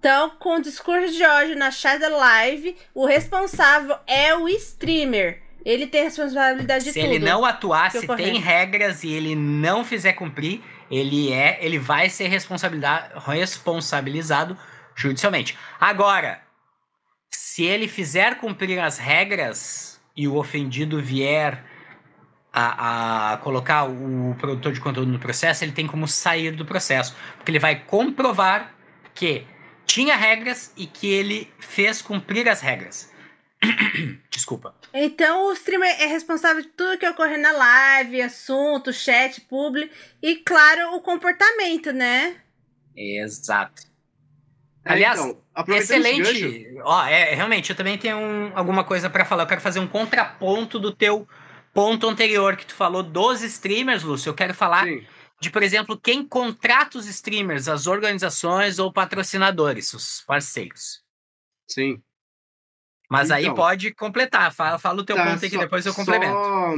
Então, 0.00 0.30
com 0.38 0.56
o 0.56 0.62
discurso 0.62 1.12
de 1.12 1.22
hoje 1.22 1.54
na 1.54 1.68
da 1.98 2.08
live, 2.08 2.74
o 2.94 3.04
responsável 3.04 3.98
é 4.06 4.34
o 4.34 4.48
streamer. 4.48 5.42
Ele 5.62 5.86
tem 5.86 6.04
responsabilidade 6.04 6.84
de 6.84 6.92
se 6.92 6.98
tudo. 6.98 7.10
Se 7.10 7.16
ele 7.16 7.22
não 7.22 7.44
atuar, 7.44 7.90
se 7.90 8.06
tem 8.16 8.38
regras 8.38 9.04
e 9.04 9.12
ele 9.12 9.36
não 9.36 9.84
fizer 9.84 10.14
cumprir, 10.14 10.62
ele 10.90 11.30
é, 11.30 11.58
ele 11.60 11.78
vai 11.78 12.08
ser 12.08 12.28
responsabilizado 12.28 14.56
judicialmente. 14.96 15.58
Agora, 15.78 16.40
se 17.30 17.64
ele 17.64 17.86
fizer 17.86 18.38
cumprir 18.38 18.78
as 18.78 18.96
regras 18.96 20.00
e 20.16 20.26
o 20.26 20.36
ofendido 20.36 20.98
vier 20.98 21.62
a, 22.50 23.34
a, 23.34 23.36
colocar 23.36 23.84
o 23.84 24.34
produtor 24.38 24.72
de 24.72 24.80
conteúdo 24.80 25.12
no 25.12 25.18
processo, 25.18 25.62
ele 25.62 25.72
tem 25.72 25.86
como 25.86 26.08
sair 26.08 26.52
do 26.52 26.64
processo, 26.64 27.14
porque 27.36 27.50
ele 27.50 27.58
vai 27.58 27.76
comprovar 27.76 28.72
que 29.14 29.46
tinha 29.90 30.14
regras 30.14 30.72
e 30.76 30.86
que 30.86 31.10
ele 31.12 31.52
fez 31.58 32.00
cumprir 32.00 32.48
as 32.48 32.60
regras. 32.60 33.10
Desculpa. 34.30 34.72
Então 34.94 35.48
o 35.48 35.52
streamer 35.52 36.00
é 36.00 36.06
responsável 36.06 36.62
de 36.62 36.68
tudo 36.68 36.96
que 36.96 37.08
ocorre 37.08 37.36
na 37.36 37.50
live, 37.50 38.22
assunto, 38.22 38.92
chat, 38.92 39.40
publi 39.42 39.90
e, 40.22 40.36
claro, 40.36 40.94
o 40.94 41.00
comportamento, 41.00 41.92
né? 41.92 42.36
Exato. 42.96 43.82
É, 44.84 44.92
Aliás, 44.92 45.18
então, 45.18 45.74
excelente. 45.74 46.72
Ó, 46.84 47.04
é, 47.04 47.34
realmente, 47.34 47.70
eu 47.70 47.76
também 47.76 47.98
tenho 47.98 48.16
um, 48.16 48.52
alguma 48.54 48.84
coisa 48.84 49.10
para 49.10 49.24
falar. 49.24 49.42
Eu 49.42 49.48
quero 49.48 49.60
fazer 49.60 49.80
um 49.80 49.88
contraponto 49.88 50.78
do 50.78 50.92
teu 50.92 51.28
ponto 51.74 52.08
anterior 52.08 52.56
que 52.56 52.64
tu 52.64 52.74
falou 52.74 53.02
dos 53.02 53.42
streamers, 53.42 54.04
Lúcio. 54.04 54.30
Eu 54.30 54.34
quero 54.34 54.54
falar 54.54 54.84
Sim. 54.84 55.04
De, 55.40 55.50
por 55.50 55.62
exemplo, 55.62 55.98
quem 55.98 56.26
contrata 56.26 56.98
os 56.98 57.06
streamers, 57.06 57.66
as 57.66 57.86
organizações 57.86 58.78
ou 58.78 58.92
patrocinadores, 58.92 59.92
os 59.94 60.20
parceiros. 60.22 61.02
Sim. 61.68 62.02
Mas 63.10 63.30
então, 63.30 63.36
aí 63.36 63.54
pode 63.54 63.94
completar. 63.94 64.52
Fala, 64.52 64.78
fala 64.78 65.00
o 65.00 65.04
teu 65.04 65.16
tá, 65.16 65.24
ponto 65.24 65.44
aí 65.44 65.50
que 65.50 65.58
depois 65.58 65.86
eu 65.86 65.94
complemento. 65.94 66.34
Só, 66.34 66.74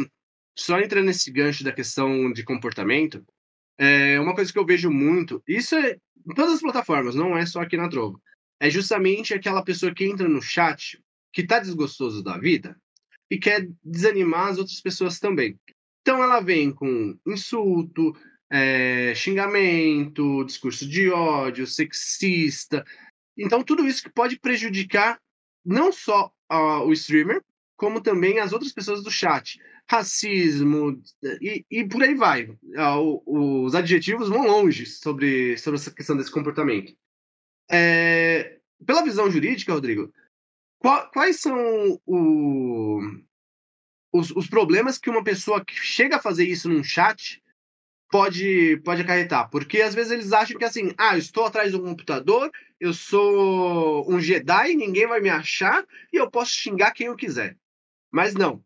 só 0.57 0.81
entrando 0.81 1.07
nesse 1.07 1.31
gancho 1.31 1.65
da 1.65 1.73
questão 1.73 2.33
de 2.33 2.45
comportamento, 2.45 3.25
é 3.77 4.21
uma 4.21 4.35
coisa 4.35 4.53
que 4.53 4.59
eu 4.59 4.65
vejo 4.65 4.91
muito, 4.91 5.43
isso 5.47 5.75
é 5.75 5.99
em 6.25 6.35
todas 6.35 6.55
as 6.55 6.61
plataformas, 6.61 7.15
não 7.17 7.37
é 7.37 7.45
só 7.45 7.61
aqui 7.61 7.77
na 7.77 7.89
Drogo. 7.89 8.23
É 8.61 8.71
justamente 8.71 9.35
aquela 9.35 9.65
pessoa 9.65 9.93
que 9.93 10.05
entra 10.05 10.29
no 10.29 10.41
chat 10.41 11.03
que 11.33 11.45
tá 11.45 11.59
desgostoso 11.59 12.23
da 12.23 12.39
vida 12.39 12.77
e 13.29 13.39
quer 13.39 13.69
desanimar 13.83 14.49
as 14.49 14.59
outras 14.59 14.81
pessoas 14.81 15.19
também. 15.19 15.59
Então 16.03 16.23
ela 16.23 16.41
vem 16.41 16.73
com 16.73 17.19
insulto, 17.27 18.15
é, 18.53 19.15
xingamento, 19.15 20.45
discurso 20.45 20.87
de 20.87 21.09
ódio, 21.09 21.67
sexista. 21.67 22.85
Então 23.37 23.63
tudo 23.63 23.87
isso 23.87 24.03
que 24.03 24.11
pode 24.11 24.39
prejudicar 24.39 25.19
não 25.65 25.91
só 25.91 26.31
uh, 26.53 26.85
o 26.85 26.93
streamer, 26.93 27.43
como 27.77 28.03
também 28.03 28.41
as 28.41 28.53
outras 28.53 28.71
pessoas 28.71 29.03
do 29.03 29.11
chat. 29.11 29.59
Racismo 29.91 31.03
e, 31.41 31.65
e 31.71 31.85
por 31.85 32.03
aí 32.03 32.15
vai. 32.15 32.45
Uh, 32.45 33.23
os 33.65 33.75
adjetivos 33.75 34.29
vão 34.29 34.47
longe 34.47 34.85
sobre, 34.85 35.57
sobre 35.57 35.81
essa 35.81 35.91
questão 35.91 36.17
desse 36.17 36.31
comportamento. 36.31 36.95
É, 37.71 38.59
pela 38.85 39.03
visão 39.03 39.31
jurídica, 39.31 39.73
Rodrigo, 39.73 40.13
qual, 40.79 41.11
quais 41.11 41.41
são 41.41 41.99
o, 42.05 43.01
os, 44.13 44.31
os 44.33 44.47
problemas 44.47 44.99
que 44.99 45.09
uma 45.09 45.25
pessoa 45.25 45.65
que 45.65 45.75
chega 45.75 46.17
a 46.17 46.23
fazer 46.23 46.47
isso 46.47 46.69
num 46.69 46.85
chat 46.85 47.43
pode, 48.13 48.77
pode 48.85 49.01
acarretar. 49.01 49.49
Porque 49.49 49.81
às 49.81 49.95
vezes 49.95 50.13
eles 50.13 50.33
acham 50.33 50.59
que 50.59 50.65
assim, 50.65 50.93
ah, 50.99 51.15
eu 51.15 51.19
estou 51.19 51.47
atrás 51.47 51.73
do 51.73 51.81
computador, 51.81 52.51
eu 52.79 52.93
sou 52.93 54.09
um 54.09 54.21
Jedi, 54.21 54.75
ninguém 54.75 55.09
vai 55.09 55.19
me 55.19 55.31
achar 55.31 55.83
e 56.13 56.19
eu 56.19 56.31
posso 56.31 56.53
xingar 56.53 56.93
quem 56.93 57.07
eu 57.07 57.17
quiser. 57.17 57.57
Mas 58.13 58.35
não. 58.35 58.63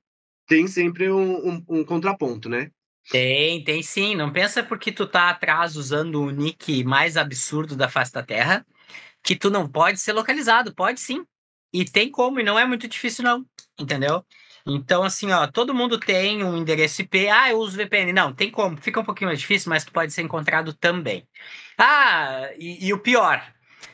Tem 0.48 0.66
sempre 0.66 1.10
um, 1.10 1.48
um, 1.48 1.64
um 1.68 1.84
contraponto, 1.84 2.48
né? 2.48 2.70
Tem, 3.08 3.62
tem 3.62 3.82
sim. 3.82 4.16
Não 4.16 4.32
pensa 4.32 4.64
porque 4.64 4.90
tu 4.90 5.06
tá 5.06 5.30
atrás 5.30 5.76
usando 5.76 6.22
o 6.22 6.30
nick 6.30 6.82
mais 6.82 7.16
absurdo 7.16 7.76
da 7.76 7.88
face 7.88 8.12
da 8.12 8.22
Terra 8.22 8.66
que 9.22 9.36
tu 9.36 9.48
não 9.48 9.68
pode 9.68 10.00
ser 10.00 10.12
localizado. 10.12 10.74
Pode 10.74 11.00
sim. 11.00 11.24
E 11.72 11.84
tem 11.84 12.10
como, 12.10 12.40
e 12.40 12.42
não 12.42 12.58
é 12.58 12.64
muito 12.64 12.88
difícil, 12.88 13.22
não. 13.22 13.44
Entendeu? 13.78 14.24
Então, 14.66 15.04
assim, 15.04 15.30
ó, 15.30 15.46
todo 15.46 15.74
mundo 15.74 15.98
tem 15.98 16.42
um 16.42 16.56
endereço 16.56 17.02
IP. 17.02 17.28
Ah, 17.28 17.50
eu 17.50 17.58
uso 17.58 17.76
VPN. 17.76 18.12
Não, 18.12 18.32
tem 18.32 18.50
como. 18.50 18.76
Fica 18.76 19.00
um 19.00 19.04
pouquinho 19.04 19.28
mais 19.28 19.38
difícil, 19.38 19.70
mas 19.70 19.84
pode 19.84 20.12
ser 20.12 20.22
encontrado 20.22 20.74
também. 20.74 21.26
Ah, 21.78 22.50
e, 22.58 22.88
e 22.88 22.92
o 22.92 22.98
pior. 22.98 23.42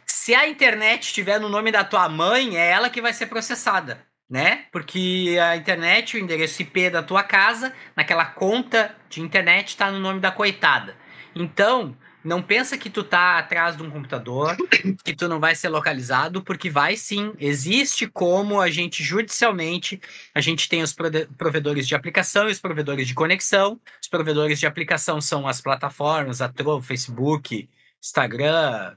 Se 0.07 0.35
a 0.35 0.49
internet 0.49 1.05
estiver 1.05 1.39
no 1.41 1.49
nome 1.49 1.71
da 1.71 1.85
tua 1.85 2.09
mãe, 2.09 2.57
é 2.57 2.71
ela 2.71 2.89
que 2.91 3.03
vai 3.03 3.13
ser 3.13 3.27
processada, 3.27 4.07
né? 4.29 4.67
Porque 4.73 5.39
a 5.43 5.57
internet, 5.57 6.17
o 6.17 6.21
endereço 6.21 6.63
IP 6.63 6.91
da 6.91 7.03
tua 7.03 7.23
casa, 7.23 7.75
naquela 7.97 8.25
conta 8.27 8.95
de 9.09 9.21
internet, 9.21 9.69
está 9.69 9.91
no 9.91 9.99
nome 10.01 10.21
da 10.21 10.31
coitada. 10.33 10.97
Então, 11.35 11.97
não 12.25 12.43
pensa 12.43 12.79
que 12.79 12.89
tu 12.89 13.03
tá 13.03 13.39
atrás 13.39 13.77
de 13.77 13.83
um 13.83 13.91
computador, 13.91 14.57
que 15.05 15.15
tu 15.15 15.29
não 15.29 15.41
vai 15.41 15.55
ser 15.55 15.69
localizado, 15.69 16.43
porque 16.43 16.71
vai 16.71 16.97
sim. 16.97 17.33
Existe 17.39 18.07
como 18.07 18.61
a 18.61 18.71
gente 18.71 19.03
judicialmente, 19.03 20.01
a 20.35 20.41
gente 20.41 20.69
tem 20.69 20.83
os 20.83 20.95
provedores 21.37 21.87
de 21.89 21.95
aplicação 21.95 22.49
e 22.49 22.53
os 22.53 22.61
provedores 22.61 23.09
de 23.09 23.15
conexão. 23.15 23.81
Os 24.01 24.09
provedores 24.09 24.61
de 24.61 24.67
aplicação 24.67 25.21
são 25.21 25.47
as 25.49 25.61
plataformas, 25.61 26.41
a 26.41 26.49
Trovo, 26.49 26.87
Facebook, 26.87 27.69
Instagram, 28.01 28.97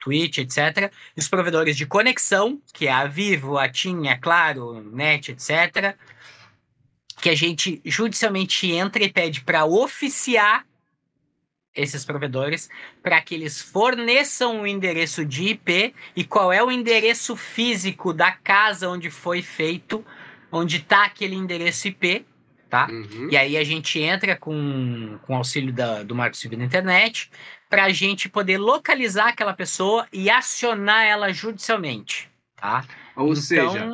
Twitch, 0.00 0.38
etc. 0.38 0.92
E 1.16 1.20
os 1.20 1.28
provedores 1.28 1.76
de 1.76 1.86
conexão, 1.86 2.60
que 2.72 2.86
é 2.86 2.92
a 2.92 3.06
Vivo, 3.06 3.58
a 3.58 3.68
TIM, 3.68 4.08
a 4.08 4.18
Claro, 4.18 4.82
Net, 4.82 5.32
etc. 5.32 5.96
Que 7.20 7.30
a 7.30 7.34
gente 7.34 7.80
judicialmente 7.84 8.70
entra 8.70 9.02
e 9.02 9.10
pede 9.10 9.40
para 9.40 9.64
oficiar 9.64 10.64
esses 11.76 12.04
provedores 12.04 12.68
para 13.02 13.20
que 13.20 13.34
eles 13.34 13.60
forneçam 13.60 14.62
o 14.62 14.66
endereço 14.66 15.24
de 15.24 15.50
IP 15.50 15.94
e 16.16 16.24
qual 16.24 16.52
é 16.52 16.62
o 16.62 16.70
endereço 16.70 17.36
físico 17.36 18.12
da 18.12 18.32
casa 18.32 18.88
onde 18.88 19.10
foi 19.10 19.42
feito, 19.42 20.04
onde 20.50 20.78
está 20.78 21.04
aquele 21.04 21.36
endereço 21.36 21.88
IP, 21.88 22.24
tá? 22.68 22.88
Uhum. 22.90 23.28
E 23.30 23.36
aí 23.36 23.56
a 23.56 23.64
gente 23.64 24.00
entra 24.00 24.34
com, 24.36 25.18
com 25.22 25.36
auxílio 25.36 25.72
da, 25.72 26.02
do 26.02 26.14
Marco 26.14 26.36
Civil 26.36 26.58
da 26.58 26.64
Internet 26.64 27.30
para 27.68 27.84
a 27.84 27.90
gente 27.90 28.28
poder 28.28 28.58
localizar 28.58 29.28
aquela 29.28 29.52
pessoa 29.52 30.06
e 30.12 30.30
acionar 30.30 31.04
ela 31.04 31.32
judicialmente, 31.32 32.30
tá? 32.56 32.84
Ou 33.14 33.32
então... 33.32 33.42
seja, 33.42 33.88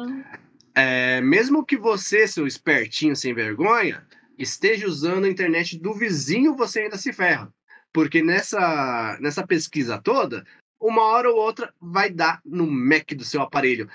é, 0.75 1.21
mesmo 1.21 1.65
que 1.65 1.77
você, 1.77 2.27
seu 2.27 2.47
espertinho 2.47 3.15
sem 3.15 3.35
vergonha, 3.35 4.07
esteja 4.39 4.87
usando 4.87 5.25
a 5.25 5.29
internet 5.29 5.79
do 5.79 5.95
vizinho, 5.95 6.57
você 6.57 6.81
ainda 6.81 6.97
se 6.97 7.13
ferra. 7.13 7.53
Porque 7.93 8.23
nessa, 8.23 9.19
nessa 9.21 9.47
pesquisa 9.47 10.01
toda, 10.01 10.45
uma 10.81 11.03
hora 11.03 11.31
ou 11.31 11.37
outra 11.37 11.73
vai 11.81 12.11
dar 12.11 12.41
no 12.45 12.67
Mac 12.67 13.13
do 13.13 13.25
seu 13.25 13.43
aparelho. 13.43 13.89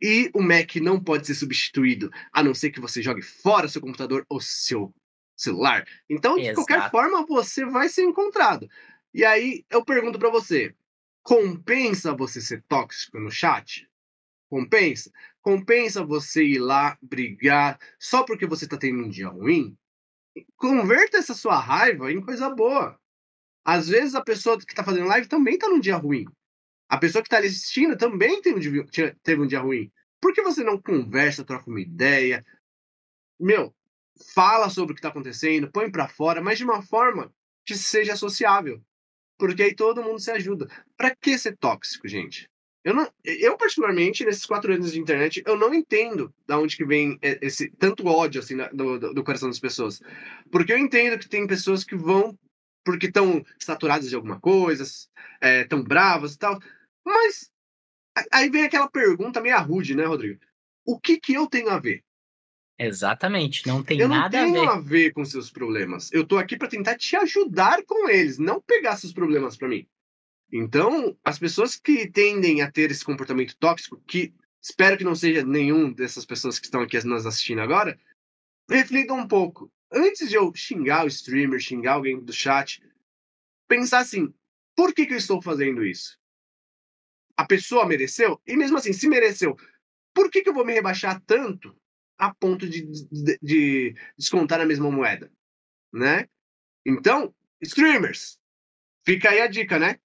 E 0.00 0.30
o 0.34 0.42
Mac 0.42 0.76
não 0.76 1.02
pode 1.02 1.26
ser 1.26 1.34
substituído, 1.34 2.10
a 2.32 2.42
não 2.42 2.52
ser 2.52 2.70
que 2.70 2.80
você 2.80 3.00
jogue 3.00 3.22
fora 3.22 3.68
seu 3.68 3.80
computador 3.80 4.26
ou 4.28 4.40
seu 4.40 4.92
celular. 5.36 5.86
Então, 6.10 6.36
de 6.36 6.42
Exato. 6.42 6.56
qualquer 6.56 6.90
forma, 6.90 7.24
você 7.26 7.64
vai 7.64 7.88
ser 7.88 8.02
encontrado. 8.02 8.68
E 9.12 9.24
aí, 9.24 9.64
eu 9.70 9.84
pergunto 9.84 10.18
para 10.18 10.30
você: 10.30 10.74
compensa 11.22 12.14
você 12.14 12.40
ser 12.40 12.62
tóxico 12.68 13.18
no 13.18 13.30
chat? 13.30 13.88
Compensa? 14.50 15.10
Compensa 15.40 16.04
você 16.04 16.44
ir 16.44 16.58
lá 16.58 16.98
brigar 17.00 17.78
só 17.98 18.22
porque 18.24 18.46
você 18.46 18.68
tá 18.68 18.76
tendo 18.76 19.04
um 19.04 19.08
dia 19.08 19.28
ruim? 19.28 19.76
Converta 20.56 21.18
essa 21.18 21.34
sua 21.34 21.58
raiva 21.58 22.12
em 22.12 22.20
coisa 22.20 22.50
boa. 22.50 22.98
Às 23.64 23.88
vezes 23.88 24.14
a 24.14 24.22
pessoa 24.22 24.58
que 24.58 24.64
está 24.64 24.84
fazendo 24.84 25.08
live 25.08 25.26
também 25.26 25.54
está 25.54 25.68
num 25.68 25.80
dia 25.80 25.96
ruim. 25.96 26.26
A 26.88 26.98
pessoa 26.98 27.22
que 27.22 27.28
está 27.28 27.38
assistindo 27.38 27.96
também 27.96 28.42
teve 28.42 28.56
um, 28.80 28.84
dia, 28.84 29.16
teve 29.22 29.40
um 29.40 29.46
dia 29.46 29.60
ruim. 29.60 29.90
Por 30.20 30.32
que 30.32 30.42
você 30.42 30.62
não 30.62 30.80
conversa, 30.80 31.44
troca 31.44 31.68
uma 31.68 31.80
ideia? 31.80 32.44
Meu, 33.40 33.74
fala 34.34 34.68
sobre 34.68 34.92
o 34.92 34.94
que 34.94 35.00
está 35.00 35.08
acontecendo, 35.08 35.70
põe 35.70 35.90
para 35.90 36.08
fora, 36.08 36.42
mas 36.42 36.58
de 36.58 36.64
uma 36.64 36.82
forma 36.82 37.32
que 37.64 37.74
seja 37.74 38.16
sociável. 38.16 38.82
Porque 39.38 39.62
aí 39.62 39.74
todo 39.74 40.02
mundo 40.02 40.20
se 40.20 40.30
ajuda. 40.30 40.68
Para 40.96 41.14
que 41.16 41.36
ser 41.38 41.56
tóxico, 41.56 42.06
gente? 42.06 42.48
Eu, 42.84 42.94
não, 42.94 43.10
eu, 43.24 43.56
particularmente, 43.56 44.24
nesses 44.24 44.44
quatro 44.44 44.72
anos 44.72 44.92
de 44.92 45.00
internet, 45.00 45.42
eu 45.46 45.56
não 45.56 45.72
entendo 45.72 46.32
da 46.46 46.58
onde 46.58 46.76
que 46.76 46.84
vem 46.84 47.18
esse 47.22 47.70
tanto 47.70 48.06
ódio 48.06 48.40
assim 48.40 48.58
do, 48.74 48.98
do, 48.98 49.14
do 49.14 49.24
coração 49.24 49.48
das 49.48 49.58
pessoas. 49.58 50.02
Porque 50.52 50.72
eu 50.72 50.78
entendo 50.78 51.18
que 51.18 51.28
tem 51.28 51.46
pessoas 51.46 51.82
que 51.82 51.96
vão 51.96 52.38
porque 52.84 53.06
estão 53.06 53.44
saturadas 53.58 54.08
de 54.08 54.14
alguma 54.14 54.38
coisa, 54.38 54.82
estão 54.82 55.80
é, 55.80 55.82
bravas 55.82 56.34
e 56.34 56.38
tal. 56.38 56.60
Mas 57.04 57.50
aí 58.30 58.50
vem 58.50 58.64
aquela 58.64 58.88
pergunta 58.88 59.40
meio 59.40 59.60
rude, 59.62 59.94
né, 59.94 60.04
Rodrigo? 60.04 60.40
O 60.84 61.00
que 61.00 61.18
que 61.18 61.34
eu 61.34 61.46
tenho 61.46 61.70
a 61.70 61.78
ver? 61.78 62.04
Exatamente, 62.78 63.66
não 63.66 63.82
tem 63.82 64.00
eu 64.00 64.08
nada 64.08 64.38
a 64.38 64.42
ver. 64.42 64.48
Eu 64.48 64.52
não 64.52 64.60
tenho 64.60 64.70
a 64.70 64.80
ver 64.80 65.12
com 65.12 65.24
seus 65.24 65.50
problemas. 65.50 66.12
Eu 66.12 66.26
tô 66.26 66.36
aqui 66.36 66.56
para 66.56 66.68
tentar 66.68 66.96
te 66.96 67.16
ajudar 67.16 67.82
com 67.84 68.08
eles, 68.08 68.38
não 68.38 68.60
pegar 68.60 68.96
seus 68.96 69.12
problemas 69.12 69.56
para 69.56 69.68
mim. 69.68 69.86
Então, 70.52 71.16
as 71.24 71.38
pessoas 71.38 71.76
que 71.76 72.08
tendem 72.10 72.62
a 72.62 72.70
ter 72.70 72.90
esse 72.90 73.04
comportamento 73.04 73.56
tóxico, 73.56 74.00
que 74.06 74.34
espero 74.60 74.98
que 74.98 75.04
não 75.04 75.14
seja 75.14 75.44
nenhum 75.44 75.92
dessas 75.92 76.24
pessoas 76.24 76.58
que 76.58 76.66
estão 76.66 76.80
aqui 76.80 77.02
nos 77.04 77.26
assistindo 77.26 77.60
agora, 77.60 77.98
reflitam 78.68 79.18
um 79.18 79.28
pouco. 79.28 79.70
Antes 79.94 80.28
de 80.28 80.34
eu 80.34 80.52
xingar 80.54 81.04
o 81.04 81.08
streamer, 81.08 81.60
xingar 81.60 81.94
alguém 81.94 82.18
do 82.18 82.32
chat, 82.32 82.82
pensar 83.68 84.00
assim: 84.00 84.34
por 84.76 84.92
que, 84.92 85.06
que 85.06 85.14
eu 85.14 85.18
estou 85.18 85.40
fazendo 85.40 85.84
isso? 85.84 86.18
A 87.36 87.46
pessoa 87.46 87.86
mereceu? 87.86 88.40
E 88.46 88.56
mesmo 88.56 88.76
assim, 88.76 88.92
se 88.92 89.08
mereceu, 89.08 89.56
por 90.12 90.30
que, 90.30 90.42
que 90.42 90.48
eu 90.48 90.54
vou 90.54 90.64
me 90.64 90.72
rebaixar 90.72 91.20
tanto 91.26 91.76
a 92.18 92.32
ponto 92.34 92.68
de, 92.68 92.82
de, 93.10 93.38
de 93.40 93.94
descontar 94.16 94.60
a 94.60 94.66
mesma 94.66 94.90
moeda? 94.90 95.30
Né? 95.92 96.28
Então, 96.84 97.34
streamers, 97.60 98.38
fica 99.04 99.30
aí 99.30 99.40
a 99.40 99.46
dica, 99.46 99.78
né? 99.78 99.98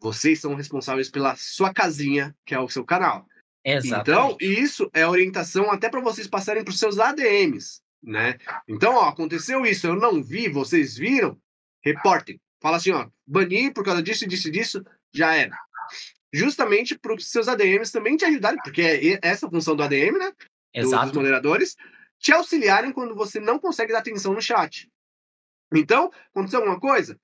Vocês 0.00 0.40
são 0.40 0.54
responsáveis 0.54 1.08
pela 1.08 1.34
sua 1.36 1.72
casinha, 1.72 2.36
que 2.44 2.54
é 2.54 2.58
o 2.58 2.68
seu 2.68 2.84
canal. 2.84 3.26
Exatamente. 3.64 4.10
Então, 4.10 4.36
isso 4.40 4.90
é 4.92 5.06
orientação 5.06 5.70
até 5.70 5.88
para 5.88 6.00
vocês 6.00 6.26
passarem 6.26 6.62
para 6.62 6.72
os 6.72 6.78
seus 6.78 6.98
ADMs, 6.98 7.80
né? 8.04 8.38
Então, 8.68 8.94
ó, 8.94 9.08
aconteceu 9.08 9.64
isso, 9.64 9.86
eu 9.86 9.96
não 9.96 10.22
vi, 10.22 10.48
vocês 10.48 10.96
viram? 10.96 11.38
Reportem. 11.82 12.40
Fala 12.60 12.76
assim, 12.76 12.92
ó, 12.92 13.08
bani 13.26 13.72
por 13.72 13.84
causa 13.84 14.02
disso, 14.02 14.26
disso, 14.26 14.50
disso, 14.50 14.84
já 15.12 15.34
era. 15.34 15.56
Justamente 16.32 16.98
para 16.98 17.14
os 17.14 17.30
seus 17.30 17.48
ADMs 17.48 17.92
também 17.92 18.16
te 18.16 18.24
ajudarem, 18.24 18.58
porque 18.62 18.82
é 18.82 19.18
essa 19.22 19.46
a 19.46 19.50
função 19.50 19.76
do 19.76 19.82
ADM, 19.82 20.18
né? 20.18 20.32
Exato. 20.72 21.06
Dos 21.06 21.16
moderadores, 21.16 21.76
te 22.18 22.32
auxiliarem 22.32 22.92
quando 22.92 23.14
você 23.14 23.38
não 23.38 23.58
consegue 23.58 23.92
dar 23.92 24.00
atenção 24.00 24.32
no 24.32 24.42
chat. 24.42 24.90
Então, 25.72 26.10
aconteceu 26.32 26.60
alguma 26.60 26.80
coisa? 26.80 27.18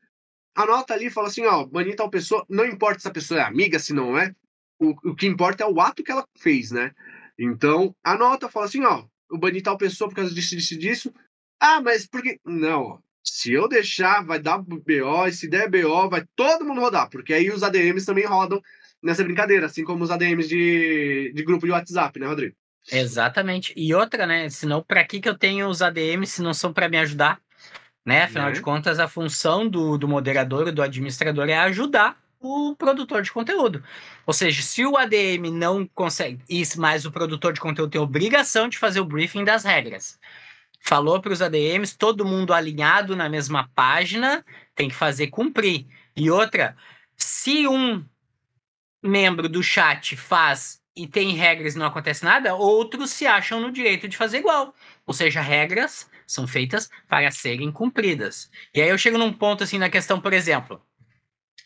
anota 0.54 0.94
ali 0.94 1.06
e 1.06 1.10
fala 1.10 1.28
assim, 1.28 1.44
ó, 1.44 1.64
banir 1.64 1.96
tal 1.96 2.10
pessoa, 2.10 2.44
não 2.48 2.64
importa 2.64 3.00
se 3.00 3.08
a 3.08 3.12
pessoa 3.12 3.40
é 3.40 3.42
amiga, 3.42 3.78
se 3.78 3.92
não 3.92 4.18
é, 4.18 4.34
o, 4.78 4.90
o 5.10 5.14
que 5.14 5.26
importa 5.26 5.64
é 5.64 5.66
o 5.66 5.80
ato 5.80 6.02
que 6.02 6.10
ela 6.10 6.26
fez, 6.38 6.70
né? 6.70 6.92
Então, 7.38 7.94
anota, 8.02 8.48
fala 8.48 8.66
assim, 8.66 8.84
ó, 8.84 9.04
eu 9.30 9.38
bani 9.38 9.62
tal 9.62 9.76
pessoa 9.76 10.08
por 10.08 10.16
causa 10.16 10.34
disso, 10.34 10.56
disso, 10.56 10.78
disso. 10.78 11.14
Ah, 11.60 11.80
mas 11.80 12.06
por 12.06 12.22
que... 12.22 12.38
Não, 12.44 13.02
se 13.22 13.52
eu 13.52 13.68
deixar, 13.68 14.24
vai 14.24 14.40
dar 14.40 14.58
BO, 14.58 15.26
e 15.28 15.32
se 15.32 15.48
der 15.48 15.70
BO, 15.70 16.08
vai 16.08 16.24
todo 16.34 16.64
mundo 16.64 16.80
rodar, 16.80 17.08
porque 17.10 17.34
aí 17.34 17.50
os 17.50 17.62
ADMs 17.62 18.06
também 18.06 18.26
rodam 18.26 18.60
nessa 19.02 19.24
brincadeira, 19.24 19.66
assim 19.66 19.84
como 19.84 20.04
os 20.04 20.10
ADMs 20.10 20.48
de, 20.48 21.32
de 21.34 21.44
grupo 21.44 21.66
de 21.66 21.72
WhatsApp, 21.72 22.18
né, 22.18 22.26
Rodrigo? 22.26 22.54
Exatamente. 22.90 23.72
E 23.76 23.94
outra, 23.94 24.26
né? 24.26 24.48
Senão, 24.48 24.82
para 24.82 25.04
que, 25.04 25.20
que 25.20 25.28
eu 25.28 25.36
tenho 25.36 25.68
os 25.68 25.82
ADMs 25.82 26.32
se 26.32 26.42
não 26.42 26.54
são 26.54 26.72
para 26.72 26.88
me 26.88 26.98
ajudar? 26.98 27.40
Né? 28.04 28.24
Afinal 28.24 28.48
né? 28.48 28.52
de 28.52 28.62
contas, 28.62 28.98
a 28.98 29.06
função 29.06 29.68
do, 29.68 29.98
do 29.98 30.08
moderador 30.08 30.72
do 30.72 30.82
administrador 30.82 31.48
é 31.48 31.58
ajudar 31.58 32.19
o 32.40 32.74
produtor 32.74 33.22
de 33.22 33.30
conteúdo. 33.30 33.84
Ou 34.26 34.32
seja, 34.32 34.62
se 34.62 34.84
o 34.84 34.96
ADM 34.96 35.50
não 35.52 35.86
consegue, 35.86 36.42
isso, 36.48 36.80
mas 36.80 37.04
o 37.04 37.12
produtor 37.12 37.52
de 37.52 37.60
conteúdo 37.60 37.90
tem 37.90 38.00
obrigação 38.00 38.68
de 38.68 38.78
fazer 38.78 39.00
o 39.00 39.04
briefing 39.04 39.44
das 39.44 39.62
regras. 39.62 40.18
Falou 40.80 41.20
para 41.20 41.32
os 41.32 41.42
ADMs, 41.42 41.96
todo 41.96 42.24
mundo 42.24 42.54
alinhado 42.54 43.14
na 43.14 43.28
mesma 43.28 43.70
página, 43.74 44.44
tem 44.74 44.88
que 44.88 44.94
fazer 44.94 45.26
cumprir. 45.26 45.86
E 46.16 46.30
outra, 46.30 46.74
se 47.16 47.68
um 47.68 48.02
membro 49.02 49.48
do 49.48 49.62
chat 49.62 50.16
faz 50.16 50.80
e 50.96 51.06
tem 51.06 51.34
regras 51.34 51.74
e 51.74 51.78
não 51.78 51.86
acontece 51.86 52.24
nada, 52.24 52.54
outros 52.54 53.10
se 53.10 53.26
acham 53.26 53.60
no 53.60 53.70
direito 53.70 54.08
de 54.08 54.16
fazer 54.16 54.38
igual. 54.38 54.74
Ou 55.06 55.12
seja, 55.12 55.40
regras 55.42 56.08
são 56.26 56.46
feitas 56.46 56.88
para 57.08 57.30
serem 57.30 57.70
cumpridas. 57.70 58.50
E 58.74 58.80
aí 58.80 58.88
eu 58.88 58.98
chego 58.98 59.18
num 59.18 59.32
ponto 59.32 59.64
assim 59.64 59.78
na 59.78 59.90
questão, 59.90 60.20
por 60.20 60.32
exemplo, 60.32 60.80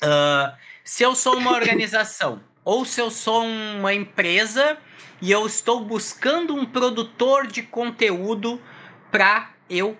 uh, 0.02 0.56
se 0.82 1.02
eu 1.02 1.14
sou 1.14 1.36
uma 1.36 1.52
organização 1.52 2.40
ou 2.64 2.84
se 2.84 3.00
eu 3.00 3.10
sou 3.10 3.44
uma 3.44 3.92
empresa 3.92 4.78
e 5.20 5.30
eu 5.30 5.46
estou 5.46 5.84
buscando 5.84 6.54
um 6.54 6.64
produtor 6.64 7.46
de 7.46 7.62
conteúdo 7.62 8.60
para 9.10 9.50
eu 9.68 9.96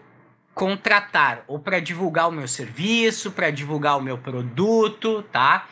contratar 0.55 1.45
ou 1.47 1.59
para 1.59 1.81
divulgar 1.81 2.29
o 2.29 2.33
meu 2.33 2.47
serviço, 2.47 3.33
para 3.33 3.51
divulgar 3.51 3.99
o 3.99 4.01
meu 4.01 4.16
produto, 4.16 5.23
tá? 5.33 5.66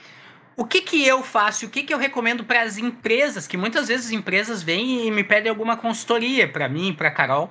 O 0.57 0.65
que 0.65 0.83
que 0.83 1.07
eu 1.07 1.23
faço? 1.23 1.67
O 1.67 1.71
que 1.71 1.83
que 1.83 1.95
eu 1.95 1.99
recomendo 1.99 2.45
para 2.45 2.63
as 2.63 2.77
empresas? 2.77 3.47
Que 3.47 3.57
muitas 3.57 3.89
vezes 3.89 4.07
as 4.07 4.13
empresas 4.13 4.63
vêm 4.63 5.07
e 5.07 5.11
me 5.11 5.25
pedem 5.25 5.49
alguma 5.49 5.77
consultoria 5.77 6.47
para 6.47 6.69
mim, 6.69 6.93
para 6.93 7.11
Carol, 7.11 7.51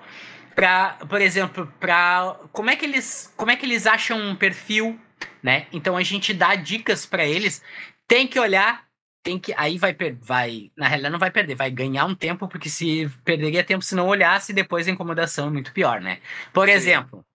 para, 0.56 0.98
por 1.10 1.22
exemplo, 1.22 1.72
para 1.80 2.35
como 2.52 2.69
é 2.69 2.76
que 2.76 2.85
eles, 2.85 3.34
como 3.35 3.49
é 3.49 3.56
que 3.56 3.65
eles 3.65 3.88
acham 3.88 4.19
um 4.19 4.35
perfil, 4.35 4.99
né? 5.41 5.68
Então 5.72 5.98
a 5.98 6.03
gente 6.03 6.34
dá 6.34 6.56
dicas 6.56 7.06
para 7.06 7.26
eles. 7.26 7.64
Tem 8.07 8.27
que 8.27 8.39
olhar, 8.39 8.85
tem 9.23 9.39
que 9.39 9.53
aí 9.57 9.77
vai 9.77 9.95
vai, 10.22 10.72
na 10.76 10.88
realidade 10.88 11.11
não 11.11 11.19
vai 11.19 11.31
perder, 11.31 11.56
vai 11.56 11.72
ganhar 11.72 12.06
um 12.06 12.15
tempo 12.15 12.48
porque 12.48 12.69
se 12.69 13.10
perderia 13.23 13.64
tempo 13.64 13.84
se 13.84 13.95
não 13.95 14.07
olhasse, 14.07 14.53
depois 14.53 14.88
a 14.88 14.91
incomodação 14.91 15.48
é 15.48 15.52
muito 15.52 15.72
pior, 15.72 16.02
né? 16.02 16.19
Por 16.52 16.68
Sim. 16.68 16.73
exemplo, 16.73 17.26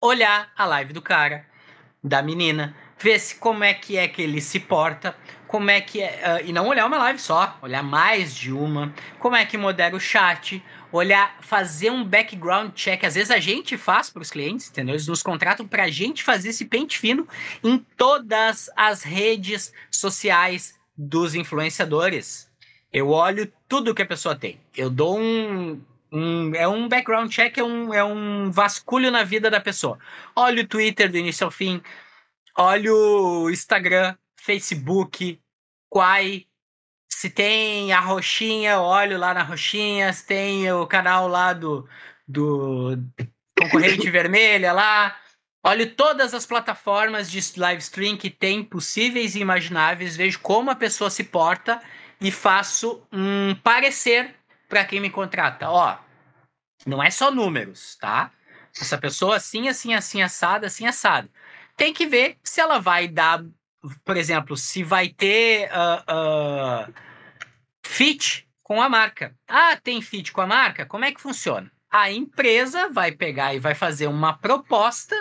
olhar 0.00 0.52
a 0.56 0.64
live 0.66 0.92
do 0.92 1.02
cara, 1.02 1.46
da 2.02 2.22
menina, 2.22 2.76
ver 3.00 3.18
se 3.18 3.36
como 3.36 3.64
é 3.64 3.74
que 3.74 3.96
é 3.96 4.08
que 4.08 4.22
ele 4.22 4.40
se 4.40 4.60
porta, 4.60 5.16
como 5.46 5.70
é 5.70 5.80
que 5.80 6.02
é, 6.02 6.40
uh, 6.42 6.46
e 6.48 6.52
não 6.52 6.68
olhar 6.68 6.86
uma 6.86 6.98
live 6.98 7.18
só, 7.18 7.58
olhar 7.62 7.82
mais 7.82 8.34
de 8.34 8.52
uma, 8.52 8.92
como 9.18 9.34
é 9.34 9.46
que 9.46 9.56
modera 9.56 9.96
o 9.96 10.00
chat, 10.00 10.62
olhar, 10.92 11.38
fazer 11.40 11.90
um 11.90 12.04
background 12.04 12.72
check. 12.74 13.02
Às 13.04 13.14
vezes 13.14 13.30
a 13.30 13.38
gente 13.38 13.76
faz 13.78 14.10
para 14.10 14.22
os 14.22 14.30
clientes, 14.30 14.68
entendeu? 14.68 14.94
Eles 14.94 15.06
nos 15.06 15.22
contratam 15.22 15.66
para 15.66 15.84
a 15.84 15.90
gente 15.90 16.22
fazer 16.22 16.50
esse 16.50 16.66
pente 16.66 16.98
fino 16.98 17.26
em 17.64 17.78
todas 17.96 18.70
as 18.76 19.02
redes 19.02 19.72
sociais 19.90 20.78
dos 20.96 21.34
influenciadores. 21.34 22.48
Eu 22.92 23.10
olho 23.10 23.50
tudo 23.68 23.94
que 23.94 24.02
a 24.02 24.06
pessoa 24.06 24.34
tem. 24.34 24.58
Eu 24.76 24.90
dou 24.90 25.18
um, 25.18 25.80
um, 26.10 26.54
é 26.54 26.66
um 26.66 26.88
background 26.88 27.30
check, 27.30 27.58
é 27.58 27.64
um, 27.64 27.92
é 27.92 28.02
um 28.02 28.50
vasculho 28.50 29.10
na 29.10 29.24
vida 29.24 29.50
da 29.50 29.60
pessoa. 29.60 29.98
Olha 30.34 30.62
o 30.62 30.66
Twitter 30.66 31.10
do 31.10 31.18
início 31.18 31.44
ao 31.44 31.50
fim, 31.50 31.82
olha 32.58 32.92
o 32.92 33.48
Instagram, 33.48 34.16
Facebook, 34.36 35.40
Quai, 35.88 36.46
se 37.08 37.30
tem 37.30 37.92
a 37.92 38.00
roxinha, 38.00 38.80
olho 38.80 39.16
lá 39.16 39.32
na 39.32 39.42
roxinha, 39.42 40.12
se 40.12 40.26
tem 40.26 40.70
o 40.72 40.86
canal 40.86 41.28
lá 41.28 41.52
do, 41.52 41.88
do 42.26 42.98
concorrente 43.58 44.10
vermelha 44.10 44.72
lá. 44.72 45.16
Olho 45.64 45.94
todas 45.94 46.34
as 46.34 46.46
plataformas 46.46 47.30
de 47.30 47.40
live 47.58 47.80
stream 47.80 48.16
que 48.16 48.30
tem 48.30 48.62
possíveis 48.62 49.34
e 49.34 49.40
imagináveis, 49.40 50.16
vejo 50.16 50.38
como 50.40 50.70
a 50.70 50.76
pessoa 50.76 51.10
se 51.10 51.24
porta 51.24 51.80
e 52.20 52.30
faço 52.30 53.02
um 53.12 53.54
parecer 53.56 54.34
para 54.68 54.84
quem 54.84 55.00
me 55.00 55.10
contrata. 55.10 55.68
Ó, 55.68 55.96
não 56.86 57.02
é 57.02 57.10
só 57.10 57.30
números, 57.30 57.96
tá? 57.96 58.30
Essa 58.80 58.96
pessoa 58.96 59.36
assim, 59.36 59.68
assim, 59.68 59.94
assim, 59.94 60.22
assada, 60.22 60.66
assim, 60.66 60.86
assado. 60.86 61.28
Tem 61.78 61.94
que 61.94 62.06
ver 62.06 62.36
se 62.44 62.60
ela 62.60 62.78
vai 62.78 63.08
dar 63.08 63.42
por 64.04 64.16
exemplo, 64.16 64.56
se 64.56 64.82
vai 64.82 65.08
ter 65.08 65.70
uh, 65.70 66.88
uh, 66.88 66.94
fit 67.84 68.48
com 68.62 68.82
a 68.82 68.88
marca. 68.88 69.34
Ah, 69.46 69.76
tem 69.82 70.02
fit 70.02 70.32
com 70.32 70.40
a 70.40 70.46
marca? 70.46 70.84
Como 70.84 71.04
é 71.04 71.12
que 71.12 71.20
funciona? 71.20 71.70
A 71.90 72.10
empresa 72.10 72.90
vai 72.90 73.12
pegar 73.12 73.54
e 73.54 73.58
vai 73.58 73.74
fazer 73.74 74.08
uma 74.08 74.34
proposta 74.34 75.16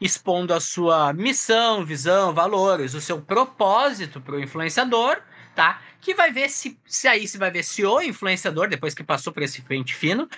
expondo 0.00 0.54
a 0.54 0.60
sua 0.60 1.12
missão, 1.12 1.84
visão, 1.84 2.32
valores, 2.32 2.94
o 2.94 3.00
seu 3.00 3.20
propósito 3.20 4.20
para 4.20 4.36
o 4.36 4.40
influenciador, 4.40 5.20
tá? 5.54 5.80
Que 6.00 6.14
vai 6.14 6.30
ver 6.30 6.48
se, 6.48 6.78
se 6.86 7.08
aí 7.08 7.26
se 7.26 7.38
vai 7.38 7.50
ver 7.50 7.64
se 7.64 7.84
o 7.84 8.00
influenciador, 8.00 8.68
depois 8.68 8.94
que 8.94 9.02
passou 9.02 9.32
por 9.32 9.42
esse 9.42 9.62
frente 9.62 9.94
fino, 9.94 10.28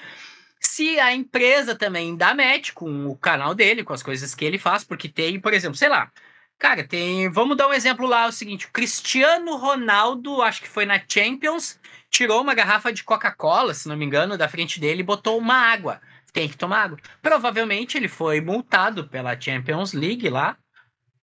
se 0.67 0.99
a 0.99 1.15
empresa 1.15 1.75
também 1.75 2.17
dá 2.17 2.35
match 2.35 2.73
com 2.73 3.07
o 3.07 3.17
canal 3.17 3.55
dele, 3.55 3.85
com 3.85 3.93
as 3.93 4.03
coisas 4.03 4.35
que 4.35 4.45
ele 4.45 4.59
faz, 4.59 4.85
porque 4.85 5.09
tem, 5.09 5.41
por 5.41 5.53
exemplo, 5.53 5.77
sei 5.77 5.89
lá, 5.89 6.11
Cara, 6.59 6.87
tem. 6.87 7.29
Vamos 7.31 7.57
dar 7.57 7.69
um 7.69 7.73
exemplo 7.73 8.07
lá, 8.07 8.25
é 8.25 8.29
o 8.29 8.33
seguinte: 8.33 8.67
o 8.67 8.71
Cristiano 8.71 9.57
Ronaldo, 9.57 10.41
acho 10.43 10.63
que 10.63 10.69
foi 10.69 10.87
na 10.87 11.01
Champions, 11.07 11.79
tirou 12.11 12.41
uma 12.41 12.55
garrafa 12.55 12.93
de 12.93 13.03
Coca-Cola, 13.05 13.75
se 13.75 13.89
não 13.89 13.97
me 13.97 14.05
engano, 14.05 14.39
da 14.39 14.49
frente 14.49 14.81
dele 14.81 15.01
e 15.01 15.05
botou 15.05 15.39
uma 15.39 15.57
água. 15.57 16.01
Tem 16.33 16.49
que 16.49 16.57
tomar 16.57 16.85
água. 16.85 16.99
Provavelmente 17.21 17.97
ele 17.97 18.09
foi 18.09 18.41
multado 18.41 19.09
pela 19.09 19.39
Champions 19.39 19.93
League 19.93 20.29
lá. 20.29 20.57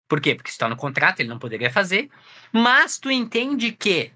Por 0.09 0.21
quê? 0.21 0.35
Porque 0.35 0.51
está 0.51 0.69
no 0.69 0.77
contrato, 0.77 1.21
ele 1.21 1.29
não 1.29 1.39
poderia 1.39 1.71
fazer. 1.71 2.11
Mas 2.53 2.99
tu 2.99 3.11
entende 3.11 3.73
que 3.73 4.13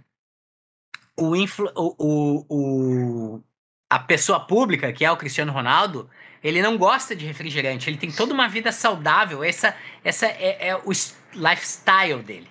o, 1.16 1.34
influ, 1.36 1.70
o, 1.76 1.94
o, 1.98 3.36
o, 3.36 3.44
a 3.88 3.98
pessoa 3.98 4.40
pública, 4.40 4.92
que 4.92 5.04
é 5.04 5.10
o 5.10 5.16
Cristiano 5.16 5.52
Ronaldo, 5.52 6.08
ele 6.42 6.60
não 6.60 6.76
gosta 6.76 7.14
de 7.16 7.24
refrigerante, 7.24 7.88
ele 7.88 7.96
tem 7.96 8.10
toda 8.10 8.34
uma 8.34 8.48
vida 8.48 8.70
saudável, 8.70 9.42
essa, 9.42 9.74
essa 10.02 10.26
é, 10.26 10.68
é 10.68 10.76
o 10.76 10.90
lifestyle 11.34 12.22
dele, 12.22 12.48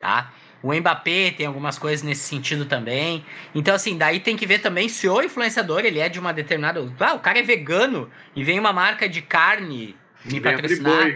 tá? 0.00 0.32
O 0.62 0.74
Mbappé 0.74 1.30
tem 1.30 1.46
algumas 1.46 1.78
coisas 1.78 2.02
nesse 2.02 2.22
sentido 2.22 2.64
também. 2.64 3.24
Então, 3.54 3.74
assim, 3.74 3.96
daí 3.96 4.18
tem 4.18 4.36
que 4.36 4.46
ver 4.46 4.58
também 4.58 4.88
se 4.88 5.08
o 5.08 5.22
influenciador, 5.22 5.84
ele 5.84 6.00
é 6.00 6.08
de 6.08 6.18
uma 6.18 6.32
determinada... 6.32 6.80
Ah, 6.98 7.14
o 7.14 7.20
cara 7.20 7.38
é 7.38 7.42
vegano 7.42 8.10
e 8.34 8.42
vem 8.42 8.58
uma 8.58 8.72
marca 8.72 9.08
de 9.08 9.22
carne 9.22 9.94
me 10.24 10.40
patrocinar. 10.40 11.08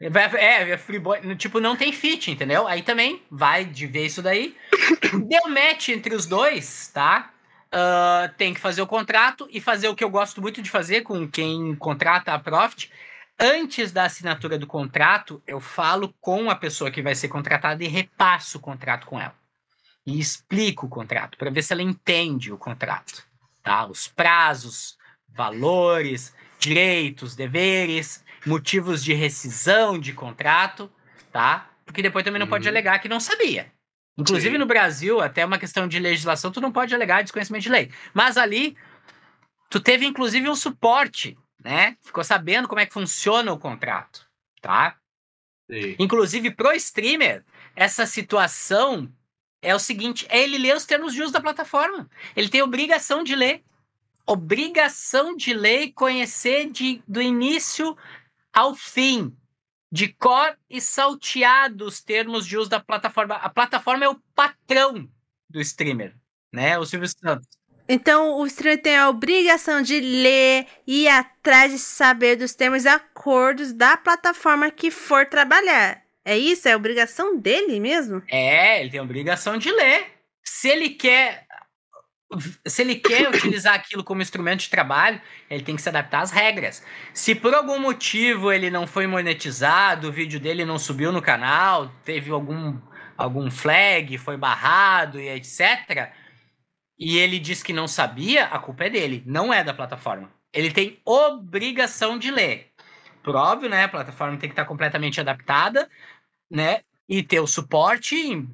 É, 0.00 0.72
é 0.72 0.76
free 0.76 0.98
boy, 0.98 1.18
tipo, 1.36 1.60
não 1.60 1.76
tem 1.76 1.92
fit, 1.92 2.30
entendeu? 2.30 2.66
Aí 2.66 2.82
também 2.82 3.22
vai 3.30 3.64
de 3.64 3.86
ver 3.86 4.06
isso 4.06 4.20
daí. 4.20 4.54
Deu 5.28 5.48
match 5.48 5.88
entre 5.88 6.14
os 6.14 6.26
dois, 6.26 6.90
tá? 6.92 7.30
Uh, 7.74 8.32
tem 8.36 8.54
que 8.54 8.60
fazer 8.60 8.80
o 8.80 8.86
contrato 8.86 9.48
e 9.50 9.60
fazer 9.60 9.88
o 9.88 9.94
que 9.94 10.04
eu 10.04 10.10
gosto 10.10 10.40
muito 10.40 10.62
de 10.62 10.70
fazer 10.70 11.02
com 11.02 11.28
quem 11.28 11.74
contrata 11.74 12.32
a 12.32 12.38
Profit. 12.38 12.90
Antes 13.38 13.90
da 13.90 14.04
assinatura 14.04 14.56
do 14.56 14.66
contrato, 14.66 15.42
eu 15.46 15.58
falo 15.58 16.14
com 16.20 16.48
a 16.48 16.54
pessoa 16.54 16.90
que 16.90 17.02
vai 17.02 17.16
ser 17.16 17.28
contratada 17.28 17.82
e 17.82 17.88
repasso 17.88 18.58
o 18.58 18.60
contrato 18.60 19.06
com 19.06 19.20
ela. 19.20 19.34
E 20.06 20.20
explico 20.20 20.86
o 20.86 20.88
contrato 20.88 21.36
para 21.36 21.50
ver 21.50 21.62
se 21.62 21.72
ela 21.72 21.82
entende 21.82 22.52
o 22.52 22.58
contrato, 22.58 23.26
tá? 23.62 23.86
Os 23.86 24.06
prazos, 24.06 24.96
valores, 25.28 26.32
direitos, 26.60 27.34
deveres, 27.34 28.24
motivos 28.46 29.02
de 29.02 29.14
rescisão 29.14 29.98
de 29.98 30.12
contrato, 30.12 30.90
tá? 31.32 31.70
Porque 31.84 32.02
depois 32.02 32.24
também 32.24 32.38
não 32.38 32.46
uhum. 32.46 32.50
pode 32.50 32.68
alegar 32.68 33.00
que 33.00 33.08
não 33.08 33.18
sabia. 33.18 33.73
Inclusive 34.16 34.52
Sim. 34.52 34.58
no 34.58 34.66
Brasil, 34.66 35.20
até 35.20 35.44
uma 35.44 35.58
questão 35.58 35.88
de 35.88 35.98
legislação, 35.98 36.52
tu 36.52 36.60
não 36.60 36.70
pode 36.70 36.94
alegar 36.94 37.22
desconhecimento 37.22 37.64
de 37.64 37.68
lei. 37.68 37.90
Mas 38.12 38.36
ali, 38.36 38.76
tu 39.68 39.80
teve 39.80 40.06
inclusive 40.06 40.48
um 40.48 40.54
suporte, 40.54 41.36
né? 41.62 41.96
Ficou 42.02 42.22
sabendo 42.22 42.68
como 42.68 42.80
é 42.80 42.86
que 42.86 42.92
funciona 42.92 43.52
o 43.52 43.58
contrato, 43.58 44.26
tá? 44.60 44.96
Sim. 45.68 45.96
Inclusive 45.98 46.52
pro 46.52 46.72
streamer, 46.72 47.44
essa 47.74 48.06
situação 48.06 49.12
é 49.60 49.74
o 49.74 49.78
seguinte, 49.78 50.26
é 50.28 50.42
ele 50.42 50.58
ler 50.58 50.76
os 50.76 50.84
termos 50.84 51.12
de 51.12 51.22
uso 51.22 51.32
da 51.32 51.40
plataforma. 51.40 52.08
Ele 52.36 52.48
tem 52.48 52.62
obrigação 52.62 53.24
de 53.24 53.34
ler. 53.34 53.64
Obrigação 54.26 55.36
de 55.36 55.52
ler 55.52 55.82
e 55.82 55.92
conhecer 55.92 56.70
de, 56.70 57.02
do 57.06 57.20
início 57.20 57.96
ao 58.52 58.74
fim 58.74 59.36
de 59.94 60.08
cor 60.08 60.58
e 60.68 60.80
salteado 60.80 61.86
os 61.86 62.02
termos 62.02 62.44
de 62.44 62.58
uso 62.58 62.68
da 62.68 62.80
plataforma. 62.80 63.36
A 63.36 63.48
plataforma 63.48 64.04
é 64.04 64.08
o 64.08 64.20
patrão 64.34 65.08
do 65.48 65.60
streamer, 65.60 66.16
né? 66.52 66.76
O 66.76 66.84
Silvio 66.84 67.08
Santos. 67.08 67.46
Então 67.88 68.40
o 68.40 68.44
streamer 68.44 68.82
tem 68.82 68.96
a 68.96 69.08
obrigação 69.08 69.82
de 69.82 70.00
ler 70.00 70.66
e 70.84 71.04
ir 71.04 71.08
atrás 71.08 71.70
de 71.70 71.78
saber 71.78 72.34
dos 72.34 72.56
termos 72.56 72.84
e 72.84 72.88
acordos 72.88 73.72
da 73.72 73.96
plataforma 73.96 74.68
que 74.68 74.90
for 74.90 75.26
trabalhar. 75.26 76.02
É 76.24 76.36
isso? 76.36 76.68
É 76.68 76.74
obrigação 76.74 77.38
dele 77.38 77.78
mesmo? 77.78 78.20
É, 78.28 78.80
ele 78.80 78.90
tem 78.90 78.98
a 78.98 79.04
obrigação 79.04 79.56
de 79.56 79.70
ler. 79.70 80.06
Se 80.42 80.70
ele 80.70 80.90
quer 80.90 81.46
se 82.66 82.82
ele 82.82 82.96
quer 82.96 83.28
utilizar 83.28 83.74
aquilo 83.74 84.04
como 84.04 84.22
instrumento 84.22 84.60
de 84.60 84.70
trabalho, 84.70 85.20
ele 85.50 85.62
tem 85.62 85.76
que 85.76 85.82
se 85.82 85.88
adaptar 85.88 86.20
às 86.20 86.30
regras. 86.30 86.84
Se 87.12 87.34
por 87.34 87.54
algum 87.54 87.78
motivo 87.78 88.52
ele 88.52 88.70
não 88.70 88.86
foi 88.86 89.06
monetizado, 89.06 90.08
o 90.08 90.12
vídeo 90.12 90.40
dele 90.40 90.64
não 90.64 90.78
subiu 90.78 91.12
no 91.12 91.22
canal, 91.22 91.90
teve 92.04 92.30
algum, 92.30 92.78
algum 93.16 93.50
flag, 93.50 94.16
foi 94.18 94.36
barrado 94.36 95.20
e 95.20 95.28
etc., 95.28 96.12
e 96.96 97.18
ele 97.18 97.40
diz 97.40 97.60
que 97.60 97.72
não 97.72 97.88
sabia, 97.88 98.44
a 98.46 98.58
culpa 98.58 98.84
é 98.84 98.90
dele, 98.90 99.22
não 99.26 99.52
é 99.52 99.64
da 99.64 99.74
plataforma. 99.74 100.30
Ele 100.52 100.70
tem 100.70 101.00
obrigação 101.04 102.16
de 102.16 102.30
ler. 102.30 102.70
Por 103.20 103.34
óbvio, 103.34 103.68
né? 103.68 103.84
A 103.84 103.88
plataforma 103.88 104.38
tem 104.38 104.48
que 104.48 104.52
estar 104.52 104.64
completamente 104.64 105.20
adaptada, 105.20 105.90
né? 106.48 106.82
E 107.08 107.20
ter 107.20 107.40
o 107.40 107.48
suporte 107.48 108.14
em 108.14 108.48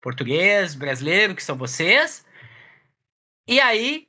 português, 0.00 0.74
brasileiro, 0.74 1.34
que 1.34 1.44
são 1.44 1.54
vocês 1.54 2.24
e 3.46 3.60
aí, 3.60 4.06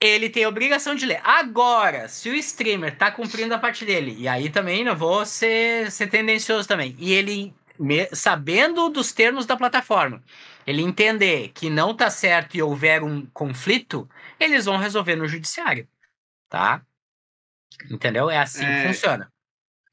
ele 0.00 0.30
tem 0.30 0.44
a 0.44 0.48
obrigação 0.48 0.94
de 0.94 1.06
ler. 1.06 1.20
Agora, 1.24 2.08
se 2.08 2.28
o 2.30 2.34
streamer 2.34 2.96
tá 2.96 3.10
cumprindo 3.10 3.54
a 3.54 3.58
parte 3.58 3.84
dele, 3.84 4.14
e 4.18 4.28
aí 4.28 4.48
também 4.48 4.84
não 4.84 4.96
vou 4.96 5.26
ser, 5.26 5.90
ser 5.90 6.08
tendencioso 6.08 6.68
também, 6.68 6.94
e 6.98 7.12
ele, 7.12 7.54
me, 7.78 8.06
sabendo 8.14 8.88
dos 8.88 9.12
termos 9.12 9.44
da 9.44 9.56
plataforma, 9.56 10.22
ele 10.66 10.82
entender 10.82 11.50
que 11.54 11.68
não 11.68 11.96
tá 11.96 12.10
certo 12.10 12.56
e 12.56 12.62
houver 12.62 13.02
um 13.02 13.26
conflito, 13.26 14.08
eles 14.38 14.66
vão 14.66 14.76
resolver 14.76 15.16
no 15.16 15.26
judiciário, 15.26 15.88
tá? 16.48 16.82
Entendeu? 17.90 18.30
É 18.30 18.38
assim 18.38 18.64
é... 18.64 18.82
que 18.82 18.88
funciona. 18.88 19.32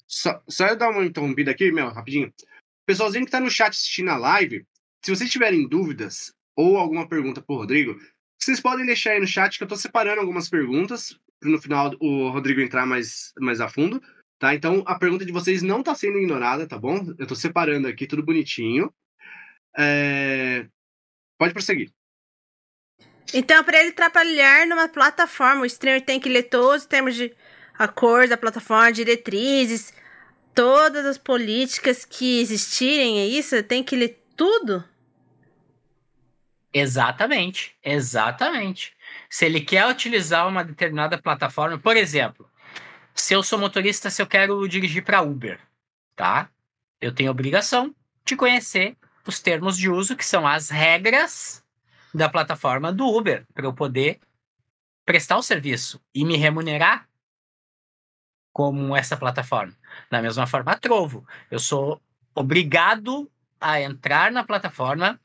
Só, 0.08 0.42
só 0.48 0.68
eu 0.68 0.78
dar 0.78 0.92
uma 0.92 1.04
interrompida 1.04 1.52
aqui, 1.52 1.72
meu, 1.72 1.90
rapidinho. 1.90 2.32
Pessoalzinho 2.86 3.26
que 3.26 3.32
tá 3.32 3.40
no 3.40 3.50
chat 3.50 3.72
assistindo 3.72 4.10
a 4.10 4.18
live, 4.18 4.66
se 5.04 5.16
vocês 5.16 5.32
tiverem 5.32 5.68
dúvidas 5.68 6.32
ou 6.56 6.78
alguma 6.78 7.08
pergunta 7.08 7.42
pro 7.42 7.56
Rodrigo, 7.56 8.00
vocês 8.46 8.60
podem 8.60 8.86
deixar 8.86 9.12
aí 9.12 9.20
no 9.20 9.28
chat 9.28 9.58
que 9.58 9.64
eu 9.64 9.68
tô 9.68 9.76
separando 9.76 10.22
algumas 10.22 10.48
perguntas 10.48 11.18
no 11.42 11.62
final 11.62 11.92
o 12.00 12.30
Rodrigo 12.30 12.62
entrar 12.62 12.86
mais, 12.86 13.34
mais 13.40 13.60
a 13.60 13.68
fundo, 13.68 14.02
tá? 14.40 14.54
Então 14.54 14.84
a 14.86 14.98
pergunta 14.98 15.26
de 15.26 15.32
vocês 15.32 15.62
não 15.62 15.84
tá 15.84 15.94
sendo 15.96 16.18
ignorada, 16.18 16.68
tá 16.68 16.78
bom? 16.78 17.14
Eu 17.18 17.28
tô 17.28 17.36
separando 17.36 17.88
aqui 17.88 18.08
tudo 18.08 18.24
bonitinho. 18.24 18.94
É... 19.78 20.68
Pode 21.38 21.54
prosseguir. 21.54 21.92
Então, 23.34 23.64
para 23.64 23.80
ele 23.82 23.92
trabalhar 23.92 24.68
numa 24.68 24.88
plataforma, 24.88 25.64
o 25.64 25.66
streamer 25.66 26.06
tem 26.06 26.20
que 26.20 26.30
ler 26.30 26.44
todos 26.44 26.84
os 26.84 26.88
termos 26.88 27.16
de 27.16 27.36
acordo 27.78 28.30
da 28.30 28.38
plataforma, 28.38 28.92
diretrizes, 28.92 29.92
todas 30.54 31.06
as 31.06 31.18
políticas 31.18 32.06
que 32.06 32.40
existirem, 32.40 33.20
é 33.20 33.26
isso? 33.26 33.62
Tem 33.64 33.84
que 33.84 33.96
ler 33.96 34.24
tudo? 34.38 34.86
Exatamente, 36.78 37.74
exatamente. 37.82 38.94
Se 39.30 39.46
ele 39.46 39.62
quer 39.62 39.88
utilizar 39.88 40.46
uma 40.46 40.62
determinada 40.62 41.18
plataforma, 41.18 41.80
por 41.80 41.96
exemplo, 41.96 42.52
se 43.14 43.34
eu 43.34 43.42
sou 43.42 43.58
motorista, 43.58 44.10
se 44.10 44.22
eu 44.22 44.28
quero 44.28 44.68
dirigir 44.68 45.02
para 45.02 45.22
Uber, 45.22 45.58
tá? 46.18 46.50
Eu 47.00 47.16
tenho 47.16 47.32
obrigação 47.32 47.96
de 48.26 48.36
conhecer 48.36 48.98
os 49.26 49.40
termos 49.40 49.78
de 49.78 49.90
uso, 49.90 50.18
que 50.18 50.26
são 50.26 50.46
as 50.46 50.70
regras 50.70 51.64
da 52.14 52.28
plataforma 52.28 52.92
do 52.92 53.08
Uber, 53.08 53.48
para 53.54 53.66
eu 53.66 53.74
poder 53.74 54.20
prestar 55.06 55.38
o 55.38 55.42
serviço 55.42 56.02
e 56.14 56.26
me 56.26 56.36
remunerar 56.36 57.08
como 58.52 58.94
essa 58.94 59.16
plataforma. 59.16 59.74
Da 60.12 60.22
mesma 60.22 60.46
forma, 60.46 60.74
a 60.74 60.78
Trovo. 60.78 61.26
Eu 61.50 61.60
sou 61.60 62.02
obrigado 62.34 63.32
a 63.62 63.80
entrar 63.80 64.30
na 64.30 64.44
plataforma 64.44 65.18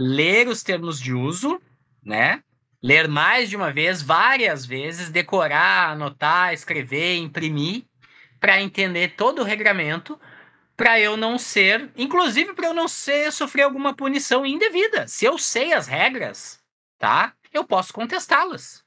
ler 0.00 0.48
os 0.48 0.62
termos 0.62 0.98
de 0.98 1.12
uso, 1.12 1.60
né? 2.02 2.42
Ler 2.82 3.06
mais 3.06 3.50
de 3.50 3.56
uma 3.56 3.70
vez, 3.70 4.00
várias 4.00 4.64
vezes, 4.64 5.10
decorar, 5.10 5.90
anotar, 5.90 6.54
escrever, 6.54 7.18
imprimir, 7.18 7.84
para 8.40 8.62
entender 8.62 9.14
todo 9.16 9.42
o 9.42 9.44
regramento, 9.44 10.18
para 10.74 10.98
eu 10.98 11.18
não 11.18 11.38
ser, 11.38 11.90
inclusive 11.94 12.54
para 12.54 12.68
eu 12.68 12.74
não 12.74 12.88
ser 12.88 13.30
sofrer 13.30 13.64
alguma 13.64 13.94
punição 13.94 14.46
indevida. 14.46 15.06
Se 15.06 15.26
eu 15.26 15.36
sei 15.36 15.74
as 15.74 15.86
regras, 15.86 16.58
tá? 16.98 17.34
Eu 17.52 17.64
posso 17.64 17.92
contestá-las. 17.92 18.82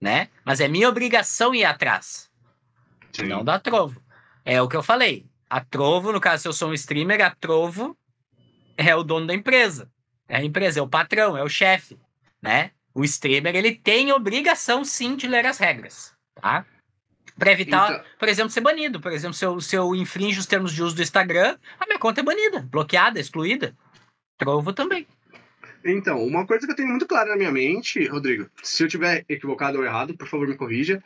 Né? 0.00 0.30
Mas 0.42 0.60
é 0.60 0.68
minha 0.68 0.88
obrigação 0.88 1.54
ir 1.54 1.66
atrás. 1.66 2.30
Sim. 3.12 3.24
Não 3.24 3.44
da 3.44 3.58
Trovo. 3.58 4.02
É 4.42 4.62
o 4.62 4.68
que 4.68 4.76
eu 4.76 4.82
falei. 4.82 5.26
A 5.50 5.60
Trovo, 5.60 6.10
no 6.10 6.20
caso, 6.20 6.42
se 6.42 6.48
eu 6.48 6.52
sou 6.54 6.70
um 6.70 6.74
streamer, 6.74 7.22
a 7.22 7.30
Trovo 7.30 7.94
é 8.76 8.94
o 8.94 9.02
dono 9.02 9.26
da 9.26 9.34
empresa. 9.34 9.90
É 10.28 10.36
a 10.36 10.44
empresa, 10.44 10.80
é 10.80 10.82
o 10.82 10.88
patrão, 10.88 11.36
é 11.36 11.42
o 11.42 11.48
chefe, 11.48 11.98
né? 12.40 12.70
O 12.94 13.04
streamer, 13.04 13.54
ele 13.54 13.74
tem 13.74 14.12
obrigação, 14.12 14.84
sim, 14.84 15.16
de 15.16 15.26
ler 15.26 15.44
as 15.46 15.58
regras, 15.58 16.14
tá? 16.40 16.64
Para 17.36 17.52
evitar, 17.52 17.92
então... 17.92 18.04
por 18.18 18.28
exemplo, 18.28 18.50
ser 18.50 18.60
banido. 18.60 19.00
Por 19.00 19.12
exemplo, 19.12 19.34
se 19.34 19.44
eu, 19.44 19.60
se 19.60 19.76
eu 19.76 19.94
infringe 19.94 20.38
os 20.38 20.46
termos 20.46 20.72
de 20.72 20.82
uso 20.82 20.94
do 20.94 21.02
Instagram, 21.02 21.58
a 21.78 21.86
minha 21.86 21.98
conta 21.98 22.20
é 22.20 22.24
banida, 22.24 22.60
bloqueada, 22.70 23.18
excluída. 23.18 23.76
Trovo 24.38 24.72
também. 24.72 25.06
Então, 25.84 26.24
uma 26.24 26.46
coisa 26.46 26.66
que 26.66 26.72
eu 26.72 26.76
tenho 26.76 26.88
muito 26.88 27.06
clara 27.06 27.30
na 27.30 27.36
minha 27.36 27.52
mente, 27.52 28.06
Rodrigo, 28.06 28.48
se 28.62 28.82
eu 28.82 28.88
tiver 28.88 29.24
equivocado 29.28 29.78
ou 29.78 29.84
errado, 29.84 30.16
por 30.16 30.28
favor 30.28 30.48
me 30.48 30.56
corrija. 30.56 31.02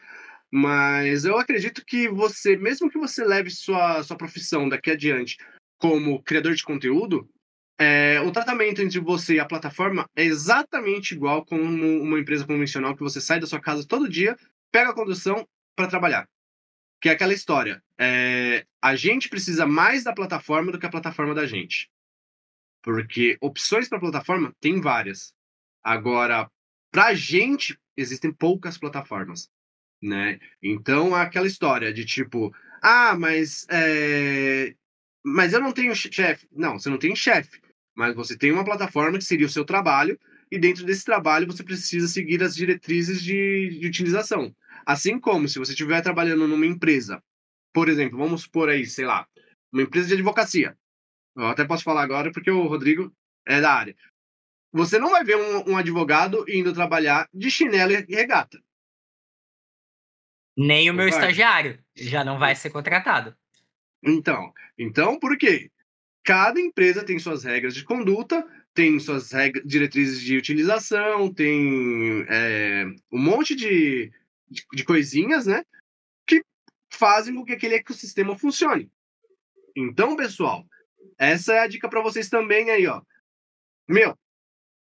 Mas 0.50 1.24
eu 1.24 1.36
acredito 1.38 1.84
que 1.84 2.08
você, 2.08 2.56
mesmo 2.56 2.90
que 2.90 2.98
você 2.98 3.24
leve 3.24 3.50
sua, 3.50 4.02
sua 4.02 4.16
profissão 4.16 4.68
daqui 4.68 4.90
adiante 4.90 5.36
como 5.78 6.22
criador 6.22 6.54
de 6.54 6.62
conteúdo, 6.62 7.28
é, 7.78 8.20
o 8.20 8.32
tratamento 8.32 8.82
entre 8.82 8.98
você 8.98 9.36
e 9.36 9.40
a 9.40 9.46
plataforma 9.46 10.08
é 10.16 10.24
exatamente 10.24 11.14
igual 11.14 11.44
como 11.44 11.62
uma 11.62 12.18
empresa 12.18 12.44
convencional 12.44 12.96
que 12.96 13.02
você 13.02 13.20
sai 13.20 13.38
da 13.38 13.46
sua 13.46 13.60
casa 13.60 13.86
todo 13.86 14.08
dia, 14.08 14.36
pega 14.72 14.90
a 14.90 14.94
condução 14.94 15.48
para 15.76 15.86
trabalhar. 15.86 16.28
Que 17.00 17.08
é 17.08 17.12
aquela 17.12 17.32
história. 17.32 17.80
É, 17.96 18.66
a 18.82 18.96
gente 18.96 19.28
precisa 19.28 19.64
mais 19.64 20.02
da 20.02 20.12
plataforma 20.12 20.72
do 20.72 20.78
que 20.78 20.86
a 20.86 20.90
plataforma 20.90 21.32
da 21.34 21.46
gente. 21.46 21.88
Porque 22.82 23.38
opções 23.40 23.88
para 23.88 24.00
plataforma 24.00 24.52
tem 24.60 24.80
várias. 24.80 25.32
Agora, 25.82 26.50
para 26.90 27.06
a 27.06 27.14
gente, 27.14 27.78
existem 27.96 28.32
poucas 28.32 28.76
plataformas. 28.76 29.48
Né? 30.02 30.40
Então, 30.60 31.14
aquela 31.14 31.46
história 31.46 31.92
de 31.92 32.04
tipo, 32.04 32.52
ah, 32.82 33.16
mas, 33.16 33.66
é... 33.70 34.74
mas 35.24 35.52
eu 35.52 35.60
não 35.60 35.72
tenho 35.72 35.94
chefe. 35.94 36.48
Não, 36.50 36.76
você 36.78 36.90
não 36.90 36.98
tem 36.98 37.14
chefe. 37.14 37.60
Mas 37.98 38.14
você 38.14 38.38
tem 38.38 38.52
uma 38.52 38.64
plataforma 38.64 39.18
que 39.18 39.24
seria 39.24 39.44
o 39.44 39.50
seu 39.50 39.64
trabalho, 39.64 40.16
e 40.52 40.56
dentro 40.56 40.86
desse 40.86 41.04
trabalho 41.04 41.48
você 41.48 41.64
precisa 41.64 42.06
seguir 42.06 42.40
as 42.44 42.54
diretrizes 42.54 43.20
de, 43.20 43.76
de 43.80 43.88
utilização. 43.88 44.54
Assim 44.86 45.18
como 45.18 45.48
se 45.48 45.58
você 45.58 45.72
estiver 45.72 46.00
trabalhando 46.00 46.46
numa 46.46 46.64
empresa, 46.64 47.20
por 47.72 47.88
exemplo, 47.88 48.16
vamos 48.16 48.42
supor 48.42 48.68
aí, 48.68 48.86
sei 48.86 49.04
lá, 49.04 49.26
uma 49.72 49.82
empresa 49.82 50.06
de 50.06 50.14
advocacia. 50.14 50.78
Eu 51.34 51.48
até 51.48 51.64
posso 51.64 51.82
falar 51.82 52.02
agora 52.02 52.30
porque 52.30 52.52
o 52.52 52.68
Rodrigo 52.68 53.12
é 53.44 53.60
da 53.60 53.72
área. 53.72 53.96
Você 54.72 54.96
não 54.96 55.10
vai 55.10 55.24
ver 55.24 55.36
um, 55.36 55.72
um 55.72 55.76
advogado 55.76 56.44
indo 56.48 56.72
trabalhar 56.72 57.28
de 57.34 57.50
chinelo 57.50 57.90
e 57.90 58.14
regata. 58.14 58.62
Nem 60.56 60.88
o 60.88 60.94
meu 60.94 61.08
estagiário 61.08 61.82
já 61.96 62.22
não 62.22 62.38
vai 62.38 62.54
ser 62.54 62.70
contratado. 62.70 63.36
Então, 64.04 64.52
então 64.78 65.18
por 65.18 65.36
quê? 65.36 65.68
Cada 66.24 66.60
empresa 66.60 67.04
tem 67.04 67.18
suas 67.18 67.44
regras 67.44 67.74
de 67.74 67.84
conduta, 67.84 68.46
tem 68.74 68.98
suas 69.00 69.32
regras, 69.32 69.64
diretrizes 69.66 70.20
de 70.20 70.36
utilização, 70.36 71.32
tem 71.32 72.24
é, 72.28 72.84
um 73.10 73.18
monte 73.18 73.54
de, 73.54 74.12
de, 74.48 74.64
de 74.72 74.84
coisinhas, 74.84 75.46
né? 75.46 75.64
Que 76.26 76.42
fazem 76.90 77.34
com 77.34 77.44
que 77.44 77.52
aquele 77.52 77.74
ecossistema 77.74 78.36
funcione. 78.36 78.90
Então, 79.74 80.16
pessoal, 80.16 80.66
essa 81.18 81.54
é 81.54 81.60
a 81.60 81.66
dica 81.66 81.88
para 81.88 82.02
vocês 82.02 82.28
também 82.28 82.70
aí, 82.70 82.86
ó. 82.86 83.02
Meu, 83.88 84.16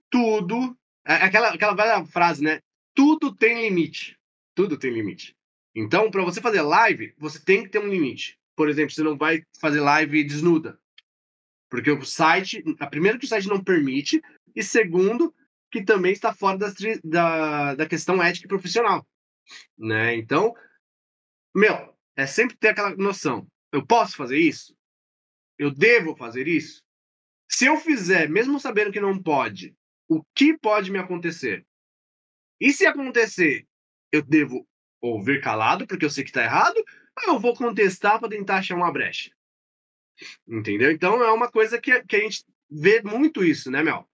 tudo. 0.10 0.78
É, 1.06 1.14
aquela, 1.16 1.50
aquela 1.50 1.74
velha 1.74 2.06
frase, 2.06 2.44
né? 2.44 2.60
Tudo 2.94 3.34
tem 3.36 3.62
limite. 3.62 4.18
Tudo 4.54 4.78
tem 4.78 4.92
limite. 4.92 5.36
Então, 5.76 6.10
para 6.10 6.24
você 6.24 6.42
fazer 6.42 6.62
live, 6.62 7.14
você 7.18 7.40
tem 7.40 7.64
que 7.64 7.70
ter 7.70 7.80
um 7.80 7.88
limite. 7.88 8.38
Por 8.56 8.68
exemplo, 8.70 8.92
você 8.92 9.04
não 9.04 9.16
vai 9.16 9.44
fazer 9.60 9.80
live 9.80 10.24
desnuda. 10.24 10.80
Porque 11.70 11.92
o 11.92 12.04
site, 12.04 12.64
primeiro 12.90 13.20
que 13.20 13.26
o 13.26 13.28
site 13.28 13.48
não 13.48 13.64
permite, 13.64 14.22
e 14.56 14.64
segundo, 14.64 15.34
que 15.72 15.84
também 15.84 16.14
está 16.14 16.34
fora 16.34 16.58
das, 16.58 16.76
da, 17.04 17.76
da 17.76 17.86
questão 17.86 18.22
ética 18.22 18.46
e 18.46 18.50
profissional. 18.50 19.06
Né? 19.78 20.16
Então, 20.16 20.54
meu, 21.56 21.94
é 22.16 22.26
sempre 22.26 22.58
ter 22.58 22.70
aquela 22.70 22.96
noção. 22.96 23.48
Eu 23.72 23.86
posso 23.86 24.16
fazer 24.16 24.38
isso? 24.38 24.76
Eu 25.58 25.72
devo 25.72 26.16
fazer 26.16 26.48
isso? 26.48 26.82
Se 27.50 27.66
eu 27.66 27.78
fizer, 27.78 28.30
mesmo 28.30 28.60
sabendo 28.60 28.92
que 28.92 29.00
não 29.00 29.22
pode, 29.22 29.76
o 30.08 30.24
que 30.36 30.58
pode 30.58 30.92
me 30.92 31.00
acontecer? 31.00 31.66
E 32.60 32.74
se 32.74 32.86
acontecer, 32.86 33.66
eu 34.12 34.22
devo 34.22 34.68
ouvir 35.02 35.42
calado, 35.42 35.86
porque 35.86 36.06
eu 36.06 36.10
sei 36.10 36.24
que 36.24 36.30
está 36.30 36.44
errado, 36.44 36.78
ou 37.18 37.36
eu 37.36 37.40
vou 37.40 37.56
contestar 37.56 38.20
para 38.20 38.30
tentar 38.30 38.58
achar 38.58 38.76
uma 38.76 38.92
brecha? 38.92 39.32
Entendeu? 40.48 40.92
Então 40.92 41.22
é 41.24 41.32
uma 41.32 41.50
coisa 41.50 41.80
que, 41.80 42.02
que 42.04 42.16
a 42.16 42.20
gente 42.20 42.46
vê 42.70 43.02
muito 43.02 43.44
isso, 43.44 43.72
né, 43.72 43.84
Mel? 43.84 44.08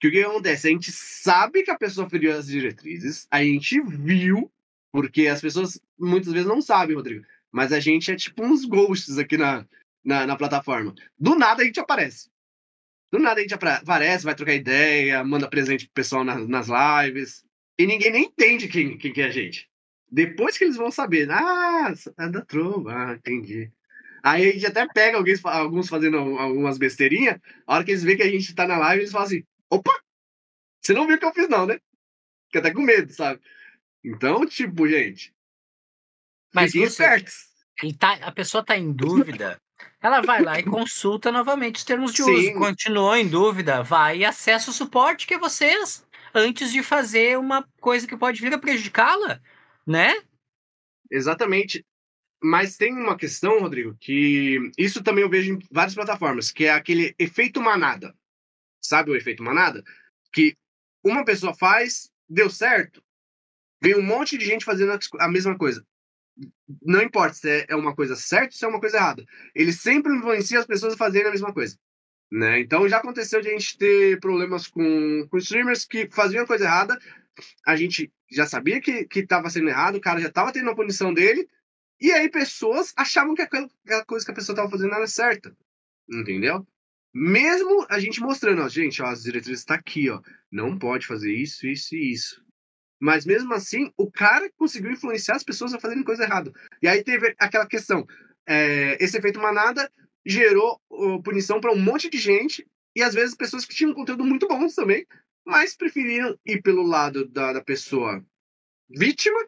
Que 0.00 0.08
o 0.08 0.10
que 0.10 0.22
acontece? 0.22 0.68
A 0.68 0.70
gente 0.70 0.92
sabe 0.92 1.62
que 1.62 1.70
a 1.70 1.78
pessoa 1.78 2.08
feriu 2.08 2.36
as 2.36 2.46
diretrizes, 2.46 3.26
a 3.30 3.42
gente 3.42 3.80
viu, 3.80 4.50
porque 4.92 5.26
as 5.26 5.40
pessoas 5.40 5.80
muitas 5.98 6.32
vezes 6.32 6.48
não 6.48 6.60
sabem, 6.60 6.96
Rodrigo, 6.96 7.24
mas 7.50 7.72
a 7.72 7.80
gente 7.80 8.10
é 8.10 8.16
tipo 8.16 8.44
uns 8.44 8.64
ghosts 8.64 9.16
aqui 9.18 9.36
na, 9.36 9.66
na, 10.04 10.26
na 10.26 10.36
plataforma. 10.36 10.94
Do 11.18 11.36
nada 11.36 11.62
a 11.62 11.64
gente 11.64 11.80
aparece. 11.80 12.28
Do 13.10 13.18
nada 13.18 13.38
a 13.38 13.42
gente 13.42 13.54
aparece, 13.54 14.24
vai 14.24 14.34
trocar 14.34 14.54
ideia, 14.54 15.22
manda 15.22 15.48
presente 15.48 15.86
pro 15.86 15.94
pessoal 15.94 16.24
nas, 16.24 16.48
nas 16.48 16.66
lives. 16.68 17.44
E 17.78 17.86
ninguém 17.86 18.10
nem 18.10 18.24
entende 18.24 18.68
quem, 18.68 18.98
quem 18.98 19.12
que 19.12 19.20
é 19.20 19.26
a 19.26 19.30
gente. 19.30 19.70
Depois 20.10 20.58
que 20.58 20.64
eles 20.64 20.76
vão 20.76 20.90
saber, 20.90 21.30
ah, 21.30 21.92
é 22.18 22.28
da 22.28 22.40
trova, 22.40 22.92
ah, 22.92 23.14
entendi. 23.14 23.70
Aí 24.24 24.48
a 24.48 24.52
gente 24.52 24.66
até 24.66 24.88
pega 24.88 25.18
alguém, 25.18 25.34
alguns 25.44 25.86
fazendo 25.86 26.16
algumas 26.16 26.78
besteirinhas, 26.78 27.38
a 27.66 27.74
hora 27.74 27.84
que 27.84 27.90
eles 27.90 28.02
veem 28.02 28.16
que 28.16 28.22
a 28.22 28.30
gente 28.30 28.54
tá 28.54 28.66
na 28.66 28.78
live, 28.78 29.02
eles 29.02 29.12
falam 29.12 29.26
assim, 29.26 29.44
opa, 29.68 29.92
você 30.80 30.94
não 30.94 31.06
viu 31.06 31.16
o 31.16 31.18
que 31.18 31.26
eu 31.26 31.34
fiz 31.34 31.46
não, 31.46 31.66
né? 31.66 31.78
Fica 32.46 32.60
até 32.60 32.72
com 32.72 32.80
medo, 32.80 33.12
sabe? 33.12 33.42
Então, 34.02 34.46
tipo, 34.46 34.88
gente, 34.88 35.34
mas 36.54 36.72
você, 36.72 37.22
tá, 37.98 38.12
a 38.22 38.32
pessoa 38.32 38.64
tá 38.64 38.78
em 38.78 38.92
dúvida, 38.92 39.60
ela 40.00 40.22
vai 40.22 40.40
lá 40.40 40.58
e 40.58 40.62
consulta 40.62 41.30
novamente 41.30 41.76
os 41.76 41.84
termos 41.84 42.14
de 42.14 42.22
Sim. 42.22 42.32
uso. 42.32 42.54
Continuou 42.54 43.16
em 43.16 43.28
dúvida, 43.28 43.82
vai 43.82 44.18
e 44.18 44.24
acessa 44.24 44.70
o 44.70 44.74
suporte 44.74 45.26
que 45.26 45.34
é 45.34 45.38
vocês, 45.38 46.06
antes 46.32 46.72
de 46.72 46.82
fazer 46.82 47.38
uma 47.38 47.68
coisa 47.78 48.06
que 48.06 48.16
pode 48.16 48.40
vir 48.40 48.54
a 48.54 48.58
prejudicá-la, 48.58 49.38
né? 49.86 50.14
Exatamente. 51.10 51.84
Mas 52.44 52.76
tem 52.76 52.92
uma 52.92 53.16
questão, 53.16 53.60
Rodrigo, 53.60 53.96
que 53.98 54.70
isso 54.76 55.02
também 55.02 55.22
eu 55.22 55.30
vejo 55.30 55.54
em 55.54 55.58
várias 55.70 55.94
plataformas, 55.94 56.50
que 56.50 56.64
é 56.64 56.70
aquele 56.70 57.14
efeito 57.18 57.60
manada. 57.60 58.14
Sabe 58.80 59.10
o 59.10 59.16
efeito 59.16 59.42
manada? 59.42 59.82
Que 60.32 60.56
uma 61.02 61.24
pessoa 61.24 61.54
faz, 61.54 62.10
deu 62.28 62.50
certo, 62.50 63.02
vem 63.82 63.96
um 63.96 64.02
monte 64.02 64.36
de 64.36 64.44
gente 64.44 64.64
fazendo 64.64 64.98
a 65.18 65.28
mesma 65.28 65.56
coisa 65.56 65.86
não 66.82 67.02
importa 67.02 67.34
se 67.34 67.48
é, 67.48 67.66
é 67.68 67.76
uma 67.76 67.94
coisa 67.94 68.16
certa 68.16 68.46
ou 68.46 68.52
se 68.52 68.64
é 68.64 68.68
uma 68.68 68.80
coisa 68.80 68.96
errada. 68.96 69.24
Ele 69.54 69.72
sempre 69.72 70.14
influencia 70.14 70.58
as 70.58 70.66
pessoas 70.66 70.94
a 70.94 70.96
fazerem 70.96 71.28
a 71.28 71.30
mesma 71.30 71.52
coisa. 71.52 71.78
Né? 72.30 72.60
Então 72.60 72.88
já 72.88 72.98
aconteceu 72.98 73.40
de 73.40 73.48
a 73.48 73.52
gente 73.52 73.78
ter 73.78 74.18
problemas 74.18 74.66
com, 74.66 75.26
com 75.30 75.38
streamers 75.38 75.84
que 75.84 76.08
faziam 76.10 76.46
coisa 76.46 76.64
errada, 76.64 76.98
a 77.66 77.76
gente 77.76 78.12
já 78.30 78.46
sabia 78.46 78.80
que 78.80 79.06
estava 79.14 79.50
sendo 79.50 79.68
errado, 79.68 79.96
o 79.96 80.00
cara 80.00 80.20
já 80.20 80.28
estava 80.28 80.52
tendo 80.52 80.70
a 80.70 80.74
punição 80.74 81.12
dele, 81.12 81.48
e 82.00 82.12
aí 82.12 82.28
pessoas 82.28 82.92
achavam 82.96 83.34
que 83.34 83.42
aquela, 83.42 83.68
coisa 84.06 84.24
que 84.24 84.32
a 84.32 84.34
pessoa 84.34 84.54
estava 84.54 84.70
fazendo 84.70 84.94
era 84.94 85.06
certa. 85.06 85.56
Entendeu? 86.08 86.66
Mesmo 87.14 87.86
a 87.88 87.98
gente 87.98 88.20
mostrando, 88.20 88.62
ó, 88.62 88.68
gente, 88.68 89.00
ó, 89.00 89.06
as 89.06 89.22
diretrizes 89.22 89.60
está 89.60 89.74
aqui, 89.74 90.10
ó, 90.10 90.20
não 90.50 90.76
pode 90.76 91.06
fazer 91.06 91.32
isso, 91.32 91.66
isso 91.66 91.94
e 91.94 92.12
isso. 92.12 92.44
Mas 93.00 93.24
mesmo 93.24 93.52
assim, 93.54 93.92
o 93.96 94.10
cara 94.10 94.50
conseguiu 94.56 94.90
influenciar 94.90 95.36
as 95.36 95.44
pessoas 95.44 95.72
a 95.74 95.80
fazerem 95.80 96.02
coisa 96.02 96.24
errada. 96.24 96.52
E 96.82 96.88
aí 96.88 97.04
teve 97.04 97.34
aquela 97.38 97.66
questão: 97.66 98.06
é, 98.46 98.96
esse 99.02 99.16
efeito 99.16 99.40
manada 99.40 99.90
gerou 100.26 100.80
uh, 100.90 101.22
punição 101.22 101.60
para 101.60 101.72
um 101.72 101.78
monte 101.78 102.08
de 102.08 102.18
gente, 102.18 102.66
e 102.96 103.02
às 103.02 103.14
vezes 103.14 103.36
pessoas 103.36 103.64
que 103.64 103.74
tinham 103.74 103.94
conteúdo 103.94 104.24
muito 104.24 104.48
bom 104.48 104.66
também, 104.68 105.06
mas 105.44 105.76
preferiram 105.76 106.38
ir 106.44 106.62
pelo 106.62 106.82
lado 106.82 107.28
da, 107.28 107.52
da 107.52 107.62
pessoa 107.62 108.24
vítima, 108.88 109.38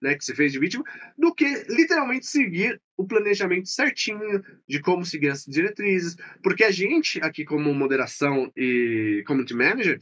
né, 0.00 0.14
que 0.14 0.24
se 0.24 0.34
fez 0.34 0.52
de 0.52 0.58
vítima, 0.58 0.84
do 1.16 1.34
que 1.34 1.46
literalmente 1.68 2.26
seguir 2.26 2.80
o 2.96 3.06
planejamento 3.06 3.68
certinho 3.68 4.42
de 4.68 4.80
como 4.80 5.04
seguir 5.04 5.30
as 5.30 5.44
diretrizes. 5.44 6.16
Porque 6.42 6.64
a 6.64 6.70
gente, 6.70 7.20
aqui 7.22 7.44
como 7.44 7.74
moderação 7.74 8.50
e 8.56 9.22
community 9.26 9.54
manager, 9.54 9.98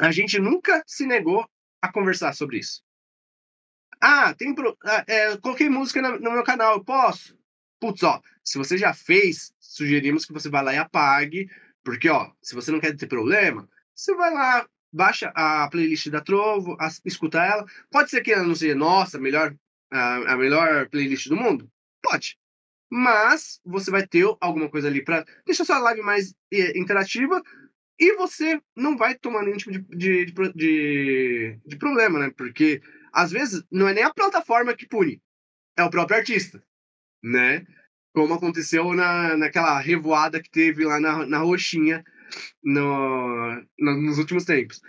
a 0.00 0.10
gente 0.10 0.38
nunca 0.38 0.82
se 0.86 1.06
negou 1.06 1.48
a 1.80 1.92
conversar 1.92 2.32
sobre 2.34 2.58
isso. 2.58 2.82
Ah, 4.00 4.34
tem 4.34 4.54
pro... 4.54 4.76
ah, 4.84 5.04
é, 5.06 5.36
coloquei 5.38 5.68
música 5.68 6.02
no, 6.02 6.32
meu 6.32 6.44
canal, 6.44 6.74
eu 6.74 6.84
posso? 6.84 7.36
Putz, 7.80 8.02
ó, 8.02 8.20
se 8.44 8.58
você 8.58 8.76
já 8.76 8.92
fez, 8.92 9.52
sugerimos 9.58 10.24
que 10.24 10.32
você 10.32 10.48
vá 10.48 10.60
lá 10.60 10.74
e 10.74 10.78
apague, 10.78 11.48
porque, 11.82 12.08
ó, 12.08 12.30
se 12.42 12.54
você 12.54 12.70
não 12.70 12.80
quer 12.80 12.96
ter 12.96 13.06
problema, 13.06 13.68
você 13.94 14.14
vai 14.14 14.32
lá, 14.32 14.68
baixa 14.96 15.30
a 15.34 15.68
playlist 15.70 16.08
da 16.08 16.20
Trovo, 16.20 16.76
escuta 17.04 17.44
ela. 17.44 17.64
Pode 17.90 18.10
ser 18.10 18.22
que 18.22 18.32
ela 18.32 18.42
não 18.42 18.54
seja, 18.54 18.74
nossa, 18.74 19.18
melhor, 19.18 19.54
a, 19.92 20.32
a 20.32 20.36
melhor 20.36 20.88
playlist 20.88 21.28
do 21.28 21.36
mundo? 21.36 21.70
Pode. 22.02 22.38
Mas 22.90 23.60
você 23.64 23.90
vai 23.90 24.06
ter 24.06 24.24
alguma 24.40 24.70
coisa 24.70 24.88
ali 24.88 25.04
para 25.04 25.24
deixar 25.44 25.64
sua 25.64 25.78
live 25.78 26.02
mais 26.02 26.34
eh, 26.52 26.78
interativa 26.78 27.42
e 27.98 28.14
você 28.16 28.60
não 28.76 28.96
vai 28.96 29.14
tomar 29.14 29.42
nenhum 29.42 29.56
tipo 29.56 29.72
de, 29.72 29.80
de, 29.96 30.32
de, 30.54 31.58
de, 31.66 31.76
problema, 31.76 32.18
né? 32.18 32.30
Porque 32.36 32.80
às 33.12 33.30
vezes 33.30 33.64
não 33.70 33.88
é 33.88 33.94
nem 33.94 34.04
a 34.04 34.14
plataforma 34.14 34.74
que 34.74 34.86
pune, 34.86 35.20
é 35.76 35.82
o 35.82 35.90
próprio 35.90 36.18
artista, 36.18 36.62
né? 37.22 37.66
Como 38.14 38.34
aconteceu 38.34 38.94
na, 38.94 39.36
naquela 39.36 39.78
revoada 39.80 40.40
que 40.42 40.50
teve 40.50 40.84
lá 40.84 41.00
na, 41.00 41.26
na 41.26 41.38
Roxinha 41.38 42.04
no, 42.62 43.62
no, 43.78 44.02
nos 44.02 44.18
últimos 44.18 44.44
tempos. 44.44 44.80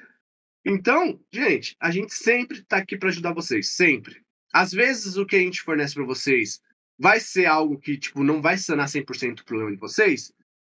Então, 0.65 1.19
gente, 1.31 1.75
a 1.79 1.91
gente 1.91 2.13
sempre 2.13 2.61
tá 2.63 2.77
aqui 2.77 2.97
para 2.97 3.09
ajudar 3.09 3.33
vocês, 3.33 3.69
sempre. 3.69 4.21
às 4.53 4.71
vezes 4.71 5.17
o 5.17 5.25
que 5.25 5.35
a 5.35 5.39
gente 5.39 5.61
fornece 5.61 5.93
para 5.93 6.03
vocês 6.03 6.61
vai 6.99 7.19
ser 7.19 7.45
algo 7.45 7.79
que, 7.79 7.97
tipo, 7.97 8.23
não 8.23 8.41
vai 8.41 8.57
sanar 8.57 8.87
100% 8.87 9.39
o 9.39 9.45
problema 9.45 9.71
de 9.71 9.77
vocês, 9.77 10.33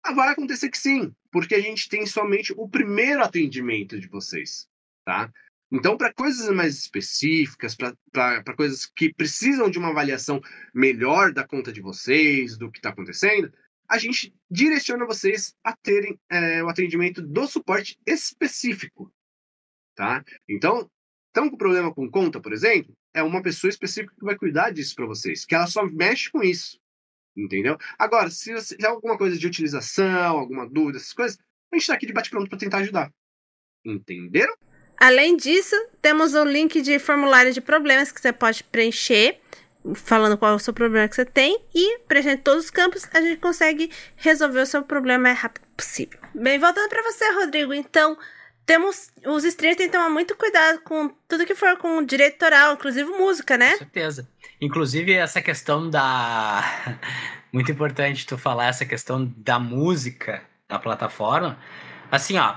ah, 0.04 0.12
vai 0.12 0.28
acontecer 0.30 0.68
que 0.70 0.78
sim, 0.78 1.14
porque 1.30 1.54
a 1.54 1.60
gente 1.60 1.88
tem 1.88 2.06
somente 2.06 2.52
o 2.56 2.68
primeiro 2.68 3.22
atendimento 3.22 3.98
de 3.98 4.08
vocês, 4.08 4.66
tá? 5.04 5.32
Então, 5.70 5.98
para 5.98 6.12
coisas 6.12 6.48
mais 6.54 6.76
específicas, 6.78 7.76
para 8.10 8.56
coisas 8.56 8.86
que 8.86 9.12
precisam 9.12 9.70
de 9.70 9.78
uma 9.78 9.88
avaliação 9.88 10.40
melhor 10.74 11.32
da 11.32 11.46
conta 11.46 11.70
de 11.70 11.82
vocês, 11.82 12.56
do 12.56 12.70
que 12.70 12.78
está 12.78 12.88
acontecendo, 12.88 13.52
a 13.88 13.98
gente 13.98 14.34
direciona 14.50 15.06
vocês 15.06 15.54
a 15.64 15.74
terem 15.76 16.18
é, 16.30 16.62
o 16.62 16.68
atendimento 16.68 17.22
do 17.22 17.46
suporte 17.46 17.98
específico, 18.06 19.12
tá? 19.94 20.22
Então, 20.48 20.90
estão 21.28 21.48
com 21.48 21.56
problema 21.56 21.94
com 21.94 22.10
conta, 22.10 22.40
por 22.40 22.52
exemplo, 22.52 22.94
é 23.14 23.22
uma 23.22 23.42
pessoa 23.42 23.70
específica 23.70 24.14
que 24.16 24.24
vai 24.24 24.36
cuidar 24.36 24.70
disso 24.70 24.94
para 24.94 25.06
vocês, 25.06 25.44
que 25.44 25.54
ela 25.54 25.66
só 25.66 25.84
mexe 25.86 26.30
com 26.30 26.42
isso, 26.42 26.78
entendeu? 27.36 27.78
Agora, 27.98 28.30
se, 28.30 28.52
você, 28.52 28.76
se 28.76 28.84
é 28.84 28.88
alguma 28.88 29.16
coisa 29.16 29.38
de 29.38 29.46
utilização, 29.46 30.38
alguma 30.38 30.68
dúvida, 30.68 30.98
essas 30.98 31.12
coisas, 31.12 31.38
a 31.72 31.76
gente 31.76 31.82
está 31.82 31.94
aqui 31.94 32.06
de 32.06 32.12
bate-pronto 32.12 32.48
para 32.48 32.58
tentar 32.58 32.78
ajudar. 32.78 33.12
Entenderam? 33.84 34.54
Além 34.98 35.36
disso, 35.36 35.76
temos 36.02 36.34
um 36.34 36.44
link 36.44 36.82
de 36.82 36.98
formulário 36.98 37.52
de 37.52 37.60
problemas 37.60 38.10
que 38.10 38.20
você 38.20 38.32
pode 38.32 38.64
preencher, 38.64 39.38
falando 39.94 40.36
qual 40.36 40.52
é 40.52 40.54
o 40.54 40.58
seu 40.58 40.72
problema 40.72 41.08
que 41.08 41.14
você 41.14 41.24
tem, 41.24 41.60
e 41.74 41.98
preenchendo 42.00 42.42
todos 42.42 42.64
os 42.64 42.70
campos, 42.70 43.08
a 43.12 43.20
gente 43.20 43.38
consegue 43.38 43.90
resolver 44.16 44.60
o 44.60 44.66
seu 44.66 44.82
problema 44.82 45.24
mais 45.24 45.38
rápido 45.38 45.66
possível. 45.76 46.18
Bem, 46.34 46.58
voltando 46.58 46.88
para 46.88 47.02
você, 47.02 47.30
Rodrigo, 47.32 47.72
então, 47.72 48.16
temos 48.68 49.10
os 49.24 49.44
streamers 49.44 49.78
têm 49.78 49.86
que 49.86 49.92
tomar 49.92 50.10
muito 50.10 50.36
cuidado 50.36 50.80
com 50.82 51.08
tudo 51.26 51.46
que 51.46 51.54
for 51.54 51.76
com 51.78 52.04
direito 52.04 52.34
autoral, 52.34 52.74
inclusive 52.74 53.08
música, 53.10 53.56
né? 53.56 53.72
Com 53.72 53.78
certeza. 53.78 54.28
Inclusive 54.60 55.12
essa 55.14 55.40
questão 55.40 55.88
da 55.88 56.62
muito 57.50 57.72
importante 57.72 58.26
tu 58.26 58.36
falar 58.36 58.66
essa 58.66 58.84
questão 58.84 59.32
da 59.38 59.58
música 59.58 60.42
na 60.68 60.78
plataforma. 60.78 61.58
Assim, 62.10 62.36
ó, 62.36 62.56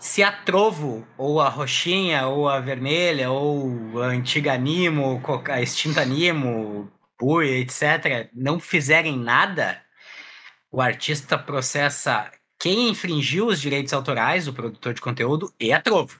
se 0.00 0.22
a 0.22 0.32
Trovo, 0.32 1.06
ou 1.18 1.40
a 1.40 1.48
Roxinha, 1.50 2.26
ou 2.26 2.48
a 2.48 2.58
Vermelha, 2.58 3.30
ou 3.30 4.02
a 4.02 4.06
antiga 4.06 4.56
Nimo, 4.56 5.22
a 5.46 5.60
extinta 5.60 6.04
Nimo, 6.06 6.90
Pui, 7.18 7.46
etc., 7.60 8.30
não 8.32 8.58
fizerem 8.58 9.18
nada, 9.18 9.82
o 10.72 10.80
artista 10.80 11.36
processa 11.36 12.32
quem 12.58 12.88
infringiu 12.88 13.48
os 13.48 13.60
direitos 13.60 13.92
autorais, 13.92 14.48
o 14.48 14.54
produtor 14.54 14.94
de 14.94 15.02
conteúdo, 15.02 15.52
e 15.60 15.70
a 15.70 15.82
Trovo. 15.82 16.18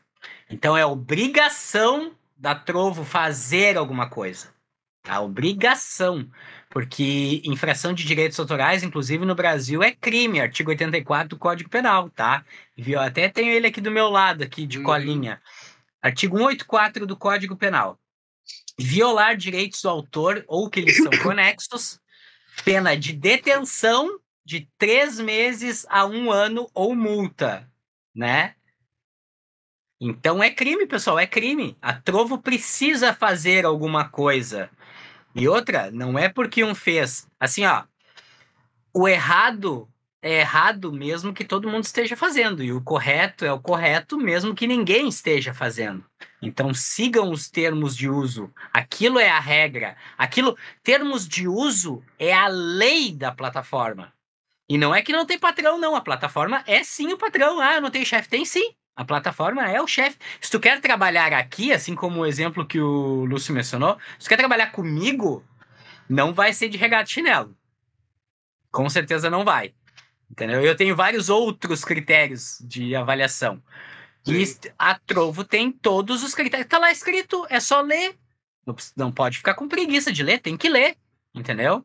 Então 0.50 0.76
é 0.76 0.84
obrigação 0.84 2.12
da 2.36 2.54
Trovo 2.54 3.02
fazer 3.02 3.78
alguma 3.78 4.10
coisa. 4.10 4.48
A 5.08 5.20
obrigação. 5.20 6.28
Porque 6.70 7.42
infração 7.44 7.92
de 7.92 8.04
direitos 8.04 8.38
autorais, 8.38 8.84
inclusive 8.84 9.24
no 9.24 9.34
Brasil, 9.34 9.82
é 9.82 9.90
crime, 9.90 10.40
artigo 10.40 10.70
84 10.70 11.30
do 11.30 11.36
Código 11.36 11.68
Penal, 11.68 12.08
tá? 12.10 12.44
Viu? 12.76 13.00
Até 13.00 13.28
tenho 13.28 13.52
ele 13.52 13.66
aqui 13.66 13.80
do 13.80 13.90
meu 13.90 14.08
lado, 14.08 14.44
aqui 14.44 14.64
de 14.64 14.78
uhum. 14.78 14.84
colinha. 14.84 15.42
Artigo 16.00 16.38
184 16.38 17.06
do 17.06 17.16
Código 17.16 17.56
Penal. 17.56 17.98
Violar 18.78 19.36
direitos 19.36 19.82
do 19.82 19.88
autor 19.88 20.44
ou 20.46 20.70
que 20.70 20.80
lhes 20.80 20.96
são 20.96 21.10
conexos, 21.24 22.00
pena 22.64 22.96
de 22.96 23.14
detenção 23.14 24.20
de 24.44 24.68
três 24.78 25.18
meses 25.18 25.84
a 25.90 26.06
um 26.06 26.30
ano 26.30 26.70
ou 26.72 26.94
multa, 26.94 27.68
né? 28.14 28.54
Então 30.00 30.42
é 30.42 30.50
crime, 30.50 30.86
pessoal, 30.86 31.18
é 31.18 31.26
crime. 31.26 31.76
A 31.82 31.92
Trovo 31.92 32.38
precisa 32.38 33.12
fazer 33.12 33.66
alguma 33.66 34.08
coisa. 34.08 34.70
E 35.34 35.48
outra, 35.48 35.90
não 35.90 36.18
é 36.18 36.28
porque 36.28 36.64
um 36.64 36.74
fez. 36.74 37.28
Assim, 37.38 37.64
ó. 37.64 37.84
O 38.92 39.06
errado 39.08 39.88
é 40.22 40.40
errado 40.40 40.92
mesmo 40.92 41.32
que 41.32 41.44
todo 41.44 41.68
mundo 41.68 41.84
esteja 41.84 42.16
fazendo. 42.16 42.62
E 42.62 42.72
o 42.72 42.82
correto 42.82 43.44
é 43.44 43.52
o 43.52 43.60
correto 43.60 44.18
mesmo 44.18 44.54
que 44.54 44.66
ninguém 44.66 45.08
esteja 45.08 45.54
fazendo. 45.54 46.04
Então 46.42 46.74
sigam 46.74 47.30
os 47.30 47.48
termos 47.48 47.96
de 47.96 48.08
uso. 48.08 48.52
Aquilo 48.72 49.18
é 49.18 49.30
a 49.30 49.40
regra. 49.40 49.96
Aquilo, 50.18 50.56
termos 50.82 51.26
de 51.26 51.48
uso 51.48 52.02
é 52.18 52.32
a 52.32 52.48
lei 52.48 53.12
da 53.12 53.32
plataforma. 53.32 54.12
E 54.68 54.78
não 54.78 54.94
é 54.94 55.02
que 55.02 55.12
não 55.12 55.26
tem 55.26 55.38
patrão, 55.38 55.78
não. 55.78 55.96
A 55.96 56.00
plataforma 56.00 56.62
é 56.66 56.84
sim 56.84 57.12
o 57.12 57.18
patrão. 57.18 57.60
Ah, 57.60 57.80
não 57.80 57.90
tem 57.90 58.04
chefe. 58.04 58.28
Tem 58.28 58.44
sim. 58.44 58.74
A 58.96 59.04
plataforma 59.04 59.70
é 59.70 59.80
o 59.80 59.86
chefe. 59.86 60.18
Se 60.40 60.50
tu 60.50 60.60
quer 60.60 60.80
trabalhar 60.80 61.32
aqui, 61.32 61.72
assim 61.72 61.94
como 61.94 62.20
o 62.20 62.26
exemplo 62.26 62.66
que 62.66 62.80
o 62.80 63.24
Lúcio 63.24 63.54
mencionou, 63.54 63.98
se 64.18 64.26
tu 64.26 64.28
quer 64.28 64.36
trabalhar 64.36 64.72
comigo, 64.72 65.44
não 66.08 66.34
vai 66.34 66.52
ser 66.52 66.68
de 66.68 66.76
regata 66.76 67.08
e 67.08 67.12
chinelo. 67.12 67.56
Com 68.70 68.88
certeza 68.90 69.30
não 69.30 69.44
vai. 69.44 69.74
Entendeu? 70.30 70.60
Eu 70.62 70.76
tenho 70.76 70.94
vários 70.94 71.28
outros 71.28 71.84
critérios 71.84 72.58
de 72.60 72.94
avaliação. 72.94 73.62
Sim. 74.24 74.34
E 74.34 74.72
a 74.78 74.94
Trovo 74.98 75.44
tem 75.44 75.72
todos 75.72 76.22
os 76.22 76.34
critérios. 76.34 76.68
Tá 76.68 76.78
lá 76.78 76.92
escrito, 76.92 77.46
é 77.48 77.58
só 77.58 77.80
ler. 77.80 78.16
Não, 78.66 78.76
não 78.96 79.12
pode 79.12 79.38
ficar 79.38 79.54
com 79.54 79.66
preguiça 79.66 80.12
de 80.12 80.22
ler, 80.22 80.40
tem 80.40 80.56
que 80.56 80.68
ler. 80.68 80.96
Entendeu? 81.34 81.84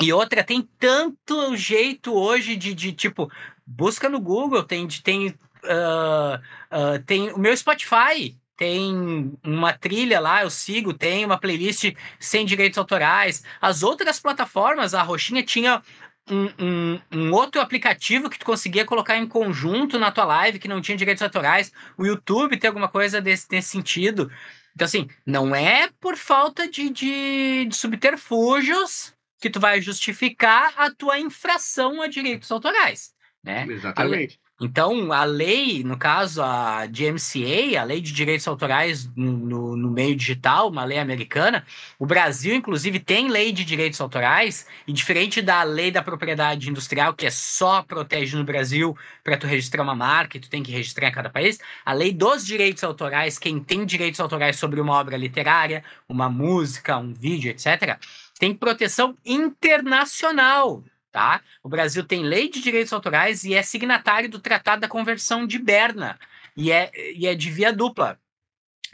E 0.00 0.12
outra, 0.12 0.42
tem 0.42 0.62
tanto 0.78 1.56
jeito 1.56 2.14
hoje 2.14 2.56
de, 2.56 2.74
de 2.74 2.92
tipo, 2.92 3.30
busca 3.66 4.08
no 4.08 4.20
Google, 4.20 4.62
tem, 4.62 4.86
tem 4.88 5.34
uh, 5.64 7.02
tem 7.06 7.30
o 7.32 7.38
meu 7.38 7.56
Spotify, 7.56 8.36
tem 8.56 9.36
uma 9.42 9.72
trilha 9.72 10.20
lá, 10.20 10.42
eu 10.42 10.50
sigo, 10.50 10.94
tem 10.94 11.24
uma 11.24 11.38
playlist 11.38 11.94
sem 12.20 12.46
direitos 12.46 12.78
autorais. 12.78 13.42
As 13.60 13.82
outras 13.82 14.20
plataformas, 14.20 14.94
a 14.94 15.02
Roxinha 15.02 15.42
tinha 15.42 15.82
um, 16.30 16.48
um, 16.58 17.00
um, 17.12 17.32
outro 17.32 17.60
aplicativo 17.60 18.30
que 18.30 18.38
tu 18.38 18.44
conseguia 18.44 18.84
colocar 18.84 19.16
em 19.16 19.26
conjunto 19.26 19.98
na 19.98 20.12
tua 20.12 20.24
live, 20.24 20.58
que 20.58 20.68
não 20.68 20.80
tinha 20.80 20.96
direitos 20.96 21.22
autorais. 21.22 21.72
O 21.98 22.06
YouTube 22.06 22.56
tem 22.56 22.68
alguma 22.68 22.88
coisa 22.88 23.20
desse, 23.20 23.60
sentido. 23.62 24.30
Então, 24.74 24.84
assim, 24.84 25.08
não 25.26 25.54
é 25.54 25.90
por 26.00 26.16
falta 26.16 26.68
de, 26.68 26.88
de, 26.90 27.64
de 27.66 27.74
subterfúgios 27.74 29.12
que 29.40 29.50
tu 29.50 29.58
vai 29.58 29.80
justificar 29.80 30.72
a 30.76 30.90
tua 30.90 31.18
infração 31.18 32.00
a 32.00 32.06
direitos 32.06 32.50
autorais, 32.52 33.12
né? 33.42 33.66
Exatamente. 33.68 34.38
Então, 34.60 35.12
a 35.12 35.24
lei, 35.24 35.82
no 35.82 35.96
caso, 35.96 36.40
a 36.40 36.86
DMCA, 36.86 37.80
a 37.80 37.84
Lei 37.84 38.00
de 38.00 38.12
Direitos 38.12 38.46
Autorais 38.46 39.10
no, 39.16 39.76
no, 39.76 39.90
meio 39.90 40.14
digital, 40.14 40.68
uma 40.68 40.84
lei 40.84 40.98
americana, 40.98 41.64
o 41.98 42.06
Brasil, 42.06 42.54
inclusive, 42.54 43.00
tem 43.00 43.28
lei 43.28 43.50
de 43.50 43.64
direitos 43.64 44.00
autorais, 44.00 44.64
e 44.86 44.92
diferente 44.92 45.42
da 45.42 45.64
lei 45.64 45.90
da 45.90 46.00
propriedade 46.00 46.70
industrial, 46.70 47.12
que 47.12 47.26
é 47.26 47.30
só 47.30 47.82
protege 47.82 48.36
no 48.36 48.44
Brasil 48.44 48.96
para 49.24 49.36
tu 49.36 49.48
registrar 49.48 49.82
uma 49.82 49.96
marca 49.96 50.36
e 50.36 50.40
tu 50.40 50.48
tem 50.48 50.62
que 50.62 50.70
registrar 50.70 51.08
em 51.08 51.12
cada 51.12 51.28
país, 51.28 51.58
a 51.84 51.92
lei 51.92 52.12
dos 52.12 52.46
direitos 52.46 52.84
autorais, 52.84 53.38
quem 53.38 53.58
tem 53.58 53.84
direitos 53.84 54.20
autorais 54.20 54.56
sobre 54.56 54.80
uma 54.80 54.92
obra 54.92 55.16
literária, 55.16 55.82
uma 56.08 56.28
música, 56.28 56.96
um 56.98 57.12
vídeo, 57.12 57.50
etc., 57.50 57.98
tem 58.38 58.54
proteção 58.54 59.16
internacional 59.24 60.84
tá? 61.12 61.42
O 61.62 61.68
Brasil 61.68 62.02
tem 62.02 62.24
lei 62.24 62.48
de 62.48 62.60
direitos 62.60 62.92
autorais 62.92 63.44
e 63.44 63.54
é 63.54 63.62
signatário 63.62 64.28
do 64.28 64.40
Tratado 64.40 64.80
da 64.80 64.88
Conversão 64.88 65.46
de 65.46 65.58
Berna 65.58 66.18
e 66.56 66.72
é, 66.72 66.90
e 67.14 67.26
é 67.26 67.34
de 67.34 67.50
via 67.50 67.72
dupla. 67.72 68.18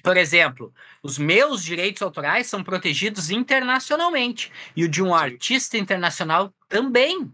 Por 0.02 0.16
exemplo, 0.16 0.72
os 1.02 1.18
meus 1.18 1.62
direitos 1.62 2.02
autorais 2.02 2.46
são 2.46 2.62
protegidos 2.62 3.30
internacionalmente 3.30 4.52
e 4.76 4.84
o 4.84 4.88
de 4.88 5.02
um 5.02 5.14
artista 5.14 5.78
internacional 5.78 6.52
também. 6.68 7.32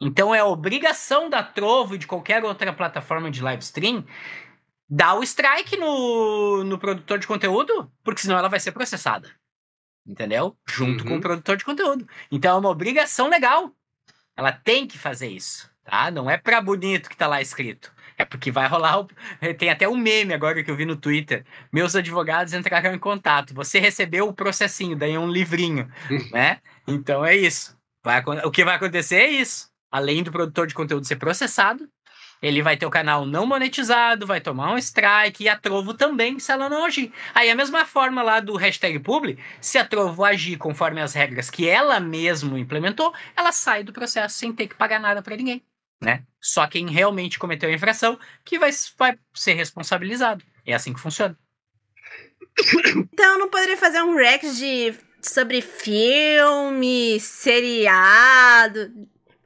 Então 0.00 0.34
é 0.34 0.42
obrigação 0.42 1.28
da 1.28 1.42
Trovo 1.42 1.94
e 1.94 1.98
de 1.98 2.06
qualquer 2.06 2.44
outra 2.44 2.72
plataforma 2.72 3.30
de 3.30 3.42
live 3.42 3.62
stream 3.62 4.04
dar 4.88 5.14
o 5.14 5.22
strike 5.22 5.76
no, 5.76 6.62
no 6.64 6.78
produtor 6.78 7.18
de 7.18 7.26
conteúdo, 7.26 7.90
porque 8.02 8.20
senão 8.20 8.38
ela 8.38 8.48
vai 8.48 8.60
ser 8.60 8.72
processada. 8.72 9.30
Entendeu? 10.06 10.56
Junto 10.68 11.02
uhum. 11.02 11.08
com 11.08 11.10
o 11.10 11.16
uhum. 11.16 11.20
produtor 11.20 11.56
de 11.56 11.64
conteúdo. 11.64 12.06
Então 12.30 12.56
é 12.56 12.60
uma 12.60 12.68
obrigação 12.68 13.28
legal 13.28 13.74
ela 14.36 14.52
tem 14.52 14.86
que 14.86 14.98
fazer 14.98 15.28
isso, 15.28 15.70
tá? 15.84 16.10
Não 16.10 16.30
é 16.30 16.36
pra 16.36 16.60
bonito 16.60 17.08
que 17.08 17.16
tá 17.16 17.26
lá 17.26 17.40
escrito. 17.40 17.92
É 18.16 18.24
porque 18.24 18.50
vai 18.50 18.68
rolar. 18.68 19.00
O... 19.00 19.08
Tem 19.58 19.70
até 19.70 19.88
um 19.88 19.96
meme 19.96 20.32
agora 20.32 20.62
que 20.62 20.70
eu 20.70 20.76
vi 20.76 20.84
no 20.84 20.96
Twitter. 20.96 21.44
Meus 21.72 21.96
advogados 21.96 22.52
entraram 22.54 22.94
em 22.94 22.98
contato. 22.98 23.54
Você 23.54 23.78
recebeu 23.78 24.28
o 24.28 24.32
processinho, 24.32 24.96
daí 24.96 25.14
é 25.14 25.18
um 25.18 25.30
livrinho, 25.30 25.90
né? 26.32 26.60
Então 26.86 27.24
é 27.24 27.34
isso. 27.36 27.76
Vai... 28.02 28.22
O 28.44 28.50
que 28.50 28.64
vai 28.64 28.76
acontecer 28.76 29.16
é 29.16 29.30
isso. 29.30 29.68
Além 29.90 30.22
do 30.22 30.32
produtor 30.32 30.66
de 30.66 30.74
conteúdo 30.74 31.06
ser 31.06 31.16
processado, 31.16 31.88
ele 32.44 32.60
vai 32.60 32.76
ter 32.76 32.84
o 32.84 32.90
canal 32.90 33.24
não 33.24 33.46
monetizado, 33.46 34.26
vai 34.26 34.38
tomar 34.38 34.74
um 34.74 34.76
strike 34.76 35.44
e 35.44 35.48
a 35.48 35.56
Trovo 35.56 35.94
também, 35.94 36.38
se 36.38 36.52
ela 36.52 36.68
não 36.68 36.84
agir. 36.84 37.10
Aí 37.34 37.48
a 37.48 37.54
mesma 37.54 37.86
forma 37.86 38.22
lá 38.22 38.38
do 38.38 38.54
hashtag 38.54 38.98
publi, 38.98 39.38
se 39.62 39.78
a 39.78 39.84
Trovo 39.84 40.22
agir 40.22 40.58
conforme 40.58 41.00
as 41.00 41.14
regras 41.14 41.48
que 41.48 41.66
ela 41.66 41.98
mesmo 41.98 42.58
implementou, 42.58 43.14
ela 43.34 43.50
sai 43.50 43.82
do 43.82 43.94
processo 43.94 44.36
sem 44.36 44.52
ter 44.52 44.68
que 44.68 44.74
pagar 44.74 45.00
nada 45.00 45.22
para 45.22 45.36
ninguém. 45.36 45.62
Né? 46.02 46.22
Só 46.38 46.66
quem 46.66 46.86
realmente 46.86 47.38
cometeu 47.38 47.70
a 47.70 47.72
infração 47.72 48.18
que 48.44 48.58
vai, 48.58 48.70
vai 48.98 49.18
ser 49.32 49.54
responsabilizado. 49.54 50.44
É 50.66 50.74
assim 50.74 50.92
que 50.92 51.00
funciona. 51.00 51.38
Então 52.94 53.38
não 53.38 53.48
poderia 53.48 53.76
fazer 53.76 54.02
um 54.02 54.14
react 54.14 54.54
de 54.56 54.94
sobre 55.22 55.62
filme, 55.62 57.18
seriado, 57.18 58.92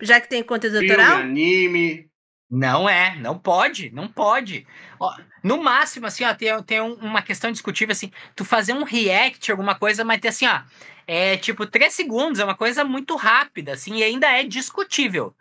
já 0.03 0.20
que 0.20 0.29
tem 0.29 0.43
conteúdo 0.43 0.81
Filme, 0.81 0.95
autoral? 0.95 1.20
anime. 1.20 2.07
Não 2.51 2.89
é, 2.89 3.15
não 3.16 3.39
pode, 3.39 3.91
não 3.91 4.09
pode. 4.09 4.66
Ó, 4.99 5.15
no 5.43 5.62
máximo, 5.62 6.07
assim, 6.07 6.25
ó, 6.25 6.35
tem, 6.35 6.62
tem 6.62 6.81
um- 6.81 6.95
uma 6.95 7.20
questão 7.23 7.53
discutível, 7.53 7.93
assim, 7.93 8.11
tu 8.35 8.45
fazer 8.45 8.73
um 8.73 8.85
react, 8.85 9.51
alguma 9.51 9.75
coisa, 9.75 10.03
mas 10.05 10.20
ter 10.20 10.29
assim, 10.29 10.47
ó, 10.47 10.61
é 11.07 11.37
tipo 11.37 11.66
três 11.66 11.93
segundos, 11.95 12.41
é 12.41 12.45
uma 12.45 12.55
coisa 12.55 12.85
muito 12.85 13.16
rápida, 13.16 13.73
assim, 13.73 13.97
e 13.97 14.03
ainda 14.03 14.27
é 14.29 14.45
discutível. 14.45 15.35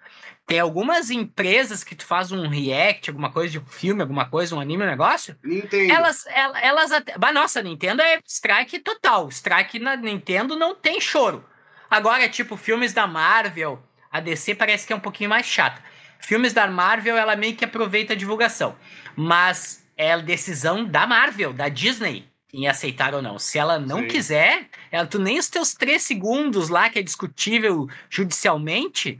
Tem 0.45 0.59
algumas 0.59 1.09
empresas 1.11 1.83
que 1.83 1.93
tu 1.95 2.05
faz 2.05 2.31
um 2.31 2.47
react, 2.47 3.09
alguma 3.09 3.29
coisa 3.31 3.51
de 3.51 3.59
um 3.59 3.65
filme, 3.65 4.01
alguma 4.01 4.25
coisa, 4.29 4.55
um 4.55 4.59
anime, 4.61 4.83
um 4.83 4.87
negócio, 4.87 5.35
Nintendo. 5.43 5.91
elas, 5.91 6.25
el- 6.27 6.55
elas 6.55 6.91
até. 6.91 7.13
Mas 7.19 7.33
nossa, 7.33 7.61
Nintendo 7.61 8.01
é 8.01 8.19
strike 8.25 8.79
total. 8.79 9.27
Strike 9.29 9.77
na 9.79 9.95
Nintendo 9.97 10.55
não 10.55 10.73
tem 10.73 11.01
choro. 11.01 11.43
Agora, 11.89 12.29
tipo, 12.29 12.55
filmes 12.55 12.93
da 12.93 13.05
Marvel, 13.07 13.81
a 14.09 14.19
DC 14.21 14.55
parece 14.55 14.87
que 14.87 14.93
é 14.93 14.95
um 14.95 14.99
pouquinho 15.01 15.29
mais 15.29 15.45
chata. 15.45 15.81
Filmes 16.19 16.53
da 16.53 16.67
Marvel, 16.67 17.17
ela 17.17 17.35
meio 17.35 17.55
que 17.55 17.65
aproveita 17.65 18.13
a 18.13 18.15
divulgação. 18.15 18.75
Mas 19.15 19.85
é 19.95 20.13
a 20.13 20.17
decisão 20.17 20.85
da 20.85 21.07
Marvel, 21.07 21.53
da 21.53 21.69
Disney, 21.69 22.27
em 22.53 22.67
aceitar 22.67 23.13
ou 23.13 23.21
não. 23.21 23.39
Se 23.39 23.57
ela 23.57 23.79
não 23.79 24.01
Sim. 24.01 24.07
quiser, 24.07 24.69
ela, 24.91 25.07
tu 25.07 25.19
nem 25.19 25.39
os 25.39 25.49
teus 25.49 25.73
três 25.73 26.03
segundos 26.03 26.69
lá, 26.69 26.89
que 26.89 26.99
é 26.99 27.03
discutível 27.03 27.87
judicialmente, 28.09 29.19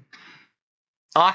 ó, 1.15 1.33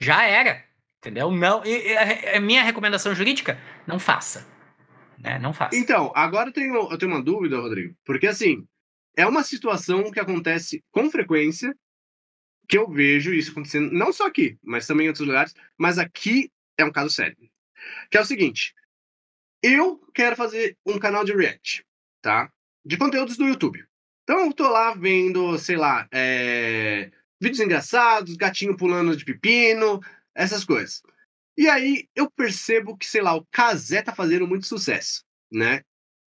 já 0.00 0.24
era. 0.24 0.64
Entendeu? 0.98 1.30
Não. 1.30 1.64
E 1.64 1.96
a, 1.96 2.36
a 2.36 2.40
minha 2.40 2.62
recomendação 2.62 3.14
jurídica, 3.14 3.58
não 3.86 3.98
faça. 3.98 4.46
Né? 5.18 5.38
Não 5.38 5.52
faça. 5.52 5.76
Então, 5.76 6.12
agora 6.14 6.48
eu 6.48 6.52
tenho, 6.52 6.74
eu 6.90 6.98
tenho 6.98 7.12
uma 7.12 7.22
dúvida, 7.22 7.58
Rodrigo. 7.58 7.94
Porque, 8.04 8.26
assim, 8.26 8.66
é 9.16 9.26
uma 9.26 9.42
situação 9.42 10.10
que 10.10 10.20
acontece 10.20 10.82
com 10.90 11.10
frequência, 11.10 11.74
que 12.68 12.78
eu 12.78 12.88
vejo 12.88 13.32
isso 13.32 13.50
acontecendo, 13.50 13.92
não 13.92 14.12
só 14.12 14.26
aqui, 14.26 14.58
mas 14.62 14.86
também 14.86 15.06
em 15.06 15.08
outros 15.08 15.26
lugares, 15.26 15.54
mas 15.78 15.98
aqui 15.98 16.50
é 16.78 16.84
um 16.84 16.92
caso 16.92 17.10
sério. 17.10 17.36
Que 18.10 18.16
é 18.16 18.20
o 18.20 18.24
seguinte: 18.24 18.74
eu 19.62 19.98
quero 20.14 20.36
fazer 20.36 20.76
um 20.86 20.98
canal 20.98 21.24
de 21.24 21.34
react, 21.34 21.84
tá? 22.22 22.50
De 22.84 22.96
conteúdos 22.96 23.36
do 23.36 23.46
YouTube. 23.46 23.84
Então 24.22 24.46
eu 24.46 24.52
tô 24.52 24.68
lá 24.68 24.94
vendo, 24.94 25.58
sei 25.58 25.76
lá, 25.76 26.08
é, 26.10 27.10
vídeos 27.40 27.60
engraçados, 27.60 28.36
gatinho 28.36 28.76
pulando 28.76 29.16
de 29.16 29.24
pepino, 29.24 30.00
essas 30.34 30.64
coisas. 30.64 31.02
E 31.56 31.68
aí 31.68 32.08
eu 32.14 32.30
percebo 32.30 32.96
que, 32.96 33.06
sei 33.06 33.22
lá, 33.22 33.34
o 33.34 33.46
Kazé 33.50 34.02
tá 34.02 34.14
fazendo 34.14 34.46
muito 34.46 34.66
sucesso, 34.66 35.24
né? 35.52 35.82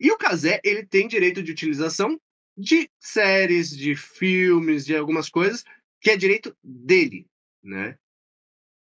E 0.00 0.10
o 0.10 0.18
Kazé, 0.18 0.60
ele 0.64 0.84
tem 0.84 1.06
direito 1.06 1.42
de 1.42 1.52
utilização 1.52 2.18
de 2.56 2.90
séries, 3.00 3.70
de 3.70 3.94
filmes, 3.94 4.84
de 4.84 4.96
algumas 4.96 5.28
coisas, 5.28 5.64
que 6.02 6.10
é 6.10 6.16
direito 6.16 6.54
dele, 6.62 7.26
né? 7.62 7.96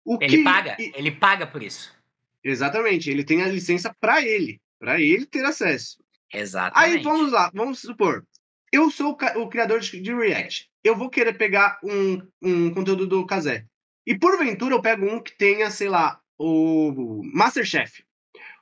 O 0.04 0.18
Ele 0.20 0.38
que- 0.38 0.44
paga, 0.44 0.76
ele 0.80 1.12
paga 1.12 1.46
por 1.46 1.62
isso. 1.62 1.96
Exatamente, 2.44 3.10
ele 3.10 3.24
tem 3.24 3.44
a 3.44 3.48
licença 3.48 3.96
para 4.00 4.26
ele, 4.26 4.60
para 4.80 5.00
ele 5.00 5.28
ter 5.28 5.46
acesso. 5.46 6.04
Exatamente. 6.34 6.98
Aí 6.98 7.04
vamos 7.04 7.32
lá, 7.32 7.52
vamos 7.54 7.80
supor, 7.80 8.26
eu 8.72 8.90
sou 8.90 9.16
o, 9.36 9.48
criador 9.48 9.80
de, 9.80 10.02
de 10.02 10.14
React, 10.14 10.70
eu 10.84 10.96
vou 10.96 11.10
querer 11.10 11.38
pegar 11.38 11.80
um, 11.84 12.28
um 12.42 12.74
conteúdo 12.74 13.06
do 13.06 13.26
Kazé. 13.26 13.66
E 14.08 14.18
porventura 14.18 14.74
eu 14.74 14.82
pego 14.82 15.06
um 15.06 15.22
que 15.22 15.38
tenha, 15.38 15.70
sei 15.70 15.88
lá, 15.88 16.20
o 16.40 17.22
Masterchef. 17.24 18.04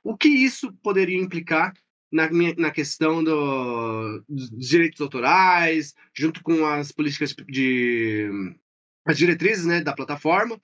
O 0.04 0.14
que 0.14 0.28
isso 0.28 0.72
poderia 0.82 1.18
implicar 1.18 1.72
na, 2.10 2.30
minha, 2.30 2.54
na 2.56 2.70
questão 2.70 3.22
do- 3.22 4.24
dos 4.28 4.50
direitos 4.68 5.00
autorais, 5.00 5.94
junto 6.14 6.42
com 6.42 6.66
as 6.66 6.92
políticas 6.92 7.34
de. 7.48 8.28
as 9.06 9.16
diretrizes 9.16 9.64
né, 9.64 9.80
da 9.80 9.94
plataforma, 9.94 10.60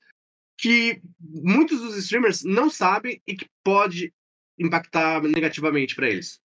que 0.58 1.00
muitos 1.20 1.80
dos 1.80 1.96
streamers 1.96 2.42
não 2.44 2.68
sabem 2.70 3.20
e 3.26 3.34
que 3.34 3.48
pode 3.64 4.12
impactar 4.58 5.22
negativamente 5.22 5.94
para 5.94 6.08
eles. 6.08 6.40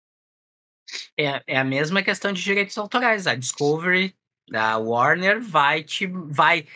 É, 1.18 1.41
é 1.48 1.57
a 1.57 1.64
mesma 1.64 2.03
questão 2.03 2.34
de 2.34 2.44
direitos 2.44 2.78
autorais. 2.78 3.28
A 3.28 3.36
Discovery, 3.36 4.15
a 4.53 4.78
Warner 4.78 5.41
vai 5.41 5.84
te 5.84 6.07
vai 6.07 6.68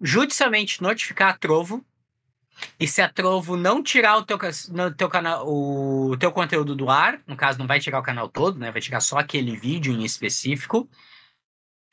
judicialmente 0.00 0.82
notificar 0.82 1.34
a 1.34 1.38
Trovo. 1.38 1.84
E 2.78 2.86
se 2.86 3.00
a 3.00 3.08
Trovo 3.08 3.56
não 3.56 3.82
tirar 3.82 4.16
o 4.16 4.24
teu, 4.24 4.38
no 4.70 4.94
teu 4.94 5.08
canal, 5.08 5.46
o 5.46 6.16
teu 6.18 6.32
conteúdo 6.32 6.74
do 6.74 6.90
ar, 6.90 7.20
no 7.26 7.36
caso 7.36 7.58
não 7.58 7.66
vai 7.66 7.80
tirar 7.80 7.98
o 7.98 8.02
canal 8.02 8.28
todo, 8.28 8.58
né? 8.58 8.70
Vai 8.70 8.80
tirar 8.80 9.00
só 9.00 9.18
aquele 9.18 9.56
vídeo 9.56 9.92
em 9.92 10.04
específico, 10.04 10.88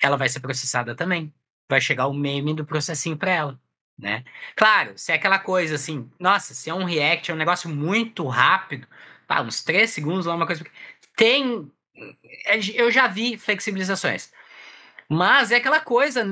ela 0.02 0.18
vai 0.18 0.30
ser 0.30 0.40
processada 0.40 0.96
também. 0.96 1.34
Vai 1.70 1.82
chegar 1.82 2.08
o 2.08 2.14
meme 2.14 2.54
do 2.54 2.66
processinho 2.66 3.18
para 3.18 3.32
ela, 3.32 3.60
né? 3.98 4.24
Claro, 4.56 4.94
se 4.98 5.12
é 5.12 5.16
aquela 5.16 5.40
coisa 5.40 5.76
assim, 5.76 6.10
nossa, 6.20 6.54
se 6.54 6.70
é 6.70 6.74
um 6.74 6.84
react, 6.84 7.32
é 7.32 7.34
um 7.34 7.38
negócio 7.38 7.70
muito 7.70 8.28
rápido, 8.28 8.88
uns 9.44 9.64
três 9.64 9.90
segundos 9.90 10.26
lá, 10.26 10.36
uma 10.36 10.46
coisa 10.46 10.64
tem. 11.16 11.72
é, 12.46 12.60
Eu 12.76 12.92
já 12.92 13.08
vi 13.08 13.38
flexibilizações. 13.38 14.32
Mas 15.10 15.52
é 15.52 15.58
aquela 15.58 15.80
coisa. 15.80 16.24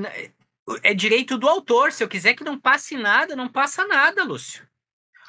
É 0.81 0.93
direito 0.93 1.37
do 1.37 1.47
autor. 1.49 1.91
Se 1.91 2.03
eu 2.03 2.07
quiser 2.07 2.33
que 2.33 2.43
não 2.43 2.57
passe 2.59 2.95
nada, 2.97 3.35
não 3.35 3.49
passa 3.49 3.85
nada, 3.85 4.23
Lúcio. 4.23 4.65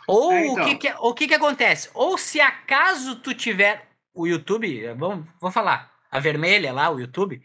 Ou 0.06 0.32
É, 0.32 0.40
o, 0.42 0.44
então. 0.52 0.64
que, 0.66 0.74
que- 0.76 0.94
o 1.00 1.14
que, 1.14 1.26
que 1.28 1.34
acontece? 1.34 1.90
Ou 1.94 2.16
se 2.18 2.40
acaso 2.40 3.16
tu 3.16 3.34
tiver 3.34 3.88
o 4.12 4.26
YouTube, 4.26 4.92
vamos, 4.94 5.26
vou 5.40 5.50
falar, 5.50 5.90
a 6.10 6.20
vermelha 6.20 6.72
lá, 6.72 6.88
o 6.90 7.00
YouTube, 7.00 7.42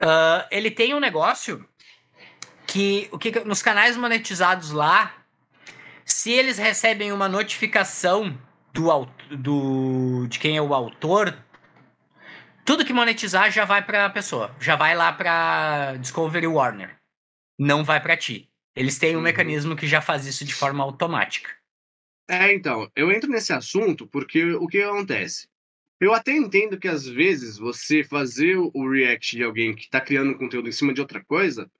ah, 0.00 0.46
ele 0.50 0.70
tem 0.70 0.94
um 0.94 1.00
negócio 1.00 1.66
que, 2.66 3.08
o 3.12 3.18
que 3.18 3.30
que- 3.32 3.44
nos 3.44 3.62
canais 3.62 3.96
monetizados 3.96 4.72
lá, 4.72 5.14
se 6.04 6.30
eles 6.32 6.58
recebem 6.58 7.12
uma 7.12 7.28
notificação 7.28 8.36
do, 8.74 9.06
do 9.30 10.26
de 10.28 10.38
quem 10.38 10.56
é 10.56 10.62
o 10.62 10.74
autor, 10.74 11.34
tudo 12.64 12.84
que 12.84 12.92
monetizar 12.92 13.50
já 13.50 13.64
vai 13.64 13.80
pra 13.80 14.10
pessoa, 14.10 14.54
já 14.60 14.74
vai 14.76 14.94
lá 14.94 15.12
pra 15.12 15.94
Discovery 15.98 16.46
Warner. 16.48 16.96
Não 17.58 17.84
vai 17.84 18.00
pra 18.02 18.16
ti. 18.16 18.50
Eles 18.74 18.98
têm 18.98 19.14
um 19.16 19.18
Uhum. 19.18 19.24
mecanismo 19.24 19.76
que 19.76 19.86
já 19.86 20.00
faz 20.00 20.26
isso 20.26 20.44
de 20.44 20.54
forma 20.54 20.82
automática. 20.84 21.50
É, 22.28 22.52
então, 22.52 22.90
eu 22.96 23.10
entro 23.12 23.30
nesse 23.30 23.52
assunto 23.52 24.06
porque 24.06 24.52
o 24.54 24.66
que 24.66 24.82
acontece? 24.82 25.48
Eu 26.00 26.12
até 26.12 26.32
entendo 26.32 26.78
que 26.78 26.88
às 26.88 27.06
vezes 27.06 27.56
você 27.56 28.04
fazer 28.04 28.56
o 28.56 28.90
react 28.90 29.36
de 29.36 29.42
alguém 29.44 29.74
que 29.74 29.88
tá 29.88 30.00
criando 30.00 30.32
um 30.32 30.38
conteúdo 30.38 30.68
em 30.68 30.72
cima 30.72 30.92
de 30.92 31.00
outra 31.00 31.24
coisa, 31.24 31.70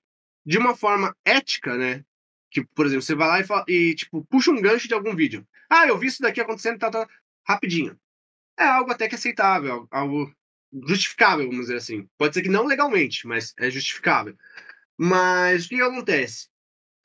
de 0.45 0.57
uma 0.57 0.75
forma 0.75 1.15
ética, 1.25 1.77
né? 1.77 2.05
Que, 2.51 2.65
por 2.65 2.87
exemplo, 2.87 3.03
você 3.03 3.15
vai 3.15 3.29
lá 3.29 3.41
e, 3.41 3.45
fala, 3.45 3.65
e 3.69 3.95
tipo, 3.95 4.25
puxa 4.27 4.51
um 4.51 4.61
gancho 4.63 4.89
de 4.89 4.95
algum 4.95 5.15
vídeo. 5.15 5.47
Ah, 5.69 5.87
eu 5.87 5.99
vi 5.99 6.07
isso 6.07 6.23
daqui 6.23 6.41
acontecendo, 6.41 6.79
tá, 6.79 6.91
tá, 6.91 7.07
rapidinho. 7.47 7.99
É 8.59 8.65
algo 8.65 8.91
até 8.93 9.09
que 9.09 9.17
aceitável, 9.17 9.87
algo 9.91 10.33
justificável, 10.89 11.47
vamos 11.47 11.67
dizer 11.67 11.77
assim. 11.77 12.09
Pode 12.17 12.35
ser 12.35 12.43
que 12.43 12.49
não 12.49 12.65
legalmente, 12.67 13.27
mas 13.27 13.53
é 13.59 13.71
justificável. 13.71 14.37
Mas 14.99 15.67
o 15.67 15.69
que 15.69 15.81
acontece? 15.81 16.49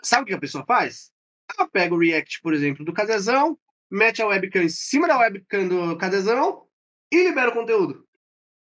Sabe 0.02 0.24
o 0.24 0.26
que 0.26 0.34
a 0.34 0.40
pessoa 0.40 0.66
faz? 0.66 1.12
Ela 1.58 1.68
pega 1.68 1.94
o 1.94 2.00
react, 2.00 2.42
por 2.42 2.54
exemplo, 2.54 2.86
do 2.86 2.94
Casezão, 2.94 3.58
mete 3.90 4.22
a 4.22 4.28
webcam 4.28 4.64
em 4.64 4.70
cima 4.70 5.08
da 5.08 5.18
webcam 5.18 5.68
do 5.68 5.98
Casezão 5.98 6.66
e 7.12 7.24
libera 7.24 7.50
o 7.50 7.54
conteúdo. 7.54 8.08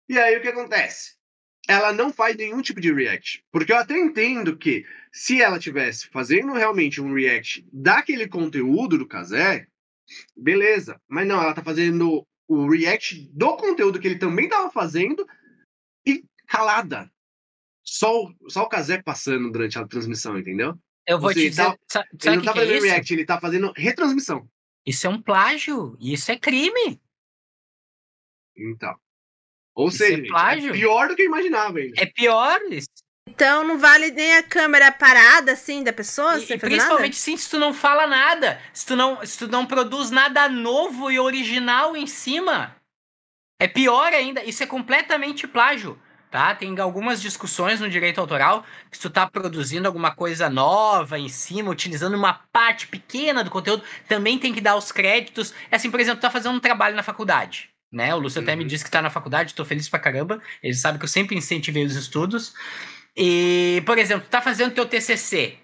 E 0.09 0.19
aí 0.19 0.37
o 0.37 0.41
que 0.41 0.49
acontece? 0.49 1.17
Ela 1.69 1.93
não 1.93 2.13
faz 2.13 2.37
nenhum 2.37 2.63
tipo 2.63 2.81
de 2.81 2.93
react. 2.93 3.45
Porque 3.51 3.73
eu 3.73 3.77
até 3.77 3.99
entendo 3.99 4.57
que 4.57 4.87
se 5.13 5.43
ela 5.43 5.59
tivesse 5.59 6.09
fazendo 6.09 6.53
realmente 6.53 7.01
um 7.01 7.13
react 7.13 7.67
daquele 7.73 8.29
conteúdo 8.29 8.97
do 8.97 9.09
Kazé, 9.09 9.67
beleza. 10.37 11.01
Mas 11.09 11.27
não, 11.27 11.43
ela 11.43 11.55
tá 11.55 11.65
fazendo 11.65 12.25
o 12.47 12.71
react 12.71 13.29
do 13.33 13.57
conteúdo 13.57 13.99
que 13.99 14.07
ele 14.07 14.19
também 14.19 14.49
tava 14.49 14.71
fazendo 14.71 15.27
e 16.07 16.25
calada. 16.47 17.11
Só, 17.89 18.25
o- 18.25 18.35
só 18.51 18.63
o 18.63 18.69
Kazé 18.69 19.01
passando 19.03 19.51
durante 19.51 19.79
a 19.79 19.87
transmissão, 19.87 20.37
entendeu? 20.39 20.75
Eu 21.07 21.21
vou 21.21 21.33
te 21.33 21.49
dizer. 21.49 21.63
tá- 21.89 22.05
Ele 22.25 22.37
não 22.37 22.43
tá 22.45 22.53
que, 22.53 22.59
é 22.59 22.63
fazendo 22.63 22.77
isso? 22.79 22.87
react, 22.87 23.13
ele 23.15 23.25
tá 23.25 23.41
fazendo 23.41 23.73
retransmissão. 23.77 24.49
Isso 24.85 25.07
é 25.07 25.11
um 25.11 25.23
plágio. 25.23 25.97
Isso 26.01 26.31
é 26.33 26.37
crime. 26.39 27.01
Então. 28.57 28.95
Ou 29.75 29.89
Isso 29.89 30.03
é 30.03 30.07
seja, 30.07 30.17
gente, 30.19 30.29
plágio? 30.29 30.71
é 30.71 30.73
pior 30.73 31.09
do 31.09 31.15
que 31.17 31.23
eu 31.23 31.27
imaginava 31.27 31.79
ainda. 31.79 32.01
É 32.01 32.07
pior. 32.07 32.61
Isso. 32.71 32.89
Então 33.29 33.65
não 33.65 33.79
vale 33.79 34.11
nem 34.13 34.37
a 34.37 34.43
câmera 34.43 34.91
parada 34.91 35.53
assim 35.53 35.83
da 35.85 35.93
pessoa, 35.93 36.39
E, 36.39 36.45
e 36.53 36.59
principalmente 36.59 37.17
sim, 37.17 37.37
se 37.37 37.51
tu 37.51 37.59
não 37.59 37.75
fala 37.75 38.07
nada. 38.07 38.61
Se 38.73 38.87
tu 38.87 38.97
não, 38.97 39.25
se 39.27 39.39
tu 39.39 39.49
não 39.49 39.67
produz 39.67 40.11
nada 40.11 40.49
novo 40.49 41.11
e 41.11 41.19
original 41.19 41.97
em 41.97 42.07
cima. 42.07 42.75
É 43.61 43.69
pior 43.69 44.13
ainda. 44.13 44.43
Isso 44.45 44.63
é 44.63 44.67
completamente 44.67 45.47
plágio. 45.47 46.01
Tá? 46.37 46.55
Tem 46.55 46.79
algumas 46.81 47.23
discussões 47.23 47.81
no 47.81 47.89
direito 47.89 48.21
autoral 48.21 48.63
que 48.91 48.99
se 48.99 49.03
tu 49.03 49.09
tá 49.09 49.27
produzindo 49.27 49.89
alguma 49.89 50.15
coisa 50.15 50.51
nova 50.51 51.19
em 51.19 51.31
cima, 51.31 51.71
utilizando 51.71 52.13
uma 52.13 52.35
parte 52.53 52.87
pequena 52.89 53.43
do 53.43 53.49
conteúdo, 53.49 53.83
também 54.07 54.39
tem 54.39 54.53
que 54.53 54.61
dar 54.61 54.77
os 54.77 54.93
créditos. 54.93 55.55
É 55.71 55.77
assim, 55.77 55.91
por 55.91 55.99
exemplo, 55.99 56.19
tu 56.19 56.21
tá 56.21 56.31
fazendo 56.31 56.55
um 56.55 56.61
trabalho 56.61 56.95
na 56.95 57.03
faculdade. 57.03 57.71
né? 57.91 58.15
O 58.15 58.19
Lúcio 58.19 58.41
uhum. 58.41 58.45
até 58.45 58.55
me 58.55 58.65
uhum. 58.65 58.69
disse 58.69 58.85
que 58.85 58.89
está 58.89 59.01
na 59.01 59.09
faculdade, 59.09 59.53
estou 59.53 59.65
feliz 59.65 59.89
pra 59.89 59.99
caramba. 59.99 60.39
Ele 60.63 60.75
sabe 60.75 60.99
que 60.99 61.07
eu 61.07 61.09
sempre 61.09 61.35
incentivei 61.35 61.87
os 61.87 61.97
estudos. 61.97 62.53
E, 63.17 63.83
por 63.87 63.97
exemplo, 63.97 64.29
tá 64.29 64.43
fazendo 64.43 64.75
teu 64.75 64.85
TCC. 64.85 65.57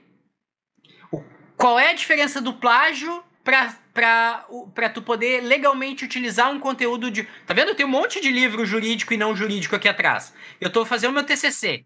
Qual 1.55 1.79
é 1.79 1.91
a 1.91 1.95
diferença 1.95 2.41
do 2.41 2.55
plágio 2.55 3.23
para 3.45 4.89
tu 4.95 5.03
poder 5.03 5.41
legalmente 5.43 6.05
utilizar 6.05 6.51
um 6.51 6.61
conteúdo 6.61 7.11
de. 7.11 7.25
Tá 7.47 7.55
vendo? 7.55 7.75
Tenho 7.75 7.89
um 7.89 7.93
monte 7.93 8.21
de 8.21 8.31
livro 8.31 8.65
jurídico 8.65 9.13
e 9.13 9.17
não 9.17 9.35
jurídico 9.35 9.77
aqui 9.77 9.89
atrás. 9.89 10.33
Eu 10.61 10.69
estou 10.69 10.85
fazendo 10.87 11.13
meu 11.13 11.25
TCC. 11.25 11.85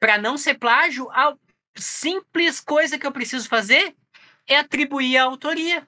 Para 0.00 0.16
não 0.16 0.38
ser 0.38 0.54
plágio, 0.54 1.10
a 1.10 1.34
simples 1.76 2.60
coisa 2.60 2.98
que 2.98 3.06
eu 3.06 3.12
preciso 3.12 3.48
fazer 3.48 3.94
é 4.46 4.56
atribuir 4.56 5.16
a 5.16 5.24
autoria. 5.24 5.86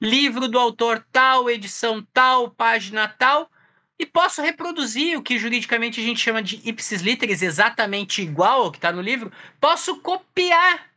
Livro 0.00 0.48
do 0.48 0.58
autor 0.58 1.04
tal, 1.12 1.50
edição 1.50 2.06
tal, 2.12 2.50
página 2.50 3.08
tal, 3.08 3.50
e 3.98 4.06
posso 4.06 4.40
reproduzir 4.40 5.18
o 5.18 5.22
que 5.22 5.36
juridicamente 5.36 6.00
a 6.00 6.04
gente 6.04 6.20
chama 6.20 6.40
de 6.40 6.60
ipsis 6.64 7.02
literis, 7.02 7.42
exatamente 7.42 8.22
igual 8.22 8.62
ao 8.62 8.70
que 8.70 8.78
está 8.78 8.92
no 8.92 9.02
livro. 9.02 9.32
Posso 9.60 10.00
copiar, 10.00 10.88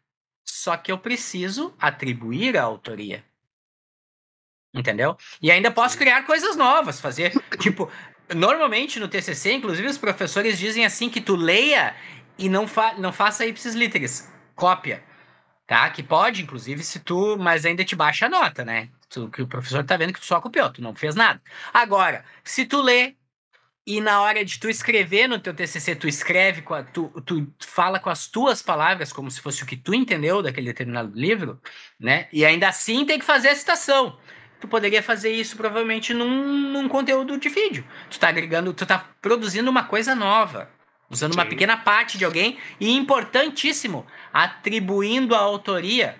só 0.47 0.77
que 0.77 0.91
eu 0.91 0.99
preciso 0.99 1.73
atribuir 1.79 2.55
a 2.55 2.63
autoria. 2.63 3.25
Entendeu? 4.73 5.17
E 5.41 5.51
ainda 5.51 5.69
posso 5.69 5.97
criar 5.97 6.23
coisas 6.23 6.55
novas, 6.55 7.01
fazer, 7.01 7.33
tipo, 7.59 7.91
normalmente 8.33 8.99
no 8.99 9.07
TCC, 9.07 9.53
inclusive 9.53 9.87
os 9.87 9.97
professores 9.97 10.57
dizem 10.57 10.85
assim 10.85 11.09
que 11.09 11.19
tu 11.19 11.35
leia 11.35 11.93
e 12.37 12.47
não, 12.47 12.67
fa 12.67 12.93
não 12.97 13.11
faça 13.11 13.45
ipsis 13.45 13.75
literis, 13.75 14.31
cópia, 14.55 15.03
tá? 15.67 15.89
Que 15.89 16.01
pode, 16.01 16.41
inclusive, 16.41 16.83
se 16.83 16.99
tu, 16.99 17.37
mas 17.37 17.65
ainda 17.65 17.83
te 17.83 17.95
baixa 17.95 18.27
a 18.27 18.29
nota, 18.29 18.63
né? 18.63 18.89
Tu, 19.09 19.27
que 19.29 19.41
o 19.41 19.47
professor 19.47 19.83
tá 19.83 19.97
vendo 19.97 20.13
que 20.13 20.21
tu 20.21 20.25
só 20.25 20.39
copiou, 20.39 20.71
tu 20.71 20.81
não 20.81 20.95
fez 20.95 21.15
nada. 21.15 21.41
Agora, 21.73 22.23
se 22.43 22.65
tu 22.65 22.81
lê 22.81 23.15
e 23.85 23.99
na 23.99 24.21
hora 24.21 24.45
de 24.45 24.57
tu 24.57 24.69
escrever 24.69 25.27
no 25.27 25.39
teu 25.39 25.53
TCC, 25.53 25.95
tu 25.95 26.07
escreve, 26.07 26.61
com 26.61 26.73
a, 26.73 26.83
tu, 26.83 27.09
tu 27.25 27.51
fala 27.59 27.99
com 27.99 28.09
as 28.09 28.27
tuas 28.27 28.61
palavras, 28.61 29.11
como 29.11 29.29
se 29.29 29.41
fosse 29.41 29.63
o 29.63 29.65
que 29.65 29.75
tu 29.75 29.93
entendeu 29.93 30.41
daquele 30.41 30.67
determinado 30.67 31.11
livro, 31.13 31.59
né? 31.99 32.29
E 32.31 32.45
ainda 32.45 32.69
assim 32.69 33.05
tem 33.05 33.19
que 33.19 33.25
fazer 33.25 33.49
a 33.49 33.55
citação 33.55 34.17
tu 34.61 34.67
poderia 34.67 35.01
fazer 35.01 35.31
isso 35.31 35.57
provavelmente 35.57 36.13
num, 36.13 36.71
num 36.71 36.87
conteúdo 36.87 37.37
de 37.37 37.49
vídeo. 37.49 37.83
Tu 38.09 38.19
tá 38.19 38.29
agregando, 38.29 38.73
tu 38.73 38.85
tá 38.85 39.09
produzindo 39.19 39.69
uma 39.69 39.83
coisa 39.83 40.13
nova, 40.13 40.69
usando 41.09 41.33
Sim. 41.33 41.39
uma 41.39 41.45
pequena 41.45 41.75
parte 41.75 42.17
de 42.17 42.23
alguém 42.23 42.57
e 42.79 42.95
importantíssimo, 42.95 44.05
atribuindo 44.31 45.33
a 45.33 45.39
autoria. 45.39 46.15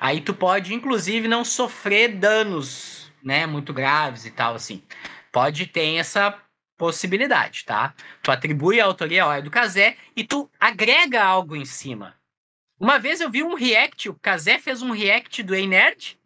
Aí 0.00 0.22
tu 0.22 0.32
pode 0.32 0.74
inclusive 0.74 1.28
não 1.28 1.44
sofrer 1.44 2.16
danos, 2.16 3.12
né, 3.22 3.46
muito 3.46 3.72
graves 3.72 4.24
e 4.24 4.30
tal 4.30 4.54
assim. 4.54 4.82
Pode 5.30 5.66
ter 5.66 5.94
essa 5.96 6.36
possibilidade, 6.76 7.64
tá? 7.64 7.94
Tu 8.22 8.30
atribui 8.30 8.80
a 8.80 8.86
autoria 8.86 9.24
ao 9.24 9.42
do 9.42 9.50
Kazé 9.50 9.96
e 10.16 10.24
tu 10.24 10.50
agrega 10.58 11.22
algo 11.22 11.54
em 11.54 11.64
cima. 11.64 12.14
Uma 12.80 12.98
vez 12.98 13.20
eu 13.20 13.30
vi 13.30 13.42
um 13.42 13.54
react, 13.54 14.08
o 14.08 14.14
Kazé 14.14 14.58
fez 14.58 14.82
um 14.82 14.90
react 14.90 15.42
do 15.42 15.54
Ei 15.54 15.66
Nerd 15.66 16.18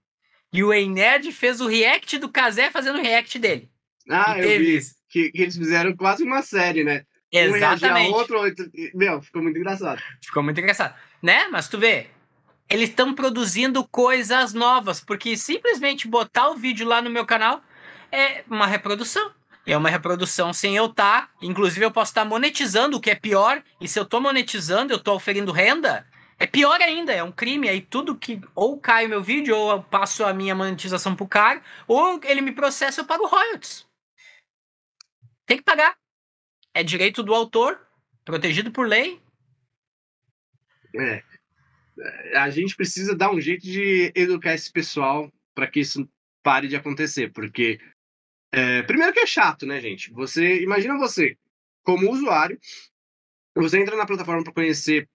e 0.58 0.64
o 0.64 0.72
Ei 0.72 0.88
Nerd 0.88 1.30
fez 1.30 1.60
o 1.60 1.68
react 1.68 2.18
do 2.18 2.28
Kazé 2.28 2.68
fazendo 2.68 2.98
o 2.98 3.00
react 3.00 3.38
dele. 3.38 3.70
Ah, 4.10 4.36
eu 4.36 4.58
vi. 4.58 4.78
Isso. 4.78 4.96
Que, 5.08 5.30
que 5.30 5.42
eles 5.42 5.56
fizeram 5.56 5.94
quase 5.94 6.24
uma 6.24 6.42
série, 6.42 6.82
né? 6.82 7.04
Exatamente. 7.30 8.10
Um 8.10 8.14
outro, 8.14 8.40
outro, 8.40 8.68
meu, 8.92 9.22
ficou 9.22 9.40
muito 9.40 9.56
engraçado. 9.56 10.02
Ficou 10.20 10.42
muito 10.42 10.58
engraçado. 10.58 10.96
Né? 11.22 11.46
Mas 11.46 11.68
tu 11.68 11.78
vê, 11.78 12.08
eles 12.68 12.88
estão 12.88 13.14
produzindo 13.14 13.86
coisas 13.86 14.52
novas, 14.52 15.00
porque 15.00 15.36
simplesmente 15.36 16.08
botar 16.08 16.48
o 16.48 16.56
vídeo 16.56 16.88
lá 16.88 17.00
no 17.00 17.08
meu 17.08 17.24
canal 17.24 17.62
é 18.10 18.42
uma 18.50 18.66
reprodução. 18.66 19.30
É 19.64 19.76
uma 19.76 19.88
reprodução 19.88 20.52
sem 20.52 20.74
eu 20.74 20.86
estar. 20.86 21.28
Tá, 21.28 21.30
inclusive, 21.40 21.86
eu 21.86 21.92
posso 21.92 22.10
estar 22.10 22.22
tá 22.22 22.28
monetizando, 22.28 22.96
o 22.96 23.00
que 23.00 23.10
é 23.10 23.14
pior. 23.14 23.62
E 23.80 23.86
se 23.86 23.96
eu 23.96 24.02
estou 24.02 24.20
monetizando, 24.20 24.92
eu 24.92 24.96
estou 24.96 25.14
oferindo 25.14 25.52
renda, 25.52 26.04
é 26.38 26.46
pior 26.46 26.80
ainda, 26.80 27.12
é 27.12 27.22
um 27.22 27.32
crime. 27.32 27.68
Aí 27.68 27.80
tudo 27.80 28.16
que 28.16 28.40
ou 28.54 28.78
cai 28.78 29.06
o 29.06 29.08
meu 29.08 29.22
vídeo, 29.22 29.56
ou 29.56 29.72
eu 29.72 29.82
passo 29.82 30.24
a 30.24 30.32
minha 30.32 30.54
monetização 30.54 31.16
pro 31.16 31.26
cara, 31.26 31.62
ou 31.86 32.20
ele 32.24 32.40
me 32.40 32.52
processa, 32.52 33.00
eu 33.00 33.06
pago 33.06 33.26
royalties. 33.26 33.86
Tem 35.46 35.56
que 35.56 35.64
pagar. 35.64 35.96
É 36.72 36.84
direito 36.84 37.22
do 37.22 37.34
autor, 37.34 37.80
protegido 38.24 38.70
por 38.70 38.86
lei. 38.86 39.20
É. 40.94 41.22
A 42.36 42.48
gente 42.50 42.76
precisa 42.76 43.16
dar 43.16 43.32
um 43.32 43.40
jeito 43.40 43.62
de 43.62 44.12
educar 44.14 44.54
esse 44.54 44.70
pessoal 44.70 45.32
para 45.54 45.66
que 45.66 45.80
isso 45.80 46.08
pare 46.42 46.68
de 46.68 46.76
acontecer, 46.76 47.32
porque 47.32 47.80
é, 48.52 48.82
primeiro 48.82 49.12
que 49.12 49.20
é 49.20 49.26
chato, 49.26 49.66
né, 49.66 49.80
gente? 49.80 50.12
Você 50.12 50.62
imagina 50.62 50.96
você 50.96 51.36
como 51.82 52.10
usuário, 52.10 52.58
você 53.56 53.80
entra 53.80 53.96
na 53.96 54.06
plataforma 54.06 54.44
para 54.44 54.52
conhecer 54.52 55.08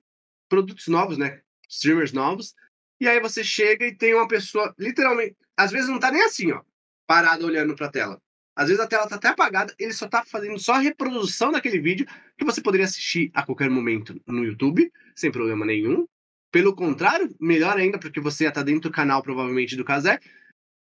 produtos 0.54 0.88
novos, 0.88 1.18
né? 1.18 1.42
Streamers 1.68 2.14
novos. 2.14 2.54
E 3.02 3.08
aí 3.08 3.20
você 3.20 3.44
chega 3.44 3.88
e 3.88 3.96
tem 3.96 4.14
uma 4.14 4.28
pessoa, 4.28 4.74
literalmente, 4.78 5.36
às 5.58 5.72
vezes 5.72 5.90
não 5.90 6.00
tá 6.00 6.12
nem 6.12 6.22
assim, 6.22 6.52
ó, 6.52 6.62
parada 7.08 7.44
olhando 7.44 7.76
pra 7.76 7.90
tela. 7.90 8.22
Às 8.56 8.68
vezes 8.68 8.80
a 8.80 8.88
tela 8.88 9.08
tá 9.08 9.16
até 9.16 9.30
apagada, 9.30 9.74
ele 9.80 9.94
só 9.94 10.08
tá 10.08 10.24
fazendo 10.24 10.60
só 10.60 10.74
a 10.74 10.80
reprodução 10.80 11.52
daquele 11.52 11.80
vídeo 11.80 12.06
que 12.38 12.46
você 12.46 12.62
poderia 12.62 12.86
assistir 12.86 13.32
a 13.34 13.44
qualquer 13.44 13.68
momento 13.68 14.16
no 14.28 14.46
YouTube, 14.46 14.92
sem 15.16 15.32
problema 15.32 15.66
nenhum. 15.66 16.06
Pelo 16.52 16.76
contrário, 16.76 17.36
melhor 17.42 17.76
ainda, 17.76 17.98
porque 17.98 18.20
você 18.20 18.44
ia 18.44 18.50
estar 18.50 18.62
tá 18.62 18.66
dentro 18.66 18.92
do 18.92 18.94
canal, 18.94 19.24
provavelmente, 19.24 19.76
do 19.76 19.84
Kazé. 19.84 20.20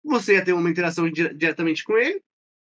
Você 0.03 0.33
ia 0.35 0.45
ter 0.45 0.53
uma 0.53 0.69
interação 0.69 1.09
diretamente 1.09 1.85
com 1.85 1.97
ele. 1.97 2.21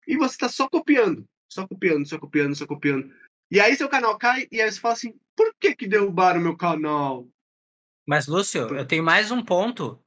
E 0.08 0.16
você 0.16 0.38
tá 0.38 0.48
só 0.48 0.70
copiando. 0.70 1.26
Só 1.50 1.68
copiando, 1.68 2.06
só 2.08 2.20
copiando, 2.20 2.56
só 2.56 2.68
copiando. 2.68 3.12
E 3.50 3.60
aí 3.60 3.76
seu 3.76 3.90
canal 3.90 4.18
cai 4.18 4.48
e 4.52 4.62
aí 4.62 4.72
você 4.72 4.80
fala 4.80 4.94
assim, 4.94 5.14
que 5.64 5.76
que 5.76 5.88
derrubaram 5.88 6.42
meu 6.42 6.58
canal? 6.58 7.26
Mas, 8.06 8.28
Lúcio, 8.28 8.76
eu 8.76 8.86
tenho 8.86 9.04
mais 9.04 9.32
um 9.32 9.42
ponto. 9.42 9.98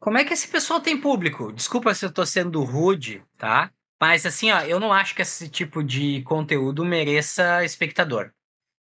Como 0.00 0.18
é 0.18 0.24
que 0.24 0.32
esse 0.32 0.48
pessoal 0.48 0.80
tem 0.80 1.00
público? 1.00 1.52
Desculpa 1.52 1.94
se 1.94 2.04
eu 2.04 2.12
tô 2.12 2.26
sendo 2.26 2.64
rude, 2.64 3.22
tá? 3.38 3.70
Mas 4.00 4.26
assim, 4.26 4.50
ó, 4.50 4.60
eu 4.62 4.80
não 4.80 4.92
acho 4.92 5.14
que 5.14 5.22
esse 5.22 5.48
tipo 5.48 5.82
de 5.82 6.22
conteúdo 6.22 6.84
mereça 6.84 7.64
espectador. 7.64 8.32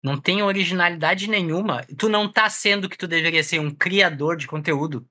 Não 0.03 0.21
tem 0.21 0.43
originalidade 0.43 1.29
nenhuma. 1.29 1.85
Tu 1.97 2.09
não 2.09 2.31
tá 2.31 2.51
sendo 2.51 2.89
que 2.89 2.99
tu 2.99 3.09
deveria 3.09 3.43
ser 3.43 3.59
um 3.59 3.71
criador 3.71 4.37
de 4.37 4.47
conteúdo. 4.47 5.09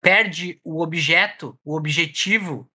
Perde 0.00 0.60
o 0.62 0.80
objeto, 0.82 1.58
o 1.64 1.76
objetivo. 1.76 2.70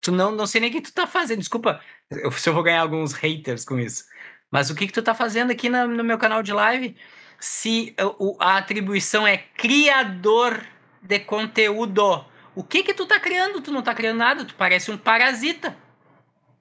Tu 0.00 0.10
não, 0.10 0.32
não 0.32 0.46
sei 0.46 0.60
nem 0.60 0.70
o 0.70 0.72
que 0.72 0.80
tu 0.80 0.92
tá 0.92 1.06
fazendo. 1.06 1.40
Desculpa 1.40 1.82
eu, 2.10 2.32
se 2.32 2.48
eu 2.48 2.54
vou 2.54 2.62
ganhar 2.62 2.80
alguns 2.80 3.12
haters 3.12 3.64
com 3.64 3.78
isso. 3.78 4.04
Mas 4.50 4.70
o 4.70 4.74
que, 4.74 4.86
que 4.86 4.92
tu 4.92 5.02
tá 5.02 5.14
fazendo 5.14 5.50
aqui 5.50 5.68
no 5.68 6.04
meu 6.04 6.18
canal 6.18 6.42
de 6.42 6.52
live? 6.52 6.96
Se 7.38 7.94
a 8.40 8.56
atribuição 8.56 9.26
é 9.26 9.36
criador 9.36 10.62
de 11.02 11.18
conteúdo, 11.20 12.24
o 12.54 12.62
que 12.62 12.82
que 12.82 12.94
tu 12.94 13.06
tá 13.06 13.20
criando? 13.20 13.60
Tu 13.60 13.70
não 13.70 13.82
tá 13.82 13.94
criando 13.94 14.18
nada, 14.18 14.44
tu 14.44 14.54
parece 14.54 14.90
um 14.90 14.96
parasita. 14.96 15.76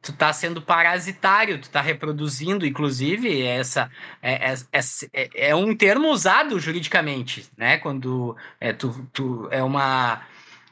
Tu 0.01 0.13
tá 0.13 0.31
sendo 0.31 0.61
parasitário, 0.61 1.59
tu 1.59 1.67
tá 1.69 1.81
reproduzindo, 1.81 2.63
inclusive, 2.65 3.41
essa 3.41 3.89
é, 4.21 4.53
é, 4.53 4.79
é, 5.13 5.49
é 5.49 5.55
um 5.55 5.75
termo 5.75 6.09
usado 6.09 6.59
juridicamente, 6.59 7.49
né? 7.57 7.77
Quando 7.77 8.37
é, 8.59 8.71
tu, 8.71 9.07
tu 9.11 9.47
é 9.49 9.63
uma 9.63 10.21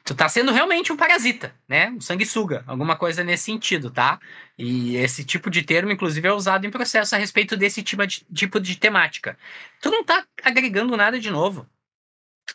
tu 0.03 0.13
tá 0.13 0.27
sendo 0.27 0.51
realmente 0.51 0.91
um 0.91 0.97
parasita, 0.97 1.55
né? 1.67 1.89
Um 1.89 2.01
sanguessuga, 2.01 2.63
alguma 2.67 2.95
coisa 2.95 3.23
nesse 3.23 3.45
sentido, 3.45 3.89
tá? 3.89 4.19
E 4.57 4.97
esse 4.97 5.23
tipo 5.23 5.49
de 5.49 5.63
termo, 5.63 5.91
inclusive, 5.91 6.27
é 6.27 6.33
usado 6.33 6.65
em 6.65 6.71
processo 6.71 7.15
a 7.15 7.17
respeito 7.17 7.55
desse 7.55 7.81
tipo 7.81 8.05
de, 8.05 8.25
tipo 8.33 8.59
de 8.59 8.77
temática. 8.77 9.37
Tu 9.81 9.89
não 9.89 10.03
tá 10.03 10.25
agregando 10.43 10.97
nada 10.97 11.19
de 11.19 11.31
novo. 11.31 11.67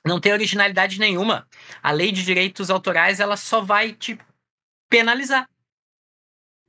Não 0.04 0.20
tem 0.20 0.32
originalidade 0.32 1.00
nenhuma. 1.00 1.48
A 1.82 1.90
lei 1.90 2.12
de 2.12 2.22
direitos 2.22 2.70
autorais, 2.70 3.20
ela 3.20 3.36
só 3.36 3.62
vai 3.62 3.92
te 3.92 4.18
penalizar. 4.90 5.48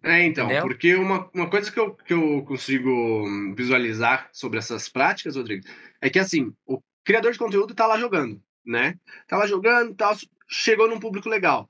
É, 0.02 0.24
então, 0.24 0.46
Entendeu? 0.46 0.64
porque 0.64 0.96
uma, 0.96 1.30
uma 1.34 1.50
coisa 1.50 1.70
que 1.70 1.78
eu, 1.78 1.94
que 1.94 2.14
eu 2.14 2.42
consigo 2.44 3.26
visualizar 3.54 4.30
sobre 4.32 4.58
essas 4.58 4.88
práticas, 4.88 5.36
Rodrigo, 5.36 5.68
é 6.00 6.10
que 6.10 6.18
assim, 6.18 6.54
o 6.66 6.82
criador 7.04 7.34
de 7.34 7.38
conteúdo 7.38 7.76
tá 7.76 7.86
lá 7.86 8.00
jogando, 8.00 8.42
né? 8.66 8.98
Tá 9.28 9.36
lá 9.38 9.46
jogando, 9.46 9.94
tal, 9.94 10.16
chegou 10.50 10.90
num 10.90 11.00
público 11.00 11.30
legal. 11.30 11.70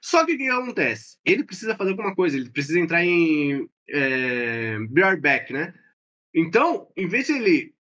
Só 0.00 0.24
que 0.24 0.34
o 0.34 0.38
que 0.38 0.48
acontece? 0.48 1.18
Ele 1.24 1.44
precisa 1.44 1.76
fazer 1.76 1.90
alguma 1.90 2.14
coisa, 2.14 2.36
ele 2.36 2.50
precisa 2.50 2.80
entrar 2.80 3.04
em 3.04 3.68
é, 3.88 4.78
back, 5.20 5.52
né? 5.52 5.74
Então, 6.34 6.88
em 6.96 7.06
vez 7.06 7.26
de 7.26 7.34
ele 7.34 7.74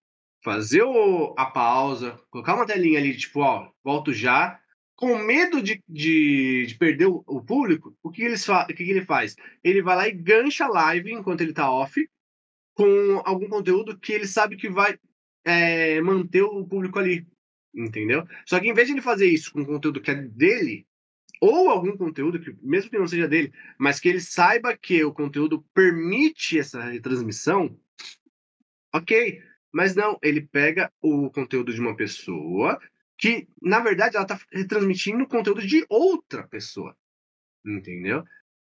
fazer 0.42 0.82
o, 0.82 1.34
a 1.38 1.46
pausa, 1.46 2.18
colocar 2.30 2.54
uma 2.54 2.66
telinha 2.66 2.98
ali, 2.98 3.16
tipo, 3.16 3.40
ó, 3.40 3.70
volto 3.82 4.12
já, 4.12 4.60
com 4.96 5.16
medo 5.18 5.62
de, 5.62 5.82
de, 5.88 6.66
de 6.66 6.74
perder 6.76 7.06
o, 7.06 7.24
o, 7.26 7.42
público, 7.42 7.96
o 8.02 8.10
que, 8.10 8.22
eles 8.22 8.46
o 8.48 8.66
que 8.66 8.82
ele 8.82 9.04
faz? 9.04 9.34
Ele 9.62 9.82
vai 9.82 9.96
lá 9.96 10.08
e 10.08 10.12
gancha 10.12 10.64
a 10.64 10.68
live 10.68 11.12
enquanto 11.12 11.40
ele 11.40 11.52
tá 11.52 11.70
off, 11.70 12.08
com 12.74 13.20
algum 13.24 13.48
conteúdo 13.48 13.98
que 13.98 14.12
ele 14.12 14.26
sabe 14.26 14.56
que 14.56 14.68
vai 14.68 14.98
é, 15.44 16.00
manter 16.00 16.42
o 16.42 16.66
público 16.66 16.98
ali. 16.98 17.26
Entendeu? 17.74 18.26
Só 18.44 18.60
que 18.60 18.68
em 18.68 18.74
vez 18.74 18.88
de 18.88 18.94
ele 18.94 19.00
fazer 19.00 19.26
isso 19.26 19.52
com 19.52 19.64
conteúdo 19.64 20.00
que 20.00 20.10
é 20.10 20.14
dele, 20.14 20.86
ou 21.40 21.70
algum 21.70 21.96
conteúdo, 21.96 22.38
que, 22.38 22.54
mesmo 22.62 22.90
que 22.90 22.98
não 22.98 23.08
seja 23.08 23.26
dele, 23.26 23.52
mas 23.78 23.98
que 23.98 24.08
ele 24.08 24.20
saiba 24.20 24.76
que 24.76 25.02
o 25.02 25.12
conteúdo 25.12 25.64
permite 25.74 26.58
essa 26.58 26.84
retransmissão, 26.84 27.76
ok. 28.94 29.42
Mas 29.72 29.94
não, 29.94 30.18
ele 30.22 30.42
pega 30.42 30.92
o 31.00 31.30
conteúdo 31.30 31.72
de 31.72 31.80
uma 31.80 31.96
pessoa 31.96 32.78
que, 33.18 33.48
na 33.60 33.80
verdade, 33.80 34.16
ela 34.16 34.24
está 34.24 34.38
retransmitindo 34.52 35.24
o 35.24 35.28
conteúdo 35.28 35.66
de 35.66 35.84
outra 35.88 36.46
pessoa. 36.46 36.96
Entendeu? 37.64 38.24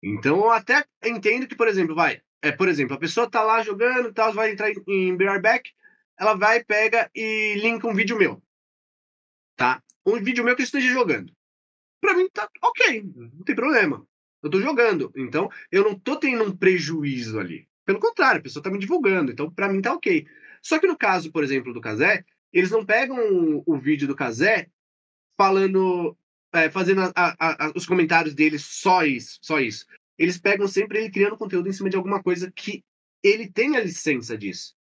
Então, 0.04 0.38
eu 0.38 0.52
até 0.52 0.86
entendo 1.04 1.48
que, 1.48 1.56
por 1.56 1.68
exemplo, 1.68 1.96
vai. 1.96 2.22
É, 2.42 2.52
por 2.52 2.68
exemplo, 2.68 2.96
a 2.96 3.00
pessoa 3.00 3.30
tá 3.30 3.42
lá 3.42 3.62
jogando, 3.64 4.14
tal, 4.14 4.34
vai 4.34 4.52
entrar 4.52 4.72
em 4.72 5.16
BR 5.16 5.40
Back, 5.42 5.72
ela 6.18 6.34
vai, 6.36 6.64
pega 6.64 7.10
e 7.16 7.56
linka 7.56 7.88
um 7.88 7.94
vídeo 7.94 8.18
meu. 8.18 8.42
Tá? 9.60 9.84
Um 10.06 10.24
vídeo 10.24 10.42
meu 10.42 10.56
que 10.56 10.62
eu 10.62 10.64
esteja 10.64 10.88
jogando. 10.88 11.34
Pra 12.00 12.16
mim 12.16 12.30
tá 12.30 12.48
ok, 12.64 13.04
não 13.04 13.44
tem 13.44 13.54
problema. 13.54 14.08
Eu 14.42 14.50
tô 14.50 14.62
jogando. 14.62 15.12
Então, 15.18 15.52
eu 15.70 15.84
não 15.84 16.00
tô 16.00 16.16
tendo 16.16 16.46
um 16.46 16.56
prejuízo 16.56 17.38
ali. 17.38 17.68
Pelo 17.86 18.00
contrário, 18.00 18.40
a 18.40 18.42
pessoa 18.42 18.64
tá 18.64 18.72
me 18.72 18.80
divulgando. 18.80 19.34
Então, 19.34 19.52
pra 19.52 19.68
mim 19.68 19.82
tá 19.82 19.94
ok. 19.94 20.26
Só 20.62 20.80
que 20.80 20.88
no 20.88 20.98
caso, 20.98 21.30
por 21.30 21.44
exemplo, 21.44 21.74
do 21.74 21.82
Kazé, 21.82 22.24
eles 22.54 22.72
não 22.72 22.86
pegam 22.86 23.62
o, 23.66 23.78
vídeo 23.78 24.08
do 24.08 24.16
Kazé 24.16 24.70
falando, 25.38 26.18
é, 26.54 26.70
fazendo 26.70 27.02
a, 27.02 27.12
a, 27.14 27.66
a, 27.66 27.72
os 27.76 27.86
comentários 27.86 28.34
dele 28.34 28.58
só 28.58 29.04
isso, 29.04 29.40
só 29.42 29.60
isso. 29.60 29.86
Eles 30.18 30.38
pegam 30.38 30.70
sempre 30.70 31.00
ele 31.00 31.12
criando 31.12 31.38
conteúdo 31.38 31.68
em 31.68 31.74
cima 31.74 31.90
de 31.90 31.98
alguma 31.98 32.24
coisa 32.24 32.50
que 32.50 32.82
ele 33.22 33.52
tem 33.52 33.76
a 33.76 33.82
licença 33.82 34.38
disso. 34.38 34.74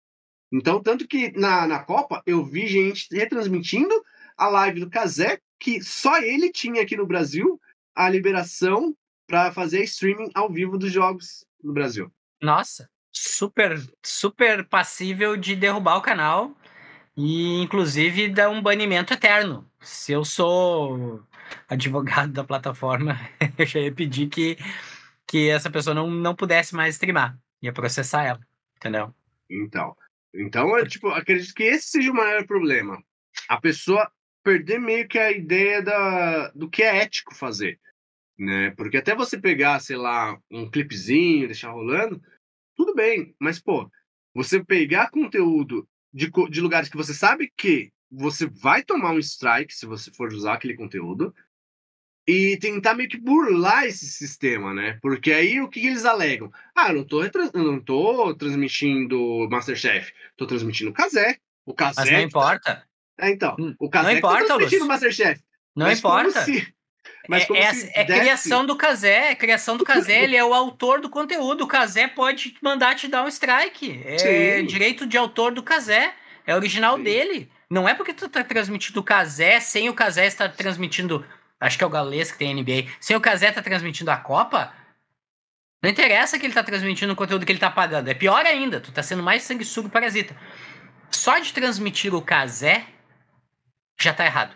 Então, 0.51 0.83
tanto 0.83 1.07
que 1.07 1.31
na, 1.31 1.65
na 1.65 1.79
Copa 1.83 2.21
eu 2.27 2.45
vi 2.45 2.67
gente 2.67 3.07
retransmitindo 3.11 4.03
a 4.37 4.47
live 4.47 4.79
do 4.79 4.89
Kazé, 4.89 5.39
que 5.59 5.81
só 5.81 6.17
ele 6.19 6.51
tinha 6.51 6.81
aqui 6.81 6.95
no 6.95 7.07
Brasil 7.07 7.59
a 7.95 8.09
liberação 8.09 8.95
para 9.25 9.51
fazer 9.51 9.83
streaming 9.83 10.29
ao 10.33 10.49
vivo 10.49 10.77
dos 10.77 10.91
jogos 10.91 11.45
no 11.61 11.73
Brasil. 11.73 12.11
Nossa, 12.41 12.89
super, 13.11 13.81
super 14.05 14.63
passível 14.65 15.35
de 15.35 15.55
derrubar 15.55 15.97
o 15.97 16.01
canal 16.01 16.55
e, 17.15 17.61
inclusive, 17.61 18.29
dar 18.29 18.49
um 18.49 18.61
banimento 18.61 19.13
eterno. 19.13 19.69
Se 19.81 20.11
eu 20.11 20.23
sou 20.23 21.23
advogado 21.67 22.31
da 22.31 22.43
plataforma, 22.43 23.19
eu 23.57 23.65
já 23.65 23.79
ia 23.79 23.91
pedir 23.91 24.27
que, 24.27 24.57
que 25.25 25.49
essa 25.49 25.69
pessoa 25.69 25.93
não, 25.93 26.09
não 26.09 26.35
pudesse 26.35 26.75
mais 26.75 26.95
streamar. 26.95 27.37
Ia 27.61 27.73
processar 27.73 28.23
ela, 28.23 28.39
entendeu? 28.77 29.13
Então, 29.49 29.95
então, 30.33 30.77
eu, 30.77 30.87
tipo, 30.87 31.07
acredito 31.09 31.53
que 31.53 31.63
esse 31.63 31.87
seja 31.87 32.11
o 32.11 32.15
maior 32.15 32.45
problema. 32.45 33.01
A 33.49 33.59
pessoa 33.59 34.11
perder 34.47 34.79
meio 34.79 35.05
que 35.05 35.19
a 35.19 35.29
ideia 35.29 35.81
da, 35.81 36.47
do 36.51 36.69
que 36.69 36.81
é 36.81 36.99
ético 36.99 37.35
fazer. 37.35 37.77
Né? 38.39 38.71
Porque 38.77 38.95
até 38.95 39.13
você 39.13 39.37
pegar, 39.37 39.77
sei 39.81 39.97
lá, 39.97 40.39
um 40.49 40.71
clipezinho, 40.71 41.47
deixar 41.47 41.71
rolando, 41.71 42.21
tudo 42.73 42.95
bem. 42.95 43.35
Mas, 43.37 43.59
pô, 43.59 43.91
você 44.33 44.63
pegar 44.63 45.11
conteúdo 45.11 45.85
de, 46.13 46.31
de 46.49 46.61
lugares 46.61 46.87
que 46.87 46.95
você 46.95 47.13
sabe 47.13 47.51
que 47.57 47.91
você 48.09 48.45
vai 48.45 48.83
tomar 48.83 49.11
um 49.11 49.19
strike 49.19 49.73
se 49.73 49.85
você 49.85 50.11
for 50.11 50.31
usar 50.31 50.53
aquele 50.53 50.75
conteúdo 50.75 51.35
e 52.25 52.55
tentar 52.55 52.93
meio 52.93 53.09
que 53.09 53.17
burlar 53.17 53.83
esse 53.83 54.05
sistema, 54.05 54.73
né? 54.73 54.97
Porque 55.01 55.33
aí 55.33 55.59
o 55.59 55.67
que 55.67 55.85
eles 55.85 56.05
alegam? 56.05 56.49
Ah, 56.73 56.91
eu 56.91 56.95
não 56.95 57.03
tô, 57.03 57.21
eu 57.21 57.31
não 57.53 57.81
tô 57.81 58.33
transmitindo 58.33 59.45
Masterchef, 59.49 60.13
tô 60.37 60.47
transmitindo 60.47 60.91
o 60.91 60.93
Kazé. 60.93 61.37
O 61.65 61.73
Kazé. 61.73 61.99
Mas 61.99 62.11
não 62.11 62.21
importa. 62.21 62.86
É, 63.19 63.31
então, 63.31 63.55
hum, 63.59 63.75
o 63.79 63.89
Kazé 63.89 64.11
não 64.11 64.17
importa, 64.17 64.39
tá 64.39 64.45
transmitindo 64.45 64.85
o 64.85 64.87
Masterchef. 64.87 65.41
Não 65.75 65.85
mas 65.87 65.99
importa. 65.99 66.43
Se... 66.43 66.73
Mas 67.27 67.49
é, 67.49 67.57
é, 67.57 68.01
é 68.01 68.05
criação 68.05 68.65
do 68.65 68.75
Kazé, 68.75 69.31
é 69.31 69.35
criação 69.35 69.75
do 69.75 69.83
Kazé, 69.83 70.23
ele 70.23 70.35
é 70.35 70.43
o 70.43 70.53
autor 70.53 71.01
do 71.01 71.09
conteúdo. 71.09 71.63
O 71.63 71.67
Kazé 71.67 72.07
pode 72.07 72.55
mandar 72.61 72.95
te 72.95 73.07
dar 73.07 73.23
um 73.23 73.27
strike. 73.27 74.01
É 74.05 74.17
Sim. 74.59 74.65
direito 74.65 75.05
de 75.05 75.17
autor 75.17 75.53
do 75.53 75.61
Kazé. 75.61 76.13
É 76.45 76.55
original 76.55 76.95
Sim. 76.97 77.03
dele. 77.03 77.51
Não 77.69 77.87
é 77.87 77.93
porque 77.93 78.13
tu 78.13 78.29
tá 78.29 78.43
transmitindo 78.43 78.99
o 78.99 79.03
Kazé 79.03 79.59
sem 79.59 79.89
o 79.89 79.93
Kazé 79.93 80.25
estar 80.25 80.49
transmitindo 80.53 81.25
Acho 81.59 81.77
que 81.77 81.83
é 81.83 81.87
o 81.87 81.89
Galês 81.89 82.31
que 82.31 82.37
tem 82.37 82.53
NBA. 82.53 82.89
Sem 82.99 83.15
o 83.15 83.21
Casé 83.21 83.51
tá 83.51 83.61
transmitindo 83.61 84.11
a 84.11 84.17
Copa, 84.17 84.71
não 85.81 85.89
interessa 85.89 86.37
que 86.37 86.45
ele 86.45 86.53
tá 86.53 86.63
transmitindo 86.63 87.13
o 87.13 87.15
conteúdo 87.15 87.45
que 87.45 87.51
ele 87.51 87.59
tá 87.59 87.71
pagando. 87.71 88.07
É 88.07 88.13
pior 88.13 88.45
ainda, 88.45 88.79
tu 88.79 88.91
tá 88.91 89.01
sendo 89.01 89.23
mais 89.23 89.43
sanguessugo 89.43 89.89
parasita. 89.89 90.35
Só 91.09 91.39
de 91.39 91.53
transmitir 91.53 92.13
o 92.13 92.21
Casé 92.21 92.85
já 93.99 94.13
tá 94.13 94.25
errado. 94.25 94.55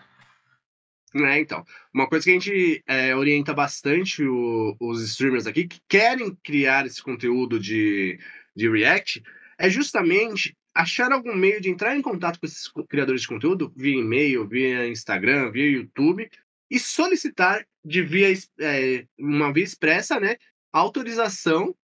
É, 1.14 1.40
então. 1.40 1.66
Uma 1.94 2.08
coisa 2.08 2.24
que 2.24 2.32
a 2.32 2.34
gente 2.34 2.84
é, 2.88 3.16
orienta 3.16 3.54
bastante 3.54 4.24
o, 4.24 4.76
os 4.80 5.02
streamers 5.04 5.46
aqui 5.46 5.68
que 5.68 5.80
querem 5.88 6.36
criar 6.44 6.86
esse 6.86 7.04
conteúdo 7.04 7.60
de, 7.60 8.18
de 8.56 8.70
React 8.70 9.22
é 9.58 9.70
justamente 9.70 10.56
achar 10.74 11.12
algum 11.12 11.36
meio 11.36 11.60
de 11.60 11.70
entrar 11.70 11.96
em 11.96 12.02
contato 12.02 12.40
com 12.40 12.46
esses 12.46 12.72
criadores 12.90 13.22
de 13.22 13.28
conteúdo 13.28 13.72
via 13.76 14.00
e-mail, 14.00 14.48
via 14.48 14.88
Instagram, 14.88 15.52
via 15.52 15.70
YouTube, 15.70 16.30
e 16.70 16.80
solicitar 16.80 17.68
de 17.84 18.02
via, 18.02 18.34
é, 18.60 19.06
uma 19.20 19.52
via 19.52 19.66
expressa, 19.66 20.20
né, 20.20 20.38
autorização 20.72 21.76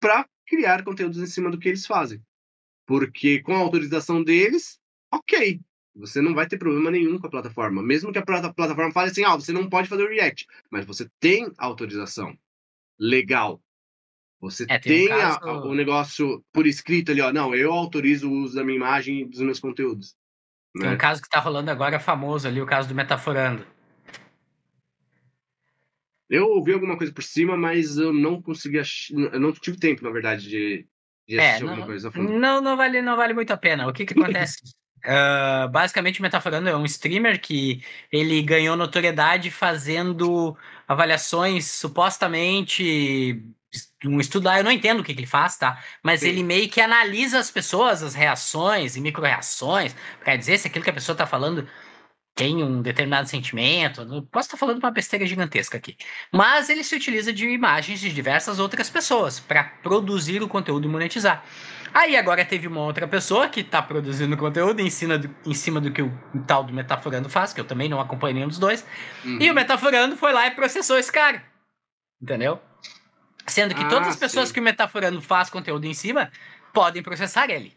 para 0.00 0.26
criar 0.46 0.82
conteúdos 0.82 1.18
em 1.18 1.26
cima 1.26 1.50
do 1.50 1.58
que 1.58 1.68
eles 1.68 1.86
fazem. 1.86 2.22
Porque 2.86 3.40
com 3.42 3.54
a 3.54 3.58
autorização 3.58 4.24
deles, 4.24 4.80
ok, 5.12 5.60
você 5.94 6.20
não 6.20 6.34
vai 6.34 6.46
ter 6.46 6.58
problema 6.58 6.90
nenhum 6.90 7.18
com 7.18 7.26
a 7.26 7.30
plataforma. 7.30 7.82
Mesmo 7.82 8.12
que 8.12 8.18
a 8.18 8.24
plataforma 8.24 8.92
fale 8.92 9.10
assim, 9.10 9.24
ah, 9.24 9.36
você 9.36 9.52
não 9.52 9.68
pode 9.68 9.88
fazer 9.88 10.04
o 10.04 10.08
React, 10.08 10.46
mas 10.70 10.84
você 10.84 11.08
tem 11.20 11.52
autorização 11.58 12.36
legal. 12.98 13.60
Você 14.40 14.64
é, 14.68 14.78
tem, 14.78 15.06
tem 15.06 15.14
um 15.14 15.18
caso... 15.18 15.38
a, 15.44 15.66
o 15.66 15.74
negócio 15.74 16.44
por 16.52 16.66
escrito 16.66 17.12
ali, 17.12 17.20
ó, 17.20 17.32
não, 17.32 17.54
eu 17.54 17.72
autorizo 17.72 18.28
o 18.28 18.32
uso 18.32 18.56
da 18.56 18.64
minha 18.64 18.76
imagem 18.76 19.20
e 19.20 19.24
dos 19.24 19.40
meus 19.40 19.60
conteúdos. 19.60 20.16
Tem 20.74 20.88
né? 20.88 20.94
um 20.94 20.98
caso 20.98 21.20
que 21.20 21.26
está 21.26 21.38
rolando 21.38 21.70
agora 21.70 22.00
famoso 22.00 22.48
ali, 22.48 22.60
o 22.60 22.66
caso 22.66 22.88
do 22.88 22.94
Metaforando. 22.94 23.64
Eu 26.28 26.48
ouvi 26.48 26.72
alguma 26.72 26.96
coisa 26.96 27.12
por 27.12 27.22
cima, 27.22 27.58
mas 27.58 27.98
eu 27.98 28.12
não 28.12 28.40
consegui 28.40 28.78
ach... 28.78 29.10
eu 29.10 29.38
não 29.38 29.52
tive 29.52 29.78
tempo, 29.78 30.02
na 30.02 30.10
verdade, 30.10 30.48
de, 30.48 30.86
de 31.28 31.38
é, 31.38 31.50
assistir 31.50 31.64
é, 31.64 31.66
não, 31.66 31.72
alguma 31.72 31.86
coisa 31.86 32.08
a 32.08 32.12
fundo. 32.12 32.32
Não, 32.32 32.60
não 32.62 32.76
vale, 32.76 33.02
não 33.02 33.16
vale 33.16 33.34
muito 33.34 33.52
a 33.52 33.56
pena. 33.56 33.86
O 33.86 33.92
que 33.92 34.06
que 34.06 34.14
acontece? 34.18 34.74
Uh, 35.04 35.68
basicamente, 35.68 36.20
o 36.20 36.22
Metaforando 36.22 36.68
é 36.68 36.76
um 36.76 36.84
streamer 36.84 37.40
que 37.40 37.84
ele 38.10 38.42
ganhou 38.42 38.76
notoriedade 38.76 39.50
fazendo 39.50 40.56
avaliações 40.86 41.66
supostamente 41.66 43.42
um 44.04 44.20
estudo 44.20 44.46
lá, 44.46 44.58
eu 44.58 44.64
não 44.64 44.70
entendo 44.70 45.00
o 45.00 45.04
que, 45.04 45.14
que 45.14 45.20
ele 45.20 45.26
faz, 45.26 45.56
tá? 45.56 45.82
Mas 46.02 46.20
Sim. 46.20 46.28
ele 46.28 46.42
meio 46.42 46.68
que 46.68 46.80
analisa 46.80 47.38
as 47.38 47.50
pessoas, 47.50 48.02
as 48.02 48.14
reações 48.14 48.96
e 48.96 49.00
micro-reações, 49.00 49.94
para 50.22 50.36
dizer 50.36 50.58
se 50.58 50.66
aquilo 50.66 50.84
que 50.84 50.90
a 50.90 50.94
pessoa 50.94 51.16
tá 51.16 51.26
falando 51.26 51.66
tem 52.34 52.62
um 52.62 52.80
determinado 52.80 53.28
sentimento. 53.28 54.04
Posso 54.30 54.46
estar 54.46 54.56
falando 54.56 54.78
uma 54.78 54.90
besteira 54.90 55.26
gigantesca 55.26 55.76
aqui. 55.76 55.96
Mas 56.32 56.70
ele 56.70 56.82
se 56.82 56.94
utiliza 56.94 57.32
de 57.32 57.46
imagens 57.48 58.00
de 58.00 58.12
diversas 58.12 58.58
outras 58.58 58.88
pessoas 58.88 59.38
para 59.38 59.64
produzir 59.64 60.42
o 60.42 60.48
conteúdo 60.48 60.86
e 60.86 60.90
monetizar. 60.90 61.44
Aí 61.92 62.16
agora 62.16 62.42
teve 62.44 62.66
uma 62.66 62.80
outra 62.80 63.06
pessoa 63.06 63.48
que 63.48 63.60
está 63.60 63.82
produzindo 63.82 64.34
conteúdo 64.36 64.80
em 64.80 64.88
cima, 64.88 65.18
do, 65.18 65.34
em 65.44 65.52
cima 65.52 65.78
do 65.78 65.92
que 65.92 66.00
o, 66.00 66.10
tal 66.46 66.64
do 66.64 66.72
Metaforando 66.72 67.28
faz, 67.28 67.52
que 67.52 67.60
eu 67.60 67.66
também 67.66 67.88
não 67.88 68.00
acompanho 68.00 68.34
nenhum 68.34 68.48
dos 68.48 68.58
dois. 68.58 68.86
Uhum. 69.22 69.38
E 69.38 69.50
o 69.50 69.54
Metaforando 69.54 70.16
foi 70.16 70.32
lá 70.32 70.46
e 70.46 70.52
processou 70.52 70.96
esse 70.96 71.12
cara. 71.12 71.44
Entendeu? 72.20 72.58
Sendo 73.46 73.74
que 73.74 73.82
ah, 73.82 73.88
todas 73.88 74.08
as 74.08 74.16
pessoas 74.16 74.48
sim. 74.48 74.54
que 74.54 74.60
o 74.60 74.62
Metaforando 74.62 75.20
faz 75.20 75.50
conteúdo 75.50 75.84
em 75.84 75.92
cima 75.92 76.30
podem 76.72 77.02
processar 77.02 77.50
ele. 77.50 77.76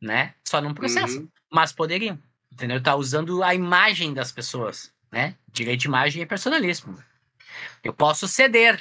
Né? 0.00 0.32
Só 0.42 0.60
não 0.60 0.72
processam. 0.72 1.22
Uhum. 1.22 1.28
Mas 1.52 1.70
poderiam. 1.70 2.18
Entendeu? 2.52 2.82
Tá 2.82 2.96
usando 2.96 3.42
a 3.42 3.54
imagem 3.54 4.12
das 4.12 4.32
pessoas, 4.32 4.92
né? 5.12 5.36
Direito 5.52 5.80
de 5.80 5.88
imagem 5.88 6.22
é 6.22 6.26
personalismo. 6.26 6.98
Eu 7.82 7.92
posso 7.92 8.26
ceder, 8.26 8.80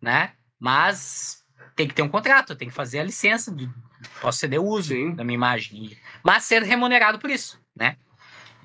né? 0.00 0.32
Mas 0.58 1.44
tem 1.74 1.88
que 1.88 1.94
ter 1.94 2.02
um 2.02 2.08
contrato, 2.08 2.54
tem 2.54 2.68
que 2.68 2.74
fazer 2.74 3.00
a 3.00 3.04
licença, 3.04 3.50
de, 3.50 3.68
posso 4.20 4.38
ceder 4.38 4.60
o 4.60 4.66
uso 4.66 4.94
Sim. 4.94 5.14
da 5.14 5.24
minha 5.24 5.34
imagem, 5.34 5.96
mas 6.22 6.44
ser 6.44 6.62
remunerado 6.62 7.18
por 7.18 7.30
isso, 7.30 7.60
né? 7.74 7.96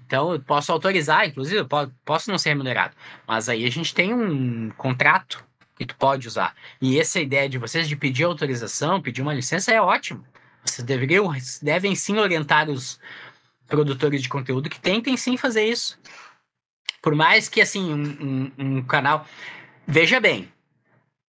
Então, 0.06 0.34
eu 0.34 0.40
posso 0.40 0.72
autorizar, 0.72 1.28
inclusive, 1.28 1.62
eu 1.62 1.68
posso 2.04 2.30
não 2.30 2.38
ser 2.38 2.50
remunerado, 2.50 2.96
mas 3.28 3.50
aí 3.50 3.66
a 3.66 3.72
gente 3.72 3.94
tem 3.94 4.14
um 4.14 4.70
contrato 4.72 5.44
que 5.76 5.86
tu 5.86 5.96
pode 5.96 6.28
usar. 6.28 6.56
E 6.82 7.00
essa 7.00 7.20
ideia 7.20 7.50
de 7.50 7.58
vocês 7.58 7.88
de 7.88 7.96
pedir 7.96 8.24
autorização, 8.24 9.02
pedir 9.02 9.22
uma 9.22 9.34
licença 9.34 9.72
é 9.72 9.82
ótimo. 9.82 10.26
Vocês 10.64 10.86
deveriam, 10.86 11.32
devem 11.62 11.96
sim 11.96 12.18
orientar 12.18 12.70
os, 12.70 13.00
produtores 13.68 14.22
de 14.22 14.30
conteúdo 14.30 14.70
que 14.70 14.80
tentem 14.80 15.18
sim 15.18 15.38
fazer 15.38 15.66
isso. 15.66 16.00
Por 17.02 17.16
mais 17.16 17.48
que, 17.48 17.62
assim, 17.62 17.94
um, 17.94 18.52
um, 18.58 18.78
um 18.78 18.82
canal. 18.82 19.26
Veja 19.88 20.20
bem, 20.20 20.52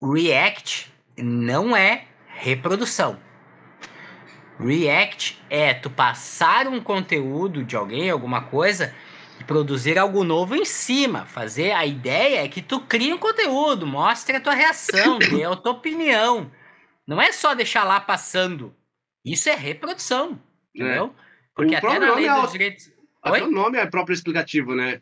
React 0.01 0.91
não 1.17 1.75
é 1.75 2.05
reprodução. 2.27 3.19
React 4.59 5.37
é 5.49 5.73
tu 5.73 5.89
passar 5.89 6.67
um 6.67 6.79
conteúdo 6.79 7.63
de 7.63 7.75
alguém, 7.75 8.09
alguma 8.09 8.41
coisa, 8.41 8.95
produzir 9.45 9.97
algo 9.97 10.23
novo 10.23 10.55
em 10.55 10.63
cima. 10.63 11.25
Fazer 11.25 11.71
a 11.71 11.85
ideia 11.85 12.43
é 12.43 12.47
que 12.47 12.61
tu 12.61 12.79
crie 12.79 13.13
um 13.13 13.17
conteúdo, 13.17 13.85
mostre 13.85 14.37
a 14.37 14.41
tua 14.41 14.53
reação, 14.53 15.19
dê 15.19 15.43
a 15.43 15.55
tua 15.55 15.73
opinião. 15.73 16.49
Não 17.05 17.21
é 17.21 17.31
só 17.31 17.53
deixar 17.53 17.83
lá 17.83 17.99
passando. 17.99 18.73
Isso 19.23 19.49
é 19.49 19.55
reprodução, 19.55 20.39
entendeu? 20.73 21.13
Porque 21.55 21.73
O 21.75 21.77
até 21.77 21.87
na 21.99 22.15
lei 22.15 22.25
nome 22.25 22.25
é 22.25 22.33
dos 22.41 22.49
o- 22.49 22.51
direitos. 22.51 22.91
Até 23.23 23.41
Oi? 23.41 23.47
o 23.47 23.51
nome 23.51 23.77
é 23.77 23.85
próprio 23.85 24.13
explicativo, 24.13 24.75
né? 24.75 24.99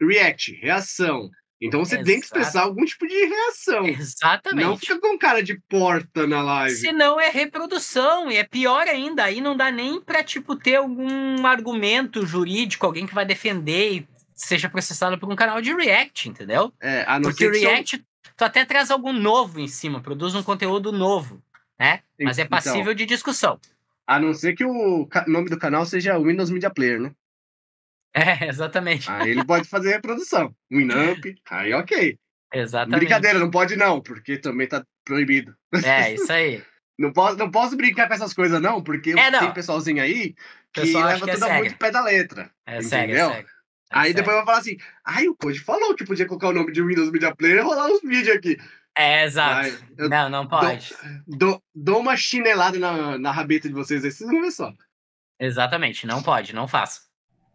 React, 0.00 0.52
reação. 0.60 1.30
Então 1.64 1.84
você 1.84 1.94
tem 1.96 2.04
que 2.04 2.10
Exato. 2.10 2.24
expressar 2.24 2.62
algum 2.62 2.84
tipo 2.84 3.06
de 3.06 3.14
reação. 3.24 3.82
Não 3.82 3.88
Exatamente. 3.88 4.80
fica 4.80 4.98
com 5.00 5.16
cara 5.16 5.40
de 5.42 5.60
porta 5.68 6.26
na 6.26 6.42
live. 6.42 6.74
Se 6.74 6.90
não 6.92 7.20
é 7.20 7.28
reprodução, 7.30 8.30
e 8.32 8.36
é 8.36 8.42
pior 8.42 8.88
ainda, 8.88 9.22
aí 9.24 9.40
não 9.40 9.56
dá 9.56 9.70
nem 9.70 10.00
pra, 10.00 10.24
tipo, 10.24 10.56
ter 10.56 10.74
algum 10.76 11.46
argumento 11.46 12.26
jurídico, 12.26 12.84
alguém 12.84 13.06
que 13.06 13.14
vai 13.14 13.24
defender 13.24 13.92
e 13.92 14.08
seja 14.34 14.68
processado 14.68 15.16
por 15.18 15.32
um 15.32 15.36
canal 15.36 15.62
de 15.62 15.72
React, 15.72 16.28
entendeu? 16.30 16.72
É, 16.80 17.04
a 17.06 17.20
não 17.20 17.30
Porque 17.30 17.44
ser 17.44 17.50
o 17.50 17.52
que 17.52 17.60
são- 17.60 17.70
React, 17.70 18.04
tu 18.36 18.44
até 18.44 18.64
traz 18.64 18.90
algo 18.90 19.12
novo 19.12 19.60
em 19.60 19.68
cima, 19.68 20.00
produz 20.00 20.34
um 20.34 20.42
conteúdo 20.42 20.90
novo, 20.90 21.40
né? 21.78 22.00
Mas 22.20 22.38
é 22.40 22.42
Então. 22.42 22.50
passível 22.58 22.92
de 22.92 23.06
discussão. 23.06 23.60
A 24.06 24.18
não 24.18 24.34
ser 24.34 24.54
que 24.54 24.64
o 24.64 25.08
nome 25.26 25.48
do 25.48 25.58
canal 25.58 25.86
seja 25.86 26.18
Windows 26.18 26.50
Media 26.50 26.70
Player, 26.70 27.00
né? 27.00 27.12
É, 28.14 28.46
exatamente. 28.48 29.10
Aí 29.10 29.30
ele 29.30 29.44
pode 29.44 29.68
fazer 29.68 29.90
reprodução. 29.92 30.54
Winamp, 30.70 31.24
aí 31.50 31.72
ok. 31.72 32.18
Exatamente. 32.54 32.98
Brincadeira, 33.00 33.38
não 33.38 33.50
pode 33.50 33.76
não, 33.76 34.00
porque 34.02 34.36
também 34.36 34.66
tá 34.68 34.84
proibido. 35.04 35.54
É, 35.84 36.14
isso 36.14 36.30
aí. 36.32 36.62
Não 36.98 37.10
posso, 37.10 37.38
não 37.38 37.50
posso 37.50 37.74
brincar 37.74 38.06
com 38.06 38.12
essas 38.14 38.34
coisas 38.34 38.60
não, 38.60 38.82
porque 38.82 39.12
É, 39.18 39.30
não. 39.30 39.40
tem 39.40 39.54
pessoalzinho 39.54 40.00
aí 40.00 40.34
que 40.72 40.82
Pessoal 40.82 41.06
leva 41.06 41.24
que 41.24 41.30
é 41.30 41.34
tudo 41.34 41.46
sério. 41.46 41.58
muito 41.60 41.78
pé 41.78 41.90
da 41.90 42.02
letra. 42.02 42.50
É 42.66 42.82
sério, 42.82 43.14
é 43.14 43.16
Entendeu? 43.16 43.28
sério. 43.32 43.48
É 43.48 43.50
aí 43.90 44.00
sério. 44.02 44.14
depois 44.16 44.36
vai 44.36 44.44
falar 44.44 44.58
assim, 44.58 44.76
ai, 45.04 45.26
o 45.26 45.34
Code 45.34 45.58
falou 45.60 45.96
que 45.96 46.04
podia 46.04 46.26
colocar 46.26 46.48
o 46.48 46.52
nome 46.52 46.70
de 46.70 46.82
Windows 46.82 47.10
Media 47.10 47.34
Player 47.34 47.56
e 47.56 47.60
rolar 47.62 47.86
uns 47.86 48.02
vídeos 48.02 48.36
aqui. 48.36 48.58
É, 48.96 49.24
exato. 49.24 49.68
Eu 49.96 50.08
Não, 50.08 50.28
não 50.28 50.46
pode. 50.46 50.94
dou, 51.26 51.62
dou 51.74 52.00
uma 52.00 52.16
chinelada 52.16 52.78
na, 52.78 53.18
na 53.18 53.30
rabeta 53.32 53.68
de 53.68 53.74
vocês 53.74 54.04
aí, 54.04 54.10
vocês 54.10 54.28
vão 54.30 54.40
ver 54.42 54.50
só. 54.50 54.72
Exatamente, 55.40 56.06
não 56.06 56.22
pode, 56.22 56.54
não 56.54 56.68
faça. 56.68 57.00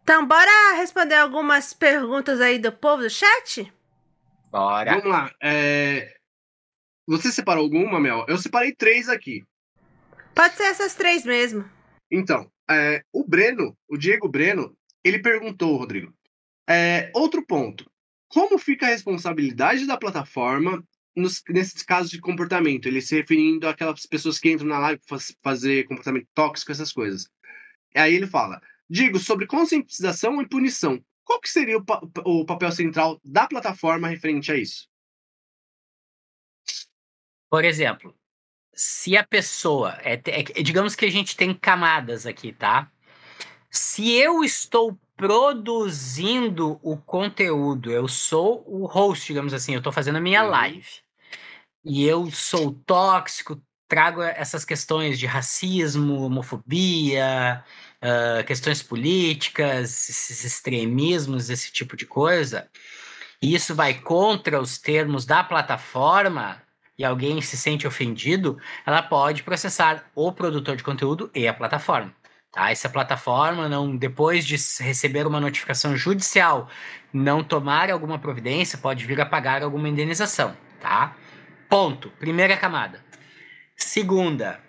Então, 0.02 0.26
bora 0.26 0.50
responder 0.76 1.14
algumas 1.16 1.72
perguntas 1.72 2.40
aí 2.40 2.58
do 2.58 2.72
povo 2.72 3.02
do 3.02 3.10
chat? 3.10 3.72
Bora. 4.50 4.92
Vamos 4.92 5.06
lá. 5.10 5.30
é, 5.42 6.14
Você 7.06 7.30
separou 7.30 7.64
alguma, 7.64 8.00
Mel? 8.00 8.24
Eu 8.28 8.38
separei 8.38 8.74
três 8.74 9.08
aqui. 9.08 9.44
Pode 10.34 10.54
ser 10.56 10.64
essas 10.64 10.94
três 10.94 11.24
mesmo. 11.24 11.68
Então, 12.10 12.50
é, 12.70 13.02
o 13.12 13.22
Breno, 13.24 13.76
o 13.88 13.96
Diego 13.96 14.28
Breno, 14.28 14.74
ele 15.04 15.18
perguntou, 15.20 15.76
Rodrigo. 15.76 16.12
é, 16.68 17.10
outro 17.14 17.44
ponto. 17.46 17.88
Como 18.28 18.58
fica 18.58 18.86
a 18.86 18.90
responsabilidade 18.90 19.86
da 19.86 19.96
plataforma 19.96 20.82
nos- 21.20 21.42
nesses 21.48 21.82
casos 21.82 22.10
de 22.10 22.20
comportamento? 22.20 22.86
Ele 22.86 23.00
se 23.02 23.16
referindo 23.16 23.68
àquelas 23.68 24.06
pessoas 24.06 24.38
que 24.38 24.50
entram 24.50 24.68
na 24.68 24.78
live 24.78 25.00
para 25.06 25.18
fazer 25.42 25.84
comportamento 25.84 26.28
tóxico, 26.34 26.72
essas 26.72 26.92
coisas. 26.92 27.28
Aí 27.94 28.14
ele 28.14 28.26
fala: 28.26 28.60
digo 28.88 29.18
sobre 29.18 29.46
conscientização 29.46 30.40
e 30.40 30.48
punição. 30.48 31.02
Qual 31.24 31.40
que 31.40 31.48
seria 31.50 31.76
o, 31.76 31.84
pa- 31.84 32.00
o 32.24 32.44
papel 32.46 32.72
central 32.72 33.20
da 33.24 33.46
plataforma 33.46 34.08
referente 34.08 34.50
a 34.50 34.56
isso? 34.56 34.88
Por 37.50 37.64
exemplo, 37.64 38.14
se 38.74 39.16
a 39.16 39.24
pessoa. 39.26 39.98
É, 40.02 40.14
é- 40.14 40.62
digamos 40.62 40.94
que 40.94 41.04
a 41.04 41.10
gente 41.10 41.36
tem 41.36 41.52
camadas 41.54 42.26
aqui, 42.26 42.52
tá? 42.52 42.90
Se 43.70 44.10
eu 44.12 44.42
estou 44.44 44.98
produzindo 45.16 46.78
o 46.82 46.96
conteúdo, 46.96 47.90
eu 47.90 48.06
sou 48.08 48.62
o 48.66 48.86
host, 48.86 49.26
digamos 49.26 49.52
assim, 49.52 49.72
eu 49.72 49.78
estou 49.78 49.92
fazendo 49.92 50.16
a 50.16 50.20
minha 50.20 50.44
Uhum. 50.44 50.50
live. 50.50 50.86
E 51.84 52.04
eu 52.04 52.30
sou 52.30 52.72
tóxico, 52.86 53.60
trago 53.88 54.22
essas 54.22 54.64
questões 54.64 55.18
de 55.18 55.26
racismo, 55.26 56.22
homofobia, 56.22 57.64
ah, 58.00 58.44
questões 58.46 58.82
políticas, 58.82 60.08
esses 60.08 60.44
extremismos, 60.44 61.50
esse 61.50 61.72
tipo 61.72 61.96
de 61.96 62.06
coisa. 62.06 62.68
E 63.42 63.54
isso 63.54 63.74
vai 63.74 63.94
contra 63.94 64.60
os 64.60 64.78
termos 64.78 65.24
da 65.24 65.42
plataforma 65.44 66.62
e 66.98 67.04
alguém 67.04 67.40
se 67.40 67.56
sente 67.56 67.86
ofendido, 67.86 68.58
ela 68.84 69.00
pode 69.02 69.44
processar 69.44 70.04
o 70.14 70.32
produtor 70.32 70.76
de 70.76 70.82
conteúdo 70.82 71.30
e 71.34 71.46
a 71.46 71.54
plataforma. 71.54 72.12
Tá? 72.52 72.72
E 72.72 72.76
se 72.76 72.86
a 72.86 72.90
plataforma 72.90 73.68
não, 73.68 73.96
depois 73.96 74.44
de 74.44 74.56
receber 74.82 75.26
uma 75.26 75.40
notificação 75.40 75.96
judicial, 75.96 76.68
não 77.12 77.44
tomar 77.44 77.90
alguma 77.90 78.18
providência, 78.18 78.78
pode 78.78 79.04
vir 79.06 79.20
a 79.20 79.26
pagar 79.26 79.62
alguma 79.62 79.88
indenização, 79.88 80.56
tá? 80.80 81.14
Ponto. 81.68 82.10
Primeira 82.18 82.56
camada. 82.56 83.04
Segunda, 83.76 84.60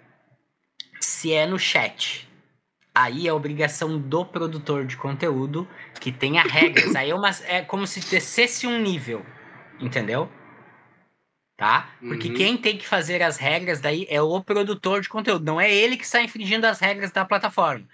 se 0.99 1.34
é 1.34 1.45
no 1.45 1.57
chat, 1.57 2.27
aí 2.93 3.27
é 3.27 3.34
obrigação 3.34 3.97
do 3.99 4.26
produtor 4.26 4.85
de 4.85 4.97
conteúdo 4.97 5.67
que 5.99 6.11
tenha 6.11 6.43
regras. 6.43 6.95
Aí 6.95 7.09
é, 7.09 7.15
uma, 7.15 7.30
é 7.45 7.61
como 7.61 7.88
se 7.88 8.01
descesse 8.01 8.67
um 8.67 8.80
nível, 8.81 9.26
entendeu? 9.80 10.30
Tá? 11.57 11.89
Porque 12.07 12.30
Uhum. 12.30 12.34
quem 12.35 12.57
tem 12.57 12.77
que 12.77 12.88
fazer 12.88 13.21
as 13.21 13.38
regras 13.38 13.81
daí 13.81 14.05
é 14.09 14.21
o 14.21 14.41
produtor 14.41 15.01
de 15.01 15.09
conteúdo, 15.09 15.43
não 15.45 15.59
é 15.59 15.73
ele 15.73 15.97
que 15.97 16.05
está 16.05 16.21
infringindo 16.21 16.65
as 16.65 16.80
regras 16.80 17.11
da 17.11 17.26
plataforma. 17.26 17.85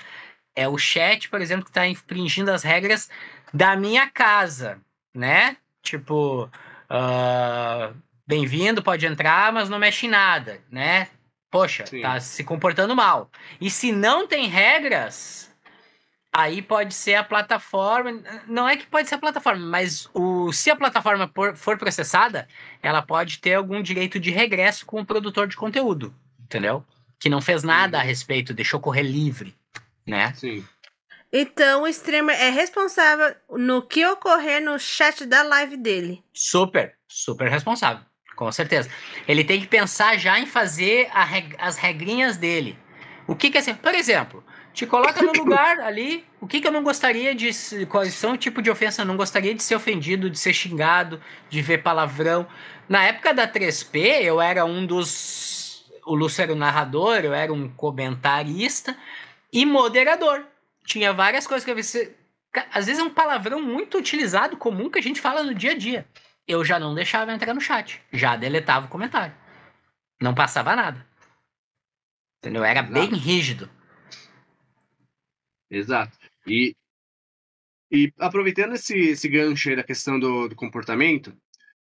É 0.56 0.68
o 0.68 0.78
chat, 0.78 1.30
por 1.30 1.42
exemplo, 1.42 1.66
que 1.66 1.72
está 1.72 1.88
infringindo 1.88 2.52
as 2.52 2.64
regras 2.64 3.10
da 3.54 3.76
minha 3.76 4.10
casa, 4.10 4.80
né? 5.14 5.58
Tipo, 5.82 6.50
ah, 6.90 7.92
bem-vindo, 8.28 8.84
pode 8.84 9.06
entrar, 9.06 9.52
mas 9.54 9.70
não 9.70 9.80
mexe 9.80 10.06
em 10.06 10.10
nada, 10.10 10.62
né? 10.70 11.08
Poxa, 11.52 11.86
Sim. 11.86 12.02
tá 12.02 12.20
se 12.20 12.44
comportando 12.44 12.96
mal. 12.96 13.30
E 13.62 13.70
se 13.70 13.92
não 13.92 14.28
tem 14.28 14.48
regras, 14.48 15.50
aí 16.34 16.62
pode 16.62 16.94
ser 16.94 17.16
a 17.16 17.24
plataforma. 17.24 18.22
Não 18.48 18.68
é 18.68 18.76
que 18.76 18.86
pode 18.86 19.08
ser 19.08 19.16
a 19.16 19.20
plataforma, 19.20 19.66
mas 19.66 20.10
o, 20.14 20.52
se 20.52 20.70
a 20.70 20.76
plataforma 20.76 21.28
por- 21.28 21.56
for 21.56 21.78
processada, 21.78 22.48
ela 22.82 23.02
pode 23.02 23.40
ter 23.40 23.54
algum 23.54 23.82
direito 23.82 24.20
de 24.20 24.32
regresso 24.32 24.86
com 24.86 25.00
o 25.00 25.06
produtor 25.06 25.48
de 25.48 25.56
conteúdo, 25.56 26.14
entendeu? 26.42 26.84
Que 27.20 27.30
não 27.30 27.42
fez 27.42 27.64
nada 27.64 28.00
a 28.00 28.04
respeito, 28.04 28.54
deixou 28.54 28.80
correr 28.80 29.04
livre, 29.04 29.56
né? 30.06 30.34
Sim. 30.34 30.66
Então, 31.32 31.84
o 31.84 31.88
streamer 31.88 32.36
é 32.40 32.50
responsável 32.50 33.36
no 33.50 33.82
que 33.82 34.06
ocorrer 34.06 34.62
no 34.62 34.78
chat 34.80 35.26
da 35.26 35.42
live 35.42 35.76
dele. 35.78 36.24
Super, 36.34 36.96
super 37.08 37.50
responsável, 37.50 38.06
com 38.36 38.52
certeza. 38.52 38.90
Ele 39.28 39.44
tem 39.44 39.60
que 39.62 39.68
pensar 39.68 40.18
já 40.18 40.40
em 40.40 40.46
fazer 40.46 41.10
reg- 41.14 41.56
as 41.58 41.78
regrinhas 41.78 42.38
dele. 42.38 42.78
O 43.28 43.36
que 43.36 43.50
que 43.50 43.58
é 43.58 43.62
assim? 43.62 43.74
Por 43.74 43.94
exemplo, 43.96 44.44
te 44.74 44.86
coloca 44.86 45.22
no 45.22 45.32
lugar 45.40 45.80
ali, 45.80 46.24
o 46.40 46.48
que 46.48 46.62
que 46.62 46.68
eu 46.68 46.72
não 46.72 46.84
gostaria 46.84 47.34
de... 47.34 47.50
Quais 47.88 48.14
são 48.14 48.34
o 48.34 48.38
tipo 48.38 48.62
de 48.62 48.70
ofensa? 48.70 49.02
Eu 49.02 49.06
não 49.06 49.18
gostaria 49.18 49.54
de 49.54 49.64
ser 49.64 49.76
ofendido, 49.76 50.30
de 50.30 50.38
ser 50.38 50.54
xingado, 50.54 51.22
de 51.50 51.62
ver 51.62 51.80
palavrão. 51.82 52.46
Na 52.88 53.04
época 53.04 53.34
da 53.34 53.48
3P, 53.48 54.22
eu 54.22 54.40
era 54.42 54.64
um 54.66 54.86
dos... 54.86 55.86
O 56.06 56.14
Lúcio 56.14 56.44
era 56.44 56.54
o 56.54 56.56
narrador, 56.56 57.22
eu 57.24 57.34
era 57.34 57.52
um 57.52 57.68
comentarista 57.68 58.96
e 59.52 59.66
moderador. 59.66 60.46
Tinha 60.86 61.12
várias 61.12 61.48
coisas 61.48 61.66
que 61.66 61.72
eu 61.72 61.76
vi. 61.76 61.82
Às 62.72 62.86
vezes 62.86 63.00
é 63.00 63.04
um 63.04 63.10
palavrão 63.10 63.60
muito 63.60 63.98
utilizado, 63.98 64.56
comum, 64.56 64.88
que 64.90 65.00
a 65.00 65.02
gente 65.02 65.20
fala 65.20 65.42
no 65.42 65.56
dia 65.56 65.72
a 65.72 65.78
dia. 65.78 66.06
Eu 66.48 66.64
já 66.64 66.80
não 66.80 66.94
deixava 66.94 67.34
entrar 67.34 67.54
no 67.54 67.62
chat. 67.62 68.02
Já 68.12 68.36
deletava 68.36 68.86
o 68.86 68.90
comentário. 68.90 69.36
Não 70.22 70.34
passava 70.34 70.76
nada. 70.76 71.06
Entendeu? 72.40 72.64
Era 72.64 72.82
Exato. 72.82 72.94
bem 72.94 73.10
rígido. 73.10 73.70
Exato. 75.70 76.18
E, 76.46 76.76
e 77.92 78.14
aproveitando 78.20 78.74
esse, 78.74 78.96
esse 78.98 79.28
gancho 79.28 79.70
aí 79.70 79.76
da 79.76 79.84
questão 79.84 80.20
do, 80.20 80.48
do 80.48 80.56
comportamento, 80.56 81.36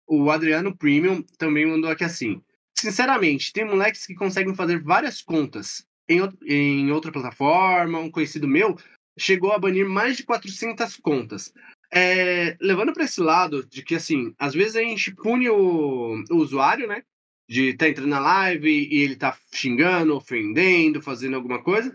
o 0.07 0.31
Adriano 0.31 0.77
Premium 0.77 1.23
também 1.39 1.67
mandou 1.67 1.91
aqui 1.91 2.05
assim. 2.05 2.43
Sinceramente, 2.79 3.53
tem 3.53 3.65
moleques 3.65 4.07
que 4.07 4.15
conseguem 4.15 4.55
fazer 4.55 4.83
várias 4.83 5.21
contas 5.21 5.87
em, 6.09 6.21
em 6.47 6.91
outra 6.91 7.13
plataforma. 7.13 7.99
Um 7.99 8.11
conhecido 8.11 8.47
meu 8.49 8.77
chegou 9.19 9.53
a 9.53 9.59
banir 9.59 9.89
mais 9.89 10.17
de 10.17 10.25
400 10.25 10.97
contas. 10.97 11.53
É, 11.95 12.57
levando 12.61 12.93
para 12.93 13.05
esse 13.05 13.21
lado 13.21 13.67
de 13.67 13.83
que, 13.83 13.95
assim, 13.95 14.35
às 14.39 14.55
vezes 14.55 14.77
a 14.77 14.81
gente 14.81 15.15
pune 15.15 15.49
o, 15.51 16.25
o 16.31 16.37
usuário, 16.37 16.89
né? 16.89 17.03
De 17.49 17.71
estar 17.71 17.89
entrando 17.89 18.09
na 18.09 18.19
live 18.19 18.89
e 18.91 19.03
ele 19.03 19.15
tá 19.15 19.37
xingando, 19.53 20.17
ofendendo, 20.17 21.03
fazendo 21.03 21.37
alguma 21.37 21.63
coisa. 21.63 21.95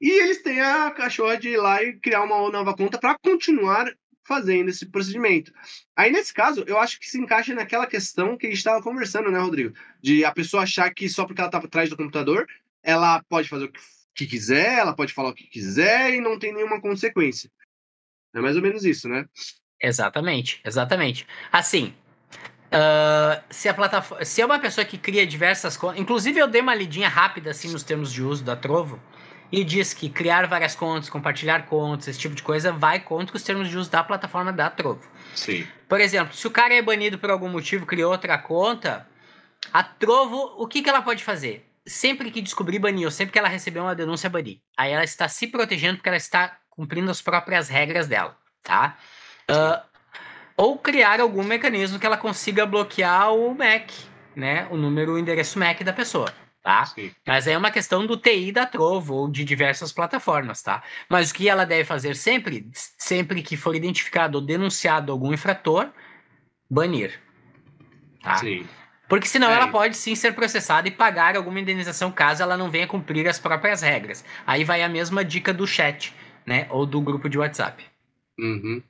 E 0.00 0.10
eles 0.10 0.42
têm 0.42 0.60
a 0.60 0.90
cachorra 0.90 1.36
de 1.36 1.50
ir 1.50 1.56
lá 1.56 1.82
e 1.82 1.94
criar 1.98 2.24
uma 2.24 2.50
nova 2.50 2.74
conta 2.76 2.98
para 2.98 3.16
continuar 3.18 3.90
fazendo 4.26 4.68
esse 4.68 4.86
procedimento. 4.86 5.52
Aí, 5.94 6.10
nesse 6.10 6.34
caso, 6.34 6.64
eu 6.66 6.78
acho 6.78 6.98
que 6.98 7.08
se 7.08 7.18
encaixa 7.18 7.54
naquela 7.54 7.86
questão 7.86 8.36
que 8.36 8.46
a 8.46 8.50
gente 8.50 8.58
estava 8.58 8.82
conversando, 8.82 9.30
né, 9.30 9.38
Rodrigo? 9.38 9.72
De 10.02 10.24
a 10.24 10.32
pessoa 10.32 10.64
achar 10.64 10.92
que 10.92 11.08
só 11.08 11.24
porque 11.24 11.40
ela 11.40 11.48
está 11.48 11.58
atrás 11.58 11.88
do 11.88 11.96
computador, 11.96 12.46
ela 12.82 13.22
pode 13.28 13.48
fazer 13.48 13.66
o 13.66 13.72
que 14.14 14.26
quiser, 14.26 14.78
ela 14.78 14.94
pode 14.94 15.12
falar 15.12 15.30
o 15.30 15.34
que 15.34 15.46
quiser 15.46 16.14
e 16.14 16.20
não 16.20 16.38
tem 16.38 16.52
nenhuma 16.52 16.80
consequência. 16.80 17.50
É 18.36 18.40
mais 18.40 18.54
ou 18.54 18.62
menos 18.62 18.84
isso, 18.84 19.08
né? 19.08 19.24
Exatamente, 19.80 20.60
exatamente. 20.62 21.26
Assim, 21.50 21.94
uh, 22.66 23.42
se 23.48 23.66
a 23.66 23.72
plataforma, 23.72 24.24
se 24.26 24.42
é 24.42 24.46
uma 24.46 24.58
pessoa 24.58 24.84
que 24.84 24.98
cria 24.98 25.26
diversas 25.26 25.74
contas, 25.74 25.98
inclusive 25.98 26.38
eu 26.38 26.46
dei 26.46 26.60
uma 26.60 26.74
lidinha 26.74 27.08
rápida 27.08 27.50
assim 27.50 27.72
nos 27.72 27.82
termos 27.82 28.12
de 28.12 28.22
uso 28.22 28.44
da 28.44 28.54
Trovo 28.54 29.00
e 29.50 29.64
diz 29.64 29.94
que 29.94 30.10
criar 30.10 30.46
várias 30.46 30.74
contas, 30.74 31.08
compartilhar 31.08 31.64
contas, 31.64 32.08
esse 32.08 32.18
tipo 32.18 32.34
de 32.34 32.42
coisa 32.42 32.70
vai 32.70 33.00
contra 33.00 33.34
os 33.34 33.42
termos 33.42 33.70
de 33.70 33.78
uso 33.78 33.90
da 33.90 34.04
plataforma 34.04 34.52
da 34.52 34.68
Trovo. 34.68 35.08
Sim. 35.34 35.66
Por 35.88 35.98
exemplo, 35.98 36.34
se 36.34 36.46
o 36.46 36.50
cara 36.50 36.74
é 36.74 36.82
banido 36.82 37.18
por 37.18 37.30
algum 37.30 37.48
motivo, 37.48 37.86
criou 37.86 38.12
outra 38.12 38.36
conta, 38.36 39.08
a 39.72 39.82
Trovo, 39.82 40.56
o 40.58 40.66
que, 40.66 40.82
que 40.82 40.90
ela 40.90 41.00
pode 41.00 41.24
fazer? 41.24 41.66
Sempre 41.86 42.30
que 42.30 42.42
descobrir 42.42 42.78
banir, 42.80 43.06
ou 43.06 43.10
sempre 43.10 43.32
que 43.32 43.38
ela 43.38 43.48
receber 43.48 43.80
uma 43.80 43.94
denúncia 43.94 44.28
banir, 44.28 44.58
aí 44.76 44.92
ela 44.92 45.04
está 45.04 45.26
se 45.26 45.46
protegendo 45.46 45.96
porque 45.96 46.08
ela 46.10 46.18
está 46.18 46.58
cumprindo 46.76 47.10
as 47.10 47.22
próprias 47.22 47.68
regras 47.68 48.06
dela, 48.06 48.36
tá? 48.62 48.96
Uh, 49.50 49.80
ou 50.56 50.78
criar 50.78 51.20
algum 51.20 51.42
mecanismo 51.42 51.98
que 51.98 52.06
ela 52.06 52.16
consiga 52.16 52.66
bloquear 52.66 53.32
o 53.32 53.54
MAC, 53.54 53.92
né? 54.34 54.66
O 54.70 54.76
número, 54.76 55.14
o 55.14 55.18
endereço 55.18 55.58
MAC 55.58 55.82
da 55.82 55.92
pessoa, 55.92 56.32
tá? 56.62 56.84
Sim. 56.86 57.10
Mas 57.26 57.46
é 57.46 57.56
uma 57.56 57.70
questão 57.70 58.06
do 58.06 58.16
TI 58.16 58.52
da 58.52 58.66
Trovo 58.66 59.14
ou 59.14 59.30
de 59.30 59.44
diversas 59.44 59.92
plataformas, 59.92 60.62
tá? 60.62 60.82
Mas 61.08 61.30
o 61.30 61.34
que 61.34 61.48
ela 61.48 61.64
deve 61.64 61.84
fazer 61.84 62.14
sempre, 62.14 62.68
sempre 62.98 63.42
que 63.42 63.56
for 63.56 63.74
identificado 63.74 64.38
ou 64.38 64.44
denunciado 64.44 65.10
algum 65.12 65.32
infrator, 65.32 65.88
banir, 66.68 67.18
tá? 68.22 68.36
Sim. 68.36 68.66
Porque 69.08 69.28
senão 69.28 69.48
É. 69.50 69.54
ela 69.54 69.68
pode 69.68 69.96
sim 69.96 70.16
ser 70.16 70.34
processada 70.34 70.88
e 70.88 70.90
pagar 70.90 71.36
alguma 71.36 71.60
indenização 71.60 72.10
caso 72.10 72.42
ela 72.42 72.56
não 72.56 72.68
venha 72.68 72.88
cumprir 72.88 73.28
as 73.28 73.38
próprias 73.38 73.80
regras. 73.80 74.24
Aí 74.44 74.64
vai 74.64 74.82
a 74.82 74.88
mesma 74.88 75.24
dica 75.24 75.54
do 75.54 75.64
chat, 75.64 76.12
né? 76.46 76.68
Ou 76.70 76.86
do 76.86 77.00
grupo 77.00 77.28
de 77.28 77.38
WhatsApp. 77.38 77.84
Uhum. 78.38 78.82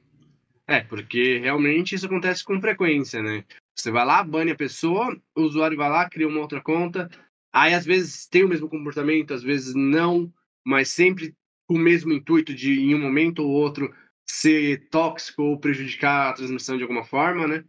É, 0.67 0.81
porque 0.81 1.39
realmente 1.39 1.95
isso 1.95 2.07
acontece 2.07 2.45
com 2.45 2.61
frequência, 2.61 3.23
né? 3.23 3.45
Você 3.75 3.91
vai 3.91 4.05
lá, 4.05 4.23
bane 4.23 4.51
a 4.51 4.57
pessoa, 4.57 5.17
o 5.35 5.43
usuário 5.43 5.77
vai 5.77 5.89
lá, 5.89 6.09
cria 6.09 6.27
uma 6.27 6.41
outra 6.41 6.61
conta, 6.61 7.09
aí 7.53 7.73
às 7.73 7.85
vezes 7.85 8.27
tem 8.27 8.45
o 8.45 8.49
mesmo 8.49 8.69
comportamento, 8.69 9.33
às 9.33 9.43
vezes 9.43 9.75
não, 9.75 10.33
mas 10.65 10.89
sempre 10.89 11.35
com 11.69 11.75
o 11.75 11.79
mesmo 11.79 12.13
intuito 12.13 12.55
de, 12.55 12.81
em 12.81 12.95
um 12.95 12.99
momento 12.99 13.41
ou 13.41 13.51
outro, 13.51 13.95
ser 14.25 14.89
tóxico 14.89 15.43
ou 15.43 15.59
prejudicar 15.59 16.31
a 16.31 16.33
transmissão 16.33 16.77
de 16.77 16.83
alguma 16.83 17.05
forma, 17.05 17.47
né? 17.47 17.65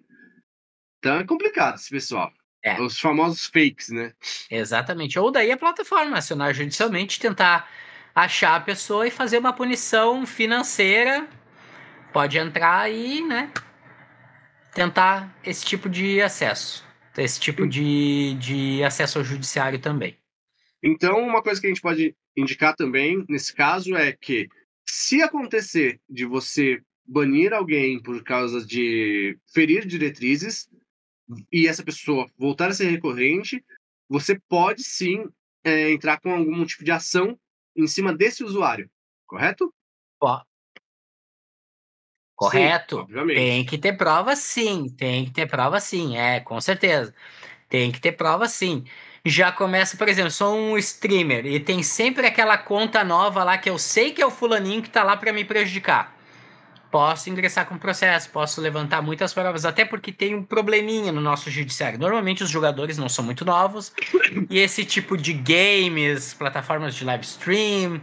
Então 0.97 1.17
é 1.17 1.23
complicado 1.23 1.75
esse 1.75 1.89
pessoal. 1.89 2.31
É. 2.63 2.81
Os 2.81 2.99
famosos 2.99 3.45
fakes, 3.45 3.89
né? 3.89 4.13
Exatamente. 4.49 5.19
Ou 5.19 5.31
daí 5.31 5.51
a 5.51 5.57
plataforma 5.57 6.17
acionar 6.17 6.53
judicialmente, 6.53 7.19
tentar 7.19 7.69
achar 8.17 8.55
a 8.55 8.59
pessoa 8.59 9.07
e 9.07 9.11
fazer 9.11 9.37
uma 9.37 9.53
punição 9.53 10.25
financeira. 10.25 11.27
Pode 12.11 12.39
entrar 12.39 12.91
e, 12.91 13.21
né? 13.21 13.51
Tentar 14.73 15.37
esse 15.43 15.63
tipo 15.63 15.87
de 15.87 16.19
acesso. 16.19 16.83
Esse 17.15 17.39
tipo 17.39 17.67
de, 17.67 18.33
de 18.39 18.83
acesso 18.83 19.19
ao 19.19 19.23
judiciário 19.23 19.77
também. 19.79 20.17
Então, 20.81 21.19
uma 21.19 21.43
coisa 21.43 21.61
que 21.61 21.67
a 21.67 21.69
gente 21.69 21.81
pode 21.81 22.15
indicar 22.35 22.75
também, 22.75 23.23
nesse 23.29 23.53
caso, 23.53 23.95
é 23.95 24.11
que 24.11 24.47
se 24.83 25.21
acontecer 25.21 25.99
de 26.09 26.25
você 26.25 26.81
banir 27.05 27.53
alguém 27.53 28.01
por 28.01 28.23
causa 28.23 28.65
de 28.65 29.37
ferir 29.53 29.85
diretrizes 29.85 30.67
e 31.51 31.67
essa 31.67 31.83
pessoa 31.83 32.27
voltar 32.37 32.69
a 32.69 32.73
ser 32.73 32.89
recorrente, 32.89 33.63
você 34.09 34.39
pode 34.49 34.83
sim 34.83 35.23
é, 35.63 35.91
entrar 35.91 36.19
com 36.19 36.31
algum 36.31 36.65
tipo 36.65 36.83
de 36.83 36.91
ação 36.91 37.37
em 37.77 37.87
cima 37.87 38.13
desse 38.13 38.43
usuário, 38.43 38.89
correto? 39.25 39.73
Ó. 40.21 40.41
Correto? 42.35 43.07
Sim. 43.09 43.27
Tem 43.27 43.65
que 43.65 43.77
ter 43.77 43.93
prova 43.93 44.35
sim, 44.35 44.89
tem 44.89 45.25
que 45.25 45.31
ter 45.31 45.47
prova 45.47 45.79
sim, 45.79 46.17
é, 46.17 46.39
com 46.39 46.59
certeza. 46.61 47.13
Tem 47.69 47.91
que 47.91 47.99
ter 47.99 48.13
prova 48.13 48.47
sim. 48.47 48.85
Já 49.25 49.51
começa, 49.51 49.97
por 49.97 50.07
exemplo, 50.07 50.31
sou 50.31 50.55
um 50.55 50.77
streamer 50.77 51.45
e 51.45 51.59
tem 51.59 51.83
sempre 51.83 52.25
aquela 52.25 52.57
conta 52.57 53.03
nova 53.03 53.43
lá 53.43 53.57
que 53.57 53.69
eu 53.69 53.77
sei 53.77 54.11
que 54.11 54.21
é 54.21 54.25
o 54.25 54.31
fulaninho 54.31 54.81
que 54.81 54.89
tá 54.89 55.03
lá 55.03 55.17
para 55.17 55.33
me 55.33 55.43
prejudicar. 55.43 56.16
Posso 56.97 57.29
ingressar 57.29 57.67
com 57.67 57.77
processo, 57.77 58.27
posso 58.31 58.59
levantar 58.59 59.03
muitas 59.03 59.31
provas, 59.31 59.65
até 59.65 59.85
porque 59.85 60.11
tem 60.11 60.33
um 60.33 60.41
probleminha 60.41 61.11
no 61.11 61.21
nosso 61.21 61.47
judiciário. 61.51 61.99
Normalmente 61.99 62.43
os 62.43 62.49
jogadores 62.49 62.97
não 62.97 63.07
são 63.07 63.23
muito 63.23 63.45
novos 63.45 63.93
e 64.49 64.57
esse 64.57 64.83
tipo 64.83 65.15
de 65.15 65.31
games, 65.31 66.33
plataformas 66.33 66.95
de 66.95 67.05
live 67.05 67.23
stream, 67.23 68.01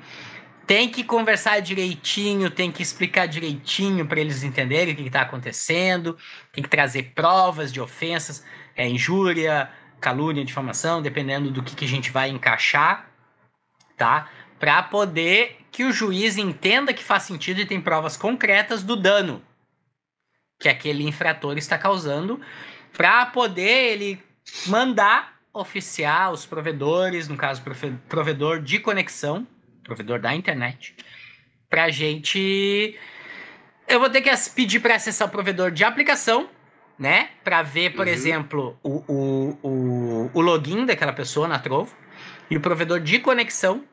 tem 0.64 0.88
que 0.88 1.02
conversar 1.02 1.58
direitinho, 1.58 2.48
tem 2.52 2.70
que 2.70 2.84
explicar 2.84 3.26
direitinho 3.26 4.06
para 4.06 4.20
eles 4.20 4.44
entenderem 4.44 4.94
o 4.94 4.96
que 4.96 5.02
está 5.02 5.22
acontecendo, 5.22 6.16
tem 6.52 6.62
que 6.62 6.70
trazer 6.70 7.10
provas 7.16 7.72
de 7.72 7.80
ofensas, 7.80 8.44
é, 8.76 8.88
injúria, 8.88 9.70
calúnia, 10.00 10.44
difamação, 10.44 11.02
dependendo 11.02 11.50
do 11.50 11.64
que, 11.64 11.74
que 11.74 11.84
a 11.84 11.88
gente 11.88 12.12
vai 12.12 12.28
encaixar, 12.28 13.10
tá? 13.96 14.28
Para 14.64 14.82
poder 14.82 15.58
que 15.70 15.84
o 15.84 15.92
juiz 15.92 16.38
entenda 16.38 16.94
que 16.94 17.04
faz 17.04 17.24
sentido 17.24 17.60
e 17.60 17.66
tem 17.66 17.82
provas 17.82 18.16
concretas 18.16 18.82
do 18.82 18.96
dano 18.96 19.42
que 20.58 20.70
aquele 20.70 21.04
infrator 21.06 21.58
está 21.58 21.76
causando, 21.76 22.40
para 22.96 23.26
poder 23.26 23.92
ele 23.92 24.22
mandar 24.66 25.34
oficiar 25.52 26.32
os 26.32 26.46
provedores, 26.46 27.28
no 27.28 27.36
caso, 27.36 27.62
provedor 28.08 28.62
de 28.62 28.78
conexão, 28.78 29.46
provedor 29.82 30.18
da 30.18 30.34
internet, 30.34 30.96
pra 31.68 31.90
gente. 31.90 32.98
Eu 33.86 34.00
vou 34.00 34.08
ter 34.08 34.22
que 34.22 34.30
pedir 34.54 34.80
para 34.80 34.94
acessar 34.94 35.28
o 35.28 35.30
provedor 35.30 35.72
de 35.72 35.84
aplicação, 35.84 36.48
né? 36.98 37.28
Para 37.44 37.60
ver, 37.60 37.90
por 37.94 38.06
Uhum. 38.06 38.12
exemplo, 38.14 38.78
o, 38.82 39.04
o, 39.12 39.58
o, 39.62 40.30
o 40.32 40.40
login 40.40 40.86
daquela 40.86 41.12
pessoa 41.12 41.46
na 41.46 41.58
Trovo 41.58 41.94
e 42.50 42.56
o 42.56 42.62
provedor 42.62 42.98
de 43.00 43.18
conexão 43.18 43.84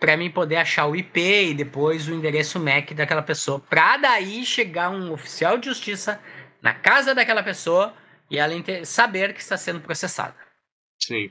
para 0.00 0.16
mim 0.16 0.30
poder 0.30 0.56
achar 0.56 0.86
o 0.86 0.96
IP 0.96 1.20
e 1.20 1.54
depois 1.54 2.08
o 2.08 2.14
endereço 2.14 2.58
MAC 2.58 2.94
daquela 2.94 3.22
pessoa, 3.22 3.60
para 3.60 3.98
daí 3.98 4.44
chegar 4.46 4.90
um 4.90 5.12
oficial 5.12 5.58
de 5.58 5.66
justiça 5.66 6.18
na 6.62 6.72
casa 6.72 7.14
daquela 7.14 7.42
pessoa 7.42 7.94
e 8.30 8.38
ela 8.38 8.54
saber 8.84 9.34
que 9.34 9.40
está 9.40 9.58
sendo 9.58 9.80
processada. 9.80 10.34
Sim. 10.98 11.30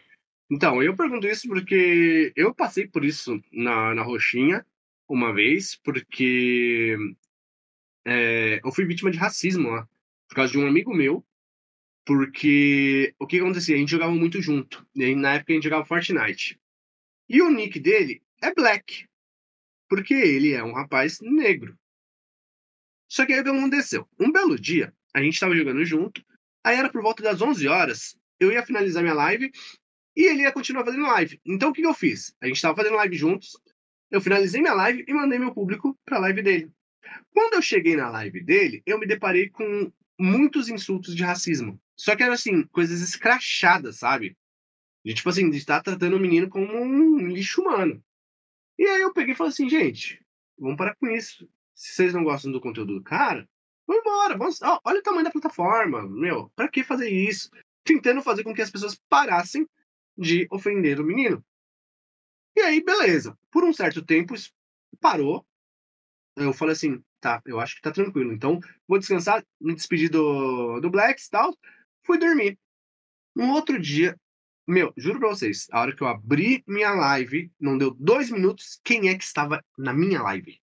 Então, 0.51 0.81
eu 0.83 0.95
pergunto 0.95 1.27
isso 1.27 1.47
porque 1.47 2.31
eu 2.35 2.53
passei 2.53 2.87
por 2.87 3.03
isso 3.03 3.41
na, 3.51 3.95
na 3.95 4.03
Roxinha 4.03 4.63
uma 5.07 5.33
vez, 5.33 5.75
porque 5.83 6.95
é, 8.05 8.59
eu 8.63 8.71
fui 8.71 8.85
vítima 8.85 9.09
de 9.09 9.17
racismo 9.17 9.69
lá, 9.69 9.87
por 10.27 10.35
causa 10.35 10.51
de 10.51 10.59
um 10.59 10.67
amigo 10.67 10.93
meu, 10.93 11.25
porque 12.05 13.13
o 13.19 13.25
que 13.25 13.39
acontecia? 13.39 13.75
A 13.75 13.79
gente 13.79 13.91
jogava 13.91 14.11
muito 14.11 14.41
junto, 14.41 14.85
e 14.95 15.15
na 15.15 15.35
época 15.35 15.53
a 15.53 15.55
gente 15.55 15.63
jogava 15.63 15.85
Fortnite. 15.85 16.59
E 17.27 17.41
o 17.41 17.49
nick 17.51 17.79
dele 17.79 18.21
é 18.41 18.53
Black, 18.53 19.07
porque 19.89 20.13
ele 20.13 20.53
é 20.53 20.63
um 20.63 20.73
rapaz 20.73 21.19
negro. 21.21 21.77
Só 23.09 23.25
que 23.25 23.33
aí 23.33 23.39
o 23.39 23.43
que 23.43 23.49
aconteceu? 23.49 24.07
Um 24.19 24.31
belo 24.31 24.59
dia, 24.59 24.93
a 25.13 25.21
gente 25.21 25.39
tava 25.39 25.55
jogando 25.55 25.83
junto, 25.83 26.23
aí 26.63 26.77
era 26.77 26.89
por 26.89 27.01
volta 27.01 27.23
das 27.23 27.41
11 27.41 27.67
horas, 27.67 28.17
eu 28.39 28.51
ia 28.51 28.65
finalizar 28.65 29.01
minha 29.01 29.15
live 29.15 29.51
e 30.15 30.25
ele 30.25 30.43
ia 30.43 30.51
continuar 30.51 30.85
fazendo 30.85 31.03
live. 31.03 31.41
Então 31.45 31.69
o 31.69 31.73
que, 31.73 31.81
eu 31.81 31.93
fiz? 31.93 32.35
A 32.41 32.47
gente 32.47 32.61
tava 32.61 32.75
fazendo 32.75 32.95
live 32.95 33.17
juntos, 33.17 33.59
eu 34.11 34.21
finalizei 34.21 34.61
minha 34.61 34.73
live 34.73 35.03
e 35.07 35.13
mandei 35.13 35.39
meu 35.39 35.53
público 35.53 35.97
pra 36.05 36.19
live 36.19 36.41
dele. 36.41 36.71
Quando 37.33 37.55
eu 37.55 37.61
cheguei 37.61 37.95
na 37.95 38.09
live 38.09 38.43
dele, 38.43 38.83
eu 38.85 38.99
me 38.99 39.07
deparei 39.07 39.49
com 39.49 39.91
muitos 40.19 40.69
insultos 40.69 41.15
de 41.15 41.23
racismo. 41.23 41.79
Só 41.95 42.15
que 42.15 42.23
eram 42.23 42.33
assim, 42.33 42.63
coisas 42.67 43.01
escrachadas, 43.01 43.97
sabe? 43.97 44.37
De 45.03 45.13
tipo 45.13 45.29
assim, 45.29 45.49
de 45.49 45.57
estar 45.57 45.81
tratando 45.81 46.17
o 46.17 46.19
menino 46.19 46.49
como 46.49 46.71
um 46.77 47.27
lixo 47.27 47.61
humano. 47.61 48.03
E 48.79 48.87
aí 48.87 49.01
eu 49.01 49.13
peguei 49.13 49.33
e 49.33 49.35
falei 49.35 49.51
assim, 49.51 49.67
gente, 49.67 50.25
vamos 50.57 50.77
parar 50.77 50.95
com 50.95 51.09
isso. 51.09 51.45
Se 51.75 51.91
vocês 51.91 52.13
não 52.13 52.23
gostam 52.23 52.49
do 52.49 52.61
conteúdo 52.61 52.95
do 52.95 53.03
cara, 53.03 53.45
vamos 53.85 54.01
embora. 54.01 54.37
Vamos... 54.37 54.61
ó, 54.61 54.79
olha 54.85 54.99
o 54.99 55.03
tamanho 55.03 55.25
da 55.25 55.31
plataforma, 55.31 56.07
meu. 56.07 56.49
Pra 56.55 56.69
que 56.69 56.81
fazer 56.81 57.09
isso? 57.09 57.51
Tentando 57.83 58.21
fazer 58.21 58.41
com 58.41 58.53
que 58.53 58.61
as 58.61 58.71
pessoas 58.71 58.97
parassem 59.09 59.67
de 60.17 60.47
ofender 60.49 60.97
o 60.97 61.03
menino. 61.03 61.43
E 62.55 62.61
aí, 62.61 62.81
beleza. 62.81 63.37
Por 63.51 63.65
um 63.65 63.73
certo 63.73 64.01
tempo, 64.01 64.33
isso 64.33 64.49
parou. 65.01 65.45
Eu 66.37 66.53
falei 66.53 66.71
assim, 66.71 67.03
tá, 67.19 67.41
eu 67.45 67.59
acho 67.59 67.75
que 67.75 67.81
tá 67.81 67.91
tranquilo. 67.91 68.31
Então, 68.31 68.61
vou 68.87 68.97
descansar, 68.97 69.45
me 69.59 69.75
despedir 69.75 70.09
do, 70.09 70.79
do 70.79 70.89
Blacks 70.89 71.25
e 71.25 71.29
tal. 71.31 71.53
Fui 72.05 72.17
dormir. 72.17 72.57
Um 73.35 73.51
outro 73.51 73.77
dia, 73.77 74.17
meu, 74.69 74.93
juro 74.95 75.19
pra 75.19 75.29
vocês, 75.29 75.67
a 75.71 75.81
hora 75.81 75.95
que 75.95 76.01
eu 76.01 76.07
abri 76.07 76.63
minha 76.67 76.91
live, 76.91 77.51
não 77.59 77.77
deu 77.77 77.91
dois 77.91 78.29
minutos, 78.29 78.79
quem 78.83 79.09
é 79.09 79.17
que 79.17 79.23
estava 79.23 79.63
na 79.77 79.93
minha 79.93 80.21
live? 80.21 80.59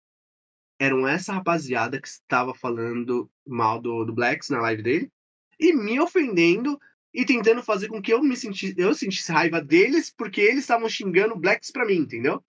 Eram 0.78 1.06
essa 1.06 1.32
rapaziada 1.32 2.00
que 2.00 2.08
estava 2.08 2.54
falando 2.54 3.30
mal 3.46 3.80
do, 3.80 4.04
do 4.04 4.12
Blacks 4.12 4.50
na 4.50 4.60
live 4.60 4.82
dele 4.82 5.12
e 5.58 5.72
me 5.72 6.00
ofendendo 6.00 6.78
e 7.12 7.24
tentando 7.24 7.62
fazer 7.62 7.88
com 7.88 8.02
que 8.02 8.12
eu 8.12 8.22
me 8.22 8.36
sentisse, 8.36 8.74
eu 8.76 8.92
sentisse 8.94 9.30
raiva 9.30 9.62
deles 9.62 10.12
porque 10.16 10.40
eles 10.40 10.60
estavam 10.60 10.88
xingando 10.88 11.36
Blacks 11.36 11.70
pra 11.70 11.86
mim, 11.86 11.98
entendeu? 11.98 12.44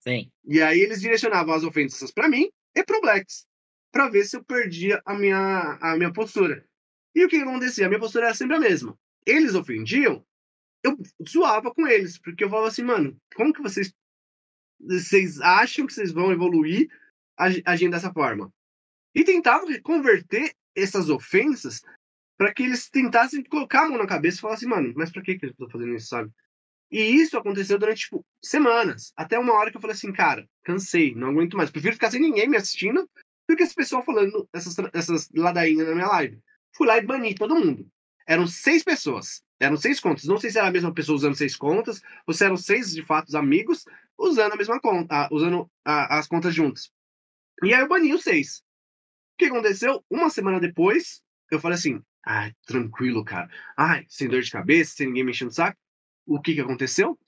Sim. 0.00 0.30
E 0.44 0.60
aí 0.60 0.80
eles 0.80 1.00
direcionavam 1.00 1.54
as 1.54 1.62
ofensas 1.64 2.10
pra 2.10 2.28
mim 2.28 2.50
e 2.74 2.84
pro 2.84 3.00
Blacks. 3.00 3.46
para 3.92 4.08
ver 4.08 4.24
se 4.24 4.36
eu 4.36 4.44
perdia 4.44 5.00
a 5.06 5.14
minha, 5.14 5.78
a 5.80 5.96
minha 5.96 6.12
postura. 6.12 6.66
E 7.14 7.24
o 7.24 7.28
que 7.28 7.36
acontecia? 7.36 7.86
A 7.86 7.88
minha 7.88 8.00
postura 8.00 8.26
era 8.26 8.34
sempre 8.34 8.56
a 8.56 8.60
mesma. 8.60 8.98
Eles 9.24 9.54
ofendiam, 9.54 10.26
eu 10.84 10.96
zoava 11.26 11.72
com 11.72 11.86
eles, 11.86 12.18
porque 12.18 12.44
eu 12.44 12.50
falava 12.50 12.68
assim, 12.68 12.82
mano, 12.82 13.16
como 13.34 13.52
que 13.52 13.62
vocês 13.62 13.92
vocês 14.78 15.40
acham 15.40 15.86
que 15.86 15.94
vocês 15.94 16.12
vão 16.12 16.30
evoluir 16.30 16.88
agindo 17.64 17.92
dessa 17.92 18.12
forma? 18.12 18.52
E 19.14 19.24
tentava 19.24 19.66
converter 19.80 20.54
essas 20.76 21.08
ofensas 21.08 21.80
para 22.36 22.52
que 22.52 22.64
eles 22.64 22.90
tentassem 22.90 23.42
colocar 23.44 23.86
a 23.86 23.88
mão 23.88 23.98
na 23.98 24.06
cabeça 24.06 24.38
e 24.38 24.40
falar 24.40 24.54
assim, 24.54 24.66
mano, 24.66 24.92
mas 24.96 25.10
pra 25.10 25.22
que, 25.22 25.38
que 25.38 25.46
eu 25.46 25.54
tô 25.54 25.70
fazendo 25.70 25.94
isso, 25.94 26.08
sabe? 26.08 26.30
E 26.90 27.00
isso 27.00 27.38
aconteceu 27.38 27.78
durante, 27.78 28.02
tipo, 28.02 28.24
semanas. 28.42 29.12
Até 29.16 29.38
uma 29.38 29.54
hora 29.54 29.70
que 29.70 29.76
eu 29.76 29.80
falei 29.80 29.94
assim, 29.96 30.12
cara, 30.12 30.46
cansei, 30.62 31.14
não 31.14 31.28
aguento 31.28 31.56
mais. 31.56 31.70
Prefiro 31.70 31.94
ficar 31.94 32.10
sem 32.10 32.20
ninguém 32.20 32.48
me 32.48 32.56
assistindo 32.56 33.08
do 33.48 33.56
que 33.56 33.62
esse 33.62 33.74
pessoal 33.74 34.04
falando 34.04 34.48
essas, 34.52 34.76
essas 34.92 35.28
ladainhas 35.34 35.88
na 35.88 35.94
minha 35.94 36.08
live. 36.08 36.38
Fui 36.76 36.86
lá 36.86 36.98
e 36.98 37.06
bani 37.06 37.34
todo 37.34 37.56
mundo. 37.56 37.88
Eram 38.26 38.46
seis 38.46 38.82
pessoas. 38.82 39.42
Eram 39.60 39.76
seis 39.76 40.00
contas. 40.00 40.24
Não 40.24 40.38
sei 40.38 40.50
se 40.50 40.58
era 40.58 40.68
a 40.68 40.72
mesma 40.72 40.92
pessoa 40.92 41.16
usando 41.16 41.34
seis 41.34 41.56
contas, 41.56 42.02
ou 42.26 42.34
se 42.34 42.44
eram 42.44 42.56
seis, 42.56 42.92
de 42.92 43.02
fato, 43.02 43.34
amigos 43.36 43.84
usando 44.18 44.52
a 44.52 44.56
mesma 44.56 44.80
conta, 44.80 45.28
usando 45.30 45.70
a, 45.84 46.18
as 46.18 46.26
contas 46.26 46.54
juntas. 46.54 46.90
E 47.62 47.72
aí 47.72 47.80
eu 47.80 47.88
bani 47.88 48.12
os 48.12 48.22
seis. 48.22 48.62
O 49.34 49.36
que 49.38 49.46
aconteceu? 49.46 50.04
Uma 50.08 50.30
semana 50.30 50.60
depois, 50.60 51.22
eu 51.50 51.58
falei 51.58 51.76
assim, 51.76 52.00
ai, 52.24 52.52
tranquilo, 52.66 53.24
cara. 53.24 53.48
Ai, 53.76 54.04
sem 54.08 54.28
dor 54.28 54.42
de 54.42 54.50
cabeça, 54.50 54.94
sem 54.96 55.08
ninguém 55.08 55.24
mexendo 55.24 55.50
o 55.50 55.54
saco. 55.54 55.78
O 56.26 56.40
que 56.40 56.54
que 56.54 56.60
aconteceu? 56.60 57.18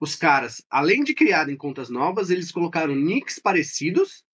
Os 0.00 0.16
caras, 0.16 0.64
além 0.70 1.04
de 1.04 1.14
criarem 1.14 1.56
contas 1.56 1.90
novas, 1.90 2.30
eles 2.30 2.50
colocaram 2.50 2.94
nicks 2.96 3.38
parecidos 3.38 4.24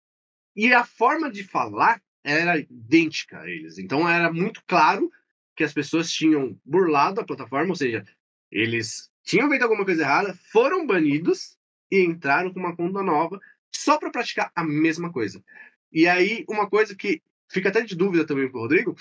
e 0.54 0.72
a 0.72 0.84
forma 0.84 1.30
de 1.30 1.42
falar 1.42 2.00
era 2.24 2.58
idêntica 2.58 3.40
a 3.40 3.50
eles. 3.50 3.78
Então 3.78 4.08
era 4.08 4.32
muito 4.32 4.62
claro 4.66 5.10
que 5.56 5.64
as 5.64 5.72
pessoas 5.72 6.10
tinham 6.12 6.60
burlado 6.64 7.20
a 7.20 7.24
plataforma, 7.24 7.70
ou 7.70 7.76
seja, 7.76 8.04
eles 8.50 9.10
tinham 9.24 9.48
feito 9.48 9.62
alguma 9.62 9.84
coisa 9.84 10.02
errada, 10.02 10.34
foram 10.52 10.86
banidos 10.86 11.56
e 11.90 12.04
entraram 12.04 12.52
com 12.52 12.60
uma 12.60 12.76
conta 12.76 13.02
nova 13.02 13.40
só 13.74 13.98
para 13.98 14.10
praticar 14.10 14.52
a 14.54 14.62
mesma 14.62 15.12
coisa. 15.12 15.42
E 15.90 16.06
aí, 16.06 16.44
uma 16.48 16.68
coisa 16.68 16.94
que 16.94 17.22
fica 17.50 17.68
até 17.68 17.80
de 17.80 17.96
dúvida 17.96 18.26
também 18.26 18.50
pro 18.50 18.60
Rodrigo, 18.60 18.94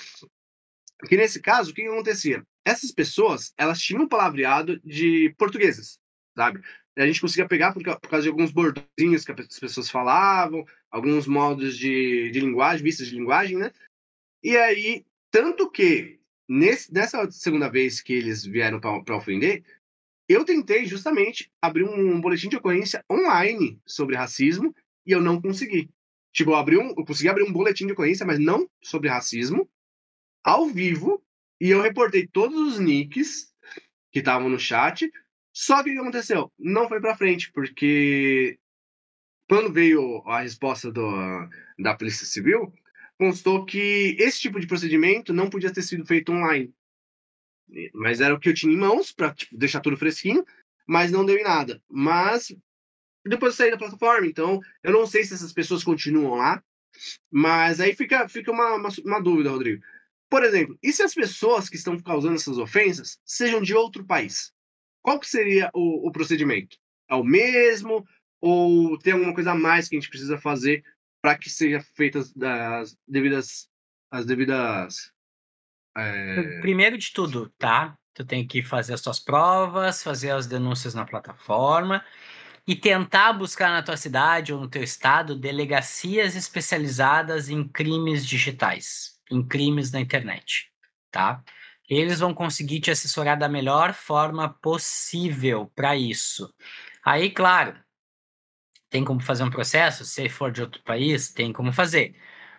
que 1.07 1.17
nesse 1.17 1.41
caso, 1.41 1.71
o 1.71 1.73
que 1.73 1.85
acontecia? 1.85 2.45
Essas 2.63 2.91
pessoas, 2.91 3.53
elas 3.57 3.79
tinham 3.79 4.03
um 4.03 4.07
palavreado 4.07 4.79
de 4.79 5.33
portugueses, 5.37 5.99
sabe? 6.35 6.61
A 6.97 7.05
gente 7.05 7.19
conseguia 7.19 7.47
pegar 7.47 7.73
por, 7.73 7.83
causa 7.83 8.23
de 8.23 8.29
alguns 8.29 8.51
bordinhos 8.51 9.25
que 9.25 9.31
as 9.31 9.59
pessoas 9.59 9.89
falavam, 9.89 10.65
alguns 10.89 11.27
modos 11.27 11.77
de, 11.77 12.31
de 12.31 12.39
linguagem, 12.39 12.83
vistas 12.83 13.07
de 13.07 13.15
linguagem, 13.15 13.57
né? 13.57 13.71
E 14.41 14.55
aí, 14.55 15.05
tanto 15.29 15.69
que 15.69 16.19
nesse, 16.47 16.93
nessa 16.93 17.29
segunda 17.31 17.69
vez 17.69 18.01
que 18.01 18.13
eles 18.13 18.45
vieram 18.45 18.79
para 18.79 19.15
ofender, 19.15 19.63
eu 20.27 20.43
tentei 20.43 20.85
justamente 20.85 21.51
abrir 21.61 21.83
um 21.83 22.19
boletim 22.19 22.49
de 22.49 22.57
ocorrência 22.57 23.03
online 23.11 23.79
sobre 23.85 24.15
racismo 24.15 24.75
e 25.05 25.11
eu 25.11 25.21
não 25.21 25.41
consegui. 25.41 25.89
Tipo, 26.33 26.51
eu, 26.51 26.55
abri 26.55 26.77
um, 26.77 26.89
eu 26.89 27.05
consegui 27.05 27.29
abrir 27.29 27.43
um 27.43 27.53
boletim 27.53 27.85
de 27.85 27.93
ocorrência, 27.93 28.25
mas 28.25 28.39
não 28.39 28.69
sobre 28.81 29.07
racismo, 29.07 29.69
ao 30.43 30.67
vivo, 30.67 31.23
e 31.61 31.69
eu 31.69 31.81
reportei 31.81 32.27
todos 32.27 32.73
os 32.73 32.79
nicks 32.79 33.53
que 34.11 34.19
estavam 34.19 34.49
no 34.49 34.59
chat. 34.59 35.09
Só 35.53 35.81
que 35.81 35.91
o 35.91 35.93
que 35.93 35.99
aconteceu? 35.99 36.51
Não 36.59 36.89
foi 36.89 36.99
para 36.99 37.15
frente, 37.15 37.51
porque 37.53 38.59
quando 39.47 39.71
veio 39.71 40.21
a 40.27 40.41
resposta 40.41 40.91
do, 40.91 41.09
da 41.79 41.95
Polícia 41.95 42.25
Civil, 42.25 42.73
constou 43.17 43.65
que 43.65 44.15
esse 44.19 44.39
tipo 44.41 44.59
de 44.59 44.67
procedimento 44.67 45.33
não 45.33 45.49
podia 45.49 45.71
ter 45.71 45.81
sido 45.81 46.05
feito 46.05 46.31
online. 46.31 46.73
Mas 47.93 48.21
era 48.21 48.33
o 48.33 48.39
que 48.39 48.49
eu 48.49 48.53
tinha 48.53 48.73
em 48.73 48.77
mãos 48.77 49.11
para 49.11 49.33
tipo, 49.33 49.57
deixar 49.57 49.79
tudo 49.79 49.97
fresquinho, 49.97 50.45
mas 50.87 51.11
não 51.11 51.25
deu 51.25 51.37
em 51.37 51.43
nada. 51.43 51.81
Mas 51.89 52.55
depois 53.25 53.53
eu 53.53 53.57
saí 53.57 53.71
da 53.71 53.77
plataforma, 53.77 54.27
então 54.27 54.59
eu 54.83 54.91
não 54.91 55.07
sei 55.07 55.23
se 55.23 55.33
essas 55.33 55.51
pessoas 55.51 55.83
continuam 55.83 56.35
lá, 56.35 56.63
mas 57.31 57.79
aí 57.79 57.95
fica, 57.95 58.29
fica 58.29 58.51
uma, 58.51 58.75
uma, 58.75 58.89
uma 59.03 59.19
dúvida, 59.19 59.49
Rodrigo. 59.49 59.83
Por 60.29 60.43
exemplo, 60.43 60.77
e 60.81 60.91
se 60.91 61.01
as 61.01 61.13
pessoas 61.13 61.69
que 61.69 61.75
estão 61.75 61.99
causando 61.99 62.35
essas 62.35 62.57
ofensas 62.57 63.19
sejam 63.25 63.61
de 63.61 63.73
outro 63.73 64.05
país? 64.05 64.53
Qual 65.01 65.19
que 65.19 65.27
seria 65.27 65.69
o, 65.73 66.07
o 66.07 66.11
procedimento? 66.11 66.77
É 67.09 67.15
o 67.15 67.23
mesmo? 67.23 68.05
Ou 68.41 68.97
tem 68.97 69.13
alguma 69.13 69.33
coisa 69.33 69.51
a 69.51 69.55
mais 69.55 69.87
que 69.87 69.95
a 69.95 69.99
gente 69.99 70.09
precisa 70.09 70.37
fazer 70.37 70.83
para 71.25 71.39
que 71.39 71.49
sejam 71.49 71.81
feitas 71.95 72.31
as 72.39 72.95
devidas 73.07 73.67
as 74.11 74.27
devidas 74.27 75.11
é... 75.97 76.59
primeiro 76.61 76.99
de 76.99 77.11
tudo 77.11 77.51
tá? 77.57 77.97
Tu 78.13 78.23
tem 78.23 78.45
que 78.45 78.61
fazer 78.61 78.93
as 78.93 79.01
tuas 79.01 79.19
provas 79.19 80.03
fazer 80.03 80.29
as 80.29 80.45
denúncias 80.45 80.93
na 80.93 81.03
plataforma 81.03 82.05
e 82.67 82.75
tentar 82.75 83.33
buscar 83.33 83.71
na 83.71 83.81
tua 83.81 83.97
cidade 83.97 84.53
ou 84.53 84.61
no 84.61 84.69
teu 84.69 84.83
estado 84.83 85.35
delegacias 85.35 86.35
especializadas 86.35 87.49
em 87.49 87.67
crimes 87.67 88.23
digitais 88.23 89.19
em 89.31 89.43
crimes 89.43 89.91
na 89.91 89.99
internet 89.99 90.71
tá? 91.09 91.43
Eles 91.89 92.19
vão 92.19 92.35
conseguir 92.35 92.81
te 92.81 92.91
assessorar 92.91 93.35
da 93.35 93.49
melhor 93.49 93.93
forma 93.93 94.49
possível 94.49 95.71
para 95.75 95.95
isso. 95.95 96.53
Aí 97.03 97.31
claro 97.31 97.83
tem 98.95 99.03
como 99.03 99.19
fazer 99.19 99.43
um 99.43 99.49
processo? 99.49 100.05
Se 100.05 100.29
for 100.29 100.49
de 100.53 100.61
outro 100.61 100.81
país, 100.81 101.29
tem 101.29 101.51
como 101.51 101.73
fazer. 101.73 102.15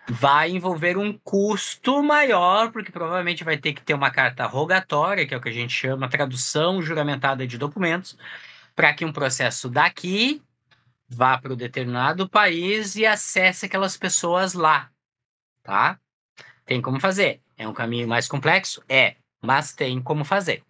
Vai 0.07 0.51
envolver 0.51 0.95
um 0.95 1.11
custo 1.23 2.03
maior, 2.03 2.71
porque 2.71 2.91
provavelmente 2.91 3.43
vai 3.43 3.57
ter 3.57 3.73
que 3.73 3.81
ter 3.81 3.95
uma 3.95 4.11
carta 4.11 4.45
rogatória, 4.45 5.25
que 5.25 5.33
é 5.33 5.37
o 5.37 5.41
que 5.41 5.49
a 5.49 5.51
gente 5.51 5.73
chama 5.73 6.07
tradução 6.07 6.79
juramentada 6.79 7.47
de 7.47 7.57
documentos, 7.57 8.15
para 8.75 8.93
que 8.93 9.03
um 9.03 9.11
processo 9.11 9.67
daqui 9.67 10.43
vá 11.09 11.39
para 11.39 11.53
o 11.53 11.55
determinado 11.55 12.29
país 12.29 12.95
e 12.95 13.03
acesse 13.03 13.65
aquelas 13.65 13.97
pessoas 13.97 14.53
lá, 14.53 14.91
tá? 15.63 15.99
Tem 16.65 16.79
como 16.79 16.99
fazer. 16.99 17.41
É 17.57 17.67
um 17.67 17.73
caminho 17.73 18.07
mais 18.07 18.27
complexo? 18.27 18.83
É, 18.87 19.15
mas 19.41 19.73
tem 19.73 19.99
como 19.99 20.23
fazer. 20.23 20.63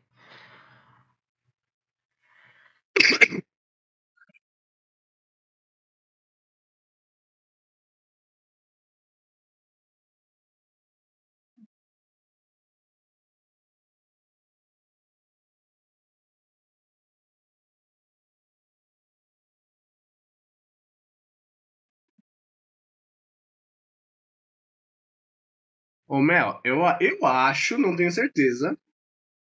Ô, 26.08 26.22
Mel, 26.22 26.62
eu, 26.64 26.80
eu 27.02 27.26
acho, 27.26 27.78
não 27.78 27.96
tenho 27.96 28.12
certeza, 28.12 28.78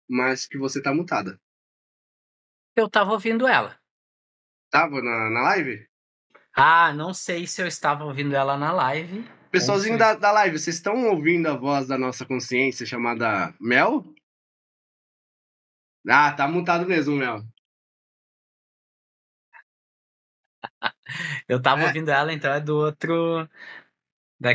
mas 0.09 0.47
que 0.47 0.57
você 0.57 0.81
tá 0.81 0.93
mutada. 0.93 1.37
Eu 2.75 2.89
tava 2.89 3.11
ouvindo 3.11 3.45
ela. 3.45 3.77
Tava 4.69 5.01
na, 5.01 5.29
na 5.29 5.41
live? 5.41 5.85
Ah, 6.55 6.93
não 6.93 7.13
sei 7.13 7.45
se 7.45 7.61
eu 7.61 7.67
estava 7.67 8.05
ouvindo 8.05 8.33
ela 8.33 8.57
na 8.57 8.71
live. 8.71 9.25
Pessoalzinho 9.51 9.97
da, 9.97 10.13
da 10.13 10.31
live, 10.31 10.57
vocês 10.57 10.77
estão 10.77 11.07
ouvindo 11.07 11.47
a 11.47 11.57
voz 11.57 11.87
da 11.87 11.97
nossa 11.97 12.25
consciência 12.25 12.85
chamada 12.85 13.53
Mel? 13.59 14.05
Ah, 16.07 16.31
tá 16.31 16.47
mutado 16.47 16.85
mesmo, 16.85 17.15
Mel. 17.15 17.41
eu 21.47 21.61
tava 21.61 21.83
é. 21.83 21.87
ouvindo 21.87 22.09
ela, 22.09 22.31
então 22.31 22.53
é 22.53 22.61
do 22.61 22.77
outro. 22.77 23.49
Da, 24.39 24.51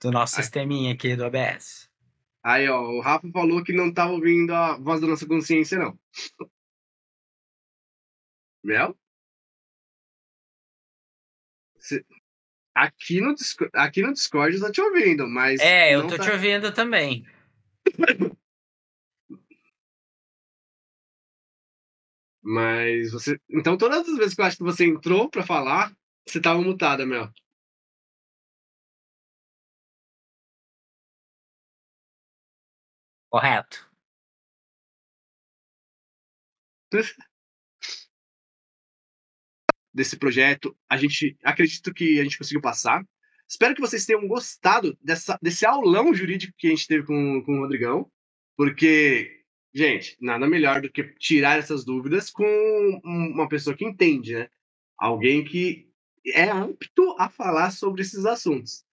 do 0.00 0.10
nosso 0.10 0.36
Ai. 0.36 0.42
sisteminha 0.42 0.92
aqui 0.92 1.16
do 1.16 1.24
OBS. 1.24 1.88
Aí, 2.42 2.68
ó, 2.68 2.82
o 2.82 3.00
Rafa 3.00 3.26
falou 3.30 3.64
que 3.64 3.72
não 3.72 3.92
tá 3.92 4.06
ouvindo 4.06 4.52
a 4.54 4.76
voz 4.76 5.00
da 5.00 5.06
nossa 5.06 5.26
consciência, 5.26 5.78
não. 5.78 5.98
Mel? 8.62 8.96
Cê... 11.78 12.04
Aqui, 12.74 13.20
no 13.20 13.34
Discord, 13.34 13.70
aqui 13.74 14.02
no 14.02 14.12
Discord 14.12 14.56
eu 14.56 14.62
tô 14.62 14.72
te 14.72 14.80
ouvindo, 14.80 15.28
mas. 15.28 15.60
É, 15.60 15.94
eu 15.94 16.06
tô 16.06 16.16
tá... 16.16 16.24
te 16.24 16.30
ouvindo 16.30 16.72
também. 16.72 17.24
mas 22.42 23.12
você. 23.12 23.38
Então, 23.48 23.76
todas 23.78 24.08
as 24.08 24.16
vezes 24.18 24.34
que 24.34 24.40
eu 24.40 24.44
acho 24.44 24.56
que 24.56 24.64
você 24.64 24.84
entrou 24.84 25.30
pra 25.30 25.46
falar, 25.46 25.96
você 26.26 26.40
tava 26.40 26.60
mutada, 26.60 27.06
Mel. 27.06 27.30
Correto. 33.34 33.90
Desse 39.92 40.16
projeto, 40.16 40.76
a 40.88 40.96
gente 40.96 41.36
acredito 41.42 41.92
que 41.92 42.20
a 42.20 42.22
gente 42.22 42.38
conseguiu 42.38 42.60
passar. 42.60 43.04
Espero 43.48 43.74
que 43.74 43.80
vocês 43.80 44.06
tenham 44.06 44.28
gostado 44.28 44.96
dessa, 45.02 45.36
desse 45.42 45.66
aulão 45.66 46.14
jurídico 46.14 46.54
que 46.56 46.68
a 46.68 46.70
gente 46.70 46.86
teve 46.86 47.04
com, 47.04 47.42
com 47.44 47.56
o 47.56 47.62
Rodrigão, 47.62 48.08
porque, 48.56 49.42
gente, 49.74 50.16
nada 50.20 50.46
melhor 50.48 50.80
do 50.80 50.88
que 50.88 51.02
tirar 51.18 51.58
essas 51.58 51.84
dúvidas 51.84 52.30
com 52.30 53.00
uma 53.04 53.48
pessoa 53.48 53.76
que 53.76 53.84
entende, 53.84 54.34
né? 54.34 54.48
Alguém 54.96 55.44
que 55.44 55.90
é 56.24 56.48
apto 56.50 57.16
a 57.18 57.28
falar 57.28 57.72
sobre 57.72 58.02
esses 58.02 58.24
assuntos. 58.26 58.84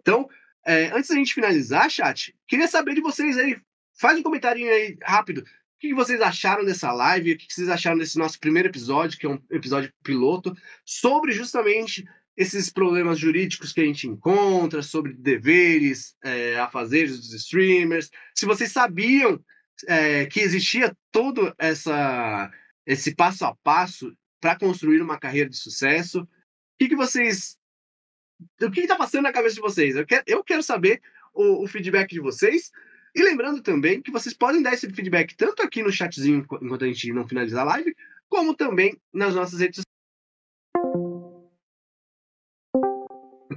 Então, 0.00 0.26
é, 0.64 0.86
antes 0.86 1.10
da 1.10 1.16
gente 1.16 1.34
finalizar, 1.34 1.90
chat, 1.90 2.34
queria 2.48 2.66
saber 2.66 2.94
de 2.94 3.02
vocês 3.02 3.36
aí. 3.36 3.60
Faz 4.00 4.18
um 4.18 4.22
comentário 4.22 4.66
aí 4.66 4.96
rápido. 5.02 5.42
O 5.42 5.44
que 5.78 5.92
vocês 5.92 6.22
acharam 6.22 6.64
dessa 6.64 6.90
live? 6.90 7.32
O 7.32 7.36
que 7.36 7.52
vocês 7.52 7.68
acharam 7.68 7.98
desse 7.98 8.16
nosso 8.16 8.40
primeiro 8.40 8.70
episódio, 8.70 9.18
que 9.18 9.26
é 9.26 9.28
um 9.28 9.38
episódio 9.50 9.92
piloto, 10.02 10.56
sobre 10.86 11.32
justamente 11.32 12.08
esses 12.34 12.70
problemas 12.70 13.18
jurídicos 13.18 13.74
que 13.74 13.80
a 13.82 13.84
gente 13.84 14.08
encontra, 14.08 14.80
sobre 14.82 15.12
deveres 15.12 16.16
é, 16.24 16.58
a 16.58 16.66
fazer 16.70 17.08
dos 17.08 17.34
streamers. 17.34 18.10
Se 18.34 18.46
vocês 18.46 18.72
sabiam 18.72 19.38
é, 19.86 20.24
que 20.24 20.40
existia 20.40 20.96
todo 21.12 21.54
essa, 21.58 22.50
esse 22.86 23.14
passo 23.14 23.44
a 23.44 23.54
passo 23.56 24.16
para 24.40 24.58
construir 24.58 25.02
uma 25.02 25.18
carreira 25.18 25.50
de 25.50 25.58
sucesso, 25.58 26.22
o 26.22 26.28
que, 26.78 26.88
que 26.88 26.96
vocês. 26.96 27.58
O 28.62 28.70
que 28.70 28.80
está 28.80 28.96
passando 28.96 29.24
na 29.24 29.32
cabeça 29.32 29.56
de 29.56 29.60
vocês? 29.60 29.94
Eu 29.94 30.06
quero, 30.06 30.24
eu 30.26 30.42
quero 30.42 30.62
saber 30.62 31.02
o, 31.34 31.64
o 31.64 31.66
feedback 31.66 32.08
de 32.08 32.20
vocês. 32.20 32.70
E 33.14 33.22
lembrando 33.22 33.62
também 33.62 34.00
que 34.00 34.10
vocês 34.10 34.34
podem 34.34 34.62
dar 34.62 34.72
esse 34.72 34.88
feedback 34.90 35.36
tanto 35.36 35.62
aqui 35.62 35.82
no 35.82 35.92
chatzinho 35.92 36.38
enquanto 36.38 36.84
a 36.84 36.86
gente 36.86 37.12
não 37.12 37.26
finalizar 37.26 37.62
a 37.62 37.70
live, 37.70 37.94
como 38.28 38.54
também 38.54 38.96
nas 39.12 39.34
nossas 39.34 39.60
redes 39.60 39.82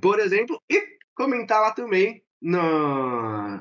por 0.01 0.19
exemplo, 0.19 0.61
e 0.69 0.97
comentar 1.15 1.61
lá 1.61 1.71
também 1.71 2.21
no, 2.41 3.57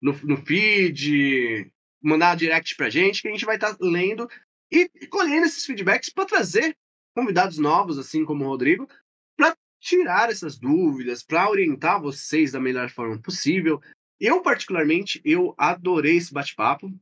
no, 0.00 0.12
no 0.22 0.36
feed, 0.38 1.70
mandar 2.02 2.34
direct 2.34 2.74
pra 2.76 2.88
gente, 2.88 3.20
que 3.20 3.28
a 3.28 3.30
gente 3.30 3.44
vai 3.44 3.56
estar 3.56 3.74
tá 3.74 3.78
lendo 3.78 4.26
e 4.70 4.88
colhendo 5.08 5.44
esses 5.44 5.66
feedbacks 5.66 6.08
para 6.08 6.24
trazer 6.24 6.74
convidados 7.14 7.58
novos, 7.58 7.98
assim 7.98 8.24
como 8.24 8.44
o 8.44 8.48
Rodrigo, 8.48 8.88
para 9.36 9.54
tirar 9.78 10.30
essas 10.30 10.58
dúvidas, 10.58 11.22
para 11.22 11.50
orientar 11.50 12.00
vocês 12.00 12.52
da 12.52 12.60
melhor 12.60 12.88
forma 12.88 13.20
possível. 13.20 13.78
Eu, 14.20 14.40
particularmente, 14.40 15.20
eu 15.24 15.54
adorei 15.58 16.16
esse 16.16 16.32
bate-papo. 16.32 16.92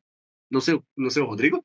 Não 0.51 0.61
sei, 0.61 0.81
não 0.97 1.11
sei 1.11 1.23
o 1.23 1.27
Rodrigo, 1.27 1.65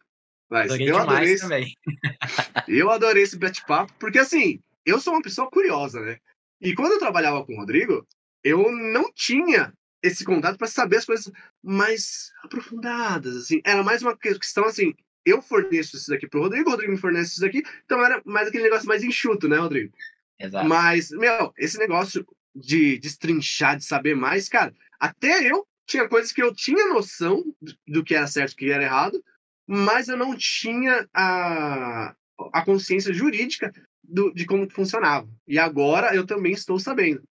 mas 0.49 0.71
adorei 0.71 0.89
eu 0.89 0.97
adorei 0.97 1.33
esse... 1.33 1.43
também. 1.43 1.75
eu 2.67 2.89
adorei 2.89 3.23
esse 3.23 3.37
bate-papo, 3.37 3.93
porque 3.99 4.19
assim, 4.19 4.61
eu 4.85 4.99
sou 4.99 5.13
uma 5.13 5.21
pessoa 5.21 5.49
curiosa, 5.49 6.01
né? 6.01 6.17
E 6.61 6.73
quando 6.73 6.93
eu 6.93 6.99
trabalhava 6.99 7.45
com 7.45 7.53
o 7.53 7.57
Rodrigo, 7.57 8.05
eu 8.43 8.71
não 8.71 9.11
tinha 9.13 9.73
esse 10.01 10.23
contato 10.23 10.57
para 10.57 10.67
saber 10.67 10.97
as 10.97 11.05
coisas 11.05 11.31
mais 11.63 12.31
aprofundadas, 12.43 13.35
assim. 13.35 13.61
Era 13.65 13.83
mais 13.83 14.01
uma 14.01 14.17
questão 14.17 14.65
assim, 14.65 14.93
eu 15.25 15.41
forneço 15.41 15.97
isso 15.97 16.09
daqui 16.09 16.27
pro 16.27 16.41
Rodrigo, 16.41 16.69
o 16.69 16.71
Rodrigo 16.71 16.91
me 16.91 16.97
fornece 16.97 17.31
isso 17.31 17.41
daqui, 17.41 17.63
então 17.85 18.03
era 18.03 18.21
mais 18.25 18.47
aquele 18.47 18.63
negócio 18.63 18.87
mais 18.87 19.03
enxuto, 19.03 19.47
né, 19.47 19.57
Rodrigo? 19.57 19.93
Exato. 20.39 20.67
Mas, 20.67 21.11
meu, 21.11 21.53
esse 21.57 21.77
negócio 21.77 22.25
de 22.55 22.97
destrinchar, 22.97 23.77
de 23.77 23.83
saber 23.83 24.15
mais, 24.15 24.47
cara, 24.47 24.73
até 24.99 25.49
eu 25.49 25.65
tinha 25.87 26.07
coisas 26.07 26.31
que 26.31 26.41
eu 26.41 26.53
tinha 26.53 26.93
noção 26.93 27.43
do 27.87 28.03
que 28.03 28.13
era 28.13 28.27
certo 28.27 28.53
e 28.53 28.55
que 28.55 28.71
era 28.71 28.83
errado, 28.83 29.23
mas 29.67 30.07
eu 30.07 30.17
não 30.17 30.35
tinha 30.35 31.07
a, 31.13 32.15
a 32.53 32.65
consciência 32.65 33.13
jurídica 33.13 33.71
do, 34.03 34.31
de 34.33 34.45
como 34.45 34.69
funcionava. 34.69 35.27
E 35.47 35.57
agora 35.57 36.13
eu 36.15 36.25
também 36.25 36.51
estou 36.51 36.77
sabendo. 36.79 37.23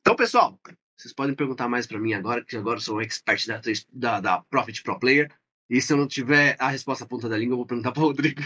Então, 0.00 0.14
pessoal, 0.14 0.58
vocês 0.96 1.12
podem 1.12 1.34
perguntar 1.34 1.68
mais 1.68 1.86
para 1.86 1.98
mim 1.98 2.14
agora, 2.14 2.44
que 2.44 2.56
agora 2.56 2.76
eu 2.76 2.82
sou 2.82 2.98
um 2.98 3.00
expert 3.00 3.46
da, 3.46 3.60
da, 3.92 4.20
da 4.20 4.42
Profit 4.50 4.82
Pro 4.82 4.98
Player. 4.98 5.30
E 5.68 5.80
se 5.80 5.92
eu 5.92 5.96
não 5.96 6.06
tiver 6.06 6.56
a 6.58 6.68
resposta 6.68 7.04
à 7.04 7.06
ponta 7.06 7.28
da 7.28 7.38
língua, 7.38 7.54
eu 7.54 7.58
vou 7.58 7.66
perguntar 7.66 7.92
para 7.92 8.02
o 8.02 8.06
Rodrigo. 8.06 8.42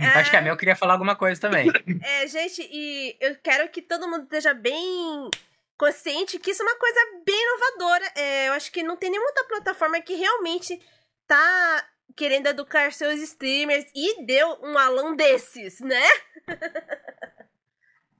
é... 0.00 0.06
Acho 0.06 0.30
que 0.30 0.36
a 0.36 0.42
Mel 0.42 0.56
queria 0.56 0.76
falar 0.76 0.94
alguma 0.94 1.16
coisa 1.16 1.40
também. 1.40 1.68
É, 2.02 2.26
gente, 2.28 2.66
e 2.72 3.16
eu 3.20 3.36
quero 3.42 3.68
que 3.70 3.82
todo 3.82 4.08
mundo 4.08 4.24
esteja 4.24 4.54
bem 4.54 5.28
consciente 5.76 6.38
que 6.38 6.50
isso 6.50 6.62
é 6.62 6.66
uma 6.66 6.78
coisa 6.78 7.00
bem 7.24 7.36
inovadora. 7.42 8.12
É, 8.16 8.48
eu 8.48 8.52
acho 8.52 8.70
que 8.70 8.82
não 8.82 8.96
tem 8.96 9.10
nenhuma 9.10 9.28
outra 9.28 9.44
plataforma 9.44 10.00
que 10.00 10.14
realmente 10.14 10.80
tá 11.26 11.84
querendo 12.16 12.46
educar 12.46 12.92
seus 12.92 13.20
streamers 13.20 13.84
e 13.94 14.24
deu 14.24 14.58
um 14.62 14.78
alão 14.78 15.16
desses, 15.16 15.80
né? 15.80 16.04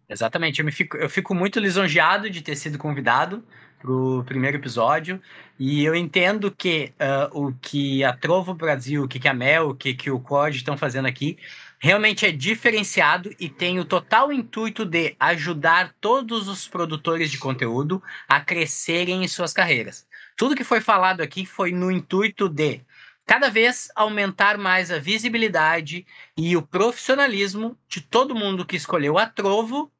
Exatamente, 0.08 0.58
eu, 0.58 0.64
me 0.64 0.72
fico, 0.72 0.96
eu 0.96 1.08
fico 1.08 1.34
muito 1.34 1.58
lisonjeado 1.58 2.28
de 2.28 2.42
ter 2.42 2.56
sido 2.56 2.76
convidado 2.76 3.46
pro 3.80 4.22
primeiro 4.24 4.56
episódio 4.56 5.20
e 5.58 5.84
eu 5.84 5.94
entendo 5.94 6.50
que 6.50 6.92
uh, 7.00 7.46
o 7.46 7.54
que 7.54 8.04
a 8.04 8.12
Trovo 8.14 8.54
Brasil, 8.54 9.04
o 9.04 9.08
que, 9.08 9.18
que 9.18 9.28
a 9.28 9.34
Mel, 9.34 9.70
o 9.70 9.74
que, 9.74 9.94
que 9.94 10.10
o 10.10 10.20
COD 10.20 10.56
estão 10.56 10.76
fazendo 10.76 11.06
aqui 11.06 11.38
realmente 11.84 12.24
é 12.24 12.32
diferenciado 12.32 13.36
e 13.38 13.46
tem 13.46 13.78
o 13.78 13.84
total 13.84 14.32
intuito 14.32 14.86
de 14.86 15.14
ajudar 15.20 15.94
todos 16.00 16.48
os 16.48 16.66
produtores 16.66 17.30
de 17.30 17.36
conteúdo 17.36 18.02
a 18.26 18.40
crescerem 18.40 19.22
em 19.22 19.28
suas 19.28 19.52
carreiras. 19.52 20.08
Tudo 20.34 20.56
que 20.56 20.64
foi 20.64 20.80
falado 20.80 21.20
aqui 21.20 21.44
foi 21.44 21.72
no 21.72 21.90
intuito 21.90 22.48
de 22.48 22.80
cada 23.26 23.50
vez 23.50 23.90
aumentar 23.94 24.56
mais 24.56 24.90
a 24.90 24.98
visibilidade 24.98 26.06
e 26.34 26.56
o 26.56 26.62
profissionalismo 26.62 27.78
de 27.86 28.00
todo 28.00 28.34
mundo 28.34 28.64
que 28.64 28.76
escolheu 28.76 29.18
a 29.18 29.26
Trovo 29.26 29.92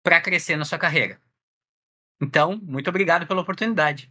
para 0.00 0.20
crescer 0.20 0.54
na 0.54 0.64
sua 0.64 0.78
carreira. 0.78 1.20
Então, 2.22 2.56
muito 2.62 2.88
obrigado 2.88 3.26
pela 3.26 3.40
oportunidade. 3.40 4.08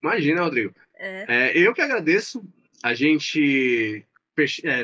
Imagina, 0.00 0.42
Rodrigo. 0.42 0.72
É. 0.94 1.24
É, 1.48 1.58
eu 1.58 1.74
que 1.74 1.82
agradeço 1.82 2.40
a 2.84 2.94
gente 2.94 4.06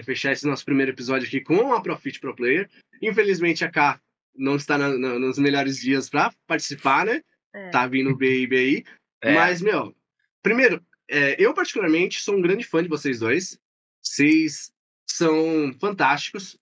fechar 0.04 0.32
esse 0.32 0.46
nosso 0.46 0.64
primeiro 0.64 0.92
episódio 0.92 1.26
aqui 1.26 1.40
com 1.40 1.72
a 1.72 1.80
Profit 1.80 2.20
Pro 2.20 2.34
Player. 2.34 2.68
Infelizmente, 3.00 3.64
a 3.64 3.70
K 3.70 4.00
não 4.34 4.56
está 4.56 4.76
na, 4.76 4.88
na, 4.96 5.18
nos 5.18 5.38
melhores 5.38 5.78
dias 5.78 6.08
para 6.08 6.32
participar, 6.46 7.06
né? 7.06 7.22
É. 7.54 7.70
Tá 7.70 7.86
vindo 7.86 8.10
o 8.10 8.16
BIB 8.16 8.56
aí. 8.56 8.84
É. 9.22 9.34
Mas, 9.34 9.62
meu, 9.62 9.94
primeiro, 10.42 10.84
é, 11.08 11.36
eu, 11.42 11.54
particularmente, 11.54 12.20
sou 12.20 12.36
um 12.36 12.42
grande 12.42 12.64
fã 12.64 12.82
de 12.82 12.88
vocês 12.88 13.20
dois. 13.20 13.58
Vocês 14.02 14.72
são 15.08 15.72
fantásticos, 15.80 16.58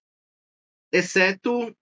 exceto 0.92 1.74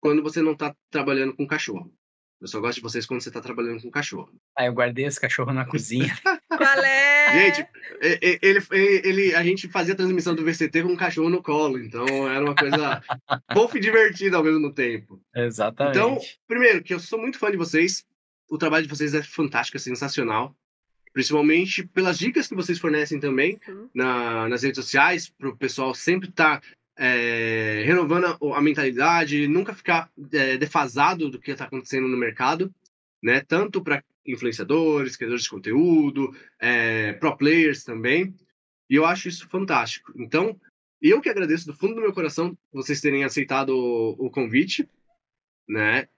quando 0.00 0.22
você 0.22 0.40
não 0.40 0.54
tá 0.56 0.74
trabalhando 0.90 1.34
com 1.34 1.46
cachorro. 1.46 1.92
Eu 2.40 2.48
só 2.48 2.60
gosto 2.60 2.76
de 2.76 2.82
vocês 2.82 3.06
quando 3.06 3.22
você 3.22 3.30
tá 3.30 3.40
trabalhando 3.40 3.82
com 3.82 3.90
cachorro. 3.90 4.30
Ah, 4.56 4.66
eu 4.66 4.72
guardei 4.72 5.06
esse 5.06 5.20
cachorro 5.20 5.52
na 5.52 5.64
cozinha. 5.64 6.14
Qual 6.48 6.84
é? 6.84 7.05
Gente, 7.32 7.66
ele, 8.40 8.60
ele, 8.70 9.34
a 9.34 9.42
gente 9.42 9.68
fazia 9.68 9.94
a 9.94 9.96
transmissão 9.96 10.34
do 10.34 10.44
VCT 10.44 10.82
com 10.82 10.92
um 10.92 10.96
cachorro 10.96 11.28
no 11.28 11.42
colo, 11.42 11.78
então 11.78 12.06
era 12.28 12.44
uma 12.44 12.54
coisa 12.54 13.02
fofa 13.52 13.78
e 13.78 13.80
divertida 13.80 14.36
ao 14.36 14.44
mesmo 14.44 14.72
tempo. 14.72 15.20
Exatamente. 15.34 15.96
Então, 15.96 16.18
primeiro, 16.46 16.82
que 16.82 16.94
eu 16.94 17.00
sou 17.00 17.18
muito 17.18 17.38
fã 17.38 17.50
de 17.50 17.56
vocês, 17.56 18.04
o 18.50 18.58
trabalho 18.58 18.84
de 18.84 18.90
vocês 18.90 19.14
é 19.14 19.22
fantástico, 19.22 19.76
é 19.76 19.80
sensacional 19.80 20.54
principalmente 21.16 21.82
pelas 21.82 22.18
dicas 22.18 22.46
que 22.46 22.54
vocês 22.54 22.78
fornecem 22.78 23.18
também 23.18 23.58
uhum. 23.66 23.88
na, 23.94 24.50
nas 24.50 24.62
redes 24.62 24.76
sociais, 24.84 25.30
para 25.30 25.48
o 25.48 25.56
pessoal 25.56 25.94
sempre 25.94 26.28
estar 26.28 26.60
tá, 26.60 26.66
é, 26.98 27.84
renovando 27.86 28.26
a, 28.26 28.58
a, 28.58 28.60
mentalidade, 28.60 29.48
nunca 29.48 29.72
ficar 29.72 30.10
é, 30.30 30.58
defasado 30.58 31.30
do 31.30 31.40
que 31.40 31.52
está 31.52 31.64
acontecendo 31.64 32.06
no 32.06 32.18
mercado, 32.18 32.70
né? 33.22 33.40
Tanto 33.40 33.82
para 33.82 34.02
influenciadores, 34.26 35.16
criadores 35.16 35.44
de 35.44 35.50
conteúdo, 35.50 36.34
é, 36.60 37.12
pro 37.14 37.36
players 37.36 37.84
também. 37.84 38.34
E 38.88 38.94
eu 38.94 39.04
acho 39.04 39.28
isso 39.28 39.48
fantástico. 39.48 40.12
Então, 40.16 40.58
eu 41.00 41.20
que 41.20 41.28
agradeço 41.28 41.66
do 41.66 41.74
fundo 41.74 41.94
do 41.94 42.00
meu 42.00 42.12
coração 42.12 42.56
vocês 42.72 43.00
terem 43.00 43.24
aceitado 43.24 43.70
o, 43.70 44.26
o 44.26 44.30
convite, 44.30 44.88
né? 45.68 46.08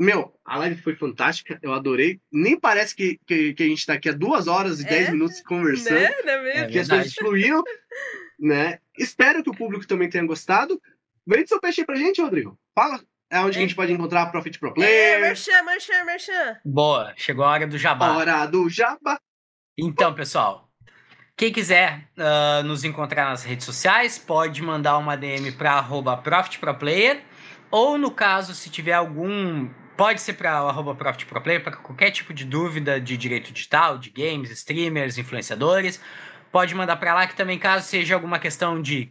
Meu, 0.00 0.32
a 0.44 0.58
live 0.58 0.80
foi 0.80 0.94
fantástica, 0.94 1.58
eu 1.60 1.72
adorei. 1.72 2.20
Nem 2.30 2.58
parece 2.58 2.94
que, 2.94 3.18
que, 3.26 3.52
que 3.52 3.62
a 3.64 3.66
gente 3.66 3.84
tá 3.84 3.94
aqui 3.94 4.08
há 4.08 4.12
duas 4.12 4.46
horas 4.46 4.80
e 4.80 4.86
é? 4.86 4.88
dez 4.88 5.10
minutos 5.10 5.40
conversando. 5.42 5.98
Né? 5.98 6.22
Não 6.24 6.32
é 6.32 6.42
mesmo? 6.42 6.72
que 6.72 6.78
as 6.78 6.88
coisas 6.88 7.14
fluíram, 7.14 7.64
né? 8.38 8.78
Espero 8.96 9.42
que 9.42 9.50
o 9.50 9.56
público 9.56 9.86
também 9.88 10.08
tenha 10.08 10.24
gostado. 10.24 10.80
Vende 11.26 11.48
seu 11.48 11.60
peixe 11.60 11.80
aí 11.80 11.86
pra 11.86 11.96
gente, 11.96 12.22
Rodrigo. 12.22 12.56
Fala. 12.74 13.02
É 13.30 13.40
onde 13.40 13.56
é. 13.56 13.58
a 13.58 13.62
gente 13.62 13.74
pode 13.74 13.92
encontrar 13.92 14.22
a 14.22 14.26
Profit 14.26 14.58
Pro 14.58 14.72
Player. 14.72 15.18
É, 15.18 15.20
merchan, 15.20 15.62
merchan, 15.64 16.04
merchan. 16.04 16.56
Boa, 16.64 17.12
chegou 17.16 17.44
a 17.44 17.50
hora 17.50 17.66
do 17.66 17.76
jabá. 17.76 18.16
Hora 18.16 18.46
do 18.46 18.68
jabá. 18.68 19.18
Então, 19.78 20.14
pessoal, 20.14 20.68
quem 21.36 21.52
quiser 21.52 22.08
uh, 22.16 22.62
nos 22.64 22.84
encontrar 22.84 23.26
nas 23.26 23.44
redes 23.44 23.64
sociais, 23.64 24.18
pode 24.18 24.62
mandar 24.62 24.98
uma 24.98 25.16
DM 25.16 25.52
para 25.52 25.72
arroba 25.72 26.16
ProfitProPlayer. 26.16 27.22
Ou 27.70 27.98
no 27.98 28.10
caso, 28.10 28.54
se 28.54 28.70
tiver 28.70 28.94
algum 28.94 29.68
Pode 29.98 30.20
ser 30.20 30.34
para 30.34 30.62
o 30.62 30.68
arroba 30.68 30.94
ProfitProPlayer, 30.94 31.60
para 31.60 31.74
qualquer 31.76 32.12
tipo 32.12 32.32
de 32.32 32.44
dúvida 32.44 33.00
de 33.00 33.16
direito 33.16 33.52
digital, 33.52 33.98
de 33.98 34.10
games, 34.10 34.48
streamers, 34.52 35.18
influenciadores. 35.18 36.00
Pode 36.52 36.72
mandar 36.72 36.94
para 36.98 37.12
lá 37.14 37.26
que 37.26 37.34
também, 37.34 37.58
caso 37.58 37.84
seja 37.84 38.14
alguma 38.14 38.38
questão 38.38 38.80
de 38.80 39.10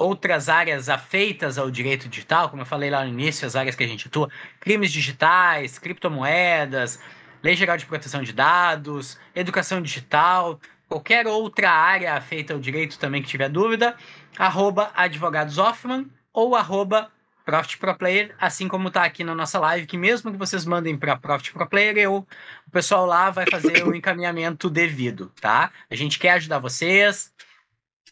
outras 0.00 0.48
áreas 0.48 0.88
afeitas 0.88 1.58
ao 1.58 1.70
direito 1.70 2.08
digital, 2.08 2.48
como 2.48 2.62
eu 2.62 2.66
falei 2.66 2.88
lá 2.88 3.04
no 3.04 3.10
início, 3.10 3.46
as 3.46 3.54
áreas 3.54 3.76
que 3.76 3.84
a 3.84 3.86
gente 3.86 4.08
atua, 4.08 4.30
crimes 4.58 4.90
digitais, 4.90 5.78
criptomoedas, 5.78 6.98
lei 7.42 7.54
geral 7.54 7.76
de 7.76 7.84
proteção 7.84 8.22
de 8.22 8.32
dados, 8.32 9.18
educação 9.34 9.82
digital, 9.82 10.58
qualquer 10.88 11.26
outra 11.26 11.70
área 11.70 12.14
afeita 12.14 12.54
ao 12.54 12.58
direito 12.58 12.98
também 12.98 13.20
que 13.20 13.28
tiver 13.28 13.50
dúvida, 13.50 13.94
arroba 14.38 14.90
advogados 14.96 15.58
Hoffman 15.58 16.10
ou 16.32 16.56
arroba 16.56 17.10
Profit 17.44 17.76
Pro 17.76 17.94
Player, 17.94 18.34
assim 18.40 18.68
como 18.68 18.88
está 18.88 19.04
aqui 19.04 19.22
na 19.22 19.34
nossa 19.34 19.58
live, 19.58 19.86
que 19.86 19.98
mesmo 19.98 20.32
que 20.32 20.38
vocês 20.38 20.64
mandem 20.64 20.96
para 20.96 21.16
Profit 21.16 21.52
Pro 21.52 21.68
Player, 21.68 21.98
eu, 21.98 22.26
o 22.66 22.70
pessoal 22.70 23.04
lá 23.04 23.28
vai 23.30 23.44
fazer 23.50 23.86
o 23.86 23.94
encaminhamento 23.94 24.70
devido, 24.70 25.30
tá? 25.40 25.70
A 25.90 25.94
gente 25.94 26.18
quer 26.18 26.32
ajudar 26.32 26.58
vocês, 26.58 27.32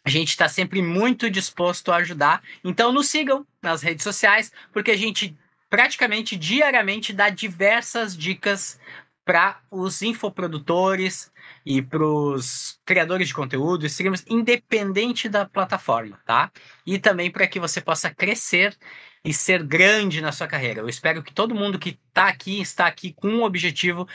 a 0.09 0.10
gente 0.10 0.30
está 0.30 0.48
sempre 0.48 0.80
muito 0.80 1.28
disposto 1.28 1.93
a 1.93 1.97
ajudar. 1.97 2.43
Então 2.64 2.90
nos 2.90 3.09
sigam 3.09 3.47
nas 3.62 3.82
redes 3.82 4.02
sociais, 4.02 4.51
porque 4.72 4.90
a 4.90 4.97
gente 4.97 5.36
praticamente 5.68 6.35
diariamente 6.35 7.12
dá 7.12 7.28
diversas 7.28 8.16
dicas 8.16 8.80
para 9.22 9.60
os 9.70 10.01
infoprodutores 10.01 11.30
e 11.64 11.82
para 11.82 12.02
os 12.02 12.80
criadores 12.86 13.28
de 13.28 13.35
conteúdo, 13.35 13.85
streamers, 13.85 14.24
independente 14.26 15.28
da 15.28 15.44
plataforma, 15.44 16.18
tá? 16.24 16.51
E 16.86 16.98
também 16.98 17.30
para 17.30 17.47
que 17.47 17.60
você 17.60 17.78
possa 17.78 18.09
crescer 18.09 18.74
e 19.22 19.35
ser 19.35 19.62
grande 19.62 20.22
na 20.22 20.32
sua 20.32 20.47
carreira. 20.47 20.80
Eu 20.80 20.89
espero 20.89 21.22
que 21.22 21.35
todo 21.35 21.55
mundo 21.55 21.78
que 21.78 21.98
está 22.09 22.28
aqui 22.28 22.62
está 22.62 22.86
aqui 22.86 23.12
com 23.12 23.28
o 23.35 23.44
objetivo 23.44 24.09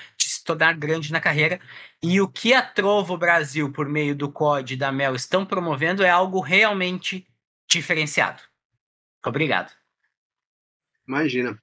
se 0.44 0.46
tornar 0.46 0.76
grande 0.76 1.12
na 1.12 1.22
carreira. 1.22 1.60
E 2.02 2.20
o 2.20 2.28
que 2.28 2.54
a 2.54 2.62
Trovo 2.62 3.18
Brasil, 3.18 3.72
por 3.72 3.88
meio 3.88 4.14
do 4.14 4.30
COD 4.30 4.74
e 4.74 4.78
da 4.78 4.92
Mel, 4.92 5.16
estão 5.16 5.46
promovendo 5.46 6.04
é 6.04 6.10
algo 6.10 6.42
realmente 6.42 7.26
diferenciado. 7.70 8.44
Obrigado. 9.26 9.72
Imagina. 11.08 11.58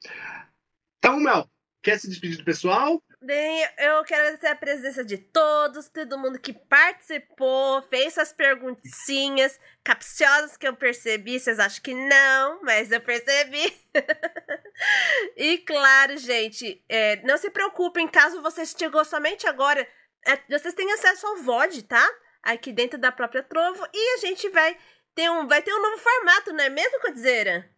Então, 0.98 1.20
Mel, 1.20 1.46
quer 1.82 2.00
se 2.00 2.08
despedir 2.08 2.38
do 2.38 2.44
pessoal? 2.44 3.02
Bem, 3.22 3.62
eu 3.76 4.02
quero 4.04 4.22
agradecer 4.22 4.46
a 4.46 4.56
presença 4.56 5.04
de 5.04 5.18
todos, 5.18 5.90
todo 5.90 6.18
mundo 6.18 6.38
que 6.38 6.54
participou, 6.54 7.82
fez 7.82 8.14
suas 8.14 8.32
perguntinhas 8.32 9.60
capciosas 9.84 10.56
que 10.56 10.66
eu 10.66 10.74
percebi. 10.74 11.38
Vocês 11.38 11.58
acham 11.58 11.82
que 11.82 11.92
não, 11.92 12.62
mas 12.62 12.90
eu 12.90 13.00
percebi. 13.00 13.76
e 15.36 15.58
claro, 15.58 16.16
gente, 16.16 16.82
é, 16.88 17.16
não 17.16 17.36
se 17.36 17.50
preocupem, 17.50 18.08
caso 18.08 18.40
você 18.40 18.64
chegou 18.64 19.04
somente 19.04 19.46
agora, 19.46 19.86
é, 20.26 20.38
vocês 20.48 20.72
têm 20.72 20.90
acesso 20.90 21.26
ao 21.26 21.36
VOD, 21.36 21.82
tá? 21.82 22.10
Aqui 22.42 22.72
dentro 22.72 22.98
da 22.98 23.12
própria 23.12 23.42
Trovo. 23.42 23.86
E 23.92 24.14
a 24.14 24.16
gente 24.26 24.48
vai 24.48 24.78
ter 25.14 25.30
um, 25.30 25.46
vai 25.46 25.60
ter 25.60 25.74
um 25.74 25.82
novo 25.82 25.98
formato, 25.98 26.54
não 26.54 26.64
é 26.64 26.70
mesmo, 26.70 26.98
Codizeira? 27.00 27.70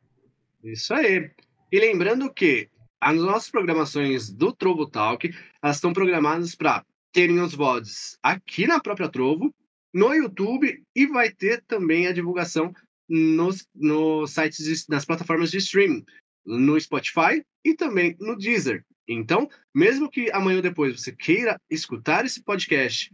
Isso 0.62 0.94
aí. 0.94 1.28
E 1.72 1.80
lembrando 1.80 2.32
que 2.32 2.70
as 3.02 3.16
nossas 3.16 3.50
programações 3.50 4.30
do 4.30 4.52
Trovo 4.52 4.86
Talk, 4.86 5.28
elas 5.60 5.76
estão 5.76 5.92
programadas 5.92 6.54
para 6.54 6.86
terem 7.12 7.40
os 7.40 7.52
VODs 7.52 8.16
aqui 8.22 8.64
na 8.64 8.78
própria 8.78 9.08
Trovo, 9.08 9.52
no 9.92 10.14
YouTube 10.14 10.80
e 10.94 11.06
vai 11.08 11.28
ter 11.28 11.64
também 11.66 12.06
a 12.06 12.12
divulgação 12.12 12.72
nos, 13.08 13.66
nos 13.74 14.30
sites, 14.30 14.86
nas 14.86 15.04
plataformas 15.04 15.50
de 15.50 15.58
streaming, 15.58 16.04
no 16.46 16.80
Spotify 16.80 17.44
e 17.64 17.74
também 17.74 18.16
no 18.20 18.38
Deezer. 18.38 18.84
Então, 19.08 19.50
mesmo 19.74 20.08
que 20.08 20.30
amanhã 20.30 20.58
ou 20.58 20.62
depois 20.62 21.00
você 21.00 21.10
queira 21.10 21.60
escutar 21.68 22.24
esse 22.24 22.40
podcast, 22.40 23.10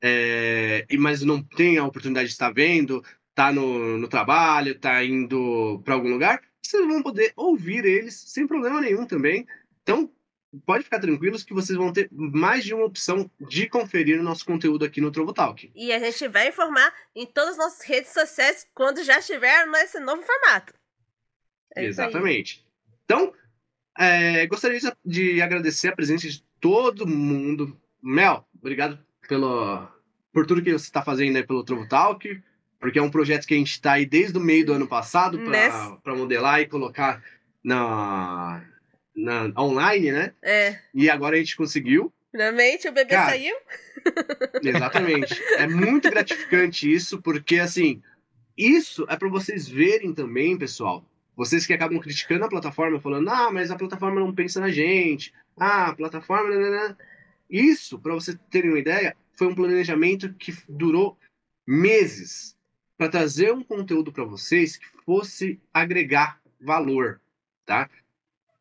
é, 0.00 0.86
mas 0.96 1.22
não 1.22 1.42
tenha 1.42 1.82
a 1.82 1.86
oportunidade 1.86 2.28
de 2.28 2.32
estar 2.32 2.52
vendo, 2.52 3.04
tá 3.34 3.52
no, 3.52 3.98
no 3.98 4.06
trabalho, 4.06 4.78
tá 4.78 5.04
indo 5.04 5.82
para 5.84 5.94
algum 5.94 6.10
lugar, 6.10 6.40
vocês 6.62 6.86
vão 6.86 7.02
poder 7.02 7.32
ouvir 7.36 7.84
eles 7.84 8.14
sem 8.14 8.46
problema 8.46 8.80
nenhum 8.80 9.06
também. 9.06 9.46
Então, 9.82 10.10
pode 10.64 10.84
ficar 10.84 11.00
tranquilos 11.00 11.42
que 11.42 11.54
vocês 11.54 11.76
vão 11.76 11.92
ter 11.92 12.08
mais 12.10 12.64
de 12.64 12.74
uma 12.74 12.84
opção 12.84 13.30
de 13.40 13.68
conferir 13.68 14.20
o 14.20 14.22
nosso 14.22 14.44
conteúdo 14.44 14.84
aqui 14.84 15.00
no 15.00 15.10
Trovo 15.10 15.32
Talk. 15.32 15.70
E 15.74 15.92
a 15.92 15.98
gente 15.98 16.28
vai 16.28 16.48
informar 16.48 16.92
em 17.14 17.26
todas 17.26 17.52
as 17.52 17.58
nossas 17.58 17.86
redes 17.86 18.12
sociais 18.12 18.68
quando 18.74 19.02
já 19.02 19.18
estiver 19.18 19.66
nesse 19.66 19.98
novo 19.98 20.22
formato. 20.22 20.74
É 21.74 21.84
Exatamente. 21.84 22.66
Então, 23.04 23.32
é, 23.98 24.46
gostaria 24.46 24.78
de 25.04 25.40
agradecer 25.40 25.88
a 25.88 25.96
presença 25.96 26.28
de 26.28 26.44
todo 26.60 27.06
mundo. 27.06 27.78
Mel, 28.02 28.46
obrigado 28.58 28.98
pelo, 29.28 29.88
por 30.32 30.46
tudo 30.46 30.62
que 30.62 30.72
você 30.72 30.84
está 30.84 31.02
fazendo 31.02 31.36
aí 31.36 31.46
pelo 31.46 31.64
Trovo 31.64 31.88
Talk 31.88 32.42
porque 32.82 32.98
é 32.98 33.02
um 33.02 33.10
projeto 33.10 33.46
que 33.46 33.54
a 33.54 33.56
gente 33.56 33.70
está 33.70 33.92
aí 33.92 34.04
desde 34.04 34.36
o 34.36 34.40
meio 34.40 34.66
do 34.66 34.72
ano 34.72 34.88
passado 34.88 35.38
para 36.02 36.16
modelar 36.16 36.60
e 36.60 36.66
colocar 36.66 37.22
na, 37.62 38.60
na 39.14 39.52
online, 39.56 40.10
né? 40.10 40.32
É. 40.42 40.80
E 40.92 41.08
agora 41.08 41.36
a 41.36 41.38
gente 41.38 41.56
conseguiu. 41.56 42.12
Finalmente 42.32 42.88
o 42.88 42.92
bebê 42.92 43.14
Cara, 43.14 43.30
saiu. 43.30 43.54
Exatamente. 44.60 45.40
é 45.58 45.68
muito 45.68 46.10
gratificante 46.10 46.92
isso, 46.92 47.22
porque 47.22 47.60
assim, 47.60 48.02
isso 48.58 49.06
é 49.08 49.16
para 49.16 49.28
vocês 49.28 49.68
verem 49.68 50.12
também, 50.12 50.58
pessoal. 50.58 51.04
Vocês 51.36 51.64
que 51.64 51.72
acabam 51.72 52.00
criticando 52.00 52.44
a 52.44 52.48
plataforma, 52.48 53.00
falando, 53.00 53.30
ah, 53.30 53.52
mas 53.52 53.70
a 53.70 53.76
plataforma 53.76 54.18
não 54.18 54.34
pensa 54.34 54.58
na 54.58 54.70
gente. 54.70 55.32
Ah, 55.56 55.90
a 55.90 55.94
plataforma. 55.94 56.50
Né, 56.50 56.58
né, 56.58 56.70
né. 56.88 56.96
Isso, 57.48 57.96
para 57.96 58.14
vocês 58.14 58.36
terem 58.50 58.70
uma 58.70 58.80
ideia, 58.80 59.16
foi 59.34 59.46
um 59.46 59.54
planejamento 59.54 60.34
que 60.34 60.52
durou 60.68 61.16
meses 61.64 62.60
para 62.96 63.08
trazer 63.08 63.52
um 63.52 63.62
conteúdo 63.62 64.12
para 64.12 64.24
vocês 64.24 64.76
que 64.76 64.86
fosse 65.04 65.60
agregar 65.72 66.40
valor, 66.60 67.20
tá? 67.64 67.88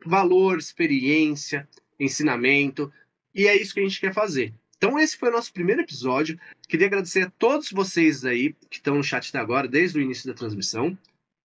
Valor, 0.05 0.57
experiência, 0.57 1.67
ensinamento, 1.99 2.91
e 3.33 3.47
é 3.47 3.55
isso 3.55 3.73
que 3.73 3.79
a 3.79 3.83
gente 3.83 3.99
quer 3.99 4.13
fazer. 4.13 4.53
Então 4.77 4.97
esse 4.97 5.15
foi 5.15 5.29
o 5.29 5.33
nosso 5.33 5.53
primeiro 5.53 5.81
episódio. 5.81 6.39
Queria 6.67 6.87
agradecer 6.87 7.27
a 7.27 7.31
todos 7.37 7.71
vocês 7.71 8.25
aí 8.25 8.53
que 8.69 8.77
estão 8.77 8.95
no 8.95 9.03
chat 9.03 9.29
até 9.29 9.37
agora, 9.37 9.67
desde 9.67 9.99
o 9.99 10.01
início 10.01 10.27
da 10.27 10.33
transmissão, 10.33 10.97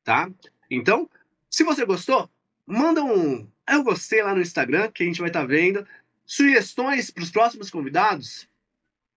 tá? 0.03 0.31
Então, 0.71 1.09
se 1.51 1.63
você 1.63 1.85
gostou, 1.85 2.31
manda 2.67 3.05
um 3.05 3.47
eu 3.69 3.83
gostei 3.83 4.23
lá 4.23 4.35
no 4.35 4.41
Instagram, 4.41 4.91
que 4.93 5.03
a 5.03 5.07
gente 5.07 5.19
vai 5.21 5.29
estar 5.29 5.41
tá 5.41 5.47
vendo. 5.47 5.87
Sugestões 6.25 7.11
para 7.11 7.23
os 7.23 7.31
próximos 7.31 7.71
convidados? 7.71 8.49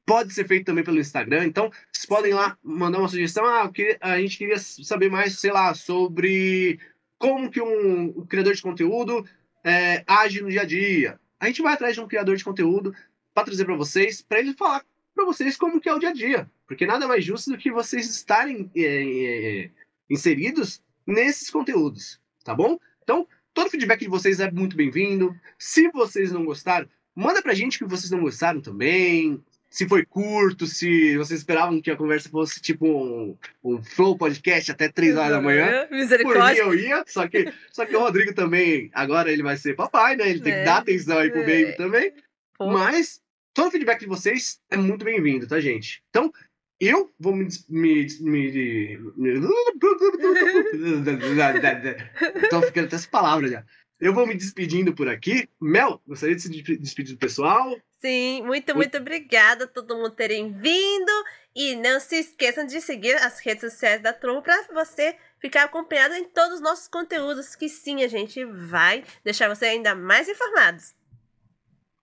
Pode 0.09 0.33
ser 0.33 0.47
feito 0.47 0.65
também 0.65 0.83
pelo 0.83 0.99
Instagram. 0.99 1.45
Então, 1.45 1.69
vocês 1.91 2.07
podem 2.07 2.33
lá 2.33 2.57
mandar 2.63 2.97
uma 2.97 3.07
sugestão. 3.07 3.45
Ah, 3.45 3.69
a 4.01 4.19
gente 4.19 4.39
queria 4.39 4.57
saber 4.57 5.07
mais, 5.07 5.37
sei 5.37 5.51
lá, 5.51 5.71
sobre 5.75 6.79
como 7.19 7.51
que 7.51 7.61
um, 7.61 8.05
um 8.17 8.25
criador 8.25 8.55
de 8.55 8.61
conteúdo 8.63 9.23
é, 9.63 10.03
age 10.07 10.41
no 10.41 10.49
dia 10.49 10.61
a 10.61 10.65
dia. 10.65 11.19
A 11.39 11.45
gente 11.45 11.61
vai 11.61 11.75
atrás 11.75 11.93
de 11.93 12.01
um 12.01 12.07
criador 12.07 12.35
de 12.35 12.43
conteúdo 12.43 12.91
para 13.35 13.43
trazer 13.43 13.65
para 13.65 13.75
vocês, 13.75 14.19
para 14.19 14.39
ele 14.39 14.55
falar 14.55 14.83
para 15.13 15.25
vocês 15.25 15.55
como 15.55 15.79
que 15.79 15.87
é 15.87 15.93
o 15.93 15.99
dia 15.99 16.09
a 16.09 16.13
dia. 16.13 16.49
Porque 16.65 16.87
nada 16.87 17.07
mais 17.07 17.23
justo 17.23 17.51
do 17.51 17.57
que 17.57 17.71
vocês 17.71 18.09
estarem 18.09 18.67
é, 18.75 18.81
é, 18.81 19.69
inseridos 20.09 20.81
nesses 21.05 21.51
conteúdos, 21.51 22.19
tá 22.43 22.55
bom? 22.55 22.79
Então, 23.03 23.27
todo 23.53 23.69
feedback 23.69 23.99
de 23.99 24.09
vocês 24.09 24.39
é 24.39 24.49
muito 24.49 24.75
bem-vindo. 24.75 25.39
Se 25.55 25.87
vocês 25.91 26.31
não 26.31 26.45
gostaram, 26.45 26.89
manda 27.15 27.43
pra 27.43 27.53
gente 27.53 27.77
que 27.77 27.85
vocês 27.85 28.09
não 28.09 28.21
gostaram 28.21 28.59
também 28.59 29.39
se 29.69 29.87
foi 29.87 30.03
curto, 30.03 30.65
se 30.65 31.15
vocês 31.17 31.41
esperavam 31.41 31.79
que 31.81 31.91
a 31.91 31.95
conversa 31.95 32.27
fosse 32.29 32.59
tipo 32.59 32.87
um, 32.87 33.37
um 33.63 33.83
flow 33.83 34.17
podcast 34.17 34.71
até 34.71 34.89
3 34.89 35.15
horas 35.15 35.29
da 35.31 35.41
manhã. 35.41 35.87
Misericórdia. 35.91 36.63
Por 36.63 36.73
mim 36.73 36.79
eu 36.79 36.87
ia, 36.87 37.03
só 37.07 37.27
que, 37.27 37.53
só 37.71 37.85
que 37.85 37.95
o 37.95 37.99
Rodrigo 37.99 38.33
também, 38.33 38.89
agora 38.93 39.31
ele 39.31 39.43
vai 39.43 39.57
ser 39.57 39.75
papai, 39.75 40.15
né? 40.15 40.27
Ele 40.29 40.39
tem 40.39 40.53
é. 40.53 40.59
que 40.59 40.65
dar 40.65 40.77
atenção 40.77 41.19
aí 41.19 41.29
pro 41.29 41.41
baby 41.41 41.65
é. 41.65 41.71
também. 41.73 42.13
Pô. 42.57 42.71
Mas 42.71 43.21
todo 43.53 43.67
o 43.67 43.71
feedback 43.71 43.99
de 43.99 44.07
vocês 44.07 44.59
é 44.71 44.77
muito 44.77 45.05
bem-vindo, 45.05 45.47
tá, 45.47 45.59
gente? 45.59 46.01
Então, 46.09 46.33
eu 46.79 47.11
vou 47.19 47.35
me. 47.35 47.47
me, 47.67 48.07
me, 48.21 48.97
me... 49.15 49.33
Tô 52.49 52.61
ficando 52.63 52.85
até 52.85 52.95
essa 52.95 53.09
palavra 53.09 53.47
já. 53.47 53.63
Eu 53.99 54.13
vou 54.13 54.25
me 54.25 54.33
despedindo 54.33 54.93
por 54.93 55.09
aqui. 55.09 55.49
Mel, 55.59 56.01
gostaria 56.07 56.35
de 56.35 56.41
se 56.41 56.49
despedir 56.77 57.13
do 57.13 57.19
pessoal? 57.19 57.75
Sim, 57.99 58.43
muito, 58.43 58.73
muito 58.73 58.97
obrigada 58.97 59.65
a 59.65 59.67
todo 59.67 59.95
mundo 59.95 60.11
terem 60.11 60.51
vindo. 60.53 61.11
E 61.53 61.75
não 61.75 61.99
se 61.99 62.15
esqueçam 62.15 62.65
de 62.65 62.79
seguir 62.79 63.15
as 63.15 63.39
redes 63.39 63.61
sociais 63.71 64.01
da 64.01 64.13
Trovo 64.13 64.41
para 64.41 64.67
você 64.73 65.17
ficar 65.39 65.63
acompanhado 65.63 66.13
em 66.13 66.23
todos 66.23 66.55
os 66.55 66.61
nossos 66.61 66.87
conteúdos, 66.87 67.55
que 67.55 67.67
sim, 67.67 68.03
a 68.03 68.07
gente 68.07 68.45
vai 68.45 69.03
deixar 69.23 69.49
você 69.49 69.65
ainda 69.65 69.93
mais 69.95 70.29
informados. 70.29 70.93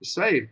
Isso 0.00 0.20
aí. 0.20 0.48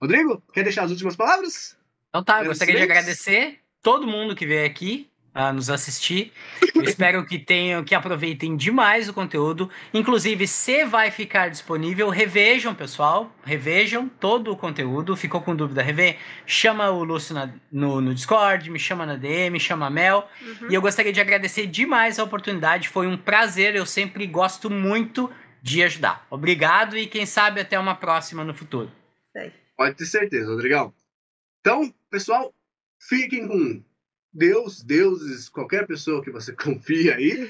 Rodrigo, 0.00 0.42
quer 0.52 0.64
deixar 0.64 0.84
as 0.84 0.90
últimas 0.90 1.16
palavras? 1.16 1.78
Então 2.08 2.22
tá, 2.22 2.42
eu 2.42 2.48
gostaria 2.48 2.76
de 2.76 2.82
agradecer 2.82 3.60
todo 3.80 4.06
mundo 4.06 4.34
que 4.34 4.46
veio 4.46 4.66
aqui, 4.66 5.08
a 5.34 5.52
nos 5.52 5.70
assistir. 5.70 6.32
Eu 6.74 6.82
espero 6.82 7.24
que 7.24 7.38
tenham, 7.38 7.82
que 7.82 7.94
aproveitem 7.94 8.56
demais 8.56 9.08
o 9.08 9.14
conteúdo. 9.14 9.70
Inclusive, 9.92 10.46
se 10.46 10.84
vai 10.84 11.10
ficar 11.10 11.48
disponível, 11.48 12.08
revejam, 12.10 12.74
pessoal. 12.74 13.34
Revejam 13.44 14.08
todo 14.08 14.52
o 14.52 14.56
conteúdo. 14.56 15.16
Ficou 15.16 15.40
com 15.40 15.56
dúvida, 15.56 15.82
rever? 15.82 16.18
Chama 16.46 16.90
o 16.90 17.02
Lúcio 17.02 17.34
na, 17.34 17.50
no, 17.70 18.00
no 18.00 18.14
Discord, 18.14 18.70
me 18.70 18.78
chama 18.78 19.06
na 19.06 19.16
DM, 19.16 19.58
chama 19.58 19.86
a 19.86 19.90
Mel. 19.90 20.28
Uhum. 20.40 20.70
E 20.70 20.74
eu 20.74 20.82
gostaria 20.82 21.12
de 21.12 21.20
agradecer 21.20 21.66
demais 21.66 22.18
a 22.18 22.24
oportunidade. 22.24 22.88
Foi 22.88 23.06
um 23.06 23.16
prazer. 23.16 23.74
Eu 23.74 23.86
sempre 23.86 24.26
gosto 24.26 24.68
muito 24.68 25.30
de 25.62 25.82
ajudar. 25.82 26.26
Obrigado 26.28 26.98
e 26.98 27.06
quem 27.06 27.24
sabe 27.24 27.60
até 27.60 27.78
uma 27.78 27.94
próxima 27.94 28.44
no 28.44 28.52
futuro. 28.52 28.90
Pode 29.76 29.96
ter 29.96 30.06
certeza, 30.06 30.50
Rodrigão. 30.50 30.92
Então, 31.60 31.92
pessoal, 32.10 32.52
fiquem 33.08 33.48
com 33.48 33.82
Deus, 34.32 34.82
deuses, 34.82 35.48
qualquer 35.48 35.86
pessoa 35.86 36.22
que 36.22 36.30
você 36.30 36.52
confia 36.56 37.16
aí. 37.16 37.48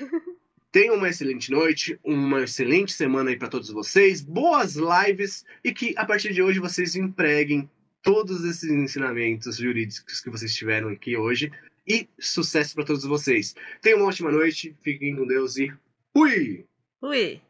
Tenham 0.70 0.96
uma 0.96 1.08
excelente 1.08 1.50
noite, 1.50 1.98
uma 2.02 2.44
excelente 2.44 2.92
semana 2.92 3.30
aí 3.30 3.36
para 3.36 3.48
todos 3.48 3.68
vocês, 3.70 4.22
boas 4.22 4.74
lives 4.74 5.44
e 5.62 5.72
que 5.72 5.94
a 5.98 6.04
partir 6.04 6.32
de 6.32 6.42
hoje 6.42 6.58
vocês 6.58 6.96
empreguem 6.96 7.70
todos 8.02 8.42
esses 8.44 8.70
ensinamentos 8.70 9.58
jurídicos 9.58 10.20
que 10.20 10.30
vocês 10.30 10.54
tiveram 10.54 10.88
aqui 10.88 11.16
hoje 11.16 11.52
e 11.86 12.08
sucesso 12.18 12.74
para 12.74 12.86
todos 12.86 13.04
vocês. 13.04 13.54
Tenham 13.82 13.98
uma 13.98 14.08
ótima 14.08 14.32
noite, 14.32 14.74
fiquem 14.82 15.14
com 15.14 15.26
Deus 15.26 15.58
e 15.58 15.70
fui! 16.12 16.64
Fui! 16.98 17.42